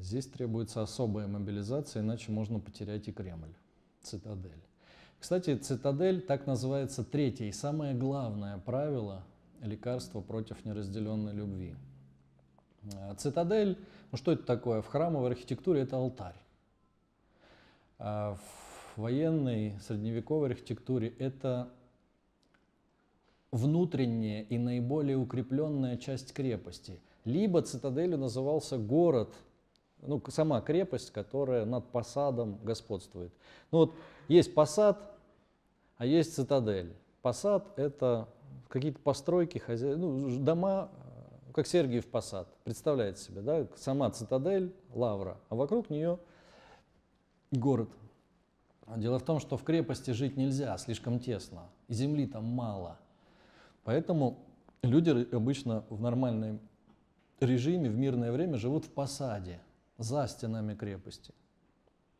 Здесь 0.00 0.26
требуется 0.26 0.82
особая 0.82 1.26
мобилизация, 1.26 2.02
иначе 2.02 2.30
можно 2.30 2.60
потерять 2.60 3.08
и 3.08 3.12
Кремль, 3.12 3.52
цитадель. 4.02 4.67
Кстати, 5.20 5.56
цитадель 5.56 6.20
так 6.20 6.46
называется 6.46 7.04
третье 7.04 7.46
и 7.46 7.52
самое 7.52 7.94
главное 7.94 8.58
правило 8.58 9.24
лекарства 9.60 10.20
против 10.20 10.64
неразделенной 10.64 11.32
любви. 11.32 11.74
А, 12.94 13.14
цитадель, 13.16 13.78
ну 14.12 14.16
что 14.16 14.32
это 14.32 14.44
такое? 14.44 14.80
В 14.80 14.86
храмовой 14.86 15.30
архитектуре 15.30 15.82
это 15.82 15.96
алтарь. 15.96 16.36
А 17.98 18.36
в 18.36 19.00
военной 19.00 19.74
средневековой 19.80 20.50
архитектуре 20.50 21.08
это 21.18 21.68
внутренняя 23.50 24.42
и 24.42 24.58
наиболее 24.58 25.16
укрепленная 25.16 25.96
часть 25.96 26.32
крепости. 26.32 27.00
Либо 27.24 27.62
цитаделью 27.62 28.18
назывался 28.18 28.78
город, 28.78 29.34
ну, 30.02 30.22
сама 30.28 30.60
крепость, 30.60 31.10
которая 31.10 31.64
над 31.64 31.90
посадом 31.90 32.58
господствует. 32.62 33.32
Ну 33.72 33.78
вот 33.78 33.94
есть 34.28 34.54
посад, 34.54 34.98
а 35.96 36.06
есть 36.06 36.34
цитадель. 36.34 36.94
Посад– 37.22 37.66
это 37.78 38.28
какие-то 38.68 39.00
постройки, 39.00 39.58
хозя... 39.58 39.96
ну, 39.96 40.38
дома, 40.38 40.90
э, 41.48 41.52
как 41.52 41.66
Сергиев 41.66 42.06
посад. 42.06 42.48
Представляете 42.64 43.20
себе, 43.22 43.40
да? 43.40 43.66
Сама 43.76 44.10
цитадель, 44.10 44.74
лавра, 44.94 45.38
а 45.48 45.54
вокруг 45.54 45.90
нее 45.90 46.18
город. 47.50 47.88
Дело 48.96 49.18
в 49.18 49.22
том, 49.22 49.40
что 49.40 49.56
в 49.56 49.64
крепости 49.64 50.12
жить 50.12 50.36
нельзя, 50.36 50.76
слишком 50.78 51.18
тесно, 51.18 51.68
и 51.88 51.94
земли 51.94 52.26
там 52.26 52.44
мало. 52.44 52.98
Поэтому 53.84 54.38
люди 54.82 55.10
обычно 55.34 55.84
в 55.90 56.00
нормальном 56.00 56.60
режиме, 57.40 57.90
в 57.90 57.96
мирное 57.96 58.32
время 58.32 58.56
живут 58.56 58.84
в 58.84 58.90
посаде, 58.90 59.60
за 59.98 60.26
стенами 60.26 60.74
крепости. 60.74 61.34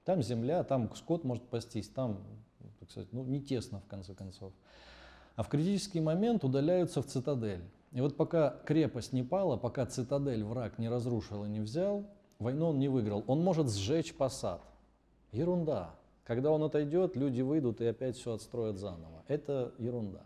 Там 0.09 0.23
земля, 0.23 0.65
там 0.65 0.91
скот 0.95 1.23
может 1.23 1.45
пастись, 1.51 1.87
там, 1.91 2.25
так 2.81 2.91
сказать, 2.91 3.13
ну, 3.13 3.25
не 3.25 3.43
тесно 3.43 3.81
в 3.81 3.87
конце 3.89 4.15
концов. 4.15 4.55
А 5.37 5.43
в 5.43 5.51
критический 5.51 6.01
момент 6.01 6.45
удаляются 6.45 7.03
в 7.03 7.07
цитадель. 7.07 7.61
И 7.93 8.01
вот 8.01 8.17
пока 8.17 8.57
крепость 8.65 9.13
не 9.13 9.23
пала, 9.23 9.59
пока 9.59 9.85
цитадель 9.85 10.45
враг 10.45 10.79
не 10.79 10.89
разрушил 10.89 11.45
и 11.45 11.49
не 11.51 11.61
взял, 11.61 12.07
войну 12.39 12.69
он 12.69 12.79
не 12.79 12.89
выиграл. 12.89 13.23
Он 13.27 13.45
может 13.45 13.71
сжечь 13.71 14.15
посад. 14.15 14.63
Ерунда. 15.31 15.95
Когда 16.25 16.53
он 16.53 16.63
отойдет, 16.63 17.15
люди 17.15 17.43
выйдут 17.43 17.83
и 17.83 17.85
опять 17.85 18.17
все 18.17 18.33
отстроят 18.33 18.79
заново. 18.79 19.25
Это 19.29 19.75
ерунда. 19.77 20.23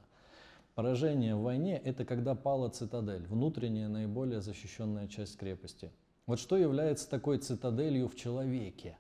Поражение 0.77 1.35
в 1.35 1.43
войне– 1.43 1.77
это 1.85 2.05
когда 2.05 2.37
пала 2.37 2.69
цитадель, 2.69 3.27
внутренняя 3.27 3.89
наиболее 3.89 4.43
защищенная 4.43 5.09
часть 5.09 5.37
крепости. 5.39 5.91
Вот 6.29 6.39
что 6.39 6.57
является 6.57 7.11
такой 7.11 7.39
цитаделью 7.39 8.07
в 8.07 8.15
человеке? 8.15 8.97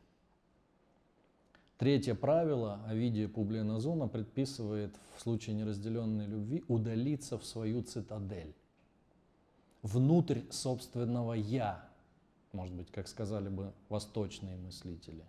Третье 1.83 2.15
правило 2.15 2.79
Овидия 2.87 3.27
Публия 3.27 3.65
Назуна 3.65 4.07
предписывает 4.07 4.95
в 5.17 5.21
случае 5.21 5.57
неразделенной 5.57 6.27
любви 6.27 6.63
удалиться 6.69 7.39
в 7.39 7.45
свою 7.45 7.83
цитадель, 7.83 8.55
внутрь 9.83 10.43
собственного 10.49 11.33
«я», 11.33 11.85
может 12.53 12.73
быть, 12.73 12.93
как 12.93 13.09
сказали 13.09 13.49
бы 13.49 13.73
восточные 13.89 14.57
мыслители. 14.57 15.25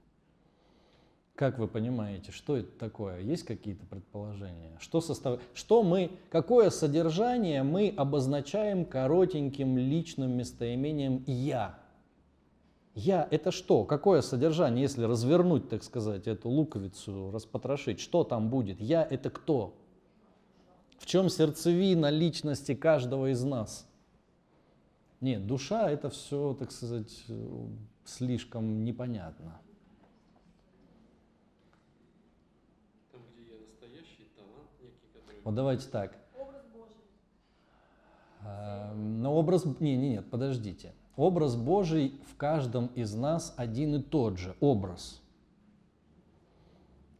Как 1.33 1.57
вы 1.57 1.67
понимаете, 1.67 2.31
что 2.31 2.55
это 2.55 2.69
такое? 2.77 3.21
Есть 3.21 3.45
какие-то 3.45 3.87
предположения? 3.87 4.77
Что, 4.79 5.01
состав... 5.01 5.41
что 5.55 5.81
мы, 5.81 6.11
какое 6.29 6.69
содержание 6.69 7.63
мы 7.63 7.91
обозначаем 7.97 8.85
коротеньким 8.85 9.75
личным 9.79 10.37
местоимением 10.37 11.23
«я»? 11.25 11.79
Я– 12.95 13.27
это 13.31 13.51
что? 13.51 13.85
Какое 13.85 14.21
содержание, 14.21 14.83
если 14.83 15.03
развернуть, 15.03 15.67
так 15.67 15.83
сказать, 15.83 16.27
эту 16.27 16.49
луковицу, 16.49 17.31
распотрошить? 17.31 17.99
Что 17.99 18.23
там 18.23 18.49
будет? 18.49 18.79
Я– 18.79 19.03
это 19.09 19.31
кто? 19.31 19.75
В 20.99 21.07
чем 21.07 21.29
сердцевина 21.29 22.11
личности 22.11 22.75
каждого 22.75 23.31
из 23.31 23.43
нас? 23.43 23.87
Нет, 25.21 25.47
душа 25.47 25.89
это 25.89 26.09
все, 26.09 26.53
так 26.53 26.71
сказать, 26.71 27.25
слишком 28.05 28.83
непонятно. 28.83 29.59
Там, 33.11 33.21
где 33.33 33.55
я 33.55 33.59
настоящий 33.61 34.29
талант 34.35 34.69
некий, 34.79 35.07
который... 35.13 35.41
Вот 35.43 35.55
давайте 35.55 35.87
так. 35.87 36.15
Образ 36.37 36.63
Божий. 36.71 36.95
А, 38.41 38.93
Но 38.93 39.35
образ... 39.35 39.65
Не, 39.79 39.97
не, 39.97 40.09
нет, 40.09 40.29
подождите. 40.29 40.93
Образ 41.15 41.55
Божий 41.55 42.19
в 42.31 42.35
каждом 42.35 42.87
из 42.87 43.13
нас 43.13 43.53
один 43.55 43.95
и 43.95 44.01
тот 44.01 44.39
же 44.39 44.55
образ. 44.59 45.21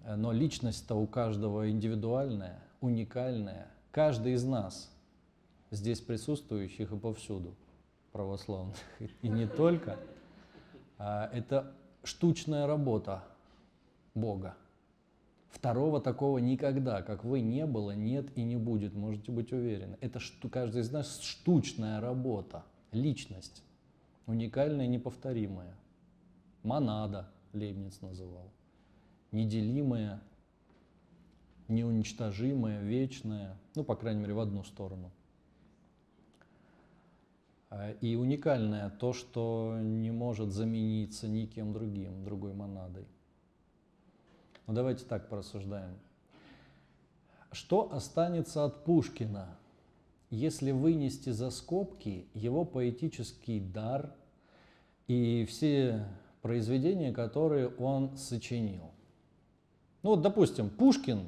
Но 0.06 0.32
личность-то 0.32 0.96
у 0.96 1.06
каждого 1.06 1.70
индивидуальная, 1.70 2.60
уникальная. 2.82 3.68
Каждый 3.92 4.34
из 4.34 4.44
нас, 4.44 4.92
здесь 5.70 6.02
присутствующих 6.02 6.92
и 6.92 6.98
повсюду, 6.98 7.54
православных, 8.12 8.76
и 9.22 9.30
не 9.30 9.48
только, 9.48 9.98
а, 10.98 11.30
это 11.32 11.72
штучная 12.04 12.66
работа 12.66 13.24
Бога. 14.16 14.56
Второго 15.50 16.02
такого 16.02 16.40
никогда, 16.40 17.04
как 17.04 17.24
вы, 17.24 17.42
не 17.42 17.68
было, 17.68 17.92
нет 17.92 18.36
и 18.36 18.44
не 18.44 18.58
будет, 18.58 18.96
можете 18.96 19.32
быть 19.32 19.54
уверены. 19.54 19.98
Это 20.02 20.20
каждый 20.52 20.82
из 20.82 20.92
нас 20.92 21.22
штучная 21.22 22.02
работа, 22.02 22.64
личность, 22.92 23.64
уникальная 24.26 24.86
и 24.86 24.90
неповторимая. 24.90 25.76
Монада, 26.64 27.30
Лейбниц 27.54 28.02
называл. 28.02 28.52
Неделимая, 29.32 30.22
неуничтожимая, 31.68 32.82
вечная, 32.82 33.58
ну, 33.76 33.84
по 33.84 33.96
крайней 33.96 34.22
мере, 34.22 34.34
в 34.34 34.40
одну 34.40 34.64
сторону. 34.64 35.12
А, 37.70 37.92
И 38.02 38.16
уникальное 38.16 38.90
то, 38.90 39.14
что 39.14 39.78
не 39.82 40.12
может 40.12 40.52
замениться 40.52 41.28
никем 41.28 41.74
другим, 41.74 42.24
другой 42.24 42.54
монадой. 42.54 43.08
Ну 44.68 44.74
давайте 44.74 45.06
так 45.06 45.28
порассуждаем. 45.28 45.98
Что 47.52 47.92
останется 47.94 48.64
от 48.64 48.84
Пушкина, 48.84 49.58
если 50.34 50.72
вынести 50.72 51.30
за 51.30 51.52
скобки 51.52 52.28
его 52.34 52.66
поэтический 52.66 53.60
дар 53.60 54.16
и 55.08 55.46
все 55.46 56.08
произведения, 56.42 57.12
которые 57.12 57.70
он 57.70 58.18
сочинил? 58.18 58.92
Ну 60.02 60.12
вот, 60.12 60.22
допустим, 60.22 60.72
Пушкин 60.72 61.28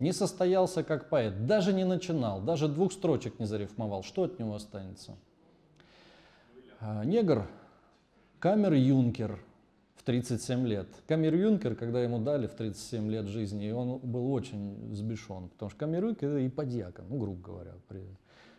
не 0.00 0.12
состоялся 0.12 0.82
как 0.82 1.08
поэт, 1.08 1.46
даже 1.46 1.72
не 1.72 1.84
начинал, 1.84 2.40
даже 2.40 2.66
двух 2.66 2.92
строчек 2.92 3.38
не 3.38 3.46
зарифмовал. 3.46 4.02
Что 4.02 4.24
от 4.24 4.38
него 4.40 4.54
останется? 4.54 5.16
А, 6.80 7.04
Негр, 7.04 7.48
камер-юнкер 8.40 9.38
37 10.08 10.66
лет. 10.66 10.88
Камер-юнкер, 11.06 11.74
когда 11.74 12.02
ему 12.02 12.18
дали 12.18 12.46
в 12.46 12.54
37 12.54 13.10
лет 13.10 13.26
жизни, 13.26 13.70
он 13.70 13.98
был 13.98 14.32
очень 14.32 14.88
взбешен, 14.88 15.50
потому 15.50 15.68
что 15.68 15.78
камер-юнкер 15.80 16.28
это 16.30 16.38
и 16.38 16.48
подьякон, 16.48 17.04
ну, 17.10 17.18
грубо 17.18 17.42
говоря. 17.42 17.72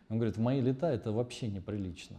Он 0.10 0.18
говорит, 0.18 0.38
в 0.38 0.40
мои 0.40 0.62
лета 0.62 0.92
это 0.92 1.12
вообще 1.12 1.48
неприлично. 1.48 2.18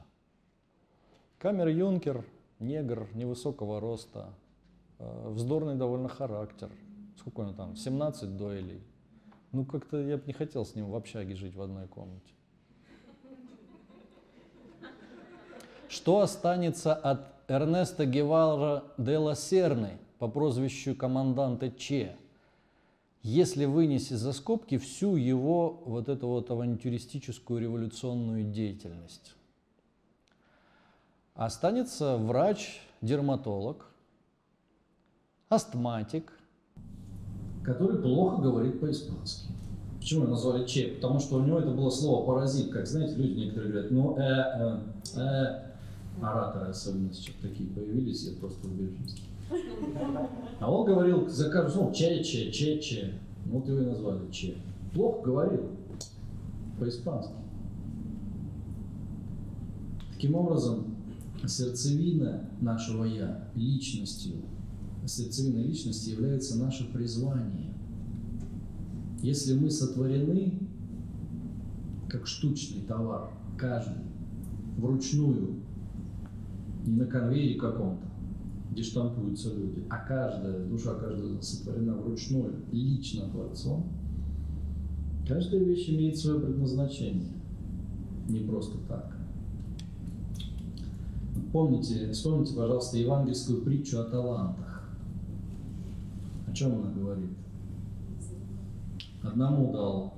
Камер-юнкер, 1.38 2.24
негр 2.58 3.06
невысокого 3.14 3.78
роста, 3.78 4.34
э, 4.98 5.28
вздорный 5.28 5.76
довольно 5.76 6.08
характер. 6.08 6.68
Сколько 7.16 7.42
у 7.42 7.54
там? 7.54 7.76
17 7.76 8.36
дуэлей. 8.36 8.82
Ну, 9.52 9.64
как-то 9.64 9.96
я 9.96 10.16
бы 10.16 10.24
не 10.26 10.32
хотел 10.32 10.66
с 10.66 10.74
ним 10.74 10.90
в 10.90 10.96
общаге 10.96 11.36
жить 11.36 11.54
в 11.54 11.62
одной 11.62 11.86
комнате. 11.86 12.32
Что 15.88 16.20
останется 16.20 16.94
от 16.94 17.39
Эрнеста 17.50 18.06
Гевара 18.06 18.84
де 18.96 19.18
ла 19.18 19.34
Серны 19.34 19.98
по 20.20 20.28
прозвищу 20.28 20.94
команданта 20.94 21.68
Че, 21.68 22.16
если 23.24 23.64
вынести 23.64 24.14
за 24.14 24.32
скобки 24.32 24.78
всю 24.78 25.16
его 25.16 25.82
вот 25.84 26.08
эту 26.08 26.28
вот 26.28 26.48
авантюристическую 26.52 27.60
революционную 27.60 28.44
деятельность? 28.44 29.34
Останется 31.34 32.18
врач, 32.18 32.80
дерматолог, 33.00 33.86
астматик, 35.48 36.32
который 37.64 38.00
плохо 38.00 38.42
говорит 38.42 38.78
по-испански. 38.78 39.48
Почему 39.98 40.22
его 40.22 40.30
назвали 40.34 40.66
Че? 40.66 40.94
Потому 40.94 41.18
что 41.18 41.38
у 41.38 41.40
него 41.40 41.58
это 41.58 41.72
было 41.72 41.90
слово 41.90 42.24
паразит, 42.24 42.70
как 42.70 42.86
знаете, 42.86 43.16
люди 43.16 43.40
некоторые 43.40 43.72
говорят, 43.72 43.90
ну, 43.90 44.16
э, 44.16 44.22
э, 44.22 45.20
э, 45.20 45.69
ораторы 46.22 46.68
особенно 46.68 47.12
сейчас 47.12 47.34
такие 47.40 47.68
появились, 47.70 48.24
я 48.24 48.36
просто 48.38 48.66
убежусь. 48.68 49.22
А 50.60 50.70
он 50.70 50.86
говорил 50.86 51.28
за 51.28 51.50
каждым 51.50 51.86
ну, 51.86 51.92
че, 51.92 52.22
че, 52.22 52.50
че, 52.50 52.80
че. 52.80 53.14
Ну, 53.46 53.58
Вот 53.58 53.68
его 53.68 53.80
и 53.80 53.86
назвали 53.86 54.30
Че. 54.30 54.56
Плохо 54.92 55.22
говорил 55.24 55.70
по-испански. 56.78 57.34
Таким 60.12 60.34
образом, 60.34 60.94
сердцевина 61.46 62.50
нашего 62.60 63.04
«я», 63.04 63.48
личностью, 63.54 64.34
сердцевиной 65.06 65.62
личности 65.62 66.10
является 66.10 66.58
наше 66.58 66.92
призвание. 66.92 67.72
Если 69.22 69.54
мы 69.54 69.70
сотворены 69.70 70.58
как 72.08 72.26
штучный 72.26 72.82
товар, 72.82 73.30
каждый, 73.56 74.02
вручную, 74.76 75.56
не 76.90 76.96
на 76.96 77.06
конвейере 77.06 77.58
каком-то, 77.58 78.04
где 78.72 78.82
штампуются 78.82 79.54
люди, 79.54 79.84
а 79.88 79.98
каждая, 79.98 80.66
душа 80.66 80.94
каждая 80.94 81.40
сотворена 81.40 81.94
вручную, 81.94 82.54
лично 82.72 83.28
Творцом, 83.28 83.88
каждая 85.26 85.62
вещь 85.62 85.88
имеет 85.88 86.18
свое 86.18 86.40
предназначение, 86.40 87.32
не 88.28 88.40
просто 88.40 88.78
так. 88.88 89.16
Помните, 91.52 92.10
вспомните, 92.12 92.54
пожалуйста, 92.54 92.98
евангельскую 92.98 93.62
притчу 93.62 94.00
о 94.00 94.04
талантах. 94.04 94.88
О 96.48 96.52
чем 96.52 96.74
она 96.74 96.90
говорит? 96.92 97.30
Одному 99.22 99.72
дал 99.72 100.14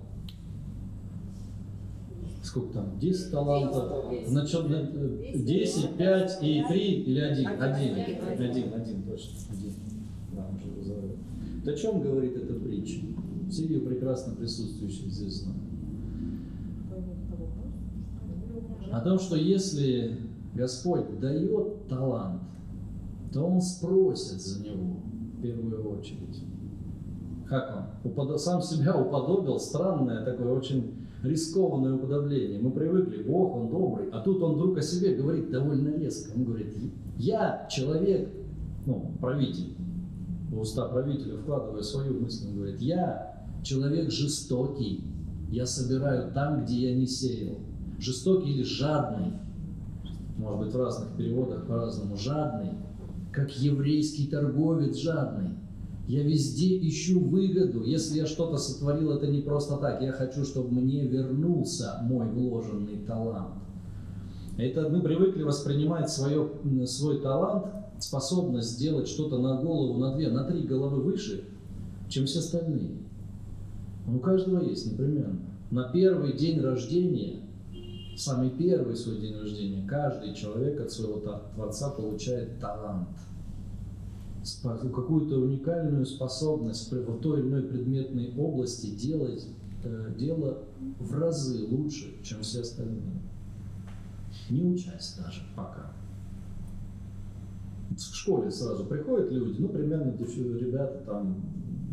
сколько 2.52 2.74
там, 2.74 2.98
10 2.98 3.30
талантов, 3.30 4.12
значит, 4.26 5.44
10, 5.44 5.96
5 5.96 6.38
и 6.42 6.64
3 6.68 6.80
или 6.80 7.20
1? 7.20 7.48
Один, 7.48 7.94
один, 7.94 8.74
один, 8.74 9.02
точно, 9.04 9.32
один. 9.50 9.72
Да, 10.34 10.46
он 10.50 10.60
же 10.60 10.68
вызывает. 10.76 11.16
О 11.66 11.72
чем 11.72 12.02
говорит 12.02 12.36
эта 12.36 12.52
притча? 12.54 13.06
Все 13.48 13.64
ее 13.64 13.80
прекрасно 13.80 14.34
присутствующие 14.34 15.08
здесь 15.08 15.44
знают. 15.44 15.62
О 18.92 19.00
том, 19.00 19.18
что 19.18 19.36
если 19.36 20.18
Господь 20.54 21.18
дает 21.20 21.88
талант, 21.88 22.42
то 23.32 23.46
Он 23.46 23.62
спросит 23.62 24.42
за 24.42 24.62
него 24.62 24.98
в 25.38 25.40
первую 25.40 25.98
очередь. 25.98 26.44
Как 27.48 27.88
он? 28.04 28.38
Сам 28.38 28.60
себя 28.60 28.94
уподобил, 28.94 29.58
странное 29.58 30.22
такое 30.22 30.52
очень 30.52 31.01
рискованное 31.22 31.94
уподобление. 31.94 32.60
Мы 32.60 32.70
привыкли, 32.70 33.22
Бог, 33.22 33.54
Он 33.56 33.70
добрый, 33.70 34.08
а 34.10 34.20
тут 34.20 34.42
Он 34.42 34.54
вдруг 34.54 34.78
о 34.78 34.82
себе 34.82 35.14
говорит 35.14 35.50
довольно 35.50 35.96
резко. 35.96 36.32
Он 36.36 36.44
говорит, 36.44 36.74
я 37.16 37.66
человек, 37.70 38.28
ну, 38.86 39.12
правитель, 39.20 39.74
в 40.50 40.60
уста 40.60 40.88
правителя 40.88 41.38
вкладывая 41.38 41.82
свою 41.82 42.20
мысль, 42.20 42.48
он 42.48 42.56
говорит, 42.56 42.80
я 42.80 43.46
человек 43.62 44.10
жестокий, 44.10 45.04
я 45.50 45.66
собираю 45.66 46.32
там, 46.32 46.64
где 46.64 46.90
я 46.90 46.96
не 46.96 47.06
сеял. 47.06 47.58
Жестокий 47.98 48.50
или 48.50 48.62
жадный, 48.62 49.32
может 50.36 50.60
быть 50.60 50.74
в 50.74 50.78
разных 50.78 51.16
переводах 51.16 51.66
по-разному, 51.66 52.16
жадный, 52.16 52.72
как 53.32 53.50
еврейский 53.56 54.26
торговец 54.26 54.96
жадный. 54.96 55.50
Я 56.08 56.22
везде 56.24 56.78
ищу 56.88 57.20
выгоду. 57.20 57.84
Если 57.84 58.18
я 58.18 58.26
что-то 58.26 58.56
сотворил, 58.56 59.12
это 59.12 59.28
не 59.28 59.40
просто 59.40 59.76
так. 59.76 60.02
Я 60.02 60.12
хочу, 60.12 60.44
чтобы 60.44 60.70
мне 60.80 61.06
вернулся 61.06 62.00
мой 62.02 62.26
вложенный 62.28 62.98
талант. 63.06 63.54
Это 64.58 64.88
мы 64.88 65.00
привыкли 65.00 65.42
воспринимать 65.42 66.10
свое, 66.10 66.50
свой 66.86 67.20
талант, 67.20 67.66
способность 67.98 68.72
сделать 68.72 69.08
что-то 69.08 69.38
на 69.38 69.62
голову, 69.62 69.98
на 69.98 70.14
две, 70.14 70.28
на 70.28 70.44
три 70.44 70.62
головы 70.62 71.00
выше, 71.00 71.44
чем 72.08 72.26
все 72.26 72.40
остальные. 72.40 72.98
У 74.06 74.18
каждого 74.18 74.62
есть 74.62 74.90
непременно. 74.90 75.40
На 75.70 75.84
первый 75.84 76.36
день 76.36 76.60
рождения, 76.60 77.40
самый 78.16 78.50
первый 78.50 78.96
свой 78.96 79.20
день 79.20 79.36
рождения, 79.38 79.86
каждый 79.88 80.34
человек 80.34 80.80
от 80.80 80.90
своего 80.90 81.22
Творца 81.54 81.90
получает 81.90 82.58
талант. 82.60 83.08
Какую-то 84.42 85.38
уникальную 85.38 86.04
способность 86.04 86.90
в 86.90 87.20
той 87.20 87.40
или 87.40 87.48
иной 87.48 87.62
предметной 87.62 88.34
области 88.36 88.86
делать 88.86 89.46
э, 89.84 90.14
дело 90.18 90.64
в 90.98 91.16
разы 91.16 91.64
лучше, 91.68 92.22
чем 92.24 92.40
все 92.40 92.62
остальные. 92.62 93.22
не 94.50 94.64
учась 94.64 95.16
даже 95.16 95.42
пока. 95.56 95.92
В 97.90 98.00
школе 98.00 98.50
сразу 98.50 98.84
приходят 98.84 99.30
люди, 99.30 99.60
ну, 99.60 99.68
примерно 99.68 100.12
ребята 100.12 101.02
там 101.06 101.36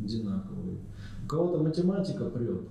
одинаковые. 0.03 0.77
У 1.23 1.27
кого-то 1.27 1.61
математика 1.61 2.25
прет, 2.25 2.61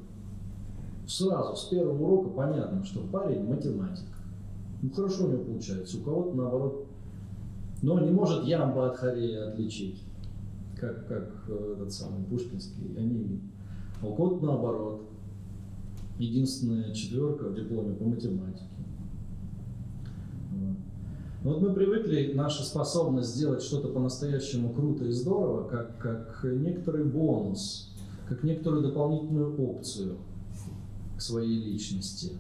сразу 1.07 1.57
с 1.57 1.69
первого 1.69 2.03
урока 2.03 2.31
понятно, 2.31 2.85
что 2.85 3.01
парень 3.01 3.45
математик. 3.45 4.07
Ну, 4.83 4.91
хорошо 4.91 5.27
у 5.27 5.33
него 5.33 5.45
получается, 5.45 5.99
у 5.99 6.03
кого-то 6.03 6.37
наоборот. 6.37 6.88
Но 7.83 8.01
не 8.01 8.11
может 8.11 8.45
ямба 8.45 8.91
от 8.91 8.97
хорея 8.97 9.51
отличить, 9.51 10.03
как, 10.77 11.07
как 11.07 11.45
э, 11.49 11.75
этот 11.77 11.93
самый 11.93 12.25
пушкинский 12.25 12.89
у 14.03 14.15
кого-то 14.15 14.45
наоборот. 14.45 15.03
Единственная 16.19 16.93
четверка 16.93 17.45
в 17.45 17.55
дипломе 17.55 17.95
по 17.95 18.05
математике. 18.05 18.65
Вот. 20.51 20.77
Ну, 21.45 21.53
вот 21.53 21.63
мы 21.63 21.73
привыкли, 21.73 22.33
наша 22.35 22.65
способность 22.65 23.35
сделать 23.35 23.63
что-то 23.63 23.89
по-настоящему 23.89 24.71
круто 24.71 25.05
и 25.05 25.13
здорово, 25.13 25.69
как, 25.69 25.99
как 25.99 26.45
некоторый 26.45 27.05
бонус, 27.05 27.95
как 28.29 28.43
некоторую 28.43 28.83
дополнительную 28.83 29.57
опцию 29.61 30.17
к 31.17 31.21
своей 31.21 31.65
личности, 31.65 32.33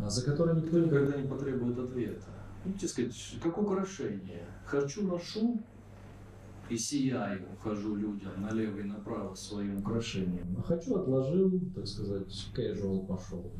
а 0.00 0.10
за 0.10 0.24
которой 0.24 0.56
никто 0.56 0.78
никогда 0.78 1.16
не 1.16 1.26
потребует 1.26 1.78
ответа. 1.78 2.22
Ну, 2.64 2.88
сказать, 2.88 3.36
как 3.42 3.58
украшение. 3.58 4.46
Хочу, 4.64 5.06
ношу 5.06 5.60
и 6.70 6.78
сияю, 6.78 7.42
хожу 7.62 7.94
людям 7.94 8.32
налево 8.40 8.78
и 8.78 8.84
направо 8.84 9.34
своим 9.34 9.80
украшением. 9.80 10.56
А 10.58 10.62
хочу, 10.62 10.96
отложил, 10.96 11.60
так 11.74 11.86
сказать, 11.86 12.50
casual 12.56 13.06
пошел. 13.06 13.50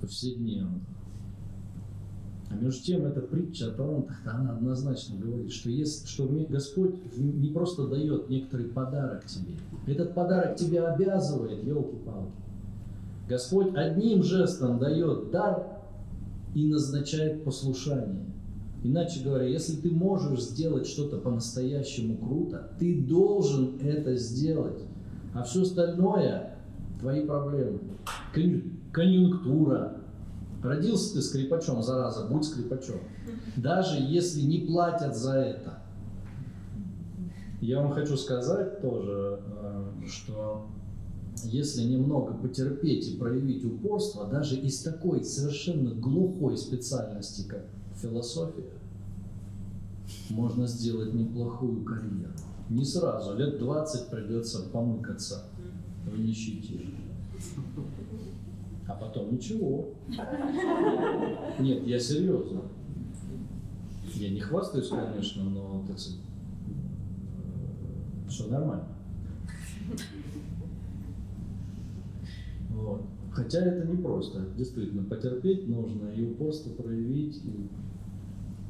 Повседневно. 0.00 0.80
А 2.50 2.56
между 2.56 2.84
тем, 2.84 3.06
эта 3.06 3.20
притча 3.20 3.68
о 3.68 3.74
талантах, 3.74 4.20
она 4.26 4.52
однозначно 4.52 5.18
говорит, 5.18 5.50
что, 5.50 5.70
если, 5.70 6.06
что 6.06 6.26
Господь 6.48 7.16
не 7.16 7.48
просто 7.50 7.86
дает 7.86 8.28
некоторый 8.28 8.66
подарок 8.66 9.24
тебе. 9.26 9.54
Этот 9.86 10.14
подарок 10.14 10.56
тебя 10.56 10.92
обязывает, 10.92 11.64
елки-палки. 11.64 12.32
Господь 13.28 13.74
одним 13.74 14.22
жестом 14.22 14.78
дает 14.78 15.30
дар 15.30 15.73
и 16.54 16.66
назначает 16.66 17.44
послушание. 17.44 18.26
Иначе 18.82 19.24
говоря, 19.24 19.46
если 19.46 19.76
ты 19.76 19.90
можешь 19.90 20.42
сделать 20.42 20.86
что-то 20.86 21.18
по-настоящему 21.18 22.16
круто, 22.18 22.70
ты 22.78 23.00
должен 23.00 23.78
это 23.80 24.16
сделать. 24.16 24.82
А 25.32 25.42
все 25.42 25.62
остальное– 25.62 26.58
твои 27.00 27.24
проблемы. 27.26 27.80
Конъюнктура, 28.92 30.04
Родился 30.64 31.12
ты 31.12 31.20
скрипачом, 31.20 31.82
зараза, 31.82 32.24
будь 32.24 32.44
скрипачом. 32.44 33.00
Даже 33.54 33.98
если 34.00 34.40
не 34.40 34.60
платят 34.60 35.14
за 35.14 35.34
это. 35.34 35.78
Я 37.60 37.82
вам 37.82 37.92
хочу 37.92 38.16
сказать 38.16 38.80
тоже, 38.80 39.40
э, 39.62 39.84
что 40.08 40.66
если 41.42 41.82
немного 41.82 42.34
потерпеть 42.34 43.08
и 43.08 43.16
проявить 43.16 43.64
упорство, 43.64 44.26
даже 44.26 44.56
из 44.56 44.80
такой 44.82 45.24
совершенно 45.24 45.90
глухой 45.94 46.56
специальности, 46.56 47.46
как 47.48 47.66
философия, 48.00 48.70
можно 50.30 50.66
сделать 50.66 51.12
неплохую 51.14 51.84
карьеру. 51.84 52.32
Не 52.70 52.84
сразу, 52.84 53.36
лет 53.36 53.58
20 53.58 54.08
придется 54.08 54.62
помыкаться 54.70 55.44
в 56.06 56.18
нищете. 56.18 56.80
А 58.86 58.94
потом 58.94 59.34
ничего. 59.34 59.90
Нет, 61.58 61.86
я 61.86 61.98
серьезно. 61.98 62.62
Я 64.14 64.30
не 64.30 64.40
хвастаюсь, 64.40 64.88
конечно, 64.88 65.42
но 65.44 65.84
так 65.88 65.96
все 68.28 68.46
нормально. 68.48 68.88
Вот. 72.74 73.02
Хотя 73.32 73.60
это 73.60 73.86
не 73.88 73.96
просто. 73.96 74.46
Действительно, 74.56 75.02
потерпеть 75.04 75.66
нужно 75.68 76.08
и 76.10 76.24
упорство 76.24 76.70
проявить, 76.70 77.36
и 77.44 77.68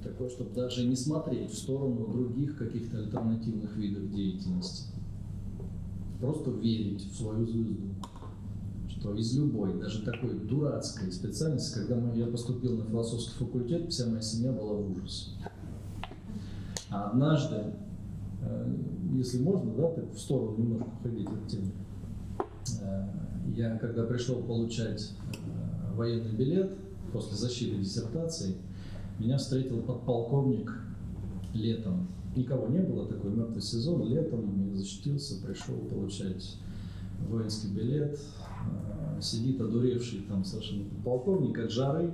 такое, 0.03 0.29
чтобы 0.29 0.55
даже 0.55 0.87
не 0.87 0.97
смотреть 0.97 1.51
в 1.51 1.59
сторону 1.59 2.07
других 2.13 2.57
каких-то 2.57 2.99
альтернативных 2.99 3.77
видов 3.77 4.11
деятельности. 4.13 4.93
Просто 6.21 6.51
верить 6.53 7.05
в 7.05 7.17
свою 7.17 7.47
звезду 7.47 7.95
что 9.05 9.13
из 9.13 9.37
любой, 9.37 9.79
даже 9.79 10.03
такой 10.03 10.33
дурацкой 10.33 11.13
специальности, 11.13 11.79
когда 11.79 12.11
я 12.15 12.27
поступил 12.27 12.79
на 12.79 12.85
философский 12.85 13.35
факультет, 13.45 13.91
вся 13.91 14.07
моя 14.07 14.23
семья 14.23 14.51
была 14.51 14.73
в 14.73 14.93
ужасе. 14.93 15.33
А 16.89 17.11
однажды, 17.11 17.75
э, 18.41 18.77
если 19.13 19.43
можно, 19.43 19.75
да, 19.75 19.91
так 19.91 20.11
в 20.11 20.19
сторону 20.19 20.57
немножко 20.57 20.89
уходить 21.01 21.27
от 21.27 21.49
темы, 21.49 21.73
э, 22.81 23.09
я 23.47 23.77
когда 23.79 24.05
пришел 24.05 24.37
получать 24.43 25.13
э, 25.35 25.95
военный 25.95 26.33
билет 26.33 26.73
после 27.13 27.37
защиты 27.37 27.79
диссертации, 27.79 28.57
меня 29.19 29.39
встретил 29.39 29.81
подполковник 29.83 30.73
летом. 31.53 32.09
Никого 32.35 32.67
не 32.69 32.81
было, 32.81 33.07
такой 33.07 33.31
мертвый 33.31 33.63
сезон, 33.63 34.09
летом 34.09 34.71
я 34.71 34.77
защитился, 34.77 35.45
пришел 35.45 35.77
получать 35.89 36.57
воинский 37.29 37.69
билет, 37.69 38.19
Э, 38.65 39.21
сидит 39.21 39.61
одуревший 39.61 40.21
там 40.29 40.45
совершенно 40.45 40.85
полковник 41.05 41.59
от 41.59 41.71
жары, 41.71 42.13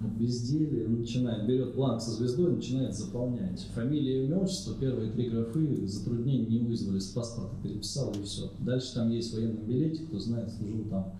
безделие, 0.00 0.88
начинает, 0.88 1.46
берет 1.46 1.74
бланк 1.74 2.00
со 2.00 2.10
звездой, 2.10 2.56
начинает 2.56 2.94
заполнять. 2.94 3.66
Фамилия, 3.74 4.24
имя, 4.24 4.38
отчество, 4.38 4.74
первые 4.78 5.10
три 5.12 5.30
графы, 5.30 5.86
затруднений 5.86 6.46
не 6.46 6.58
вызвали, 6.58 6.98
с 6.98 7.08
паспорта 7.08 7.56
переписал 7.62 8.12
и 8.12 8.22
все. 8.22 8.50
Дальше 8.60 8.94
там 8.94 9.10
есть 9.10 9.34
военный 9.34 9.62
билетик, 9.62 10.08
кто 10.08 10.18
знает, 10.18 10.50
служил 10.50 10.84
там. 10.90 11.12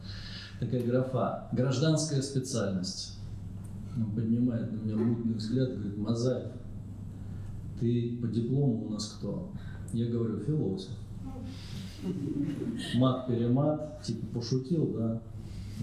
Такая 0.61 0.83
графа. 0.85 1.49
Гражданская 1.53 2.23
специальность. 2.23 3.19
Он 3.97 4.11
поднимает 4.13 4.73
на 4.73 4.77
меня 4.77 4.97
мутный 4.97 5.35
взгляд, 5.35 5.75
говорит, 5.75 5.97
Мазаев, 5.97 6.53
ты 7.81 8.19
по 8.21 8.27
диплому 8.27 8.87
у 8.87 8.91
нас 8.91 9.17
кто? 9.19 9.51
Я 9.93 10.07
говорю, 10.07 10.41
философ 10.41 10.91
мат-перемат, 12.97 14.03
типа 14.03 14.27
пошутил, 14.35 14.95
да, 14.97 15.23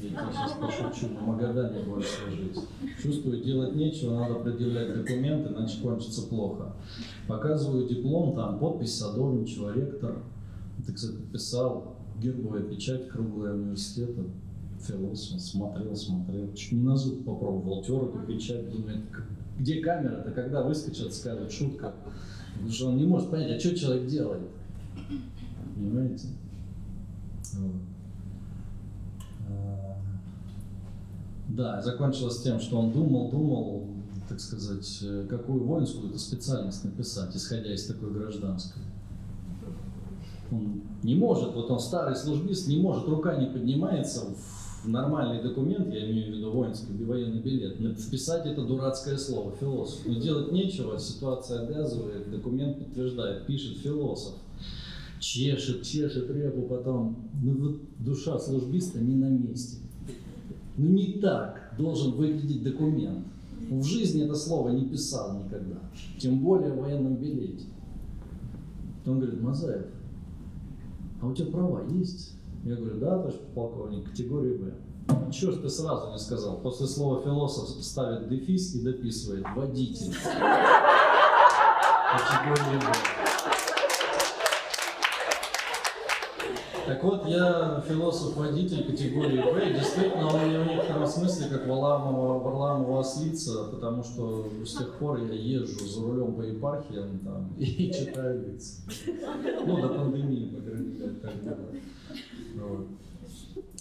я 0.01 0.31
сейчас 0.31 0.53
пошучу, 0.53 1.13
на 1.13 1.21
Магадане 1.21 1.83
больше 1.83 2.29
жить. 2.31 2.57
Чувствую, 3.01 3.43
делать 3.43 3.75
нечего, 3.75 4.15
надо 4.15 4.35
предъявлять 4.35 4.93
документы, 4.93 5.53
иначе 5.53 5.81
кончится 5.81 6.27
плохо. 6.27 6.73
Показываю 7.27 7.87
диплом, 7.87 8.35
там 8.35 8.59
подпись 8.59 8.97
садовничего, 8.97 9.71
ректор, 9.71 10.23
так 10.85 10.97
сказать, 10.97 11.17
подписал, 11.17 11.95
гербовая 12.21 12.63
печать 12.63 13.09
круглая 13.09 13.53
университета, 13.53 14.23
философ, 14.79 15.41
смотрел, 15.41 15.95
смотрел, 15.95 16.53
чуть 16.53 16.71
не 16.71 16.81
на 16.81 16.95
зуб 16.95 17.23
попробовал, 17.23 17.83
тер 17.83 18.03
эту 18.03 18.19
печать, 18.25 18.71
думает, 18.71 19.01
где 19.59 19.81
камера-то, 19.81 20.31
когда 20.31 20.63
выскочит, 20.63 21.13
скажет, 21.13 21.51
шутка. 21.51 21.93
Потому 22.53 22.71
что 22.71 22.87
он 22.89 22.97
не 22.97 23.05
может 23.05 23.29
понять, 23.29 23.57
а 23.57 23.59
что 23.59 23.75
человек 23.75 24.07
делает. 24.07 24.41
Понимаете? 25.75 26.27
Вот. 27.53 27.81
А, 29.49 29.97
да, 31.55 31.81
закончилось 31.81 32.41
тем, 32.41 32.59
что 32.59 32.77
он 32.79 32.91
думал, 32.91 33.29
думал, 33.29 33.87
так 34.27 34.39
сказать, 34.39 34.99
э, 35.03 35.25
какую 35.29 35.63
воинскую 35.65 36.09
это 36.09 36.19
специальность 36.19 36.83
написать, 36.83 37.35
исходя 37.35 37.73
из 37.73 37.85
такой 37.85 38.11
гражданской. 38.11 38.81
Он 40.51 40.81
не 41.03 41.15
может, 41.15 41.53
вот 41.53 41.69
он 41.69 41.79
старый 41.79 42.15
службист, 42.15 42.67
не 42.67 42.77
может, 42.77 43.07
рука 43.07 43.35
не 43.35 43.47
поднимается 43.47 44.25
в 44.83 44.87
нормальный 44.87 45.41
документ, 45.41 45.93
я 45.93 46.09
имею 46.09 46.33
в 46.33 46.37
виду 46.37 46.51
воинский 46.51 47.03
военный 47.03 47.41
билет, 47.41 47.77
вписать 47.99 48.45
это 48.45 48.65
дурацкое 48.65 49.17
слово, 49.17 49.53
философ. 49.59 50.05
Но 50.05 50.15
делать 50.15 50.51
нечего, 50.51 50.97
ситуация 50.99 51.61
обязывает, 51.61 52.29
документ 52.31 52.79
подтверждает, 52.79 53.45
пишет 53.45 53.77
философ 53.77 54.35
чешет, 55.21 55.83
чешет 55.83 56.29
репу 56.31 56.63
потом. 56.63 57.29
Ну 57.41 57.57
вот 57.57 57.81
душа 57.99 58.37
службиста 58.39 58.99
не 58.99 59.15
на 59.15 59.29
месте. 59.29 59.80
Ну 60.77 60.89
не 60.89 61.13
так 61.19 61.73
должен 61.77 62.13
выглядеть 62.13 62.63
документ. 62.63 63.25
В 63.69 63.83
жизни 63.83 64.23
это 64.23 64.35
слово 64.35 64.69
не 64.69 64.85
писал 64.85 65.37
никогда, 65.37 65.77
тем 66.19 66.39
более 66.39 66.73
в 66.73 66.81
военном 66.81 67.15
билете. 67.15 67.65
Он 69.05 69.19
говорит, 69.19 69.41
Мазаев, 69.41 69.85
а 71.21 71.27
у 71.27 71.33
тебя 71.33 71.51
права 71.51 71.83
есть? 71.89 72.35
Я 72.63 72.75
говорю, 72.75 72.99
да, 72.99 73.17
товарищ 73.17 73.35
полковник, 73.55 74.09
категория 74.09 74.57
Б. 74.57 74.73
Ж 75.31 75.55
ты 75.61 75.69
сразу 75.69 76.11
не 76.11 76.19
сказал? 76.19 76.57
После 76.57 76.85
слова 76.87 77.21
философ 77.21 77.69
ставит 77.83 78.29
дефис 78.29 78.75
и 78.75 78.81
дописывает 78.81 79.45
водитель. 79.55 80.13
Категория 82.11 82.79
Б. 82.79 83.20
Так 86.91 87.05
вот, 87.05 87.25
я 87.25 87.81
философ-водитель 87.87 88.83
категории 88.83 89.41
Б. 89.41 89.73
Действительно, 89.79 90.27
он 90.27 90.49
не 90.49 90.57
в 90.57 90.67
некотором 90.67 91.07
смысле 91.07 91.47
как 91.47 91.65
Варламова, 91.65 92.39
Варламова 92.39 92.99
ослица, 92.99 93.63
потому 93.71 94.03
что 94.03 94.49
с 94.65 94.75
тех 94.75 94.95
пор 94.95 95.23
я 95.23 95.33
езжу 95.33 95.87
за 95.87 96.01
рулем 96.01 96.35
по 96.35 96.41
епархиям 96.41 97.19
там, 97.19 97.53
и 97.57 97.93
читаю 97.93 98.45
лекции. 98.45 98.83
Ну, 99.65 99.81
до 99.81 99.87
пандемии, 99.87 100.53
по 100.53 100.61
крайней 100.61 100.87
мере, 100.87 101.13
так 101.21 101.33
было. 101.41 102.67
Вот. 102.67 102.87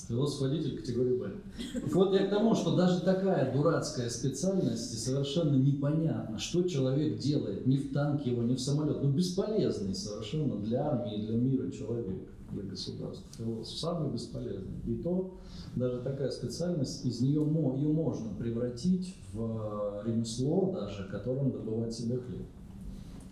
Философ-водитель 0.07 0.77
категории 0.77 1.19
Б. 1.19 1.31
Так 1.75 1.93
вот 1.93 2.15
я 2.15 2.27
к 2.27 2.31
тому, 2.31 2.55
что 2.55 2.77
даже 2.77 3.01
такая 3.01 3.53
дурацкая 3.53 4.09
специальность 4.09 4.95
и 4.95 4.97
совершенно 4.97 5.57
непонятно, 5.57 6.39
что 6.39 6.63
человек 6.63 7.19
делает 7.19 7.67
ни 7.67 7.77
в 7.77 7.93
танке 7.93 8.31
его, 8.31 8.45
ни 8.45 8.55
в 8.55 8.61
самолет. 8.61 9.03
Ну, 9.03 9.11
бесполезный 9.11 9.97
совершенно 9.97 10.57
для 10.57 10.87
армии 10.87 11.27
для 11.27 11.37
мира 11.37 11.71
человек, 11.71 12.07
для 12.53 12.63
государства. 12.63 13.27
Философ 13.37 13.79
самый 13.79 14.13
бесполезный. 14.13 14.81
И 14.87 14.97
то 14.97 15.39
даже 15.77 16.01
такая 16.01 16.31
специальность, 16.31 17.05
из 17.05 17.21
нее 17.21 17.43
ее 17.77 17.93
можно 17.93 18.35
превратить 18.35 19.17
в 19.33 20.03
ремесло 20.05 20.73
даже, 20.73 21.09
которым 21.09 21.53
добывать 21.53 21.95
себе 21.95 22.19
хлеб. 22.19 22.47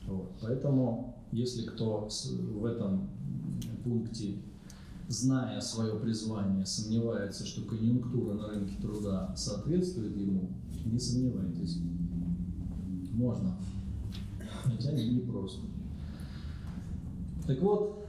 Вот. 0.06 0.30
Поэтому, 0.40 1.16
если 1.32 1.66
кто 1.66 2.08
в 2.30 2.64
этом 2.64 3.08
пункте 3.84 4.36
зная 5.08 5.60
свое 5.60 5.98
призвание, 5.98 6.64
сомневается, 6.66 7.46
что 7.46 7.62
конъюнктура 7.62 8.34
на 8.34 8.48
рынке 8.48 8.74
труда 8.80 9.34
соответствует 9.36 10.16
ему, 10.16 10.50
не 10.84 10.98
сомневайтесь. 10.98 11.78
Можно. 13.12 13.56
Хотя 14.64 14.92
не 14.92 15.20
просто. 15.20 15.62
Так 17.46 17.60
вот, 17.62 18.07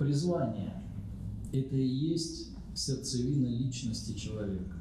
призвание– 0.00 0.82
это 1.52 1.76
и 1.76 1.86
есть 1.86 2.56
сердцевина 2.74 3.46
личности 3.46 4.18
человека. 4.18 4.78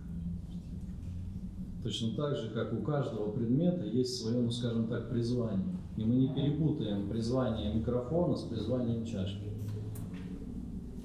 Точно 1.83 2.15
так 2.15 2.37
же, 2.37 2.51
как 2.51 2.71
у 2.73 2.81
каждого 2.81 3.31
предмета 3.31 3.83
есть 3.85 4.15
свое, 4.21 4.41
ну 4.41 4.49
скажем 4.49 4.87
так, 4.87 5.09
призвание. 5.09 5.77
И 5.97 6.05
мы 6.05 6.15
не 6.15 6.33
перепутаем 6.33 7.09
призвание 7.09 7.73
микрофона 7.75 8.37
с 8.37 8.43
призванием 8.43 9.05
чашки. 9.05 9.49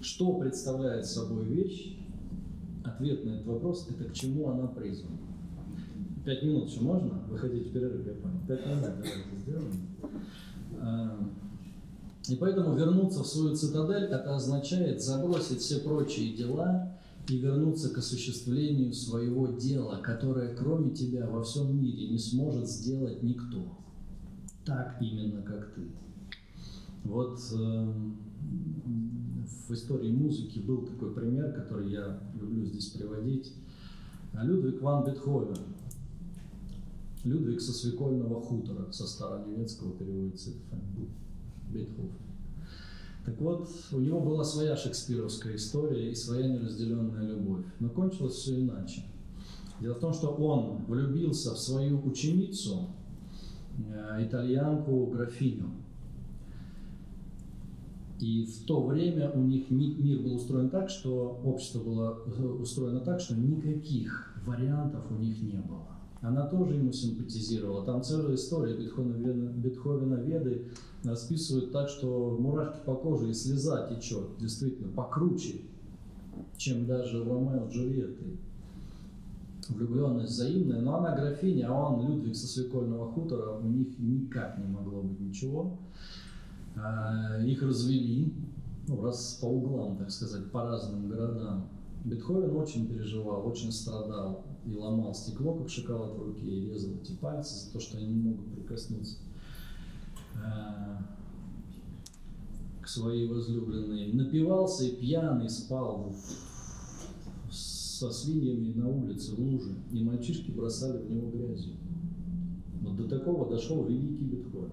Что 0.01 0.39
представляет 0.39 1.07
собой 1.07 1.47
вещь? 1.47 1.99
Ответ 2.85 3.24
на 3.24 3.31
этот 3.31 3.47
вопрос– 3.47 3.89
это 3.91 4.05
к 4.11 4.12
чему 4.12 4.49
она 4.49 4.69
призвана. 4.69 5.19
Пять 6.24 6.45
минут 6.45 6.69
еще 6.69 6.82
можно? 6.82 7.24
Вы 7.28 7.36
хотите 7.36 7.70
перерыв, 7.70 8.07
я 8.07 8.12
понял. 8.12 8.39
Пять 8.47 8.65
минут 8.65 8.81
давайте 8.81 9.36
сделаем. 9.39 9.73
И 12.29 12.37
поэтому 12.37 12.75
вернуться 12.75 13.23
в 13.23 13.27
свою 13.27 13.55
цитадель– 13.55 14.05
это 14.11 14.35
означает 14.35 15.03
забросить 15.03 15.61
все 15.61 15.81
прочие 15.81 16.35
дела 16.35 16.97
и 17.29 17.37
вернуться 17.37 17.91
к 17.91 17.99
осуществлению 17.99 18.95
своего 18.95 19.49
дела, 19.49 20.01
которое 20.03 20.55
кроме 20.55 20.95
тебя 20.95 21.29
во 21.29 21.43
всем 21.43 21.79
мире 21.79 22.09
не 22.09 22.19
сможет 22.19 22.69
сделать 22.69 23.23
никто. 23.23 23.65
Так 24.65 24.97
именно, 25.01 25.43
как 25.43 25.75
ты. 25.75 25.83
Вот 27.05 27.39
эм, 27.53 28.17
в 29.69 29.73
истории 29.73 30.11
музыки 30.11 30.59
был 30.61 30.87
такой 30.87 31.13
пример, 31.13 31.53
который 31.53 31.93
я 31.93 32.21
люблю 32.41 32.65
здесь 32.65 32.89
приводить. 32.89 33.53
Людвиг 34.33 34.81
ван 34.81 35.05
Бетховен. 35.05 35.59
Людвиг 37.25 37.61
со 37.61 37.73
свекольного 37.73 38.41
хутора, 38.41 38.91
со 38.93 39.07
старонемецкого 39.07 39.93
переводится 39.93 40.51
Бетховен. 41.75 42.13
Так 43.25 43.41
вот, 43.41 43.69
у 43.93 44.01
него 44.01 44.21
была 44.21 44.45
своя 44.45 44.77
шекспировская 44.77 45.57
история 45.57 46.11
и 46.11 46.15
своя 46.15 46.47
неразделенная 46.47 47.27
любовь. 47.27 47.65
Но 47.81 47.89
кончилось 47.89 48.35
все 48.35 48.61
иначе. 48.61 49.03
Дело 49.81 49.95
в 49.95 50.01
том, 50.01 50.13
что 50.13 50.29
он 50.29 50.85
влюбился 50.87 51.55
в 51.55 51.59
свою 51.59 52.05
ученицу, 52.07 52.91
э, 53.79 54.27
итальянку 54.27 55.07
графиню. 55.07 55.71
И 58.21 58.45
в 58.45 58.67
то 58.67 58.87
время 58.87 59.31
у 59.33 59.43
них 59.43 59.71
мир 59.71 60.23
был 60.23 60.37
устроен 60.37 60.71
так, 60.71 60.89
что 60.89 61.41
общество 61.45 61.83
было 61.83 62.19
э, 62.27 62.43
устроено 62.43 63.01
так, 63.01 63.21
что 63.21 63.35
никаких 63.35 64.35
вариантов 64.47 65.11
у 65.11 65.15
них 65.15 65.41
не 65.43 65.59
было. 65.59 65.89
Она 66.21 66.47
тоже 66.47 66.77
ему 66.77 66.93
симпатизировала. 66.93 67.85
Там 67.85 68.03
целая 68.03 68.35
история 68.35 68.77
Бетховена, 68.77 69.53
Бетховена 69.53 70.17
Веды 70.17 70.69
расписывают 71.05 71.73
так, 71.73 71.89
что 71.89 72.37
мурашки 72.39 72.81
по 72.85 72.95
коже 72.95 73.31
и 73.31 73.35
слеза 73.35 73.89
течет, 73.89 74.37
действительно, 74.39 74.93
покруче, 74.93 75.63
чем 76.57 76.87
даже 76.87 77.23
в 77.23 77.29
Ромео 77.29 77.69
Джульетты. 77.69 78.25
Влюбленность 79.69 80.33
взаимная, 80.33 80.83
но 80.83 80.99
она 80.99 81.17
графиня, 81.17 81.69
а 81.69 81.89
он 81.89 82.07
Людвиг 82.07 82.37
со 82.37 82.47
свекольного 82.47 83.11
хутора, 83.13 83.57
у 83.57 83.67
них 83.67 83.99
никак 83.99 84.59
не 84.59 84.67
могло 84.67 85.01
быть 85.01 85.21
ничего. 85.21 85.79
А, 86.77 87.41
их 87.43 87.63
развели, 87.63 88.33
ну, 88.89 89.01
раз 89.03 89.39
по 89.41 89.47
углам, 89.47 89.97
так 89.97 90.11
сказать, 90.11 90.51
по 90.51 90.65
разным 90.65 91.09
городам. 91.09 91.69
Бетховен 92.05 92.55
очень 92.55 92.87
переживал, 92.87 93.47
очень 93.47 93.73
страдал 93.73 94.45
и 94.67 94.75
ломал 94.75 95.15
стекло, 95.15 95.55
как 95.55 95.71
шоколад 95.71 96.13
в 96.15 96.23
руке, 96.23 96.47
и 96.47 96.71
резал 96.71 96.91
эти 97.03 97.13
пальцы 97.13 97.65
за 97.65 97.73
то, 97.73 97.81
что 97.81 97.97
они 97.97 98.09
не 98.09 98.21
могут 98.21 98.47
прикоснуться 98.53 99.17
к 102.81 102.89
своей 102.89 103.29
возлюбленной. 103.29 104.12
Напивался 104.12 104.85
и 104.85 104.97
пьяный 104.97 105.49
спал 105.49 106.15
со 107.51 108.11
свиньями 108.11 108.73
на 108.73 108.89
улице, 108.89 109.35
в 109.35 109.39
луже, 109.39 109.75
и 109.93 110.03
мальчишки 110.03 110.51
бросали 110.51 110.99
в 110.99 111.11
него 111.11 111.31
грязью. 111.31 111.75
Вот 112.83 112.97
до 112.97 113.09
такого 113.09 113.49
дошел 113.49 113.85
великий 113.85 114.25
Бетховен 114.25 114.71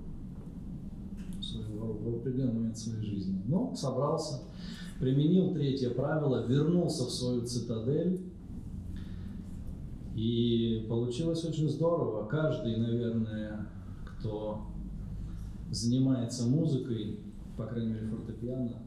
в 2.02 2.16
определенный 2.18 2.54
момент 2.54 2.78
своей 2.78 3.04
жизни. 3.04 3.42
Но 3.48 3.76
собрался, 3.76 4.42
применил 5.00 5.54
третье 5.54 5.90
правило, 5.90 6.46
вернулся 6.48 7.06
в 7.06 7.12
свою 7.12 7.46
цитадель, 7.46 8.22
и 10.16 10.86
получилось 10.90 11.44
очень 11.46 11.70
здорово. 11.70 12.28
Каждый, 12.28 12.78
наверное, 12.78 13.68
кто 14.06 14.71
занимается 15.72 16.48
музыкой, 16.48 17.20
по 17.58 17.66
крайней 17.66 17.94
мере 17.94 18.08
фортепиано, 18.08 18.84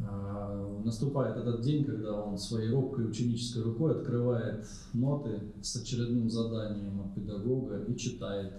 а, 0.00 0.80
наступает 0.84 1.36
этот 1.36 1.60
день, 1.60 1.84
когда 1.84 2.22
он 2.22 2.38
своей 2.38 2.70
робкой 2.70 3.08
ученической 3.08 3.62
рукой 3.62 3.98
открывает 3.98 4.66
ноты 4.94 5.40
с 5.60 5.76
очередным 5.76 6.30
заданием 6.30 7.00
от 7.00 7.14
педагога 7.14 7.82
и 7.84 7.96
читает. 7.96 8.52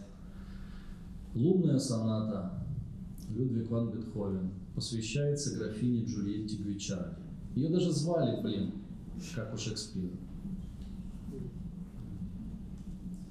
Лунная 1.33 1.79
соната 1.79 2.63
Людвиг 3.29 3.69
ван 3.69 3.91
Бетховен, 3.91 4.51
посвящается 4.75 5.57
графине 5.57 6.05
Джульетте 6.05 6.57
Гвичарди. 6.57 7.21
Ее 7.55 7.69
даже 7.69 7.91
звали, 7.91 8.41
блин, 8.41 8.73
как 9.35 9.53
у 9.53 9.57
Шекспира. 9.57 10.15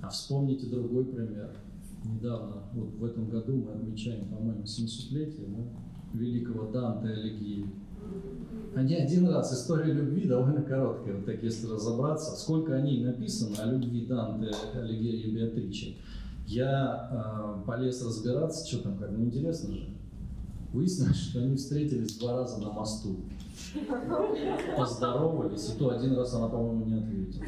А 0.01 0.09
вспомните 0.09 0.67
другой 0.67 1.05
пример. 1.05 1.57
Недавно, 2.05 2.65
вот 2.75 2.95
в 2.95 3.05
этом 3.05 3.29
году 3.29 3.57
мы 3.57 3.73
отмечаем, 3.73 4.29
по-моему, 4.29 4.63
700-летие 4.63 5.47
да, 5.49 6.19
великого 6.19 6.71
Данте 6.71 7.09
Алигьери. 7.09 7.67
Они 8.75 8.95
один 8.95 9.29
раз, 9.29 9.53
история 9.53 9.93
любви 9.93 10.27
довольно 10.27 10.63
короткая, 10.63 11.17
вот 11.17 11.27
так 11.27 11.43
если 11.43 11.67
разобраться, 11.67 12.37
сколько 12.37 12.75
о 12.75 12.81
ней 12.81 13.05
написано, 13.05 13.57
о 13.63 13.73
любви 13.73 14.07
Данте 14.07 14.51
Алигьери 14.75 15.29
и 15.29 15.37
Беатричи. 15.37 15.97
Я 16.47 17.09
э, 17.63 17.67
полез 17.67 18.05
разбираться, 18.05 18.67
что 18.67 18.83
там, 18.83 18.99
как, 18.99 19.11
ну 19.13 19.25
интересно 19.25 19.75
же. 19.75 19.89
Выяснилось, 20.73 21.17
что 21.17 21.41
они 21.41 21.57
встретились 21.57 22.17
два 22.17 22.39
раза 22.39 22.61
на 22.61 22.73
мосту. 22.73 23.17
Поздоровались, 24.77 25.75
и 25.75 25.79
то 25.79 25.91
один 25.91 26.17
раз 26.17 26.35
она, 26.35 26.49
по-моему, 26.49 26.87
не 26.87 26.99
ответила. 26.99 27.45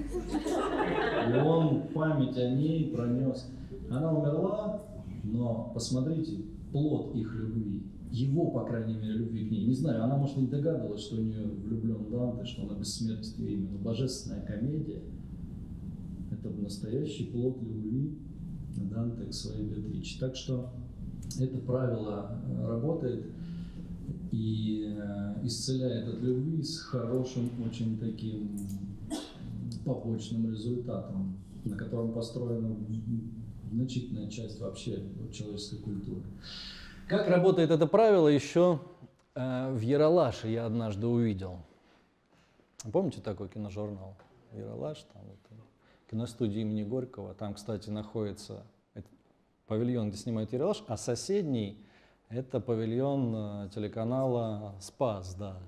И 1.31 1.47
он 1.47 1.89
память 1.95 2.37
о 2.37 2.51
ней 2.51 2.93
пронес. 2.95 3.47
Она 3.91 4.13
умерла, 4.13 4.83
но 5.23 5.71
посмотрите, 5.75 6.43
плод 6.73 7.15
их 7.15 7.35
любви. 7.35 7.83
Его, 8.11 8.51
по 8.51 8.65
крайней 8.65 8.95
мере, 8.95 9.15
любви 9.15 9.49
к 9.49 9.51
ней. 9.51 9.67
Не 9.67 9.75
знаю, 9.75 10.05
она, 10.05 10.17
может, 10.17 10.37
не 10.37 10.47
догадывалась, 10.47 11.03
что 11.03 11.17
у 11.17 11.21
нее 11.21 11.47
влюблен 11.47 12.11
Данте, 12.11 12.45
что 12.45 12.63
она 12.63 12.79
бессмертие 12.79 13.53
именно. 13.53 13.79
Божественная 13.79 14.45
комедия– 14.47 15.03
это 16.31 16.49
настоящий 16.51 17.27
плод 17.27 17.61
любви 17.63 18.19
Данте 18.77 19.25
к 19.25 19.33
своей 19.33 19.67
Беатриче. 19.67 20.21
Так 20.21 20.37
что 20.37 20.71
это 21.41 21.59
правило 21.59 22.41
э, 22.47 22.67
работает 22.67 23.27
и 24.31 24.97
э, 24.97 25.47
исцеляет 25.47 26.09
от 26.09 26.23
любви 26.23 26.63
с 26.63 26.79
хорошим 26.81 27.51
очень 27.67 27.99
таким 27.99 28.57
побочным 29.85 30.51
результатом, 30.51 31.37
на 31.65 31.77
котором 31.77 32.13
построена 32.13 32.75
значительная 33.75 34.31
часть 34.31 34.61
вообще 34.61 35.03
человеческой 35.33 35.79
культуры. 35.79 36.23
Как 37.09 37.29
работает 37.29 37.71
это 37.71 37.87
правило, 37.87 38.29
еще 38.29 38.81
э, 39.35 39.73
в 39.73 39.81
Яралаше 39.81 40.49
я 40.49 40.67
однажды 40.67 41.07
увидел. 41.07 41.59
Помните 42.93 43.21
такой 43.21 43.49
киножурнал? 43.49 44.15
Яралаш, 44.53 44.99
там 45.13 45.23
вот, 45.23 45.59
киностудия 46.11 46.63
имени 46.63 46.85
Горького. 46.85 47.35
Там, 47.35 47.55
кстати, 47.55 47.91
находится 47.91 48.65
павильон, 49.67 50.11
где 50.11 50.19
снимают 50.19 50.53
Яралаш, 50.53 50.85
а 50.87 50.97
соседний 50.97 51.79
это 52.29 52.61
павильон 52.61 53.35
э, 53.35 53.69
телеканала 53.75 54.75
«Спас», 54.81 55.35
да. 55.35 55.59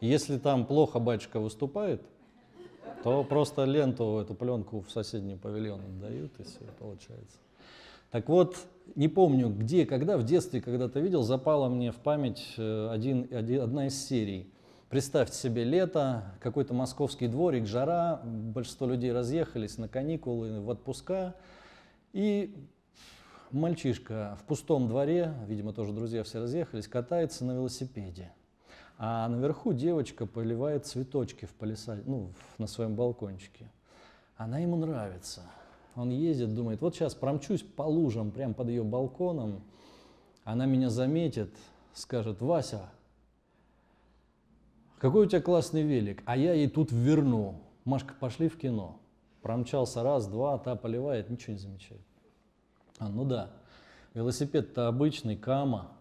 Если 0.00 0.38
там 0.38 0.64
плохо 0.64 1.00
батюшка 1.00 1.40
выступает, 1.40 2.02
то 3.02 3.24
просто 3.24 3.64
ленту, 3.64 4.18
эту 4.18 4.34
пленку 4.34 4.80
в 4.80 4.90
соседний 4.90 5.36
павильон 5.36 5.80
отдают, 5.80 6.32
и 6.38 6.42
все 6.42 6.60
получается. 6.78 7.38
Так 8.10 8.28
вот, 8.28 8.56
не 8.94 9.08
помню, 9.08 9.50
где, 9.50 9.84
когда, 9.84 10.16
в 10.16 10.24
детстве 10.24 10.60
когда-то 10.60 11.00
видел, 11.00 11.22
запала 11.22 11.68
мне 11.68 11.92
в 11.92 11.96
память 11.96 12.54
э, 12.56 12.88
один, 12.90 13.28
один, 13.30 13.62
одна 13.62 13.86
из 13.88 14.02
серий. 14.02 14.52
Представьте 14.88 15.36
себе 15.36 15.64
лето, 15.64 16.32
какой-то 16.40 16.72
московский 16.72 17.28
дворик, 17.28 17.66
жара, 17.66 18.22
большинство 18.24 18.86
людей 18.86 19.12
разъехались 19.12 19.76
на 19.76 19.86
каникулы, 19.88 20.62
в 20.62 20.70
отпуска, 20.70 21.34
и 22.14 22.56
мальчишка 23.50 24.38
в 24.40 24.44
пустом 24.44 24.88
дворе, 24.88 25.34
видимо, 25.46 25.74
тоже 25.74 25.92
друзья 25.92 26.24
все 26.24 26.40
разъехались, 26.40 26.88
катается 26.88 27.44
на 27.44 27.52
велосипеде. 27.52 28.32
А 28.98 29.28
наверху 29.28 29.72
девочка 29.72 30.26
поливает 30.26 30.84
цветочки 30.84 31.44
в 31.44 31.52
палисаде, 31.54 32.02
ну, 32.04 32.32
на 32.58 32.66
своем 32.66 32.96
балкончике. 32.96 33.70
Она 34.36 34.58
ему 34.58 34.76
нравится. 34.76 35.42
Он 35.94 36.10
ездит, 36.10 36.54
думает, 36.54 36.80
вот 36.80 36.94
сейчас 36.94 37.14
промчусь 37.14 37.62
по 37.62 37.82
лужам, 37.82 38.32
прямо 38.32 38.54
под 38.54 38.68
ее 38.68 38.82
балконом. 38.82 39.62
Она 40.42 40.66
меня 40.66 40.90
заметит, 40.90 41.54
скажет, 41.92 42.40
Вася, 42.40 42.90
какой 44.98 45.26
у 45.26 45.28
тебя 45.28 45.40
классный 45.40 45.82
велик, 45.82 46.22
а 46.24 46.36
я 46.36 46.54
ей 46.54 46.68
тут 46.68 46.90
верну. 46.90 47.60
Машка, 47.84 48.14
пошли 48.18 48.48
в 48.48 48.58
кино. 48.58 48.98
Промчался 49.42 50.02
раз, 50.02 50.26
два, 50.26 50.58
та 50.58 50.74
поливает, 50.74 51.30
ничего 51.30 51.52
не 51.52 51.58
замечает. 51.60 52.02
А, 52.98 53.08
ну 53.08 53.24
да, 53.24 53.50
велосипед-то 54.14 54.88
обычный, 54.88 55.36
кама, 55.36 55.92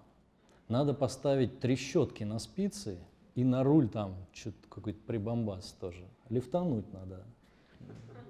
надо 0.68 0.94
поставить 0.94 1.60
трещотки 1.60 2.24
на 2.24 2.40
спицы 2.40 2.98
и 3.36 3.44
на 3.44 3.64
руль 3.64 3.88
там 3.90 4.16
что-то 4.34 4.68
какой-то 4.70 5.00
прибамбас 5.06 5.76
тоже. 5.80 6.04
Лифтануть 6.30 6.92
надо 6.94 7.24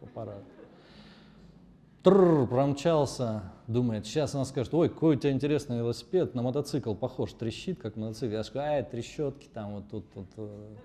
аппарат. 0.02 0.44
Тррр, 2.04 2.48
промчался, 2.48 3.44
думает, 3.68 4.06
сейчас 4.06 4.34
она 4.34 4.46
скажет, 4.46 4.74
ой, 4.74 4.88
какой 4.88 5.16
у 5.16 5.20
тебя 5.20 5.32
интересный 5.32 5.80
велосипед, 5.80 6.36
на 6.36 6.42
мотоцикл 6.42 6.94
похож, 6.94 7.34
трещит, 7.34 7.82
как 7.82 7.98
мотоцикл. 7.98 8.34
Я 8.34 8.44
скажу, 8.44 8.66
ай, 8.66 8.84
трещотки 8.84 9.50
там 9.54 9.74
вот 9.74 9.90
тут, 9.90 10.06
вот, 10.16 10.28
э, 10.38 10.76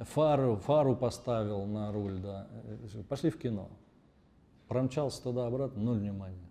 фару, 0.00 0.56
фару 0.56 0.94
поставил 0.94 1.64
на 1.66 1.90
руль, 1.90 2.18
да. 2.20 2.46
Пошли 3.08 3.30
в 3.30 3.38
кино. 3.38 3.70
Промчался 4.68 5.22
туда-обратно, 5.22 5.82
ноль 5.82 5.98
внимания. 5.98 6.48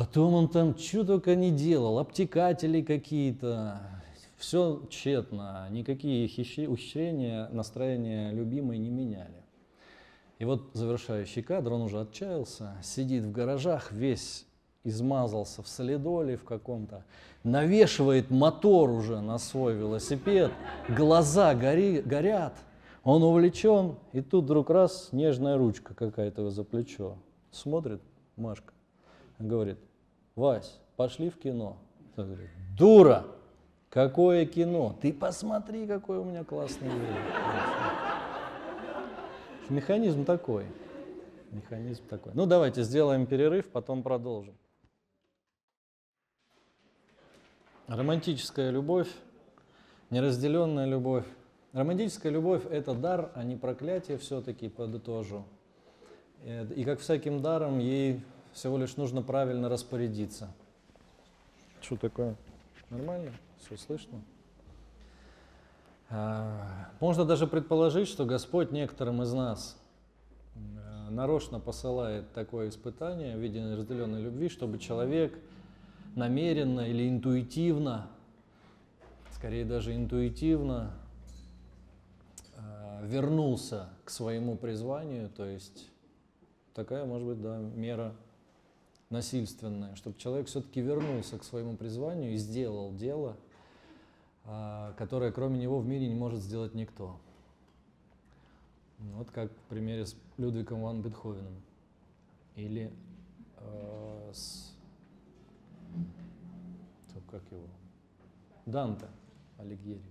Потом 0.00 0.32
он 0.32 0.48
там 0.48 0.78
что 0.78 1.04
только 1.04 1.34
не 1.34 1.50
делал, 1.50 1.98
обтекатели 1.98 2.80
какие-то, 2.80 3.82
все 4.38 4.82
тщетно, 4.88 5.68
никакие 5.70 6.24
ухищрения 6.24 7.50
настроения 7.50 8.32
любимой 8.32 8.78
не 8.78 8.88
меняли. 8.88 9.44
И 10.38 10.46
вот 10.46 10.70
завершающий 10.72 11.42
кадр, 11.42 11.74
он 11.74 11.82
уже 11.82 12.00
отчаялся, 12.00 12.78
сидит 12.82 13.24
в 13.24 13.30
гаражах, 13.30 13.92
весь 13.92 14.46
измазался 14.84 15.62
в 15.62 15.68
солидоле 15.68 16.38
в 16.38 16.44
каком-то, 16.44 17.04
навешивает 17.44 18.30
мотор 18.30 18.88
уже 18.88 19.20
на 19.20 19.36
свой 19.36 19.74
велосипед, 19.74 20.50
глаза 20.88 21.54
гори, 21.54 22.00
горят, 22.00 22.54
он 23.04 23.22
увлечен, 23.22 23.96
и 24.14 24.22
тут 24.22 24.44
вдруг 24.44 24.70
раз 24.70 25.10
нежная 25.12 25.58
ручка 25.58 25.92
какая-то 25.92 26.48
за 26.48 26.64
плечо. 26.64 27.18
Смотрит 27.50 28.00
Машка, 28.36 28.72
говорит, 29.38 29.76
Вась, 30.40 30.80
пошли 30.96 31.28
в 31.28 31.38
кино. 31.38 31.76
Я 32.16 32.24
говорю, 32.24 32.48
дура, 32.74 33.26
какое 33.90 34.46
кино? 34.46 34.96
Ты 34.98 35.12
посмотри, 35.12 35.86
какой 35.86 36.16
у 36.16 36.24
меня 36.24 36.44
классный. 36.44 36.88
Механизм 39.68 40.24
такой. 40.24 40.64
Механизм 41.50 42.06
такой. 42.08 42.32
Ну, 42.34 42.46
давайте 42.46 42.84
сделаем 42.84 43.26
перерыв, 43.26 43.68
потом 43.68 44.02
продолжим. 44.02 44.56
Романтическая 47.86 48.70
любовь, 48.70 49.12
неразделенная 50.08 50.86
любовь. 50.86 51.26
Романтическая 51.74 52.32
любовь– 52.32 52.64
это 52.70 52.94
дар, 52.94 53.30
а 53.34 53.44
не 53.44 53.56
проклятие 53.56 54.16
все-таки, 54.16 54.70
подытожу. 54.70 55.44
И 56.46 56.82
как 56.84 57.00
всяким 57.00 57.42
даром, 57.42 57.78
ей 57.78 58.22
всего 58.52 58.78
лишь 58.78 58.96
нужно 58.96 59.22
правильно 59.22 59.68
распорядиться. 59.68 60.52
Что 61.80 61.96
такое? 61.96 62.36
Нормально? 62.90 63.32
Все 63.58 63.76
слышно? 63.76 64.20
А, 66.08 66.88
можно 66.98 67.24
даже 67.24 67.46
предположить, 67.46 68.08
что 68.08 68.26
Господь 68.26 68.72
некоторым 68.72 69.22
из 69.22 69.32
нас 69.32 69.78
э, 70.56 71.10
нарочно 71.10 71.60
посылает 71.60 72.32
такое 72.32 72.68
испытание 72.68 73.36
в 73.36 73.40
виде 73.40 73.62
разделенной 73.74 74.20
любви, 74.20 74.48
чтобы 74.48 74.78
человек 74.78 75.38
намеренно 76.16 76.80
или 76.80 77.08
интуитивно, 77.08 78.08
скорее 79.32 79.64
даже 79.64 79.94
интуитивно, 79.94 80.90
э, 82.56 83.06
вернулся 83.06 83.88
к 84.04 84.10
своему 84.10 84.56
призванию, 84.56 85.30
то 85.30 85.46
есть 85.46 85.88
такая, 86.74 87.04
может 87.04 87.28
быть, 87.28 87.40
да, 87.40 87.58
мера 87.58 88.14
насильственное, 89.10 89.94
чтобы 89.96 90.16
человек 90.18 90.46
все-таки 90.46 90.80
вернулся 90.80 91.38
к 91.38 91.44
своему 91.44 91.76
призванию 91.76 92.32
и 92.32 92.36
сделал 92.36 92.94
дело, 92.94 93.36
а, 94.44 94.94
которое 94.94 95.32
кроме 95.32 95.58
него 95.58 95.80
в 95.80 95.86
мире 95.86 96.08
не 96.08 96.14
может 96.14 96.40
сделать 96.40 96.74
никто. 96.74 97.20
Вот 98.98 99.30
как 99.30 99.50
в 99.50 99.62
примере 99.68 100.06
с 100.06 100.14
Людвигом 100.36 100.82
ван 100.82 101.02
Бетховеном 101.02 101.62
или 102.54 102.92
э, 103.56 104.30
с 104.32 104.70
как 107.30 107.42
его 107.50 107.66
Данте 108.66 109.06
Алигьери. 109.58 110.02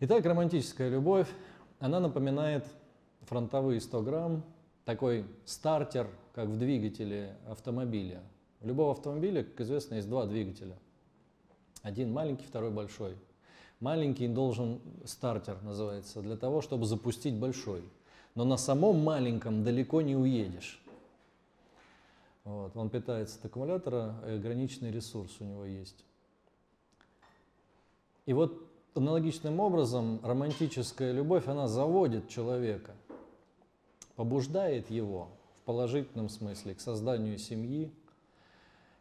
Итак, 0.00 0.24
романтическая 0.24 0.90
любовь, 0.90 1.28
она 1.78 2.00
напоминает 2.00 2.66
фронтовые 3.22 3.80
100 3.80 4.02
грамм, 4.02 4.44
такой 4.84 5.24
стартер 5.46 6.08
как 6.36 6.48
в 6.48 6.58
двигателе 6.58 7.34
автомобиля. 7.48 8.20
У 8.60 8.68
любого 8.68 8.92
автомобиля, 8.92 9.42
как 9.42 9.58
известно, 9.62 9.94
есть 9.94 10.06
два 10.06 10.26
двигателя. 10.26 10.76
Один 11.80 12.12
маленький, 12.12 12.44
второй 12.44 12.70
большой. 12.70 13.16
Маленький 13.80 14.28
должен, 14.28 14.82
стартер 15.06 15.56
называется, 15.62 16.20
для 16.20 16.36
того, 16.36 16.60
чтобы 16.60 16.84
запустить 16.84 17.34
большой. 17.34 17.82
Но 18.34 18.44
на 18.44 18.58
самом 18.58 19.02
маленьком 19.02 19.64
далеко 19.64 20.02
не 20.02 20.14
уедешь. 20.14 20.78
Вот, 22.44 22.76
он 22.76 22.90
питается 22.90 23.38
от 23.38 23.46
аккумулятора, 23.46 24.16
ограниченный 24.22 24.90
ресурс 24.90 25.34
у 25.40 25.44
него 25.44 25.64
есть. 25.64 26.04
И 28.26 28.34
вот 28.34 28.62
аналогичным 28.94 29.58
образом 29.58 30.20
романтическая 30.22 31.12
любовь, 31.12 31.48
она 31.48 31.66
заводит 31.66 32.28
человека, 32.28 32.92
побуждает 34.16 34.90
его 34.90 35.30
положительном 35.66 36.28
смысле 36.28 36.74
к 36.74 36.80
созданию 36.80 37.38
семьи 37.38 37.92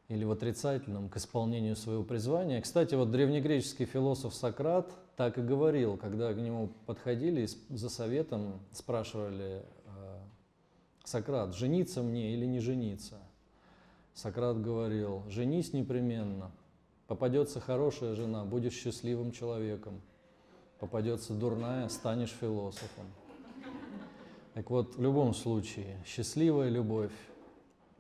или 0.09 0.23
в 0.23 0.31
отрицательном 0.31 1.09
к 1.09 1.17
исполнению 1.17 1.75
своего 1.75 2.03
призвания. 2.03 2.61
Кстати, 2.61 2.95
вот 2.95 3.11
древнегреческий 3.11 3.85
философ 3.85 4.33
Сократ 4.33 4.91
так 5.15 5.37
и 5.37 5.41
говорил, 5.41 5.95
когда 5.95 6.33
к 6.33 6.37
нему 6.37 6.71
подходили 6.85 7.47
за 7.69 7.89
советом, 7.89 8.59
спрашивали 8.71 9.63
э, 9.85 10.19
Сократ, 11.05 11.55
жениться 11.55 12.03
мне 12.03 12.33
или 12.33 12.45
не 12.45 12.59
жениться? 12.59 13.19
Сократ 14.13 14.61
говорил, 14.61 15.23
женись 15.29 15.73
непременно, 15.73 16.51
попадется 17.07 17.59
хорошая 17.59 18.15
жена, 18.15 18.43
будешь 18.43 18.73
счастливым 18.73 19.31
человеком, 19.31 20.01
попадется 20.79 21.33
дурная, 21.33 21.89
станешь 21.89 22.35
философом. 22.39 23.05
Так 24.55 24.69
вот, 24.69 24.95
в 24.95 25.01
любом 25.01 25.33
случае, 25.33 26.01
счастливая 26.05 26.69
любовь, 26.69 27.11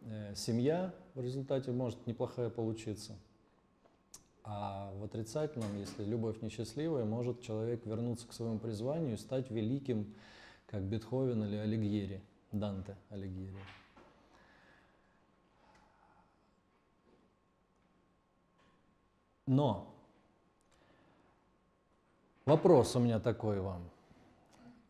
э, 0.03 0.33
семья 0.35 0.95
в 1.13 1.19
результате 1.19 1.73
может 1.73 2.07
неплохая 2.07 2.49
получиться. 2.49 3.17
А 4.45 4.93
в 4.93 5.03
отрицательном, 5.03 5.77
если 5.77 6.05
любовь 6.05 6.41
несчастливая, 6.41 7.03
может 7.03 7.41
человек 7.41 7.85
вернуться 7.85 8.25
к 8.25 8.31
своему 8.31 8.57
призванию 8.57 9.15
и 9.15 9.17
стать 9.17 9.51
великим, 9.51 10.15
как 10.67 10.83
Бетховен 10.83 11.43
или 11.43 11.57
Алигьери, 11.57 12.21
Данте 12.53 12.95
Алигьери. 13.09 13.59
Но 19.45 19.91
Вопрос 22.45 22.95
у 22.95 22.99
меня 22.99 23.19
такой 23.19 23.59
вам. 23.59 23.89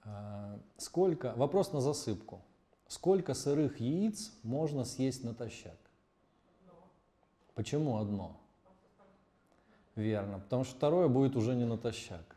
А, 0.06 0.60
сколько, 0.78 1.34
вопрос 1.36 1.74
на 1.74 1.82
засыпку. 1.82 2.42
Сколько 2.88 3.34
сырых 3.34 3.80
яиц 3.80 4.32
можно 4.44 4.86
съесть 4.86 5.24
натощак? 5.24 5.78
Почему 7.56 7.98
одно? 7.98 8.38
Верно, 9.96 10.40
потому 10.40 10.64
что 10.64 10.76
второе 10.76 11.08
будет 11.08 11.36
уже 11.36 11.56
не 11.56 11.66
натощак. 11.66 12.36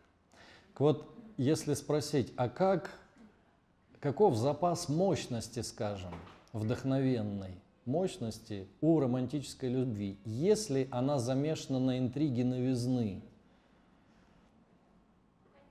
Вот 0.78 1.11
если 1.36 1.74
спросить, 1.74 2.32
а 2.36 2.49
как, 2.49 2.90
каков 4.01 4.36
запас 4.36 4.89
мощности, 4.89 5.61
скажем, 5.61 6.15
вдохновенной 6.53 7.55
мощности 7.85 8.69
у 8.81 9.01
романтической 9.01 9.70
любви, 9.70 10.19
если 10.24 10.89
она 10.90 11.19
замешана 11.19 11.81
на 11.81 11.99
интриге 11.99 12.45
новизны, 12.45 13.23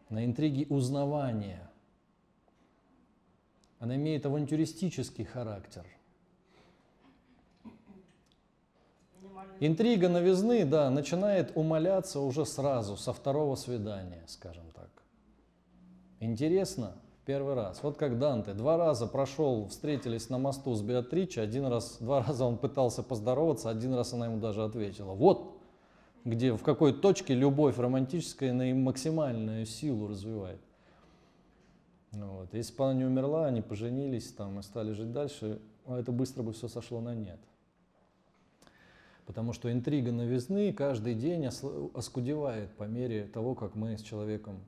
на 0.09 0.25
интриге 0.25 0.67
узнавания, 0.69 1.66
она 3.79 3.95
имеет 3.95 4.25
авантюристический 4.25 5.25
характер. 5.25 5.85
Интрига 9.59 10.09
новизны, 10.09 10.65
да, 10.65 10.89
начинает 10.89 11.51
умаляться 11.55 12.19
уже 12.19 12.45
сразу, 12.45 12.95
со 12.95 13.13
второго 13.13 13.55
свидания, 13.55 14.23
скажем 14.27 14.65
так. 14.73 14.89
Интересно? 16.19 16.93
Первый 17.25 17.55
раз. 17.55 17.83
Вот 17.83 17.97
как 17.97 18.19
Данте. 18.19 18.53
Два 18.53 18.77
раза 18.77 19.05
прошел, 19.05 19.67
встретились 19.67 20.29
на 20.29 20.37
мосту 20.37 20.73
с 20.75 20.81
Беатричей. 20.81 21.43
Один 21.43 21.65
раз, 21.65 21.97
два 21.99 22.23
раза 22.23 22.45
он 22.45 22.57
пытался 22.57 23.03
поздороваться, 23.03 23.69
один 23.69 23.93
раз 23.95 24.13
она 24.13 24.27
ему 24.27 24.37
даже 24.37 24.63
ответила. 24.63 25.13
Вот 25.13 25.59
где, 26.23 26.53
в 26.53 26.63
какой 26.63 26.93
точке 26.93 27.33
любовь 27.33 27.77
романтическая 27.77 28.53
на 28.53 28.73
максимальную 28.73 29.65
силу 29.65 30.07
развивает. 30.07 30.61
Вот. 32.11 32.53
Если 32.53 32.75
бы 32.75 32.85
она 32.85 32.93
не 32.93 33.05
умерла, 33.05 33.45
они 33.45 33.61
поженились 33.61 34.31
там 34.31 34.59
и 34.59 34.63
стали 34.63 34.93
жить 34.93 35.11
дальше, 35.11 35.61
а 35.85 35.99
это 35.99 36.11
быстро 36.11 36.43
бы 36.43 36.53
все 36.53 36.67
сошло 36.67 37.01
на 37.01 37.13
нет. 37.13 37.39
Потому 39.25 39.51
что 39.51 39.71
интрига 39.71 40.11
новизны 40.11 40.71
каждый 40.71 41.13
день 41.13 41.45
оскудевает 41.47 42.71
по 42.77 42.83
мере 42.83 43.25
того, 43.25 43.55
как 43.55 43.75
мы 43.75 43.97
с 43.97 44.01
человеком 44.01 44.59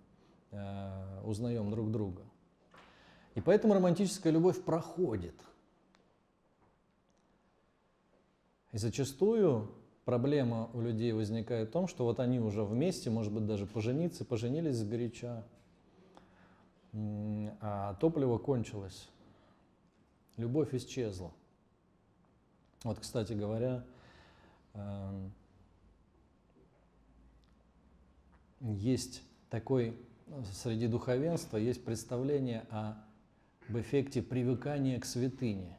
э, 0.52 1.22
узнаем 1.24 1.72
друг 1.72 1.92
друга. 1.92 2.24
И 3.36 3.42
поэтому 3.42 3.74
романтическая 3.74 4.34
любовь 4.34 4.62
проходит. 4.62 5.36
И 8.74 8.78
зачастую 8.78 9.72
проблема 10.04 10.70
у 10.74 10.82
людей 10.82 11.14
возникает 11.14 11.70
в 11.70 11.72
том, 11.72 11.88
что 11.88 12.04
вот 12.04 12.20
они 12.20 12.40
уже 12.40 12.64
вместе, 12.64 13.10
может 13.10 13.32
быть, 13.32 13.46
даже 13.46 13.66
пожениться, 13.66 14.26
поженились 14.26 14.76
с 14.76 14.84
горяча, 14.84 15.46
а 16.94 17.96
топливо 17.96 18.38
кончилось, 18.38 19.10
любовь 20.38 20.74
исчезла. 20.74 21.32
Вот, 22.84 23.00
кстати 23.00 23.34
говоря, 23.34 23.84
эм, 24.74 25.32
есть 28.62 29.22
такой 29.50 29.98
среди 30.54 30.88
духовенства 30.88 31.58
есть 31.58 31.84
представление 31.84 32.66
о 32.70 32.96
об 33.70 33.78
эффекте 33.78 34.24
привыкания 34.24 35.00
к 35.00 35.06
святыне. 35.06 35.78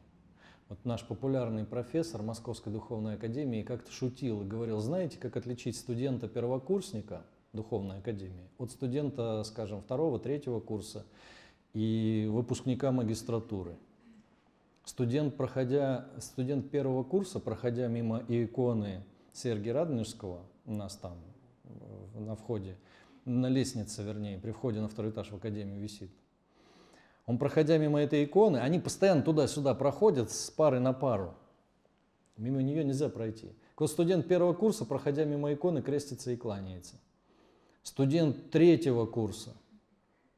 Вот 0.69 0.85
наш 0.85 1.05
популярный 1.05 1.65
профессор 1.65 2.21
Московской 2.21 2.71
духовной 2.71 3.15
академии 3.15 3.63
как-то 3.63 3.91
шутил 3.91 4.43
и 4.43 4.45
говорил, 4.45 4.79
знаете, 4.79 5.17
как 5.17 5.35
отличить 5.35 5.75
студента-первокурсника 5.75 7.25
духовной 7.53 7.97
академии 7.97 8.49
от 8.57 8.71
студента, 8.71 9.43
скажем, 9.43 9.81
второго, 9.81 10.19
третьего 10.19 10.59
курса 10.59 11.05
и 11.73 12.27
выпускника 12.31 12.91
магистратуры. 12.91 13.75
Студент, 14.85 15.35
проходя, 15.35 16.07
студент 16.19 16.69
первого 16.69 17.03
курса, 17.03 17.39
проходя 17.39 17.87
мимо 17.87 18.23
иконы 18.27 19.03
Сергия 19.31 19.73
Радонежского, 19.73 20.41
у 20.65 20.73
нас 20.73 20.95
там 20.95 21.17
на 22.15 22.35
входе, 22.35 22.77
на 23.25 23.47
лестнице, 23.47 24.03
вернее, 24.03 24.39
при 24.39 24.51
входе 24.51 24.79
на 24.79 24.87
второй 24.87 25.11
этаж 25.11 25.31
в 25.31 25.35
академию 25.35 25.79
висит, 25.79 26.09
он, 27.25 27.37
проходя 27.37 27.77
мимо 27.77 28.01
этой 28.01 28.23
иконы, 28.25 28.57
они 28.57 28.79
постоянно 28.79 29.21
туда-сюда 29.21 29.75
проходят 29.75 30.31
с 30.31 30.49
пары 30.49 30.79
на 30.79 30.91
пару. 30.91 31.35
Мимо 32.37 32.61
нее 32.61 32.83
нельзя 32.83 33.09
пройти. 33.09 33.51
Вот 33.77 33.89
студент 33.89 34.27
первого 34.27 34.53
курса, 34.53 34.85
проходя 34.85 35.25
мимо 35.25 35.53
иконы, 35.53 35.81
крестится 35.81 36.31
и 36.31 36.35
кланяется. 36.35 36.99
Студент 37.83 38.51
третьего 38.51 39.05
курса, 39.05 39.55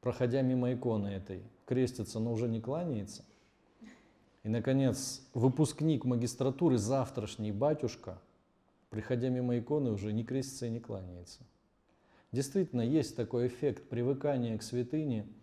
проходя 0.02 0.41
мимо 0.41 0.74
иконы 0.74 1.07
этой, 1.07 1.44
крестится, 1.65 2.20
но 2.20 2.32
уже 2.32 2.48
не 2.48 2.61
кланяется. 2.61 3.26
И, 4.44 4.49
наконец, 4.49 5.22
выпускник 5.34 6.06
магистратуры, 6.06 6.78
завтрашний 6.78 7.52
батюшка, 7.52 8.22
приходя 8.90 9.30
мимо 9.30 9.57
иконы, 9.57 9.91
уже 9.91 10.11
не 10.14 10.24
крестится 10.24 10.65
и 10.68 10.70
не 10.70 10.80
кланяется. 10.80 11.41
Действительно, 12.32 12.82
есть 12.82 13.15
такой 13.15 13.48
эффект 13.48 13.90
привыкания 13.90 14.57
к 14.57 14.64
святыне– 14.64 15.28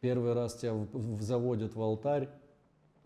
Первый 0.00 0.34
раз 0.34 0.54
тебя 0.56 0.86
заводят 1.18 1.74
в 1.74 1.82
алтарь, 1.82 2.28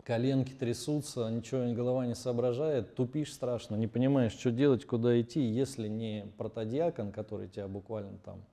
коленки 0.03 0.53
трясутся, 0.53 1.29
ничего 1.29 1.73
голова 1.73 2.05
не 2.05 2.15
соображает, 2.15 2.95
тупишь 2.95 3.33
страшно, 3.33 3.75
не 3.75 3.87
понимаешь, 3.87 4.33
что 4.33 4.51
делать, 4.51 4.85
куда 4.85 5.19
идти, 5.19 5.41
если 5.41 5.87
не 5.87 6.25
протодиакон, 6.37 7.11
который 7.11 7.47
тебя 7.47 7.67
буквально 7.67 8.17
там 8.19 8.43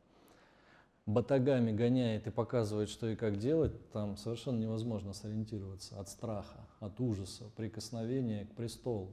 батагами 1.08 1.72
гоняет 1.72 2.26
и 2.26 2.30
показывает, 2.30 2.90
что 2.90 3.08
и 3.08 3.16
как 3.16 3.38
делать, 3.38 3.90
там 3.90 4.16
совершенно 4.16 4.58
невозможно 4.58 5.14
сориентироваться 5.14 5.98
от 5.98 6.08
страха, 6.08 6.66
от 6.80 7.00
ужаса, 7.00 7.44
прикосновения 7.56 8.44
к 8.44 8.52
престолу, 8.52 9.08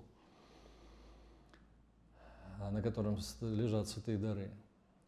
на 2.71 2.81
котором 2.81 3.17
лежат 3.41 3.87
святые 3.87 4.17
дары. 4.17 4.51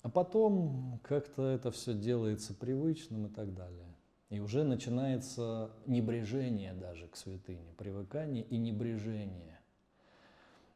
А 0.02 0.10
потом 0.10 1.02
как-то 1.04 1.44
это 1.44 1.72
все 1.72 1.94
делается 1.94 2.54
привычным 2.54 3.28
и 3.28 3.30
так 3.30 3.54
далее. 3.54 3.87
И 4.30 4.40
уже 4.40 4.64
начинается 4.64 5.72
небрежение 5.86 6.74
даже 6.74 7.08
к 7.08 7.16
святыне, 7.16 7.74
привыкание 7.78 8.44
и 8.44 8.58
небрежение. 8.58 9.60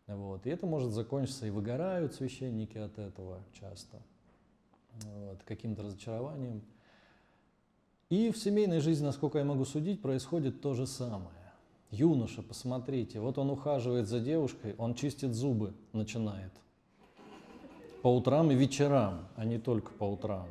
Вот. 0.08 0.46
И 0.46 0.50
это 0.50 0.66
может 0.66 0.92
закончиться, 0.92 1.46
и 1.46 1.50
выгорают 1.50 2.14
священники 2.14 2.78
от 2.78 2.98
этого 2.98 3.44
часто, 3.60 4.02
вот, 5.04 5.44
каким-то 5.44 5.84
разочарованием. 5.84 6.62
И 8.10 8.32
в 8.32 8.38
семейной 8.38 8.80
жизни, 8.80 9.06
насколько 9.06 9.38
я 9.38 9.46
могу 9.46 9.66
судить, 9.66 10.02
происходит 10.02 10.62
то 10.62 10.74
же 10.74 10.88
самое. 10.88 11.36
Юноша, 11.92 12.42
посмотрите, 12.42 13.20
вот 13.20 13.38
он 13.38 13.50
ухаживает 13.50 14.08
за 14.08 14.22
девушкой, 14.22 14.76
он 14.78 14.96
чистит 14.96 15.34
зубы, 15.34 15.74
начинает. 15.92 16.52
По 18.02 18.14
утрам 18.14 18.50
и 18.50 18.56
вечерам, 18.56 19.28
а 19.36 19.44
не 19.44 19.60
только 19.60 19.92
по 19.92 20.06
утрам 20.06 20.48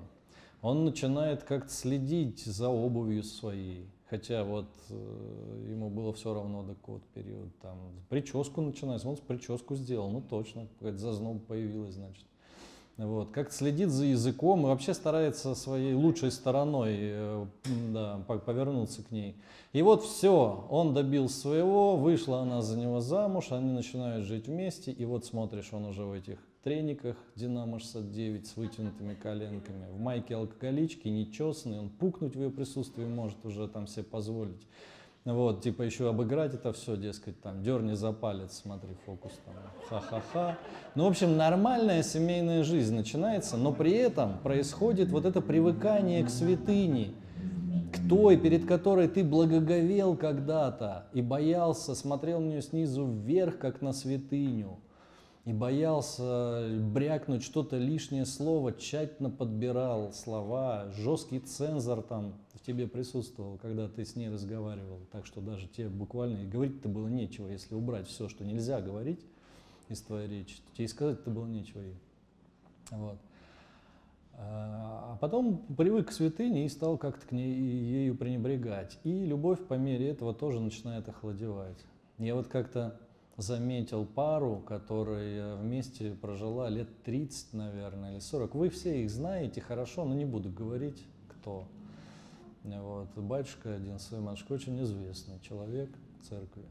он 0.62 0.84
начинает 0.84 1.42
как-то 1.44 1.70
следить 1.70 2.44
за 2.44 2.68
обувью 2.68 3.22
своей. 3.22 3.88
Хотя 4.08 4.42
вот 4.42 4.66
э, 4.88 5.66
ему 5.70 5.88
было 5.88 6.12
все 6.12 6.34
равно 6.34 6.64
до 6.64 6.74
какого-то 6.74 7.06
периода. 7.14 7.50
Там 7.62 7.78
прическу 8.08 8.60
начинает, 8.60 9.04
он 9.06 9.16
прическу 9.16 9.76
сделал, 9.76 10.10
ну 10.10 10.20
точно, 10.20 10.66
какая-то 10.78 10.98
зазноб 10.98 11.46
появилась, 11.46 11.94
значит. 11.94 12.24
Вот, 12.96 13.30
как-то 13.30 13.54
следит 13.54 13.88
за 13.88 14.04
языком 14.04 14.60
и 14.60 14.64
вообще 14.64 14.92
старается 14.92 15.54
своей 15.54 15.94
лучшей 15.94 16.30
стороной 16.32 16.96
э, 16.98 17.46
да, 17.92 18.20
повернуться 18.26 19.02
к 19.02 19.10
ней. 19.10 19.36
И 19.72 19.80
вот 19.80 20.02
все, 20.02 20.66
он 20.68 20.92
добился 20.92 21.40
своего, 21.40 21.96
вышла 21.96 22.40
она 22.40 22.60
за 22.60 22.76
него 22.76 23.00
замуж, 23.00 23.52
они 23.52 23.70
начинают 23.70 24.26
жить 24.26 24.48
вместе, 24.48 24.90
и 24.90 25.04
вот 25.04 25.24
смотришь, 25.24 25.72
он 25.72 25.86
уже 25.86 26.02
в 26.02 26.12
этих 26.12 26.38
трениках 26.62 27.16
Динамо 27.36 27.78
69 27.78 28.46
с 28.46 28.56
вытянутыми 28.56 29.14
коленками, 29.14 29.86
в 29.90 29.98
майке 29.98 30.36
алкоголички, 30.36 31.08
нечесанный, 31.08 31.78
он 31.78 31.88
пукнуть 31.88 32.36
в 32.36 32.42
ее 32.42 32.50
присутствии 32.50 33.04
может 33.04 33.44
уже 33.44 33.66
там 33.68 33.86
себе 33.86 34.04
позволить. 34.04 34.66
Вот, 35.24 35.62
типа 35.62 35.82
еще 35.82 36.08
обыграть 36.08 36.54
это 36.54 36.72
все, 36.72 36.96
дескать, 36.96 37.40
там, 37.42 37.62
дерни 37.62 37.92
за 37.92 38.12
палец, 38.12 38.62
смотри, 38.62 38.90
фокус 39.04 39.32
там, 39.44 39.54
ха-ха-ха. 39.88 40.58
Ну, 40.94 41.04
в 41.04 41.08
общем, 41.08 41.36
нормальная 41.36 42.02
семейная 42.02 42.64
жизнь 42.64 42.94
начинается, 42.94 43.58
но 43.58 43.72
при 43.72 43.92
этом 43.92 44.38
происходит 44.38 45.10
вот 45.10 45.26
это 45.26 45.42
привыкание 45.42 46.24
к 46.24 46.30
святыне, 46.30 47.12
к 47.92 48.08
той, 48.08 48.38
перед 48.38 48.66
которой 48.66 49.08
ты 49.08 49.22
благоговел 49.22 50.16
когда-то 50.16 51.06
и 51.12 51.20
боялся, 51.20 51.94
смотрел 51.94 52.40
на 52.40 52.46
нее 52.46 52.62
снизу 52.62 53.06
вверх, 53.06 53.58
как 53.58 53.82
на 53.82 53.92
святыню 53.92 54.78
и 55.50 55.52
боялся 55.52 56.68
брякнуть 56.78 57.42
что-то 57.42 57.76
лишнее 57.76 58.24
слово, 58.24 58.72
тщательно 58.72 59.30
подбирал 59.30 60.12
слова, 60.12 60.92
жесткий 60.92 61.40
цензор 61.40 62.02
там 62.02 62.34
в 62.54 62.60
тебе 62.64 62.86
присутствовал, 62.86 63.58
когда 63.58 63.88
ты 63.88 64.04
с 64.04 64.14
ней 64.14 64.28
разговаривал, 64.28 65.00
так 65.10 65.26
что 65.26 65.40
даже 65.40 65.66
тебе 65.66 65.88
буквально 65.88 66.38
и 66.38 66.46
говорить-то 66.46 66.88
было 66.88 67.08
нечего, 67.08 67.48
если 67.48 67.74
убрать 67.74 68.06
все, 68.06 68.28
что 68.28 68.44
нельзя 68.44 68.80
говорить 68.80 69.18
из 69.88 70.00
твоей 70.02 70.28
речи, 70.28 70.58
тебе 70.74 70.84
и 70.84 70.88
сказать-то 70.88 71.30
было 71.30 71.46
нечего 71.46 71.80
ей. 71.80 71.98
Вот. 72.92 73.18
А 74.34 75.18
потом 75.20 75.58
привык 75.76 76.10
к 76.10 76.12
святыне 76.12 76.64
и 76.64 76.68
стал 76.68 76.96
как-то 76.96 77.26
к 77.26 77.32
ней 77.32 77.52
ею 77.52 78.16
пренебрегать. 78.16 79.00
И 79.02 79.24
любовь 79.24 79.66
по 79.66 79.74
мере 79.74 80.10
этого 80.10 80.32
тоже 80.32 80.60
начинает 80.60 81.08
охладевать. 81.08 81.84
Я 82.18 82.36
вот 82.36 82.46
как-то 82.46 83.00
заметил 83.40 84.04
пару, 84.04 84.58
которая 84.58 85.56
вместе 85.56 86.12
прожила 86.12 86.68
лет 86.68 86.88
30, 87.04 87.54
наверное, 87.54 88.12
или 88.12 88.20
40. 88.20 88.54
Вы 88.54 88.68
все 88.70 89.02
их 89.02 89.10
знаете 89.10 89.60
хорошо, 89.60 90.04
но 90.04 90.14
не 90.14 90.24
буду 90.24 90.50
говорить, 90.50 91.02
кто. 91.28 91.66
Вот. 92.62 93.08
Батюшка 93.16 93.74
один, 93.74 93.98
матушка, 94.20 94.52
очень 94.52 94.82
известный 94.82 95.40
человек 95.40 95.90
церкви. 96.28 96.64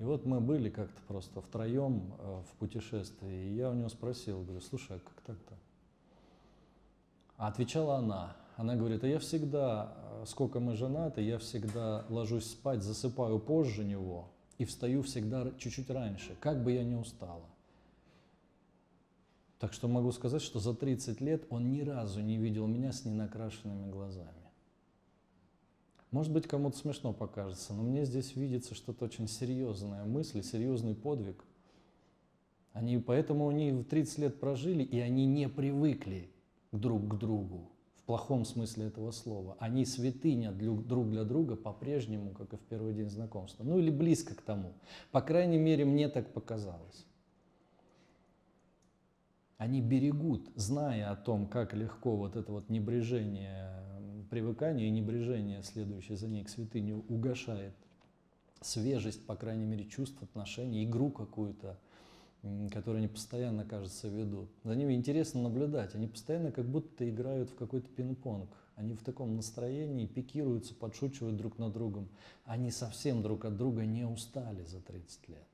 И 0.00 0.02
вот 0.02 0.24
мы 0.24 0.40
были 0.40 0.70
как-то 0.70 1.00
просто 1.06 1.42
втроем 1.42 2.14
э, 2.18 2.42
в 2.50 2.58
путешествии, 2.58 3.50
и 3.50 3.54
я 3.54 3.70
у 3.70 3.74
него 3.74 3.90
спросил, 3.90 4.42
говорю, 4.42 4.62
слушай, 4.62 4.96
а 4.96 4.98
как 5.00 5.20
так-то? 5.26 5.54
А 7.36 7.48
отвечала 7.48 7.96
она. 7.96 8.34
Она 8.56 8.76
говорит, 8.76 9.04
а 9.04 9.06
я 9.06 9.18
всегда, 9.18 9.94
э, 10.22 10.24
сколько 10.26 10.58
мы 10.58 10.74
женаты, 10.74 11.20
я 11.20 11.38
всегда 11.38 12.06
ложусь 12.08 12.50
спать, 12.50 12.82
засыпаю 12.82 13.38
позже 13.38 13.84
него, 13.84 14.30
и 14.60 14.66
встаю 14.66 15.00
всегда 15.00 15.50
чуть-чуть 15.56 15.88
раньше, 15.88 16.36
как 16.38 16.62
бы 16.62 16.72
я 16.72 16.84
ни 16.84 16.94
устала. 16.94 17.48
Так 19.58 19.72
что 19.72 19.88
могу 19.88 20.12
сказать, 20.12 20.42
что 20.42 20.60
за 20.60 20.74
30 20.74 21.22
лет 21.22 21.46
он 21.48 21.72
ни 21.72 21.80
разу 21.80 22.20
не 22.20 22.36
видел 22.36 22.66
меня 22.66 22.92
с 22.92 23.06
ненакрашенными 23.06 23.90
глазами. 23.90 24.28
Может 26.10 26.30
быть, 26.30 26.46
кому-то 26.46 26.76
смешно 26.76 27.14
покажется, 27.14 27.72
но 27.72 27.82
мне 27.82 28.04
здесь 28.04 28.36
видится 28.36 28.74
что-то 28.74 29.06
очень 29.06 29.28
серьезная 29.28 30.04
мысль, 30.04 30.42
серьезный 30.42 30.94
подвиг. 30.94 31.42
Они 32.74 32.98
поэтому 32.98 33.48
они 33.48 33.72
в 33.72 33.84
30 33.84 34.18
лет 34.18 34.40
прожили, 34.40 34.82
и 34.82 34.98
они 34.98 35.24
не 35.24 35.48
привыкли 35.48 36.30
друг 36.70 37.08
к 37.08 37.14
другу 37.18 37.70
плохом 38.10 38.44
смысле 38.44 38.86
этого 38.86 39.12
слова. 39.12 39.56
Они 39.60 39.84
святыня 39.84 40.50
друг 40.50 41.10
для 41.10 41.22
друга 41.22 41.54
по-прежнему, 41.54 42.32
как 42.32 42.52
и 42.52 42.56
в 42.56 42.60
первый 42.62 42.92
день 42.92 43.08
знакомства. 43.08 43.62
Ну 43.62 43.78
или 43.78 43.88
близко 43.88 44.34
к 44.34 44.42
тому. 44.42 44.72
По 45.12 45.20
крайней 45.20 45.58
мере, 45.58 45.84
мне 45.84 46.08
так 46.08 46.32
показалось. 46.32 47.06
Они 49.58 49.80
берегут, 49.80 50.50
зная 50.56 51.12
о 51.12 51.14
том, 51.14 51.46
как 51.46 51.72
легко 51.72 52.16
вот 52.16 52.34
это 52.34 52.50
вот 52.50 52.68
небрежение, 52.68 53.80
привыкание 54.28 54.88
и 54.88 54.90
небрежение, 54.90 55.62
следующее 55.62 56.16
за 56.16 56.26
ней 56.26 56.42
к 56.42 56.48
святыне, 56.48 56.96
угошает 56.96 57.76
свежесть, 58.60 59.24
по 59.24 59.36
крайней 59.36 59.66
мере, 59.66 59.84
чувств, 59.84 60.20
отношений, 60.20 60.84
игру 60.84 61.10
какую-то, 61.10 61.78
которые 62.70 63.00
они 63.00 63.08
постоянно, 63.08 63.64
кажется, 63.64 64.08
ведут. 64.08 64.48
За 64.64 64.74
ними 64.74 64.94
интересно 64.94 65.42
наблюдать. 65.42 65.94
Они 65.94 66.06
постоянно 66.06 66.52
как 66.52 66.66
будто 66.66 67.08
играют 67.08 67.50
в 67.50 67.54
какой-то 67.54 67.88
пинг-понг. 67.90 68.48
Они 68.76 68.94
в 68.94 69.02
таком 69.02 69.36
настроении 69.36 70.06
пикируются, 70.06 70.74
подшучивают 70.74 71.36
друг 71.36 71.58
над 71.58 71.72
другом. 71.72 72.08
Они 72.44 72.70
совсем 72.70 73.22
друг 73.22 73.44
от 73.44 73.56
друга 73.56 73.84
не 73.84 74.06
устали 74.06 74.64
за 74.64 74.80
30 74.80 75.28
лет. 75.28 75.46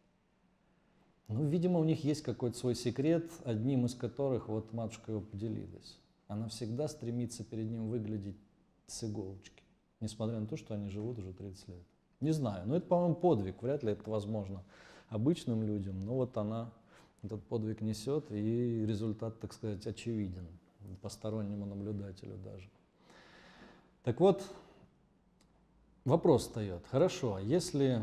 Ну, 1.26 1.44
видимо, 1.44 1.80
у 1.80 1.84
них 1.84 2.04
есть 2.04 2.22
какой-то 2.22 2.56
свой 2.56 2.76
секрет, 2.76 3.28
одним 3.44 3.86
из 3.86 3.94
которых 3.94 4.48
вот 4.48 4.72
матушка 4.72 5.10
его 5.10 5.20
поделилась. 5.20 5.98
Она 6.28 6.48
всегда 6.48 6.86
стремится 6.86 7.42
перед 7.42 7.68
ним 7.68 7.88
выглядеть 7.88 8.36
с 8.86 9.02
иголочки, 9.02 9.64
несмотря 9.98 10.38
на 10.38 10.46
то, 10.46 10.56
что 10.56 10.74
они 10.74 10.88
живут 10.88 11.18
уже 11.18 11.32
30 11.32 11.68
лет. 11.68 11.82
Не 12.20 12.30
знаю, 12.30 12.68
но 12.68 12.76
это, 12.76 12.86
по-моему, 12.86 13.16
подвиг, 13.16 13.60
вряд 13.60 13.82
ли 13.82 13.92
это 13.92 14.08
возможно 14.08 14.62
обычным 15.08 15.62
людям, 15.62 16.04
но 16.04 16.14
вот 16.14 16.36
она 16.36 16.72
этот 17.22 17.42
подвиг 17.44 17.80
несет, 17.80 18.30
и 18.30 18.84
результат, 18.86 19.38
так 19.40 19.52
сказать, 19.52 19.86
очевиден 19.86 20.46
постороннему 21.02 21.66
наблюдателю 21.66 22.36
даже. 22.44 22.68
Так 24.02 24.20
вот, 24.20 24.42
вопрос 26.04 26.42
встает. 26.42 26.84
Хорошо, 26.90 27.38
если 27.38 28.02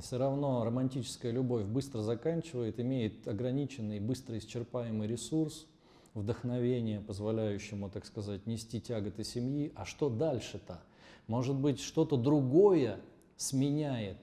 все 0.00 0.18
равно 0.18 0.64
романтическая 0.64 1.32
любовь 1.32 1.64
быстро 1.64 2.00
заканчивает, 2.00 2.78
имеет 2.80 3.26
ограниченный, 3.28 4.00
быстро 4.00 4.36
исчерпаемый 4.38 5.06
ресурс, 5.08 5.66
вдохновение, 6.14 7.00
позволяющему, 7.00 7.90
так 7.90 8.04
сказать, 8.04 8.46
нести 8.46 8.80
тяготы 8.80 9.22
семьи, 9.24 9.72
а 9.76 9.84
что 9.84 10.08
дальше-то? 10.08 10.80
Может 11.26 11.56
быть, 11.56 11.80
что-то 11.80 12.16
другое 12.16 13.00
сменяет 13.36 14.18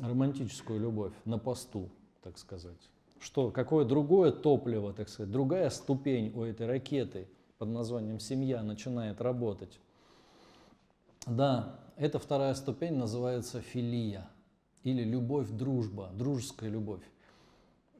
романтическую 0.00 0.80
любовь 0.80 1.12
на 1.24 1.38
посту, 1.38 1.90
так 2.22 2.38
сказать. 2.38 2.78
Что, 3.20 3.50
какое 3.50 3.84
другое 3.84 4.30
топливо, 4.30 4.92
так 4.92 5.08
сказать, 5.08 5.32
другая 5.32 5.70
ступень 5.70 6.32
у 6.34 6.42
этой 6.42 6.66
ракеты 6.66 7.28
под 7.58 7.68
названием 7.68 8.20
«семья» 8.20 8.62
начинает 8.62 9.20
работать. 9.20 9.80
Да, 11.26 11.80
эта 11.96 12.18
вторая 12.18 12.54
ступень 12.54 12.94
называется 12.94 13.60
филия 13.60 14.28
или 14.84 15.02
любовь-дружба, 15.02 16.10
дружеская 16.14 16.70
любовь. 16.70 17.02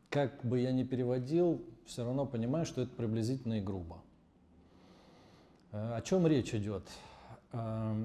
Как 0.08 0.44
бы 0.44 0.60
я 0.60 0.72
ни 0.72 0.84
переводил, 0.84 1.62
все 1.84 2.04
равно 2.04 2.24
понимаю, 2.24 2.64
что 2.64 2.80
это 2.80 2.94
приблизительно 2.94 3.58
и 3.58 3.60
грубо. 3.60 4.00
Э, 5.72 5.96
о 5.96 6.02
чем 6.02 6.26
речь 6.26 6.54
идет? 6.54 6.84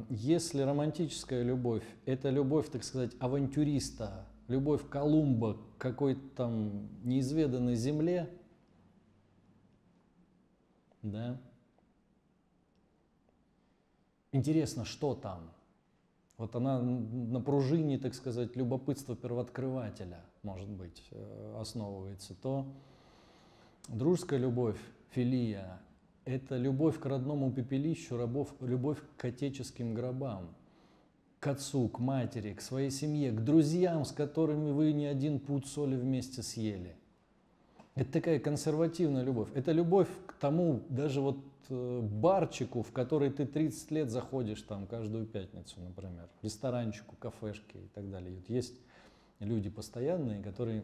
Если 0.10 0.61
романтическая 0.61 1.44
любовь– 1.44 1.84
это 2.06 2.30
любовь, 2.30 2.70
так 2.70 2.84
сказать, 2.84 3.11
авантюриста, 3.20 4.26
любовь 4.48 4.88
Колумба 4.88 5.56
к 5.56 5.82
какой-то 5.82 6.22
там 6.36 6.88
неизведанной 7.03 7.76
земле, 7.76 8.30
да, 11.02 11.41
интересно, 14.32 14.86
что 14.86 15.14
там? 15.14 15.52
Вот 16.38 16.56
она 16.56 16.82
на 16.82 17.41
пружине, 17.41 17.99
так 17.99 18.14
сказать, 18.15 18.56
любопытства 18.56 19.15
первооткрывателя, 19.15 20.22
может 20.41 20.70
быть, 20.70 21.03
э, 21.11 21.57
основывается, 21.60 22.34
то 22.34 22.65
дружеская 23.88 24.40
любовь, 24.40 24.80
филия, 25.11 25.82
это 26.26 26.58
любовь 26.58 27.00
к 27.00 27.06
родному 27.06 27.52
пепелищу, 27.52 28.18
рабов, 28.18 28.54
любовь 28.62 29.00
к 29.18 29.26
отеческим 29.26 29.94
гробам, 29.94 30.54
к 31.40 31.48
отцу, 31.48 31.90
к 31.90 32.00
матери, 32.00 32.54
к 32.54 32.62
своей 32.62 32.90
семье, 32.90 33.32
к 33.32 33.41
друзьям, 33.41 34.06
с 34.06 34.12
которыми 34.12 34.72
вы 34.72 34.94
не 34.94 35.06
один 35.06 35.40
путь 35.40 35.68
соли 35.68 35.95
вместе 35.95 36.41
съели. 36.41 36.95
Это 37.95 38.14
такая 38.14 38.40
консервативная 38.40 39.24
любовь. 39.24 39.50
Это 39.54 39.72
любовь 39.72 40.08
к 40.26 40.34
тому, 40.34 40.82
даже 40.90 41.22
вот 41.22 41.38
э, 41.70 42.00
барчику, 42.02 42.82
в 42.82 42.91
который 42.91 43.30
ты 43.30 43.45
30 43.45 43.91
лет 43.91 44.10
заходишь 44.10 44.62
там 44.64 44.88
каждую 44.88 45.28
пятницу, 45.28 45.80
например, 45.80 46.28
ресторанчику, 46.41 47.16
кафешке 47.20 47.80
и 47.80 47.88
так 47.94 48.10
далее. 48.10 48.34
Вот 48.34 48.50
есть 48.50 48.80
люди 49.40 49.70
постоянные, 49.70 50.41
которые 50.41 50.84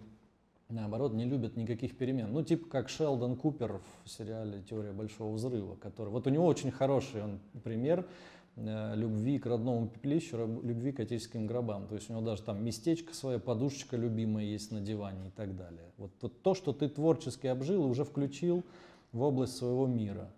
наоборот, 0.69 1.13
не 1.13 1.25
любят 1.25 1.57
никаких 1.57 1.97
перемен. 1.97 2.31
Ну, 2.31 2.43
типа 2.43 2.69
как 2.69 2.89
Шелдон 2.89 3.35
Купер 3.35 3.81
в 4.05 4.09
сериале 4.09 4.61
«Теория 4.61 4.91
большого 4.91 5.33
взрыва», 5.33 5.75
который... 5.75 6.09
Вот 6.09 6.27
у 6.27 6.29
него 6.29 6.45
очень 6.45 6.71
хороший 6.71 7.23
он 7.23 7.39
пример 7.63 8.07
э, 8.55 8.95
любви 8.95 9.39
к 9.39 9.45
родному 9.47 9.87
пепелищу, 9.87 10.61
любви 10.63 10.91
к 10.91 10.99
отеческим 10.99 11.47
гробам. 11.47 11.87
То 11.87 11.95
есть 11.95 12.09
у 12.09 12.13
него 12.13 12.21
даже 12.21 12.43
там 12.43 12.63
местечко 12.63 13.13
своя, 13.13 13.39
подушечка 13.39 13.97
любимая 13.97 14.45
есть 14.45 14.71
на 14.71 14.79
диване 14.79 15.27
и 15.27 15.31
так 15.31 15.55
далее. 15.55 15.91
Вот, 15.97 16.11
вот 16.21 16.41
то, 16.41 16.53
что 16.53 16.71
ты 16.71 16.87
творчески 16.87 17.47
обжил 17.47 17.83
уже 17.83 18.03
включил 18.03 18.63
в 19.11 19.21
область 19.21 19.57
своего 19.57 19.87
мира. 19.87 20.29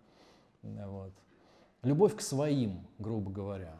Вот. 0.64 1.12
Любовь 1.84 2.16
к 2.16 2.22
своим, 2.22 2.88
грубо 3.00 3.32
говоря, 3.32 3.76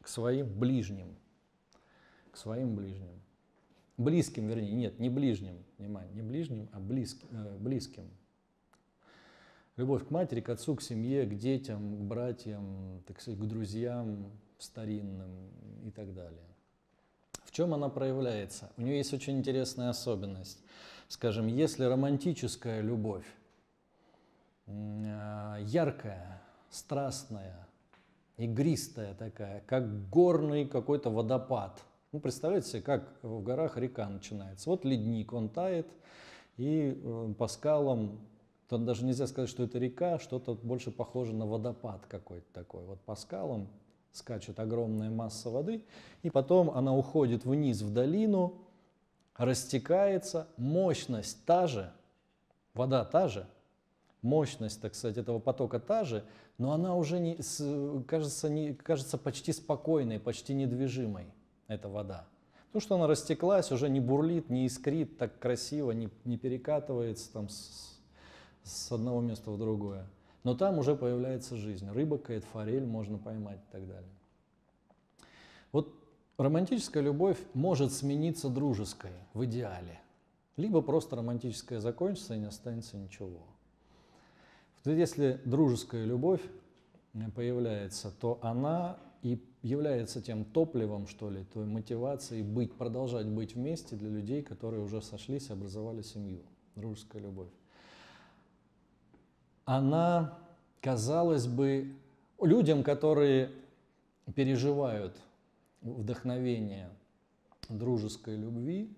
к 0.00 0.08
своим 0.08 0.46
ближним, 0.58 1.16
к 2.32 2.38
своим 2.38 2.74
ближним. 2.74 3.20
Близким, 3.98 4.46
вернее, 4.46 4.72
нет, 4.72 4.98
не 4.98 5.08
ближним, 5.08 5.64
внимание, 5.78 6.12
не 6.12 6.22
ближним, 6.22 6.68
а 6.72 6.80
близк, 6.80 7.18
э, 7.30 7.56
близким. 7.58 8.10
Любовь 9.76 10.06
к 10.06 10.10
матери, 10.10 10.42
к 10.42 10.50
отцу, 10.50 10.76
к 10.76 10.82
семье, 10.82 11.24
к 11.24 11.34
детям, 11.34 11.96
к 11.96 12.00
братьям, 12.00 13.02
так 13.06 13.20
сказать, 13.20 13.40
к 13.40 13.44
друзьям 13.44 14.30
старинным 14.58 15.50
и 15.82 15.90
так 15.90 16.12
далее. 16.12 16.44
В 17.44 17.52
чем 17.52 17.72
она 17.72 17.88
проявляется? 17.88 18.70
У 18.76 18.82
нее 18.82 18.98
есть 18.98 19.14
очень 19.14 19.38
интересная 19.38 19.88
особенность. 19.88 20.62
Скажем, 21.08 21.46
если 21.46 21.84
романтическая 21.84 22.82
любовь 22.82 23.26
э, 24.66 25.58
яркая, 25.62 26.42
страстная, 26.68 27.66
игристая 28.36 29.14
такая, 29.14 29.62
как 29.66 30.10
горный 30.10 30.66
какой-то 30.66 31.08
водопад– 31.08 31.82
ну, 32.16 32.20
представляете 32.20 32.68
себе, 32.68 32.80
как 32.80 33.12
в 33.20 33.42
горах 33.42 33.76
река 33.76 34.08
начинается. 34.08 34.70
Вот 34.70 34.86
ледник, 34.86 35.34
он 35.34 35.50
тает, 35.50 35.86
и 36.56 36.98
э, 36.98 37.34
по 37.36 37.46
скалам, 37.46 38.20
тут 38.70 38.86
даже 38.86 39.04
нельзя 39.04 39.26
сказать, 39.26 39.50
что 39.50 39.64
это 39.64 39.78
река, 39.78 40.18
что-то 40.18 40.54
больше 40.54 40.90
похоже 40.90 41.34
на 41.34 41.44
водопад 41.44 42.06
какой-то 42.06 42.46
такой. 42.54 42.86
Вот 42.86 43.02
по 43.02 43.16
скалам 43.16 43.68
скачет 44.12 44.58
огромная 44.60 45.10
масса 45.10 45.50
воды, 45.50 45.84
и 46.22 46.30
потом 46.30 46.70
она 46.70 46.96
уходит 46.96 47.44
вниз 47.44 47.82
в 47.82 47.92
долину, 47.92 48.62
растекается, 49.36 50.48
мощность 50.56 51.44
та 51.44 51.66
же, 51.66 51.92
вода 52.72 53.04
та 53.04 53.28
же, 53.28 53.46
мощность, 54.22 54.80
так 54.80 54.94
сказать, 54.94 55.18
этого 55.18 55.38
потока 55.38 55.80
та 55.80 56.04
же, 56.04 56.24
но 56.56 56.72
она 56.72 56.94
уже 56.96 57.20
не, 57.20 57.38
кажется, 58.06 58.48
не, 58.48 58.72
кажется 58.72 59.18
почти 59.18 59.52
спокойной, 59.52 60.18
почти 60.18 60.54
недвижимой, 60.54 61.26
эта 61.68 61.88
вода. 61.88 62.26
Потому 62.66 62.80
что 62.80 62.94
она 62.96 63.06
растеклась, 63.06 63.72
уже 63.72 63.88
не 63.88 64.00
бурлит, 64.00 64.50
не 64.50 64.66
искрит 64.66 65.18
так 65.18 65.38
красиво, 65.38 65.92
не, 65.92 66.08
не 66.24 66.36
перекатывается 66.36 67.32
там 67.32 67.48
с, 67.48 67.98
с 68.64 68.92
одного 68.92 69.20
места 69.20 69.50
в 69.50 69.58
другое. 69.58 70.06
Но 70.44 70.54
там 70.54 70.78
уже 70.78 70.94
появляется 70.94 71.56
жизнь. 71.56 71.90
Рыба 71.90 72.18
кает, 72.18 72.44
форель 72.44 72.84
можно 72.84 73.18
поймать 73.18 73.58
и 73.58 73.72
так 73.72 73.86
далее. 73.88 74.10
Вот 75.72 75.92
романтическая 76.36 77.02
любовь 77.02 77.38
может 77.54 77.92
смениться 77.92 78.48
дружеской 78.48 79.12
в 79.34 79.44
идеале. 79.44 80.00
Либо 80.56 80.82
просто 80.82 81.16
романтическая 81.16 81.80
закончится 81.80 82.34
и 82.34 82.38
не 82.38 82.46
останется 82.46 82.96
ничего. 82.96 83.40
Если 84.84 85.40
дружеская 85.44 86.04
любовь 86.04 86.42
появляется, 87.34 88.12
то 88.20 88.38
она 88.42 88.98
и 89.22 89.42
является 89.62 90.20
тем 90.20 90.44
топливом, 90.44 91.06
что 91.06 91.30
ли, 91.30 91.44
той 91.52 91.66
мотивацией 91.66 92.42
быть, 92.42 92.72
продолжать 92.74 93.26
быть 93.26 93.54
вместе 93.54 93.96
для 93.96 94.08
людей, 94.08 94.42
которые 94.42 94.82
уже 94.82 95.02
сошлись 95.02 95.48
и 95.48 95.52
образовали 95.52 96.02
семью. 96.02 96.42
Дружеская 96.76 97.22
любовь. 97.22 97.48
Она, 99.64 100.38
казалось 100.80 101.46
бы, 101.46 101.96
людям, 102.40 102.82
которые 102.82 103.50
переживают 104.34 105.16
вдохновение 105.80 106.90
дружеской 107.68 108.36
любви, 108.36 108.94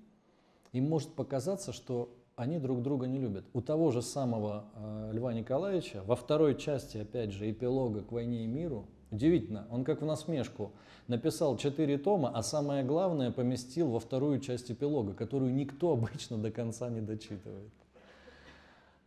им 0.73 0.89
может 0.89 1.15
показаться, 1.15 1.73
что 1.73 2.15
они 2.37 2.59
друг 2.59 2.83
друга 2.83 3.07
не 3.07 3.19
любят. 3.19 3.45
У 3.53 3.61
того 3.61 3.91
же 3.91 4.03
самого 4.03 4.67
э, 4.75 5.11
Льва 5.13 5.33
Николаевича 5.33 6.03
во 6.05 6.15
второй 6.15 6.57
части, 6.57 6.99
опять 6.99 7.33
же, 7.33 7.51
эпилога 7.51 8.03
«К 8.03 8.13
войне 8.13 8.45
и 8.45 8.47
миру» 8.47 8.87
Удивительно, 9.11 9.67
он 9.71 9.85
как 9.85 10.03
в 10.03 10.05
насмешку 10.05 10.73
написал 11.07 11.57
четыре 11.57 11.97
тома, 11.97 12.31
а 12.35 12.43
самое 12.43 12.85
главное 12.85 13.31
поместил 13.31 13.91
во 13.91 14.01
вторую 14.01 14.41
часть 14.41 14.71
эпилога, 14.71 15.15
которую 15.15 15.55
никто 15.55 15.93
обычно 15.95 16.37
до 16.37 16.51
конца 16.51 16.91
не 16.91 17.01
дочитывает. 17.01 17.73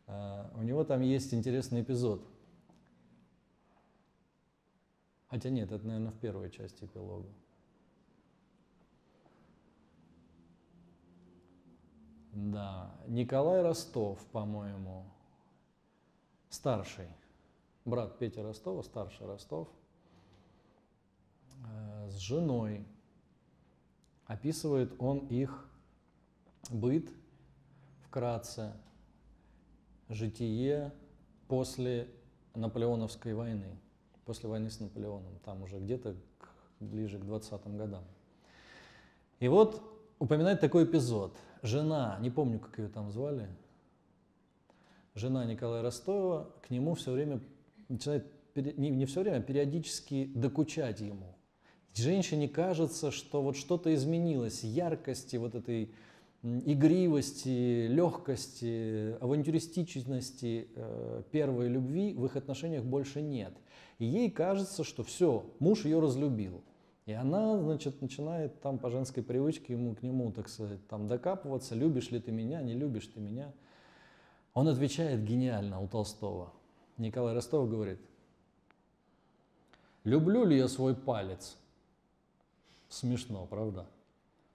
А, 0.08 0.52
у 0.56 0.64
него 0.64 0.84
там 0.84 1.02
есть 1.02 1.34
интересный 1.34 1.82
эпизод. 1.82 2.26
Хотя 5.28 5.50
нет, 5.50 5.72
это, 5.72 5.86
наверное, 5.86 6.12
в 6.12 6.18
первой 6.18 6.50
части 6.50 6.84
эпилога. 6.84 7.30
Да, 12.34 12.96
Николай 13.08 13.62
Ростов, 13.62 14.26
по-моему, 14.32 15.06
старший, 16.50 17.08
брат 17.86 18.18
Петя 18.18 18.42
Ростова, 18.42 18.84
старший 18.84 19.28
Ростов– 19.28 19.68
с 22.10 22.18
женой. 22.18 22.86
Описывает 24.26 24.94
он 25.00 25.20
их 25.28 25.68
быт 26.70 27.10
вкратце, 28.06 28.74
житие 30.10 30.94
после 31.48 32.08
Наполеоновской 32.56 33.34
войны, 33.34 33.78
после 34.26 34.50
войны 34.50 34.70
с 34.70 34.80
Наполеоном, 34.80 35.40
там 35.44 35.64
уже 35.64 35.80
где-то 35.80 36.16
ближе 36.80 37.20
к 37.20 37.24
20-м 37.24 37.78
годам. 37.78 38.04
И 39.40 39.48
вот 39.48 39.82
упоминает 40.20 40.60
такой 40.60 40.86
эпизод. 40.86 41.38
Жена, 41.62 42.18
не 42.22 42.30
помню, 42.30 42.60
как 42.60 42.80
ее 42.80 42.90
там 42.90 43.12
звали, 43.12 43.48
жена 45.16 45.46
Николая 45.46 45.82
Ростова 45.82 46.50
к 46.62 46.70
нему 46.70 46.96
все 46.96 47.12
время 47.12 47.42
начинает, 47.90 48.26
не, 48.56 48.90
не 48.90 49.06
все 49.06 49.22
время, 49.22 49.38
а 49.38 49.42
периодически 49.42 50.32
докучать 50.34 51.02
ему. 51.02 51.36
Женщине 51.96 52.48
кажется, 52.48 53.12
что 53.12 53.42
вот 53.42 53.58
что-то 53.58 53.94
изменилось, 53.94 54.64
яркости, 54.64 55.36
вот 55.36 55.56
этой 55.56 55.92
игривости, 56.44 57.88
легкости, 57.88 59.16
авантюристичности 59.22 60.68
э, 60.76 61.24
первой 61.32 61.68
любви 61.68 62.14
в 62.14 62.26
их 62.26 62.36
отношениях 62.36 62.84
больше 62.84 63.22
нет. 63.22 63.54
И 64.00 64.06
ей 64.06 64.32
кажется, 64.32 64.84
что 64.84 65.04
все, 65.04 65.46
муж 65.60 65.86
ее 65.86 66.00
разлюбил. 66.00 66.64
И 67.06 67.14
она, 67.14 67.60
значит, 67.60 68.02
начинает 68.02 68.60
там 68.62 68.80
по 68.80 68.90
женской 68.90 69.22
привычке 69.22 69.74
ему 69.74 69.96
к 69.96 70.02
нему, 70.02 70.32
так 70.32 70.50
сказать, 70.50 70.86
там 70.88 71.08
докапываться, 71.08 71.76
любишь 71.76 72.10
ли 72.10 72.20
ты 72.20 72.32
меня, 72.32 72.62
не 72.62 72.74
любишь 72.74 73.08
ты 73.08 73.20
меня. 73.20 73.52
Он 74.54 74.68
отвечает 74.68 75.24
гениально 75.24 75.82
у 75.82 75.88
Толстого. 75.88 76.54
Николай 76.98 77.34
Ростов 77.34 77.70
говорит, 77.70 78.00
люблю 80.04 80.46
ли 80.46 80.58
я 80.58 80.68
свой 80.68 80.96
палец? 80.96 81.58
Смешно, 82.92 83.48
правда? 83.48 83.88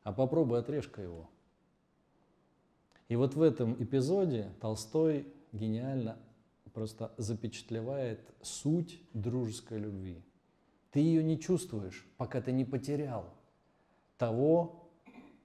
А 0.03 0.13
попробуй 0.13 0.59
отрежь-ка 0.59 1.01
его. 1.01 1.31
И 3.09 3.17
вот 3.17 3.35
в 3.35 3.41
этом 3.41 3.83
эпизоде 3.83 4.53
Толстой 4.61 5.27
гениально 5.53 6.19
просто 6.75 7.15
запечатлевает 7.17 8.21
суть 8.43 9.01
дружеской 9.15 9.79
любви. 9.79 10.23
Ты 10.91 11.01
ее 11.01 11.25
не 11.25 11.41
чувствуешь, 11.41 12.07
пока 12.19 12.43
ты 12.43 12.53
не 12.53 12.67
потерял 12.67 13.25
того, 14.19 14.91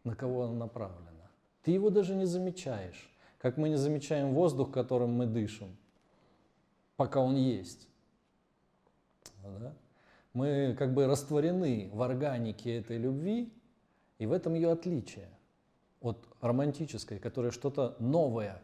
на 0.03 0.13
кого 0.13 0.43
она 0.43 0.53
направлена. 0.53 1.31
Ты 1.63 1.71
его 1.71 1.91
даже 1.91 2.13
не 2.13 2.25
замечаешь, 2.25 3.09
как 3.37 3.55
мы 3.55 3.69
не 3.69 3.77
замечаем 3.77 4.33
воздух, 4.33 4.69
которым 4.69 5.13
мы 5.13 5.27
дышим, 5.27 5.77
пока 6.97 7.21
он 7.21 7.37
есть. 7.37 7.87
Да? 9.41 9.73
Мы 10.33 10.75
как 10.77 10.93
бы 10.93 11.07
растворены 11.07 11.89
в 11.93 12.01
органике 12.01 12.77
этой 12.77 12.97
любви, 12.97 13.51
и 14.17 14.25
в 14.25 14.31
этом 14.31 14.53
ее 14.53 14.71
отличие 14.71 15.29
от 15.99 16.27
романтической, 16.39 17.19
которая 17.19 17.51
что-то 17.51 17.95
новое 17.99 18.61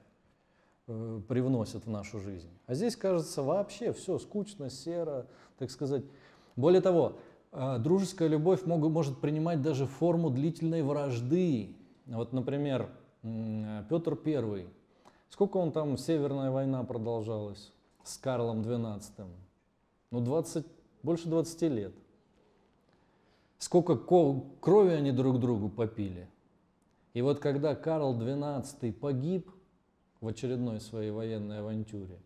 э, 0.87 1.21
привносит 1.27 1.85
в 1.85 1.89
нашу 1.89 2.19
жизнь. 2.19 2.49
А 2.67 2.73
здесь 2.73 2.95
кажется 2.95 3.43
вообще 3.43 3.91
все 3.91 4.17
скучно, 4.17 4.69
серо, 4.69 5.27
так 5.57 5.69
сказать. 5.69 6.03
Более 6.55 6.81
того, 6.81 7.17
э, 7.51 7.77
дружеская 7.79 8.29
любовь 8.29 8.65
мог, 8.65 8.81
может 8.89 9.19
принимать 9.19 9.61
даже 9.61 9.85
форму 9.85 10.29
длительной 10.29 10.83
вражды. 10.83 11.75
Вот, 12.05 12.31
например, 12.33 12.89
Петр 13.89 14.17
I. 14.25 14.67
Сколько 15.29 15.57
он 15.57 15.71
там, 15.71 15.97
Северная 15.97 16.51
война 16.51 16.83
продолжалась 16.83 17.73
с 18.03 18.17
Карлом 18.17 18.61
XII? 18.61 19.27
Ну, 20.11 20.21
20 20.21 20.65
больше 21.07 21.29
20 21.29 21.61
лет. 21.71 21.93
Сколько 23.59 23.95
крови 23.95 24.91
они 24.91 25.13
друг 25.13 25.39
другу 25.39 25.69
попили. 25.69 26.27
И 27.13 27.21
вот 27.21 27.39
когда 27.39 27.75
Карл 27.75 28.13
XII 28.13 28.91
погиб 28.91 29.49
в 30.19 30.27
очередной 30.27 30.81
своей 30.81 31.11
военной 31.11 31.59
авантюре, 31.59 32.19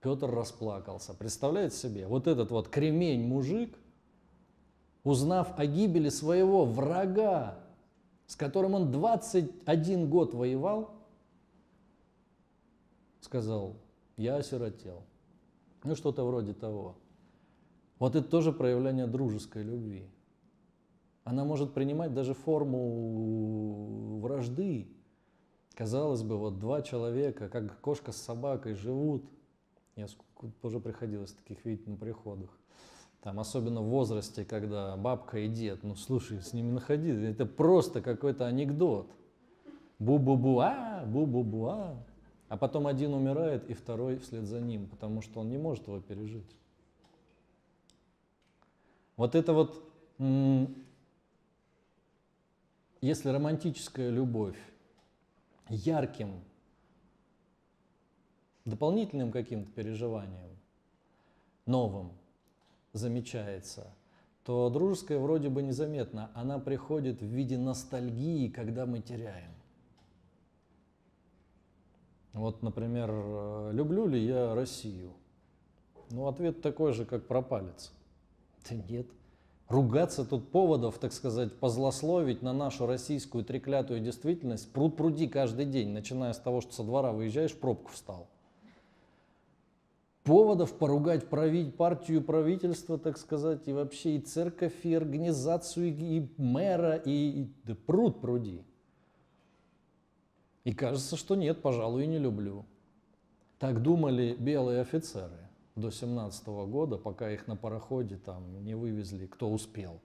Петр 0.00 0.28
расплакался. 0.28 1.14
Представляете 1.14 1.76
себе, 1.76 2.08
вот 2.08 2.26
этот 2.26 2.50
вот 2.50 2.68
кремень 2.68 3.24
мужик, 3.24 3.78
узнав 5.04 5.56
о 5.56 5.64
гибели 5.66 6.08
своего 6.08 6.64
врага, 6.64 7.60
с 8.26 8.34
которым 8.34 8.74
он 8.74 8.90
21 8.90 10.10
год 10.10 10.34
воевал, 10.34 10.90
сказал, 13.20 13.76
я 14.16 14.36
осиротел. 14.36 15.04
Ну, 15.84 15.94
что-то 15.94 16.24
вроде 16.24 16.52
того. 16.52 16.96
Вот 17.98 18.14
это 18.14 18.28
тоже 18.28 18.52
проявление 18.52 19.06
дружеской 19.06 19.62
любви. 19.62 20.04
Она 21.24 21.44
может 21.44 21.74
принимать 21.74 22.14
даже 22.14 22.34
форму 22.34 24.20
вражды. 24.20 24.88
Казалось 25.74 26.22
бы, 26.22 26.36
вот 26.38 26.58
два 26.58 26.82
человека, 26.82 27.48
как 27.48 27.80
кошка 27.80 28.12
с 28.12 28.16
собакой, 28.16 28.74
живут. 28.74 29.24
Я 29.96 30.06
тоже 30.62 30.80
приходилось 30.80 31.32
таких 31.32 31.64
видеть 31.64 31.86
на 31.86 31.96
приходах. 31.96 32.50
Там, 33.20 33.40
особенно 33.40 33.82
в 33.82 33.88
возрасте, 33.88 34.44
когда 34.44 34.96
бабка 34.96 35.40
и 35.40 35.48
дед, 35.48 35.82
ну 35.82 35.96
слушай, 35.96 36.40
с 36.40 36.52
ними 36.52 36.70
находиться, 36.70 37.24
это 37.24 37.46
просто 37.46 38.00
какой-то 38.00 38.46
анекдот. 38.46 39.10
Бу-бу-бу, 39.98 40.60
а, 40.60 41.04
бу-бу-бу, 41.04 41.66
а. 41.66 41.96
А 42.48 42.56
потом 42.56 42.86
один 42.86 43.12
умирает, 43.12 43.68
и 43.68 43.74
второй 43.74 44.18
вслед 44.18 44.44
за 44.44 44.60
ним, 44.60 44.86
потому 44.86 45.20
что 45.20 45.40
он 45.40 45.50
не 45.50 45.58
может 45.58 45.88
его 45.88 46.00
пережить. 46.00 46.56
Вот 49.18 49.34
это 49.34 49.52
вот, 49.52 49.82
если 53.00 53.28
романтическая 53.28 54.10
любовь 54.10 54.56
ярким, 55.68 56.40
дополнительным 58.64 59.32
каким-то 59.32 59.72
переживанием, 59.72 60.56
новым 61.66 62.12
замечается, 62.92 63.92
то 64.44 64.70
дружеская 64.70 65.18
вроде 65.18 65.48
бы 65.48 65.62
незаметно, 65.62 66.30
она 66.34 66.60
приходит 66.60 67.20
в 67.20 67.26
виде 67.26 67.58
ностальгии, 67.58 68.48
когда 68.48 68.86
мы 68.86 69.00
теряем. 69.00 69.50
Вот, 72.34 72.62
например, 72.62 73.10
люблю 73.72 74.06
ли 74.06 74.24
я 74.24 74.54
Россию? 74.54 75.12
Ну, 76.10 76.28
ответ 76.28 76.62
такой 76.62 76.92
же, 76.92 77.04
как 77.04 77.26
про 77.26 77.42
палец. 77.42 77.92
Да 78.68 78.76
нет. 78.76 79.06
Ругаться 79.68 80.24
тут 80.24 80.50
поводов, 80.50 80.98
так 80.98 81.12
сказать, 81.12 81.58
позлословить 81.58 82.40
на 82.42 82.54
нашу 82.54 82.86
российскую 82.86 83.44
треклятую 83.44 84.00
действительность 84.00 84.72
пруд 84.72 84.96
пруди 84.96 85.28
каждый 85.28 85.66
день, 85.66 85.90
начиная 85.90 86.32
с 86.32 86.38
того, 86.38 86.62
что 86.62 86.72
со 86.72 86.82
двора 86.84 87.12
выезжаешь, 87.12 87.54
пробку 87.54 87.92
встал. 87.92 88.28
Поводов 90.24 90.72
поругать 90.78 91.28
править 91.28 91.76
партию, 91.76 92.22
правительство, 92.22 92.98
так 92.98 93.18
сказать, 93.18 93.68
и 93.68 93.72
вообще 93.72 94.16
и 94.16 94.20
церковь, 94.20 94.74
и 94.84 94.94
организацию, 94.94 95.94
и 95.96 96.28
мэра, 96.38 96.96
и, 96.96 97.42
и 97.42 97.52
да 97.64 97.74
пруд 97.74 98.20
пруди. 98.20 98.62
И 100.64 100.72
кажется, 100.72 101.16
что 101.16 101.34
нет, 101.34 101.60
пожалуй, 101.60 102.04
и 102.04 102.06
не 102.06 102.18
люблю. 102.18 102.64
Так 103.58 103.82
думали 103.82 104.34
белые 104.38 104.80
офицеры 104.80 105.47
до 105.78 105.90
17 105.90 106.46
года, 106.46 106.98
пока 106.98 107.30
их 107.30 107.46
на 107.46 107.56
пароходе 107.56 108.16
там 108.16 108.64
не 108.64 108.74
вывезли, 108.74 109.26
кто 109.26 109.50
успел. 109.50 110.00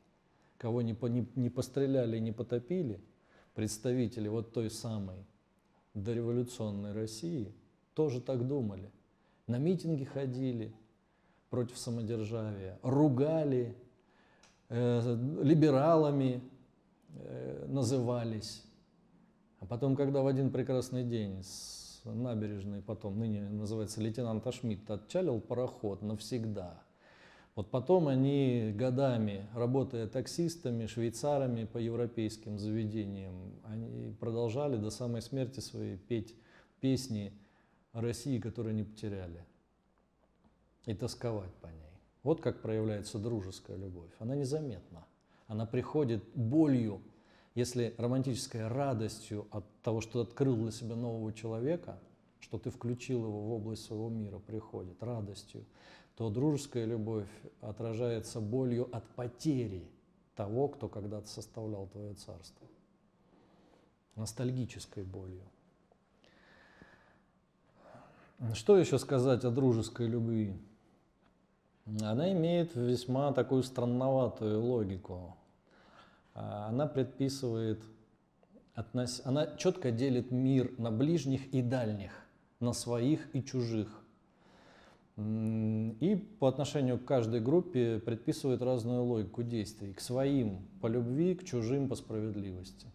Кого 0.57 0.81
не, 0.81 0.95
не, 1.09 1.27
не 1.35 1.49
постреляли, 1.49 2.19
не 2.19 2.31
потопили, 2.31 3.01
представители 3.53 4.27
вот 4.27 4.53
той 4.53 4.69
самой 4.69 5.25
дореволюционной 5.93 6.93
России 6.93 7.53
тоже 7.93 8.21
так 8.21 8.47
думали. 8.47 8.91
На 9.47 9.57
митинги 9.57 10.03
ходили 10.03 10.73
против 11.49 11.77
самодержавия, 11.77 12.79
ругали, 12.81 13.75
э, 14.69 15.17
либералами 15.41 16.41
э, 17.09 17.65
назывались. 17.67 18.63
А 19.59 19.65
потом, 19.65 19.95
когда 19.95 20.21
в 20.21 20.27
один 20.27 20.51
прекрасный 20.51 21.03
день 21.03 21.43
набережной, 22.05 22.81
потом 22.81 23.19
ныне 23.19 23.49
называется 23.49 24.01
лейтенант 24.01 24.45
Ашмидт, 24.45 24.89
отчалил 24.89 25.39
пароход 25.39 26.01
навсегда, 26.01 26.83
вот 27.55 27.69
потом 27.69 28.07
они 28.07 28.71
годами, 28.75 29.47
работая 29.53 30.07
таксистами, 30.07 30.87
швейцарами 30.87 31.65
по 31.65 31.77
европейским 31.77 32.57
заведениям, 32.57 33.53
они 33.63 34.15
продолжали 34.19 34.75
до 34.75 34.89
самой 34.89 35.21
смерти 35.21 35.59
своей 35.59 35.97
петь 35.97 36.35
песни 36.79 37.31
России, 37.93 38.39
которую 38.39 38.73
не 38.73 38.83
потеряли, 38.83 39.45
и 40.85 40.95
тосковать 40.95 41.53
по 41.61 41.67
ней. 41.67 41.93
Вот 42.23 42.41
как 42.41 42.61
проявляется 42.61 43.19
дружеская 43.19 43.77
любовь. 43.77 44.11
Она 44.17 44.35
незаметна. 44.35 45.05
Она 45.45 45.67
приходит 45.67 46.23
болью 46.33 47.01
если 47.55 47.93
романтическая 47.97 48.67
радостью 48.67 49.47
от 49.51 49.65
того, 49.81 50.01
что 50.01 50.21
открыл 50.21 50.55
для 50.55 50.71
себя 50.71 50.95
нового 50.95 51.31
человека, 51.33 51.99
что 52.39 52.57
ты 52.57 52.71
включил 52.71 53.25
его 53.25 53.41
в 53.41 53.51
область 53.53 53.85
своего 53.85 54.09
мира, 54.09 54.39
приходит 54.39 55.01
радостью, 55.01 55.65
то 56.17 56.29
дружеская 56.29 56.85
любовь 56.85 57.29
отражается 57.61 58.39
болью 58.39 58.89
от 58.95 59.07
потери 59.15 59.87
того, 60.35 60.67
кто 60.67 60.87
когда-то 60.87 61.27
составлял 61.27 61.87
твое 61.87 62.13
царство. 62.15 62.67
Ностальгической 64.15 65.03
болью. 65.03 65.43
Что 68.53 68.77
еще 68.77 68.99
сказать 68.99 69.45
о 69.45 69.51
дружеской 69.51 70.07
любви? 70.07 70.53
Она 71.85 72.31
имеет 72.33 72.75
весьма 72.75 73.31
такую 73.31 73.63
странноватую 73.63 74.61
логику. 74.61 75.35
А, 76.33 76.67
она 76.67 76.87
предписывает, 76.87 77.83
относ... 78.73 79.21
она 79.25 79.55
четко 79.57 79.91
делит 79.91 80.31
мир 80.31 80.73
на 80.77 80.91
ближних 80.91 81.47
и 81.53 81.61
дальних, 81.61 82.11
на 82.59 82.73
своих 82.73 83.35
и 83.35 83.43
чужих. 83.43 84.03
И 85.15 86.15
по 86.39 86.47
отношению 86.47 86.97
к 86.97 87.05
каждой 87.05 87.39
группе 87.39 87.99
предписывает 87.99 88.63
разную 88.63 89.03
логику 89.03 89.43
действий. 89.43 89.93
К 89.93 89.99
своим 89.99 90.67
по 90.81 90.87
любви, 90.87 91.35
к 91.35 91.43
чужим 91.43 91.87
по 91.87 91.95
справедливости. 91.95 92.87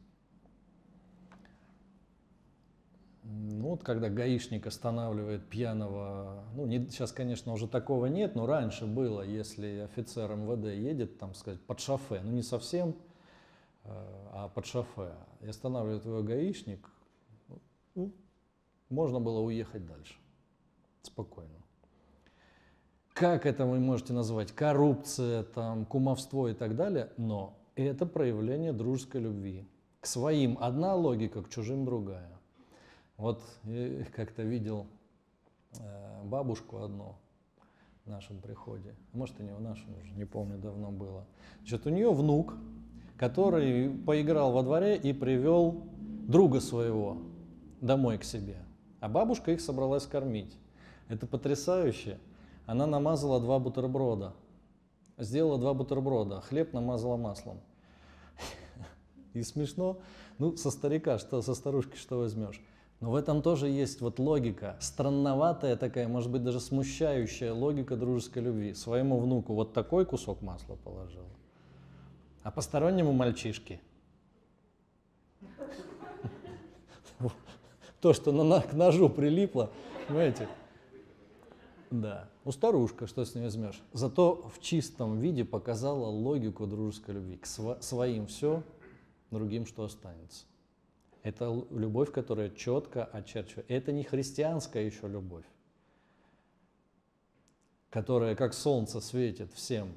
Ну, 3.22 3.68
вот 3.68 3.84
когда 3.84 4.08
гаишник 4.08 4.66
останавливает 4.66 5.46
пьяного, 5.48 6.44
ну 6.54 6.66
не, 6.66 6.88
сейчас, 6.88 7.12
конечно, 7.12 7.52
уже 7.52 7.68
такого 7.68 8.06
нет, 8.06 8.34
но 8.34 8.46
раньше 8.46 8.86
было, 8.86 9.20
если 9.20 9.80
офицер 9.80 10.34
МВД 10.34 10.74
едет, 10.74 11.18
там 11.18 11.34
сказать, 11.34 11.60
под 11.60 11.78
шофе, 11.78 12.20
ну 12.24 12.32
не 12.32 12.42
совсем 12.42 12.96
а 13.88 14.50
под 14.54 14.66
шофе, 14.66 15.14
и 15.40 15.48
останавливает 15.48 16.04
его 16.04 16.22
гаишник, 16.22 16.88
ну, 17.94 18.12
можно 18.88 19.20
было 19.20 19.40
уехать 19.40 19.86
дальше. 19.86 20.14
Спокойно. 21.02 21.58
Как 23.12 23.46
это 23.46 23.66
вы 23.66 23.80
можете 23.80 24.12
назвать? 24.12 24.52
Коррупция, 24.52 25.42
там, 25.42 25.84
кумовство 25.86 26.48
и 26.48 26.54
так 26.54 26.76
далее, 26.76 27.10
но 27.16 27.58
это 27.74 28.06
проявление 28.06 28.72
дружеской 28.72 29.20
любви. 29.20 29.66
К 30.00 30.06
своим 30.06 30.56
одна 30.60 30.94
логика, 30.94 31.42
к 31.42 31.48
чужим 31.48 31.84
другая. 31.84 32.30
Вот 33.16 33.42
как-то 34.14 34.42
видел 34.42 34.86
э, 35.80 36.22
бабушку 36.22 36.78
одну 36.78 37.16
в 38.04 38.10
нашем 38.10 38.40
приходе, 38.40 38.94
может 39.12 39.40
и 39.40 39.42
не 39.42 39.52
в 39.52 39.60
нашем 39.60 39.98
уже, 39.98 40.12
не 40.14 40.24
помню, 40.24 40.56
давно 40.56 40.92
было. 40.92 41.26
Значит, 41.58 41.86
у 41.86 41.90
нее 41.90 42.12
внук 42.12 42.54
который 43.18 43.90
поиграл 43.90 44.52
во 44.52 44.62
дворе 44.62 44.96
и 44.96 45.12
привел 45.12 45.82
друга 46.26 46.60
своего 46.60 47.18
домой 47.80 48.18
к 48.18 48.24
себе. 48.24 48.56
А 49.00 49.08
бабушка 49.08 49.52
их 49.52 49.60
собралась 49.60 50.06
кормить. 50.06 50.56
Это 51.08 51.26
потрясающе. 51.26 52.18
Она 52.66 52.86
намазала 52.86 53.40
два 53.40 53.58
бутерброда. 53.58 54.34
Сделала 55.16 55.58
два 55.58 55.74
бутерброда, 55.74 56.40
хлеб 56.40 56.72
намазала 56.72 57.16
маслом. 57.16 57.60
И 59.34 59.42
смешно, 59.42 59.98
ну, 60.38 60.56
со 60.56 60.70
старика, 60.70 61.18
что, 61.18 61.42
со 61.42 61.54
старушки 61.54 61.96
что 61.96 62.18
возьмешь. 62.18 62.60
Но 63.00 63.10
в 63.10 63.14
этом 63.14 63.42
тоже 63.42 63.68
есть 63.68 64.00
вот 64.00 64.18
логика, 64.18 64.76
странноватая 64.80 65.76
такая, 65.76 66.08
может 66.08 66.30
быть, 66.30 66.42
даже 66.42 66.60
смущающая 66.60 67.52
логика 67.52 67.96
дружеской 67.96 68.42
любви. 68.42 68.74
Своему 68.74 69.18
внуку 69.18 69.54
вот 69.54 69.72
такой 69.72 70.04
кусок 70.04 70.42
масла 70.42 70.74
положила, 70.74 71.28
а 72.48 72.50
постороннему 72.50 73.12
мальчишке 73.12 73.78
то, 78.00 78.14
что 78.14 78.32
к 78.62 78.72
ножу 78.72 79.10
прилипло, 79.10 79.70
понимаете? 80.06 80.48
Да. 81.90 82.30
У 82.46 82.52
старушка, 82.52 83.06
что 83.06 83.26
с 83.26 83.34
ней 83.34 83.42
возьмешь? 83.42 83.82
Зато 83.92 84.48
в 84.48 84.62
чистом 84.62 85.18
виде 85.18 85.44
показала 85.44 86.06
логику 86.06 86.66
дружеской 86.66 87.16
любви. 87.16 87.36
К 87.36 87.44
сво- 87.44 87.82
своим 87.82 88.26
все, 88.26 88.62
другим 89.30 89.66
что 89.66 89.84
останется. 89.84 90.46
Это 91.22 91.66
любовь, 91.68 92.10
которая 92.10 92.48
четко 92.48 93.04
очерчивает. 93.04 93.70
Это 93.70 93.92
не 93.92 94.04
христианская 94.04 94.86
еще 94.86 95.06
любовь, 95.06 95.44
которая 97.90 98.34
как 98.34 98.54
солнце 98.54 99.02
светит 99.02 99.52
всем 99.52 99.92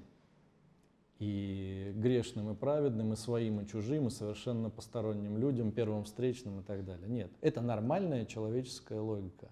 и 1.21 1.91
грешным, 1.93 2.49
и 2.49 2.55
праведным, 2.55 3.13
и 3.13 3.15
своим, 3.15 3.61
и 3.61 3.67
чужим, 3.67 4.07
и 4.07 4.09
совершенно 4.09 4.71
посторонним 4.71 5.37
людям, 5.37 5.71
первым 5.71 6.03
встречным 6.03 6.61
и 6.61 6.63
так 6.63 6.83
далее. 6.83 7.07
Нет, 7.07 7.31
это 7.41 7.61
нормальная 7.61 8.25
человеческая 8.25 8.99
логика. 9.01 9.49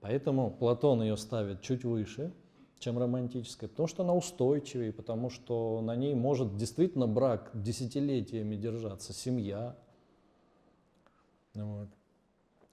Поэтому 0.00 0.52
Платон 0.52 1.02
ее 1.02 1.16
ставит 1.16 1.60
чуть 1.60 1.84
выше, 1.84 2.32
чем 2.78 2.98
романтическая, 2.98 3.68
потому 3.68 3.88
что 3.88 4.04
она 4.04 4.14
устойчивее, 4.14 4.92
потому 4.92 5.28
что 5.28 5.80
на 5.80 5.96
ней 5.96 6.14
может 6.14 6.56
действительно 6.56 7.08
брак 7.08 7.50
десятилетиями 7.52 8.54
держаться, 8.54 9.12
семья. 9.12 9.76
Вот. 11.54 11.88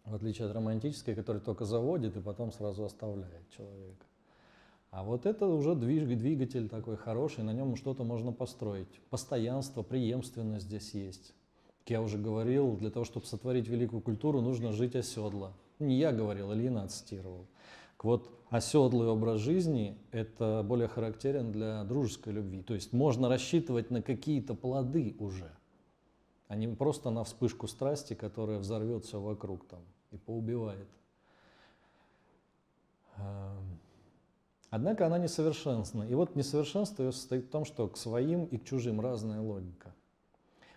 В 0.05 0.13
отличие 0.13 0.47
от 0.47 0.53
романтической, 0.53 1.15
которая 1.15 1.41
только 1.41 1.65
заводит 1.65 2.15
и 2.15 2.21
потом 2.21 2.51
сразу 2.51 2.83
оставляет 2.83 3.49
человека. 3.49 4.02
А 4.93 5.01
вот 5.01 5.25
это 5.25 5.47
уже 5.47 5.73
двигатель 5.73 6.69
такой 6.69 6.97
хороший, 6.97 7.43
на 7.43 7.51
нем 7.51 7.75
что-то 7.75 8.03
можно 8.03 8.31
построить. 8.31 9.01
Постоянство, 9.09 9.81
преемственность 9.81 10.67
здесь 10.67 10.93
есть. 10.93 11.33
Как 11.79 11.89
я 11.89 12.01
уже 12.03 12.19
говорил, 12.19 12.77
для 12.77 12.91
того, 12.91 13.03
чтобы 13.03 13.25
сотворить 13.25 13.67
великую 13.67 14.03
культуру, 14.03 14.39
нужно 14.39 14.71
жить 14.71 14.95
оседло. 14.95 15.53
Не 15.79 15.97
я 15.97 16.11
говорил, 16.11 16.53
Ильина 16.53 16.87
цитировал. 16.89 17.47
Вот 18.03 18.29
оседлый 18.51 19.07
образ 19.07 19.39
жизни– 19.39 19.97
это 20.11 20.63
более 20.63 20.87
характерен 20.87 21.51
для 21.51 21.83
дружеской 21.85 22.33
любви. 22.33 22.61
То 22.61 22.75
есть 22.75 22.93
можно 22.93 23.29
рассчитывать 23.29 23.89
на 23.89 24.03
какие-то 24.03 24.53
плоды 24.53 25.15
уже, 25.17 25.51
а 26.49 26.55
не 26.55 26.67
просто 26.67 27.09
на 27.09 27.23
вспышку 27.23 27.67
страсти, 27.67 28.13
которая 28.13 28.59
взорвет 28.59 29.05
все 29.05 29.19
вокруг 29.19 29.65
там 29.65 29.79
и 30.11 30.17
поубивает. 30.17 30.87
Однако 34.73 35.05
она 35.05 35.19
несовершенна. 35.19 36.01
И 36.09 36.15
вот 36.15 36.35
несовершенство 36.35 37.03
ее 37.03 37.11
состоит 37.11 37.45
в 37.45 37.49
том, 37.49 37.63
что 37.63 37.87
к 37.87 37.95
своим 37.95 38.45
и 38.45 38.57
к 38.57 38.63
чужим 38.63 39.01
разная 39.01 39.39
логика. 39.39 39.93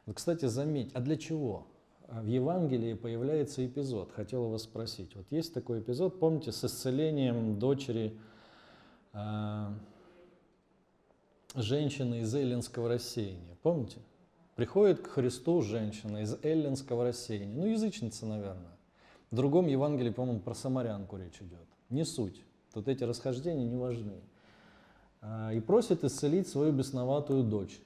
Вот, 0.05 0.17
кстати, 0.17 0.45
заметь, 0.45 0.93
а 0.93 1.01
для 1.01 1.17
чего 1.17 1.67
в 2.07 2.27
Евангелии 2.27 2.93
появляется 2.93 3.65
эпизод. 3.65 4.13
Хотел 4.13 4.51
вас 4.51 4.65
спросить. 4.65 5.17
Вот 5.17 5.25
есть 5.31 5.55
такой 5.55 5.81
эпизод, 5.81 6.21
помните, 6.21 6.53
с 6.53 6.63
исцелением 6.63 7.59
дочери 7.59 8.19
э, 9.15 9.69
женщины 11.55 12.21
из 12.21 12.35
эллинского 12.35 12.91
рассеяния. 12.91 13.57
Помните? 13.63 14.01
Приходит 14.57 15.01
к 15.01 15.07
Христу 15.07 15.63
женщина 15.63 16.19
из 16.19 16.37
эллинского 16.43 17.05
рассеяния. 17.05 17.57
Ну, 17.57 17.67
язычница, 17.67 18.27
наверное. 18.27 18.77
В 19.31 19.37
другом 19.37 19.69
Евангелии, 19.69 20.11
по-моему, 20.11 20.41
про 20.41 20.53
самарянку 20.53 21.17
речь 21.17 21.41
идет. 21.41 21.67
Не 21.89 22.05
суть. 22.05 22.46
Тут 22.77 22.89
эти 22.89 23.05
расхождения 23.05 23.65
не 23.65 23.79
важны. 23.79 24.21
А, 25.23 25.51
и 25.51 25.61
просит 25.61 26.05
исцелить 26.05 26.47
свою 26.47 26.73
бесноватую 26.73 27.43
дочь. 27.43 27.81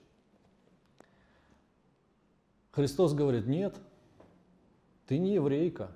Христос 2.72 3.14
говорит, 3.14 3.46
нет, 3.46 3.76
ты 5.06 5.18
не 5.18 5.34
еврейка, 5.34 5.92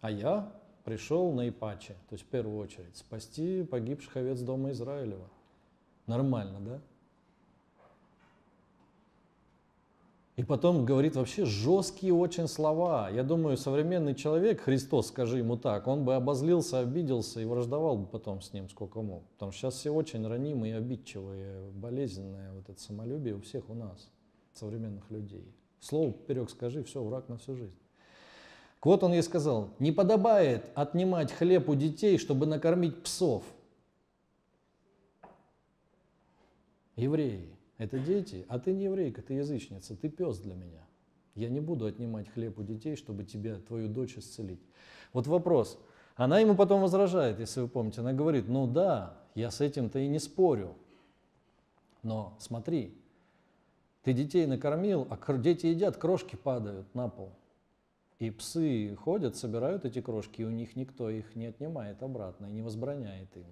а 0.00 0.10
я 0.10 0.50
пришел 0.84 1.32
на 1.32 1.50
Ипаче, 1.50 1.92
то 2.08 2.14
есть 2.14 2.24
в 2.24 2.28
первую 2.28 2.56
очередь, 2.56 2.96
спасти 2.96 3.62
погибших 3.62 4.16
овец 4.16 4.40
дома 4.40 4.70
Израилева. 4.70 5.28
Нормально, 6.06 6.60
да? 6.60 6.80
И 10.36 10.42
потом 10.42 10.84
говорит 10.84 11.14
вообще 11.14 11.44
жесткие 11.44 12.12
очень 12.12 12.48
слова. 12.48 13.08
Я 13.08 13.22
думаю, 13.22 13.56
современный 13.56 14.16
человек, 14.16 14.62
Христос, 14.62 15.08
скажи 15.08 15.38
ему 15.38 15.56
так, 15.56 15.86
он 15.86 16.04
бы 16.04 16.16
обозлился, 16.16 16.80
обиделся 16.80 17.40
и 17.40 17.44
враждовал 17.44 17.98
бы 17.98 18.06
потом 18.06 18.40
с 18.42 18.52
ним 18.52 18.68
сколько 18.68 19.00
мог. 19.00 19.22
Потому 19.34 19.52
что 19.52 19.60
сейчас 19.60 19.74
все 19.74 19.90
очень 19.90 20.26
ранимые, 20.26 20.76
обидчивые, 20.76 21.70
болезненные. 21.70 22.50
Вот 22.52 22.68
это 22.68 22.80
самолюбие 22.80 23.36
у 23.36 23.40
всех 23.42 23.70
у 23.70 23.74
нас, 23.74 24.10
современных 24.54 25.08
людей. 25.12 25.54
Слово 25.78 26.10
поперек 26.10 26.50
скажи, 26.50 26.82
все, 26.82 27.04
враг 27.04 27.28
на 27.28 27.36
всю 27.36 27.54
жизнь. 27.54 27.78
Вот 28.82 29.02
он 29.02 29.12
ей 29.12 29.22
сказал, 29.22 29.70
не 29.78 29.92
подобает 29.92 30.64
отнимать 30.74 31.32
хлеб 31.32 31.68
у 31.68 31.74
детей, 31.74 32.18
чтобы 32.18 32.44
накормить 32.46 33.02
псов. 33.02 33.44
Евреи, 36.96 37.53
это 37.78 37.98
дети, 37.98 38.44
а 38.48 38.58
ты 38.58 38.72
не 38.72 38.84
еврейка, 38.84 39.22
ты 39.22 39.34
язычница, 39.34 39.96
ты 39.96 40.08
пес 40.08 40.38
для 40.38 40.54
меня. 40.54 40.86
Я 41.34 41.48
не 41.48 41.60
буду 41.60 41.86
отнимать 41.86 42.28
хлеб 42.28 42.58
у 42.58 42.62
детей, 42.62 42.94
чтобы 42.94 43.24
тебя, 43.24 43.58
твою 43.58 43.88
дочь 43.88 44.16
исцелить. 44.16 44.62
Вот 45.12 45.26
вопрос. 45.26 45.78
Она 46.14 46.38
ему 46.38 46.54
потом 46.54 46.80
возражает, 46.80 47.40
если 47.40 47.60
вы 47.60 47.68
помните. 47.68 48.00
Она 48.00 48.12
говорит, 48.12 48.48
ну 48.48 48.68
да, 48.68 49.18
я 49.34 49.50
с 49.50 49.60
этим-то 49.60 49.98
и 49.98 50.06
не 50.06 50.20
спорю. 50.20 50.76
Но 52.04 52.36
смотри, 52.38 52.96
ты 54.04 54.12
детей 54.12 54.46
накормил, 54.46 55.08
а 55.10 55.32
дети 55.38 55.66
едят, 55.66 55.96
крошки 55.96 56.36
падают 56.36 56.94
на 56.94 57.08
пол. 57.08 57.32
И 58.20 58.30
псы 58.30 58.94
ходят, 58.94 59.34
собирают 59.34 59.84
эти 59.84 60.00
крошки, 60.00 60.42
и 60.42 60.44
у 60.44 60.50
них 60.50 60.76
никто 60.76 61.10
их 61.10 61.34
не 61.34 61.46
отнимает 61.46 62.02
обратно 62.02 62.46
и 62.46 62.52
не 62.52 62.62
возбраняет 62.62 63.36
им. 63.36 63.46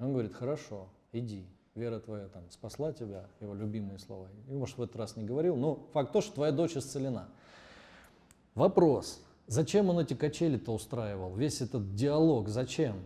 Он 0.00 0.12
говорит, 0.12 0.32
хорошо, 0.32 0.88
иди, 1.12 1.46
вера 1.74 2.00
твоя 2.00 2.28
там 2.28 2.42
спасла 2.50 2.92
тебя, 2.92 3.26
его 3.40 3.54
любимые 3.54 3.98
слова. 3.98 4.28
И, 4.48 4.52
может, 4.52 4.78
в 4.78 4.82
этот 4.82 4.96
раз 4.96 5.16
не 5.16 5.24
говорил, 5.24 5.56
но 5.56 5.86
факт 5.92 6.12
то, 6.12 6.20
что 6.20 6.34
твоя 6.34 6.52
дочь 6.52 6.76
исцелена. 6.76 7.28
Вопрос, 8.54 9.20
зачем 9.46 9.88
он 9.88 10.00
эти 10.00 10.14
качели-то 10.14 10.72
устраивал, 10.72 11.34
весь 11.34 11.60
этот 11.60 11.94
диалог, 11.94 12.48
зачем? 12.48 12.96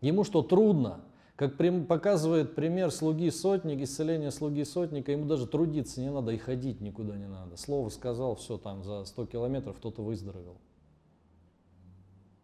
Ему 0.00 0.24
что, 0.24 0.42
трудно? 0.42 1.00
Как 1.36 1.56
показывает 1.86 2.54
пример 2.54 2.90
слуги 2.90 3.30
сотника, 3.30 3.84
исцеление 3.84 4.30
слуги 4.30 4.62
сотника, 4.64 5.12
ему 5.12 5.24
даже 5.24 5.46
трудиться 5.46 6.00
не 6.00 6.10
надо 6.10 6.32
и 6.32 6.36
ходить 6.36 6.82
никуда 6.82 7.16
не 7.16 7.28
надо. 7.28 7.56
Слово 7.56 7.88
сказал, 7.88 8.36
все, 8.36 8.58
там 8.58 8.84
за 8.84 9.06
100 9.06 9.26
километров 9.26 9.76
кто-то 9.78 10.02
выздоровел. 10.02 10.58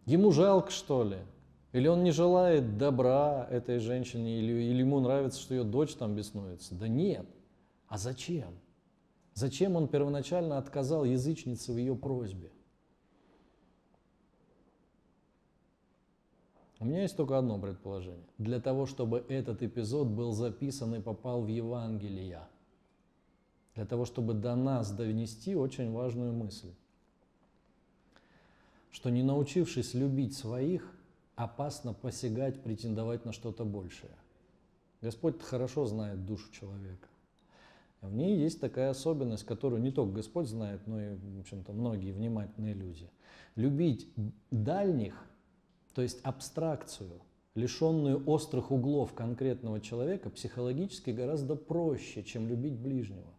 Ему 0.06 0.32
жалко, 0.32 0.70
что 0.70 1.02
ли? 1.05 1.18
Или 1.77 1.89
он 1.89 2.05
не 2.05 2.11
желает 2.11 2.78
добра 2.78 3.47
этой 3.51 3.81
женщине, 3.81 4.39
или, 4.39 4.51
или 4.62 4.78
ему 4.78 4.98
нравится, 4.98 5.39
что 5.39 5.55
ее 5.55 5.62
дочь 5.62 5.94
там 5.94 6.15
беснуется? 6.15 6.74
Да 6.74 6.89
нет. 6.89 7.27
А 7.86 7.98
зачем? 7.98 8.55
Зачем 9.35 9.77
он 9.77 9.86
первоначально 9.86 10.57
отказал 10.57 11.05
язычнице 11.05 11.74
в 11.74 11.77
ее 11.77 11.94
просьбе? 11.94 12.51
У 16.81 16.86
меня 16.86 17.03
есть 17.03 17.15
только 17.15 17.36
одно 17.36 17.59
предположение. 17.59 18.24
Для 18.39 18.59
того, 18.59 18.86
чтобы 18.86 19.27
этот 19.28 19.62
эпизод 19.62 20.07
был 20.07 20.32
записан 20.32 20.94
и 20.94 21.03
попал 21.03 21.43
в 21.43 21.48
Евангелие. 21.48 22.40
Для 23.74 23.85
того, 23.85 24.07
чтобы 24.07 24.32
до 24.32 24.55
нас 24.55 24.93
донести 24.93 25.55
очень 25.55 25.93
важную 25.93 26.32
мысль. 26.32 26.73
Что 28.90 29.11
не 29.11 29.23
научившись 29.23 29.93
любить 29.93 30.35
своих, 30.35 30.95
опасно 31.36 31.92
посягать, 31.92 32.62
претендовать 32.62 33.24
на 33.24 33.32
что-то 33.32 33.64
большее. 33.64 34.12
Господь 35.02 35.40
хорошо 35.40 35.86
знает 35.86 36.24
душу 36.24 36.50
человека. 36.50 37.08
В 38.00 38.14
ней 38.14 38.36
есть 38.36 38.60
такая 38.60 38.90
особенность, 38.90 39.44
которую 39.44 39.82
не 39.82 39.90
только 39.90 40.14
Господь 40.14 40.48
знает, 40.48 40.86
но 40.86 41.00
и, 41.00 41.14
в 41.14 41.40
общем-то, 41.40 41.72
многие 41.72 42.12
внимательные 42.12 42.74
люди. 42.74 43.10
Любить 43.54 44.08
дальних, 44.50 45.14
то 45.94 46.02
есть 46.02 46.20
абстракцию, 46.22 47.20
лишенную 47.54 48.22
острых 48.26 48.70
углов 48.70 49.14
конкретного 49.14 49.80
человека, 49.80 50.30
психологически 50.30 51.10
гораздо 51.10 51.56
проще, 51.56 52.22
чем 52.22 52.48
любить 52.48 52.78
ближнего. 52.78 53.35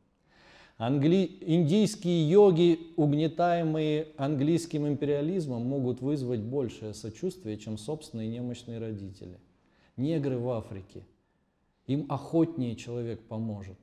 Англи... 0.78 1.38
Индийские 1.42 2.30
йоги, 2.30 2.80
угнетаемые 2.98 4.10
английским 4.16 4.88
империализмом, 4.88 5.66
могут 5.66 6.02
вызвать 6.02 6.42
большее 6.42 6.94
сочувствие, 6.94 7.58
чем 7.58 7.78
собственные 7.78 8.28
немощные 8.28 8.78
родители. 8.78 9.40
Негры 9.96 10.38
в 10.38 10.50
Африке. 10.50 11.04
Им 11.88 12.06
охотнее 12.10 12.76
человек 12.76 13.22
поможет, 13.24 13.78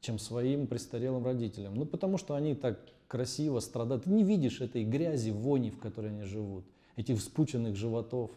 чем 0.00 0.18
своим 0.18 0.66
престарелым 0.66 1.24
родителям. 1.24 1.74
Ну, 1.74 1.86
потому 1.86 2.18
что 2.18 2.34
они 2.34 2.54
так 2.54 2.78
красиво 3.08 3.60
страдают. 3.60 4.04
Ты 4.04 4.10
не 4.10 4.22
видишь 4.22 4.60
этой 4.60 4.84
грязи, 4.84 5.30
вони, 5.30 5.70
в 5.70 5.78
которой 5.78 6.10
они 6.10 6.24
живут, 6.24 6.64
этих 6.96 7.18
вспученных 7.20 7.74
животов. 7.76 8.30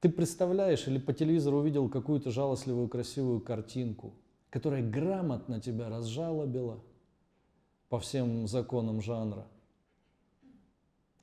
Ты 0.00 0.10
представляешь 0.10 0.86
или 0.86 0.98
по 0.98 1.14
телевизору 1.14 1.58
увидел 1.58 1.88
какую-то 1.88 2.30
жалостливую 2.30 2.88
красивую 2.88 3.40
картинку– 3.40 4.12
которая 4.50 4.88
грамотно 4.88 5.60
тебя 5.60 5.88
разжалобила 5.88 6.80
по 7.88 7.98
всем 7.98 8.46
законам 8.46 9.00
жанра, 9.00 9.46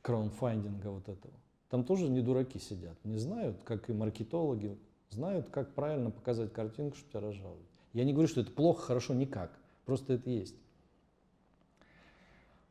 краунфайдинга 0.02 0.88
вот 0.88 1.08
этого. 1.10 1.34
Там 1.70 1.84
тоже 1.84 2.08
не 2.08 2.22
дураки 2.22 2.60
сидят, 2.60 2.98
не 3.04 3.18
знают, 3.18 3.62
как 3.64 3.90
и 3.90 3.94
маркетологи, 3.94 4.78
знают, 5.10 5.49
как 5.49 5.74
правильно 5.74 6.12
показать 6.12 6.54
картинку, 6.54 6.95
чтобы 6.95 7.12
тебя 7.12 7.22
разжаловать. 7.22 7.66
Я 7.94 8.06
не 8.06 8.14
говорю, 8.14 8.30
что 8.30 8.41
это 8.41 8.52
плохо, 8.52 8.82
хорошо, 8.84 9.14
никак. 9.14 9.52
Просто 9.86 10.14
это 10.14 10.30
есть. 10.30 10.56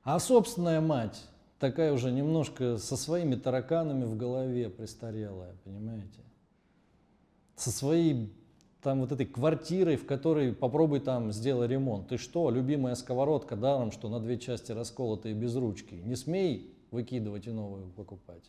А 0.03 0.19
собственная 0.19 0.81
мать, 0.81 1.21
такая 1.59 1.93
уже 1.93 2.13
немножко 2.13 2.79
со 2.79 2.97
своими 2.97 3.35
тараканами 3.35 4.05
в 4.05 4.17
голове 4.17 4.71
престарелая, 4.71 5.55
понимаете? 5.65 6.21
Со 7.57 7.71
своей 7.71 8.33
там 8.87 9.01
вот 9.01 9.11
этой 9.11 9.27
квартирой, 9.27 9.97
в 9.97 10.07
которой 10.07 10.53
попробуй 10.53 11.01
там 11.01 11.33
сделай 11.33 11.67
ремонт. 11.67 12.07
Ты 12.07 12.19
что, 12.19 12.51
любимая 12.51 12.95
сковородка 12.95 13.57
даром, 13.57 13.91
что 13.91 14.09
на 14.09 14.21
две 14.21 14.39
части 14.39 14.71
расколотые 14.71 15.35
без 15.35 15.57
ручки. 15.57 15.95
Не 15.95 16.15
смей 16.15 16.73
выкидывать 16.93 17.49
и 17.49 17.51
новую 17.51 17.89
покупать. 17.89 18.45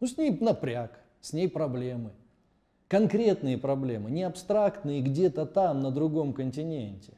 Ну 0.00 0.06
с 0.06 0.16
ней 0.16 0.30
напряг, 0.40 0.98
с 1.20 1.34
ней 1.34 1.46
проблемы. 1.46 2.12
Конкретные 2.88 3.58
проблемы, 3.58 4.10
не 4.10 4.22
абстрактные 4.22 5.02
где-то 5.02 5.44
там, 5.44 5.80
на 5.80 5.90
другом 5.90 6.32
континенте, 6.32 7.12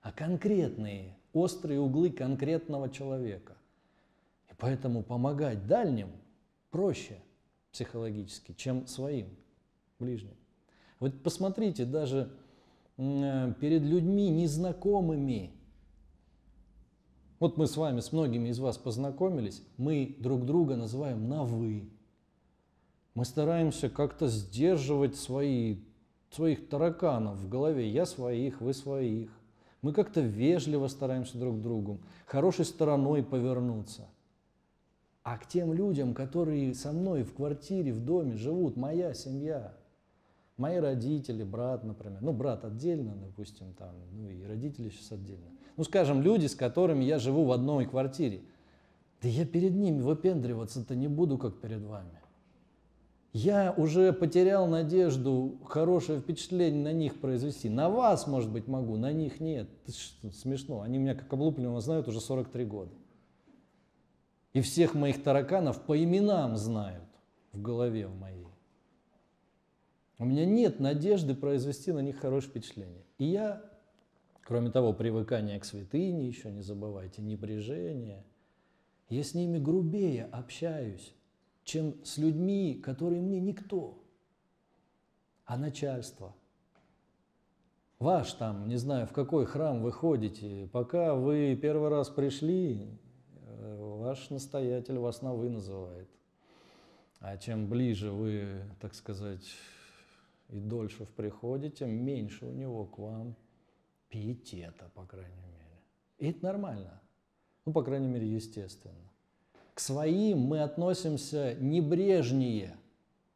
а 0.00 0.12
конкретные, 0.12 1.16
острые 1.32 1.80
углы 1.80 2.10
конкретного 2.10 2.90
человека. 2.90 3.56
И 4.48 4.54
поэтому 4.56 5.02
помогать 5.02 5.66
дальним 5.66 6.10
проще 6.70 7.16
психологически, 7.72 8.52
чем 8.52 8.86
своим 8.86 9.30
ближним. 9.98 10.36
Вот 11.00 11.22
посмотрите, 11.22 11.86
даже 11.86 12.30
э, 12.98 13.54
перед 13.58 13.82
людьми 13.82 14.28
незнакомыми, 14.28 15.50
вот 17.38 17.56
мы 17.56 17.66
с 17.66 17.76
вами, 17.78 18.00
с 18.00 18.12
многими 18.12 18.50
из 18.50 18.58
вас 18.58 18.76
познакомились, 18.76 19.62
мы 19.78 20.14
друг 20.20 20.44
друга 20.44 20.76
называем 20.76 21.26
на 21.26 21.42
«вы». 21.42 21.88
Мы 23.14 23.24
стараемся 23.24 23.88
как-то 23.88 24.28
сдерживать 24.28 25.16
свои, 25.16 25.78
своих 26.30 26.68
тараканов 26.68 27.38
в 27.38 27.48
голове. 27.48 27.90
Я 27.90 28.06
своих, 28.06 28.60
вы 28.60 28.72
своих. 28.72 29.30
Мы 29.82 29.92
как-то 29.92 30.20
вежливо 30.20 30.86
стараемся 30.86 31.36
друг 31.36 31.60
другу, 31.60 32.00
хорошей 32.26 32.66
стороной 32.66 33.24
повернуться. 33.24 34.06
А 35.22 35.38
к 35.38 35.48
тем 35.48 35.72
людям, 35.72 36.14
которые 36.14 36.72
со 36.74 36.92
мной 36.92 37.24
в 37.24 37.34
квартире, 37.34 37.92
в 37.92 38.04
доме 38.04 38.36
живут, 38.36 38.76
моя 38.76 39.12
семья– 39.14 39.74
Мои 40.60 40.76
родители, 40.76 41.42
брат, 41.42 41.84
например. 41.84 42.18
Ну, 42.20 42.34
брат 42.34 42.66
отдельно, 42.66 43.16
допустим, 43.16 43.72
там, 43.78 43.94
ну 44.12 44.28
и 44.28 44.44
родители 44.44 44.90
сейчас 44.90 45.12
отдельно. 45.12 45.46
Ну, 45.78 45.84
скажем, 45.84 46.20
люди, 46.20 46.48
с 46.48 46.54
которыми 46.54 47.02
я 47.02 47.18
живу 47.18 47.46
в 47.46 47.52
одной 47.52 47.86
квартире. 47.86 48.42
Да 49.22 49.28
я 49.28 49.46
перед 49.46 49.74
ними 49.74 50.02
выпендриваться-то 50.02 50.94
не 50.94 51.08
буду, 51.08 51.38
как 51.38 51.62
перед 51.62 51.80
вами. 51.80 52.20
Я 53.32 53.72
уже 53.74 54.12
потерял 54.12 54.66
надежду 54.66 55.58
хорошее 55.64 56.20
впечатление 56.20 56.84
на 56.84 56.92
них 56.92 57.18
произвести. 57.22 57.70
На 57.70 57.88
вас, 57.88 58.26
может 58.26 58.52
быть, 58.52 58.66
могу, 58.68 58.98
на 58.98 59.12
них 59.12 59.40
нет. 59.40 59.66
Что, 59.88 60.30
смешно. 60.30 60.82
Они 60.82 60.98
меня 60.98 61.14
как 61.14 61.32
облупленного 61.32 61.80
знают 61.80 62.06
уже 62.06 62.20
43 62.20 62.66
года. 62.66 62.92
И 64.52 64.60
всех 64.60 64.92
моих 64.92 65.22
тараканов 65.22 65.80
по 65.80 65.96
именам 65.98 66.58
знают 66.58 67.08
в 67.54 67.62
голове 67.62 68.06
в 68.08 68.14
моей. 68.14 68.49
У 70.20 70.26
меня 70.26 70.44
нет 70.44 70.80
надежды 70.80 71.34
произвести 71.34 71.92
на 71.92 72.00
них 72.00 72.20
хорошее 72.20 72.50
впечатление. 72.50 73.06
И 73.16 73.24
я, 73.24 73.64
кроме 74.42 74.70
того, 74.70 74.92
привыкание 74.92 75.58
к 75.58 75.64
святыне, 75.64 76.28
еще 76.28 76.52
не 76.52 76.60
забывайте, 76.60 77.22
небрежение, 77.22 78.22
я 79.08 79.24
с 79.24 79.32
ними 79.32 79.58
грубее 79.58 80.26
общаюсь, 80.26 81.14
чем 81.64 82.04
с 82.04 82.18
людьми, 82.18 82.74
которые 82.74 83.22
мне 83.22 83.40
никто, 83.40 84.04
а 85.46 85.56
начальство. 85.56 86.36
Ваш 87.98 88.34
там, 88.34 88.68
не 88.68 88.76
знаю, 88.76 89.06
в 89.06 89.12
какой 89.12 89.46
храм 89.46 89.82
вы 89.82 89.90
ходите, 89.90 90.68
пока 90.70 91.14
вы 91.14 91.58
первый 91.60 91.88
раз 91.88 92.10
пришли, 92.10 92.90
э, 93.46 93.96
ваш 93.98 94.28
настоятель 94.28 94.98
вас 94.98 95.22
на 95.22 95.32
«вы» 95.32 95.48
называет. 95.48 96.10
А 97.20 97.38
чем 97.38 97.70
ближе 97.70 98.10
вы, 98.10 98.64
так 98.80 98.94
сказать, 98.94 99.46
и 100.50 100.60
дольше 100.60 101.04
в 101.04 101.10
приходе, 101.10 101.70
тем 101.70 101.90
меньше 101.90 102.46
у 102.46 102.52
него 102.52 102.84
к 102.86 102.98
вам 102.98 103.36
пиетета, 104.08 104.90
по 104.94 105.04
крайней 105.06 105.46
мере. 105.46 105.80
И 106.18 106.30
это 106.30 106.44
нормально. 106.44 107.00
Ну, 107.64 107.72
по 107.72 107.82
крайней 107.82 108.08
мере, 108.08 108.26
естественно. 108.26 108.94
К 109.74 109.80
своим 109.80 110.40
мы 110.40 110.62
относимся 110.62 111.54
небрежнее, 111.54 112.76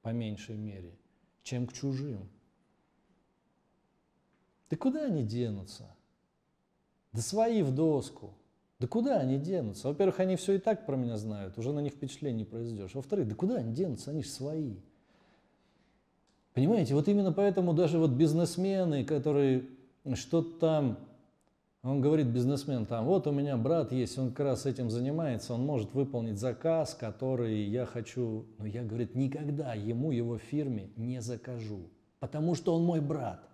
по 0.03 0.09
меньшей 0.11 0.57
мере, 0.57 0.99
чем 1.43 1.67
к 1.67 1.73
чужим. 1.73 2.29
Да 4.69 4.77
куда 4.77 5.05
они 5.05 5.23
денутся? 5.23 5.95
Да 7.13 7.23
свои 7.23 7.63
в 7.63 7.73
доску. 7.73 8.35
Да 8.81 8.89
куда 8.89 9.21
они 9.21 9.39
денутся? 9.39 9.89
Во-первых, 9.89 10.19
они 10.21 10.37
все 10.37 10.55
и 10.55 10.59
так 10.59 10.85
про 10.85 10.97
меня 10.97 11.17
знают, 11.17 11.57
уже 11.59 11.73
на 11.73 11.79
них 11.79 11.93
впечатление 11.93 12.39
не 12.39 12.45
произведешь. 12.45 12.95
Во-вторых, 12.95 13.29
да 13.29 13.35
куда 13.35 13.57
они 13.57 13.73
денутся? 13.73 14.11
Они 14.11 14.23
же 14.23 14.29
свои. 14.29 14.81
Понимаете, 16.55 16.95
вот 16.95 17.09
именно 17.09 17.33
поэтому 17.33 17.75
даже 17.75 17.99
вот 17.99 18.13
бизнесмены, 18.13 19.05
которые 19.05 19.65
что-то 20.15 20.61
там, 20.61 20.99
он 21.83 22.01
говорит, 22.01 22.29
бизнесмен, 22.29 22.87
там, 22.87 23.07
вот 23.07 23.27
у 23.27 23.33
меня 23.33 23.57
брат 23.57 23.91
есть, 23.91 24.17
он 24.19 24.31
как 24.31 24.47
раз 24.47 24.65
этим 24.65 24.89
занимается, 24.89 25.53
он 25.53 25.67
может 25.67 25.93
выполнить 25.95 26.39
заказ, 26.39 26.95
который 26.95 27.65
я 27.65 27.87
хочу, 27.87 28.47
но 28.59 28.67
я, 28.67 28.85
говорит, 28.85 29.17
никогда 29.17 29.75
ему, 29.75 30.13
его 30.13 30.39
фирме 30.39 30.91
не 30.97 31.21
закажу, 31.21 31.91
потому 32.21 32.55
что 32.55 32.77
он 32.77 32.85
мой 32.85 33.01
брат. 33.01 33.49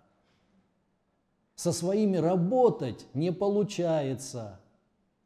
Со 1.54 1.72
своими 1.72 2.18
работать 2.18 3.06
не 3.14 3.32
получается. 3.32 4.60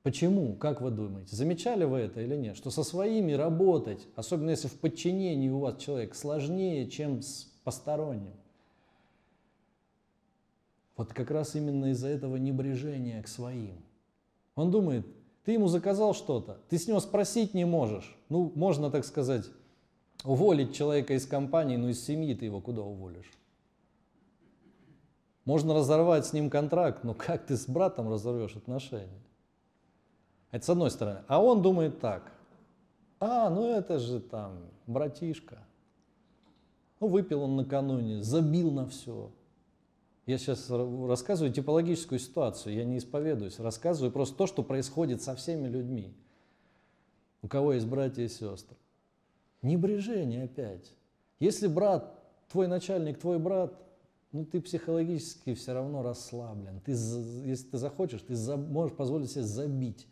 Почему? 0.02 0.54
Как 0.54 0.80
вы 0.80 0.90
думаете? 0.90 1.34
Замечали 1.34 1.84
вы 1.84 1.98
это 1.98 2.20
или 2.20 2.36
нет? 2.36 2.56
Что 2.56 2.70
со 2.70 2.84
своими 2.84 3.32
работать, 3.32 4.06
особенно 4.16 4.50
если 4.50 4.68
в 4.68 4.78
подчинении 4.78 5.48
у 5.48 5.60
вас 5.60 5.76
человек, 5.78 6.14
сложнее, 6.14 6.90
чем 6.90 7.22
с 7.22 7.53
посторонним. 7.64 8.34
Вот 10.96 11.12
как 11.12 11.30
раз 11.30 11.56
именно 11.56 11.86
из-за 11.86 12.08
этого 12.08 12.36
небрежения 12.36 13.22
к 13.22 13.28
своим. 13.28 13.82
Он 14.54 14.70
думает, 14.70 15.06
ты 15.44 15.52
ему 15.52 15.66
заказал 15.66 16.14
что-то, 16.14 16.58
ты 16.68 16.78
с 16.78 16.86
него 16.86 17.00
спросить 17.00 17.54
не 17.54 17.64
можешь. 17.64 18.16
Ну, 18.28 18.52
можно, 18.54 18.90
так 18.90 19.04
сказать, 19.04 19.46
уволить 20.22 20.74
человека 20.74 21.14
из 21.14 21.26
компании, 21.26 21.76
но 21.76 21.88
из 21.88 22.04
семьи 22.04 22.34
ты 22.34 22.44
его 22.44 22.60
куда 22.60 22.82
уволишь? 22.82 23.30
Можно 25.44 25.74
разорвать 25.74 26.24
с 26.26 26.32
ним 26.32 26.48
контракт, 26.48 27.04
но 27.04 27.12
как 27.12 27.44
ты 27.46 27.56
с 27.56 27.66
братом 27.66 28.10
разорвешь 28.10 28.56
отношения? 28.56 29.22
Это 30.50 30.64
с 30.64 30.70
одной 30.70 30.90
стороны. 30.90 31.20
А 31.26 31.42
он 31.42 31.60
думает 31.60 32.00
так. 32.00 32.32
А, 33.20 33.50
ну 33.50 33.68
это 33.68 33.98
же 33.98 34.20
там 34.20 34.70
братишка. 34.86 35.58
Ну, 37.00 37.08
выпил 37.08 37.42
он 37.42 37.56
накануне, 37.56 38.22
забил 38.22 38.70
на 38.70 38.86
все. 38.86 39.30
Я 40.26 40.38
сейчас 40.38 40.70
рассказываю 40.70 41.52
типологическую 41.52 42.18
ситуацию, 42.18 42.74
я 42.74 42.84
не 42.84 42.96
исповедуюсь, 42.96 43.58
рассказываю 43.58 44.10
просто 44.10 44.36
то, 44.36 44.46
что 44.46 44.62
происходит 44.62 45.20
со 45.20 45.34
всеми 45.34 45.68
людьми, 45.68 46.14
у 47.42 47.48
кого 47.48 47.74
есть 47.74 47.86
братья 47.86 48.22
и 48.22 48.28
сестры. 48.28 48.76
Небрежение 49.60 50.44
опять. 50.44 50.92
Если 51.40 51.66
брат, 51.66 52.18
твой 52.48 52.68
начальник, 52.68 53.18
твой 53.18 53.38
брат, 53.38 53.78
ну 54.32 54.46
ты 54.46 54.62
психологически 54.62 55.54
все 55.54 55.74
равно 55.74 56.02
расслаблен. 56.02 56.80
Ты, 56.80 56.92
если 56.92 57.68
ты 57.70 57.76
захочешь, 57.76 58.22
ты 58.22 58.34
за, 58.34 58.56
можешь 58.56 58.96
позволить 58.96 59.30
себе 59.30 59.44
забить 59.44 60.08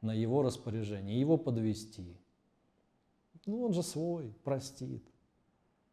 на 0.00 0.12
его 0.14 0.42
распоряжение, 0.42 1.20
его 1.20 1.36
подвести. 1.36 2.16
Ну 3.44 3.62
он 3.62 3.74
же 3.74 3.82
свой, 3.82 4.32
простит. 4.42 5.04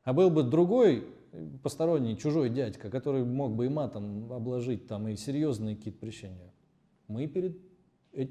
А 0.04 0.14
был 0.14 0.30
бы 0.30 0.44
другой 0.44 1.08
посторонний, 1.64 2.18
чужой 2.18 2.50
дядька, 2.50 2.90
который 2.90 3.24
мог 3.24 3.56
бы 3.56 3.68
и 3.68 3.70
матом 3.70 4.32
обложить 4.34 4.88
там 4.88 5.08
и 5.08 5.16
серьезные 5.16 5.76
какие-то 5.76 6.00
прещения. 6.00 6.54
Мы 7.08 7.28
перед 7.28 7.62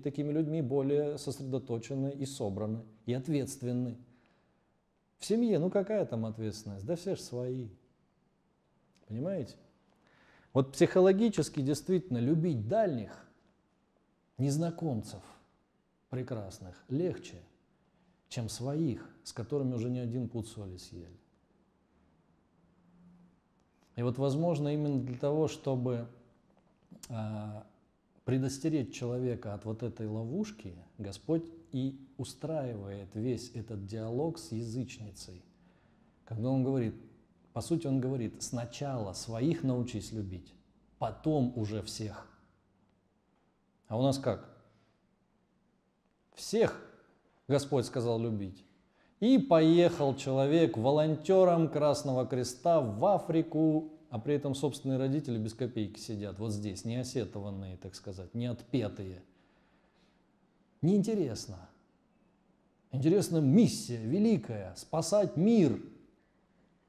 такими 0.03 0.33
людьми 0.33 0.63
более 0.63 1.17
сосредоточены 1.17 2.13
и 2.13 2.27
собраны, 2.27 2.85
и 3.07 3.15
ответственны. 3.15 3.97
В 5.19 5.25
семье, 5.25 5.59
ну 5.59 5.71
какая 5.71 6.05
там 6.07 6.27
ответственность? 6.27 6.85
Да 6.85 6.97
все 6.97 7.15
же 7.15 7.23
свои. 7.23 7.69
Понимаете? 9.07 9.57
Вот 10.53 10.73
психологически 10.73 11.61
действительно 11.61 12.19
любить 12.19 12.69
дальних, 12.69 13.27
незнакомцев 14.37 15.23
прекрасных, 16.09 16.83
легче, 16.89 17.41
чем 18.29 18.49
своих, 18.49 19.09
с 19.23 19.33
которыми 19.33 19.75
уже 19.75 19.91
не 19.91 20.01
один 20.01 20.29
пуд 20.29 20.49
соли 20.49 20.77
съели. 20.77 21.21
И 24.01 24.03
вот, 24.03 24.17
возможно, 24.17 24.73
именно 24.73 24.99
для 24.99 25.19
того, 25.19 25.47
чтобы 25.47 26.09
э, 27.11 27.63
предостеречь 28.25 28.95
человека 28.95 29.53
от 29.53 29.67
вот 29.67 29.83
этой 29.83 30.07
ловушки, 30.07 30.75
Господь 30.97 31.45
и 31.71 32.01
устраивает 32.17 33.11
весь 33.13 33.51
этот 33.55 33.85
диалог 33.85 34.39
с 34.39 34.53
язычницей. 34.53 35.45
Когда 36.25 36.49
Он 36.49 36.65
говорит, 36.65 36.95
по 37.53 37.61
сути, 37.61 37.89
Он 37.89 38.01
говорит, 38.01 38.43
сначала 38.43 39.13
своих 39.13 39.65
научись 39.65 40.13
любить, 40.13 40.55
потом 40.99 41.53
уже 41.55 41.83
всех. 41.83 42.27
А 43.87 43.99
у 43.99 44.03
нас 44.03 44.19
как? 44.19 44.49
Всех 46.33 46.83
Господь 47.49 47.85
сказал 47.85 48.19
любить. 48.19 48.65
И 49.21 49.37
поехал 49.37 50.17
человек 50.17 50.79
волонтером 50.79 51.69
Красного 51.69 52.27
Креста 52.27 52.81
в 52.81 53.05
Африку, 53.05 53.93
а 54.09 54.19
при 54.19 54.35
этом 54.35 54.55
собственные 54.55 54.99
родители 54.99 55.37
без 55.37 55.53
копейки 55.53 56.01
сидят 56.01 56.39
вот 56.39 56.53
здесь, 56.53 56.87
не 56.87 56.97
осетованные, 56.97 57.77
так 57.77 57.95
сказать, 57.95 58.35
не 58.35 58.47
отпетые. 58.47 59.23
Неинтересно. 60.81 61.69
Интересна 62.93 63.39
миссия 63.39 64.03
великая– 64.03 64.75
спасать 64.77 65.37
мир. 65.37 65.81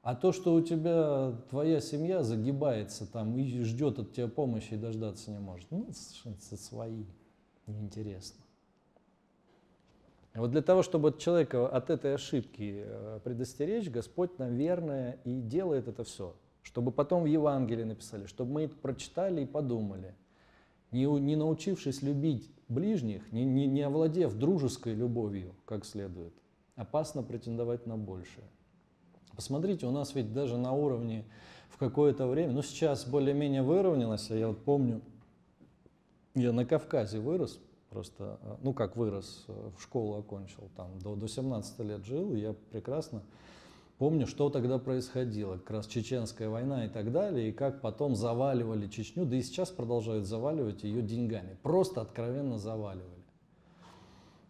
А 0.02 0.16
то, 0.16 0.32
что 0.32 0.54
у 0.54 0.60
тебя 0.62 1.32
твоя 1.48 1.80
семья 1.80 2.24
загибается 2.24 3.06
там 3.06 3.36
и 3.36 3.62
ждет 3.62 4.00
от 4.00 4.14
тебя 4.14 4.26
помощи 4.26 4.74
и 4.74 4.76
дождаться 4.76 5.30
не 5.30 5.38
может, 5.38 5.70
ну, 5.70 5.86
это 6.24 6.56
свои, 6.56 7.04
неинтересно. 7.68 8.41
Вот 10.34 10.50
для 10.50 10.62
того, 10.62 10.82
чтобы 10.82 11.14
человека 11.18 11.68
от 11.68 11.90
этой 11.90 12.14
ошибки 12.14 12.84
э, 12.86 13.20
предостеречь, 13.22 13.90
Господь, 13.90 14.38
наверное, 14.38 15.18
и 15.24 15.40
делает 15.40 15.88
это 15.88 16.04
все, 16.04 16.34
чтобы 16.62 16.90
потом 16.90 17.24
в 17.24 17.26
Евангелии 17.26 17.84
написали, 17.84 18.26
чтобы 18.26 18.52
мы 18.52 18.62
это 18.62 18.76
прочитали 18.76 19.42
и 19.42 19.46
подумали. 19.46 20.14
Не, 20.90 21.04
не 21.04 21.36
научившись 21.36 22.02
любить 22.02 22.50
ближних, 22.68 23.30
не, 23.30 23.44
не, 23.44 23.66
не 23.66 23.82
овладев 23.82 24.34
дружеской 24.34 24.94
любовью 24.94 25.54
как 25.66 25.84
следует, 25.84 26.32
опасно 26.76 27.22
претендовать 27.22 27.86
на 27.86 27.98
большее. 27.98 28.46
Посмотрите, 29.36 29.86
у 29.86 29.90
нас 29.90 30.14
ведь 30.14 30.32
даже 30.32 30.56
на 30.56 30.72
уровне 30.72 31.24
в 31.68 31.76
какое-то 31.76 32.26
время, 32.26 32.52
ну 32.52 32.62
сейчас 32.62 33.06
более-менее 33.06 33.62
выровнялось, 33.62 34.30
а 34.30 34.36
я 34.36 34.48
вот 34.48 34.64
помню, 34.64 35.02
я 36.34 36.52
на 36.52 36.64
Кавказе 36.64 37.18
вырос, 37.18 37.60
Просто, 37.92 38.38
э, 38.42 38.56
ну 38.62 38.72
как 38.72 38.96
вырос, 38.96 39.44
э, 39.48 39.70
в 39.76 39.82
школу 39.82 40.16
окончил, 40.18 40.70
там 40.76 40.98
до, 40.98 41.14
до 41.14 41.28
17 41.28 41.78
лет 41.80 42.04
жил, 42.04 42.34
и 42.34 42.40
я 42.40 42.54
прекрасно 42.72 43.22
Помню, 44.02 44.26
что 44.26 44.50
тогда 44.50 44.78
происходило, 44.78 45.58
как 45.58 45.70
раз 45.70 45.86
Чеченская 45.86 46.48
война 46.48 46.86
и 46.86 46.88
так 46.88 47.12
далее, 47.12 47.50
и 47.50 47.52
как 47.52 47.80
потом 47.80 48.16
заваливали 48.16 48.88
Чечню, 48.88 49.24
да 49.24 49.36
и 49.36 49.42
сейчас 49.42 49.70
продолжают 49.70 50.26
заваливать 50.26 50.82
ее 50.82 51.02
деньгами. 51.02 51.56
Просто 51.62 52.00
откровенно 52.00 52.58
заваливали. 52.58 53.22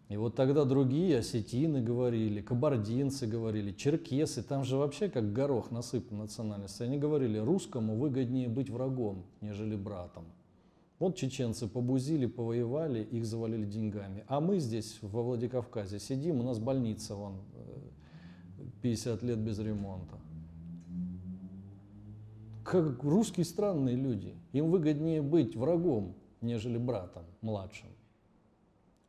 И 0.09 0.17
вот 0.17 0.33
тогда 0.35 0.65
другие 0.65 1.19
осетины 1.19 1.83
говорили, 1.83 2.41
кабардинцы 2.41 3.27
говорили, 3.27 3.73
черкесы, 3.73 4.41
там 4.41 4.63
же 4.63 4.75
вообще 4.75 5.07
как 5.07 5.33
горох 5.33 5.69
насыпан 5.69 6.17
национальности. 6.17 6.81
Они 6.81 6.97
говорили, 6.97 7.37
русскому 7.37 7.95
выгоднее 7.95 8.49
быть 8.49 8.71
врагом, 8.71 9.23
нежели 9.41 9.75
братом. 9.75 10.25
Вот 10.99 11.15
чеченцы 11.15 11.67
побузили, 11.67 12.25
повоевали, 12.27 13.03
их 13.03 13.25
завалили 13.25 13.65
деньгами. 13.65 14.23
А 14.27 14.39
мы 14.39 14.59
здесь, 14.59 14.99
во 15.01 15.23
Владикавказе, 15.23 15.99
сидим, 15.99 16.39
у 16.39 16.43
нас 16.43 16.59
больница 16.59 17.15
вон 17.15 17.41
э, 17.55 17.73
50 18.81 19.23
лет 19.23 19.39
без 19.39 19.59
ремонта. 19.59 20.15
Как 22.63 23.03
русские 23.03 23.45
странные 23.45 23.95
люди. 23.95 24.33
Им 24.53 24.71
выгоднее 24.71 25.21
быть 25.21 25.55
врагом, 25.55 26.15
нежели 26.41 26.77
братом 26.77 27.23
младшим. 27.41 27.89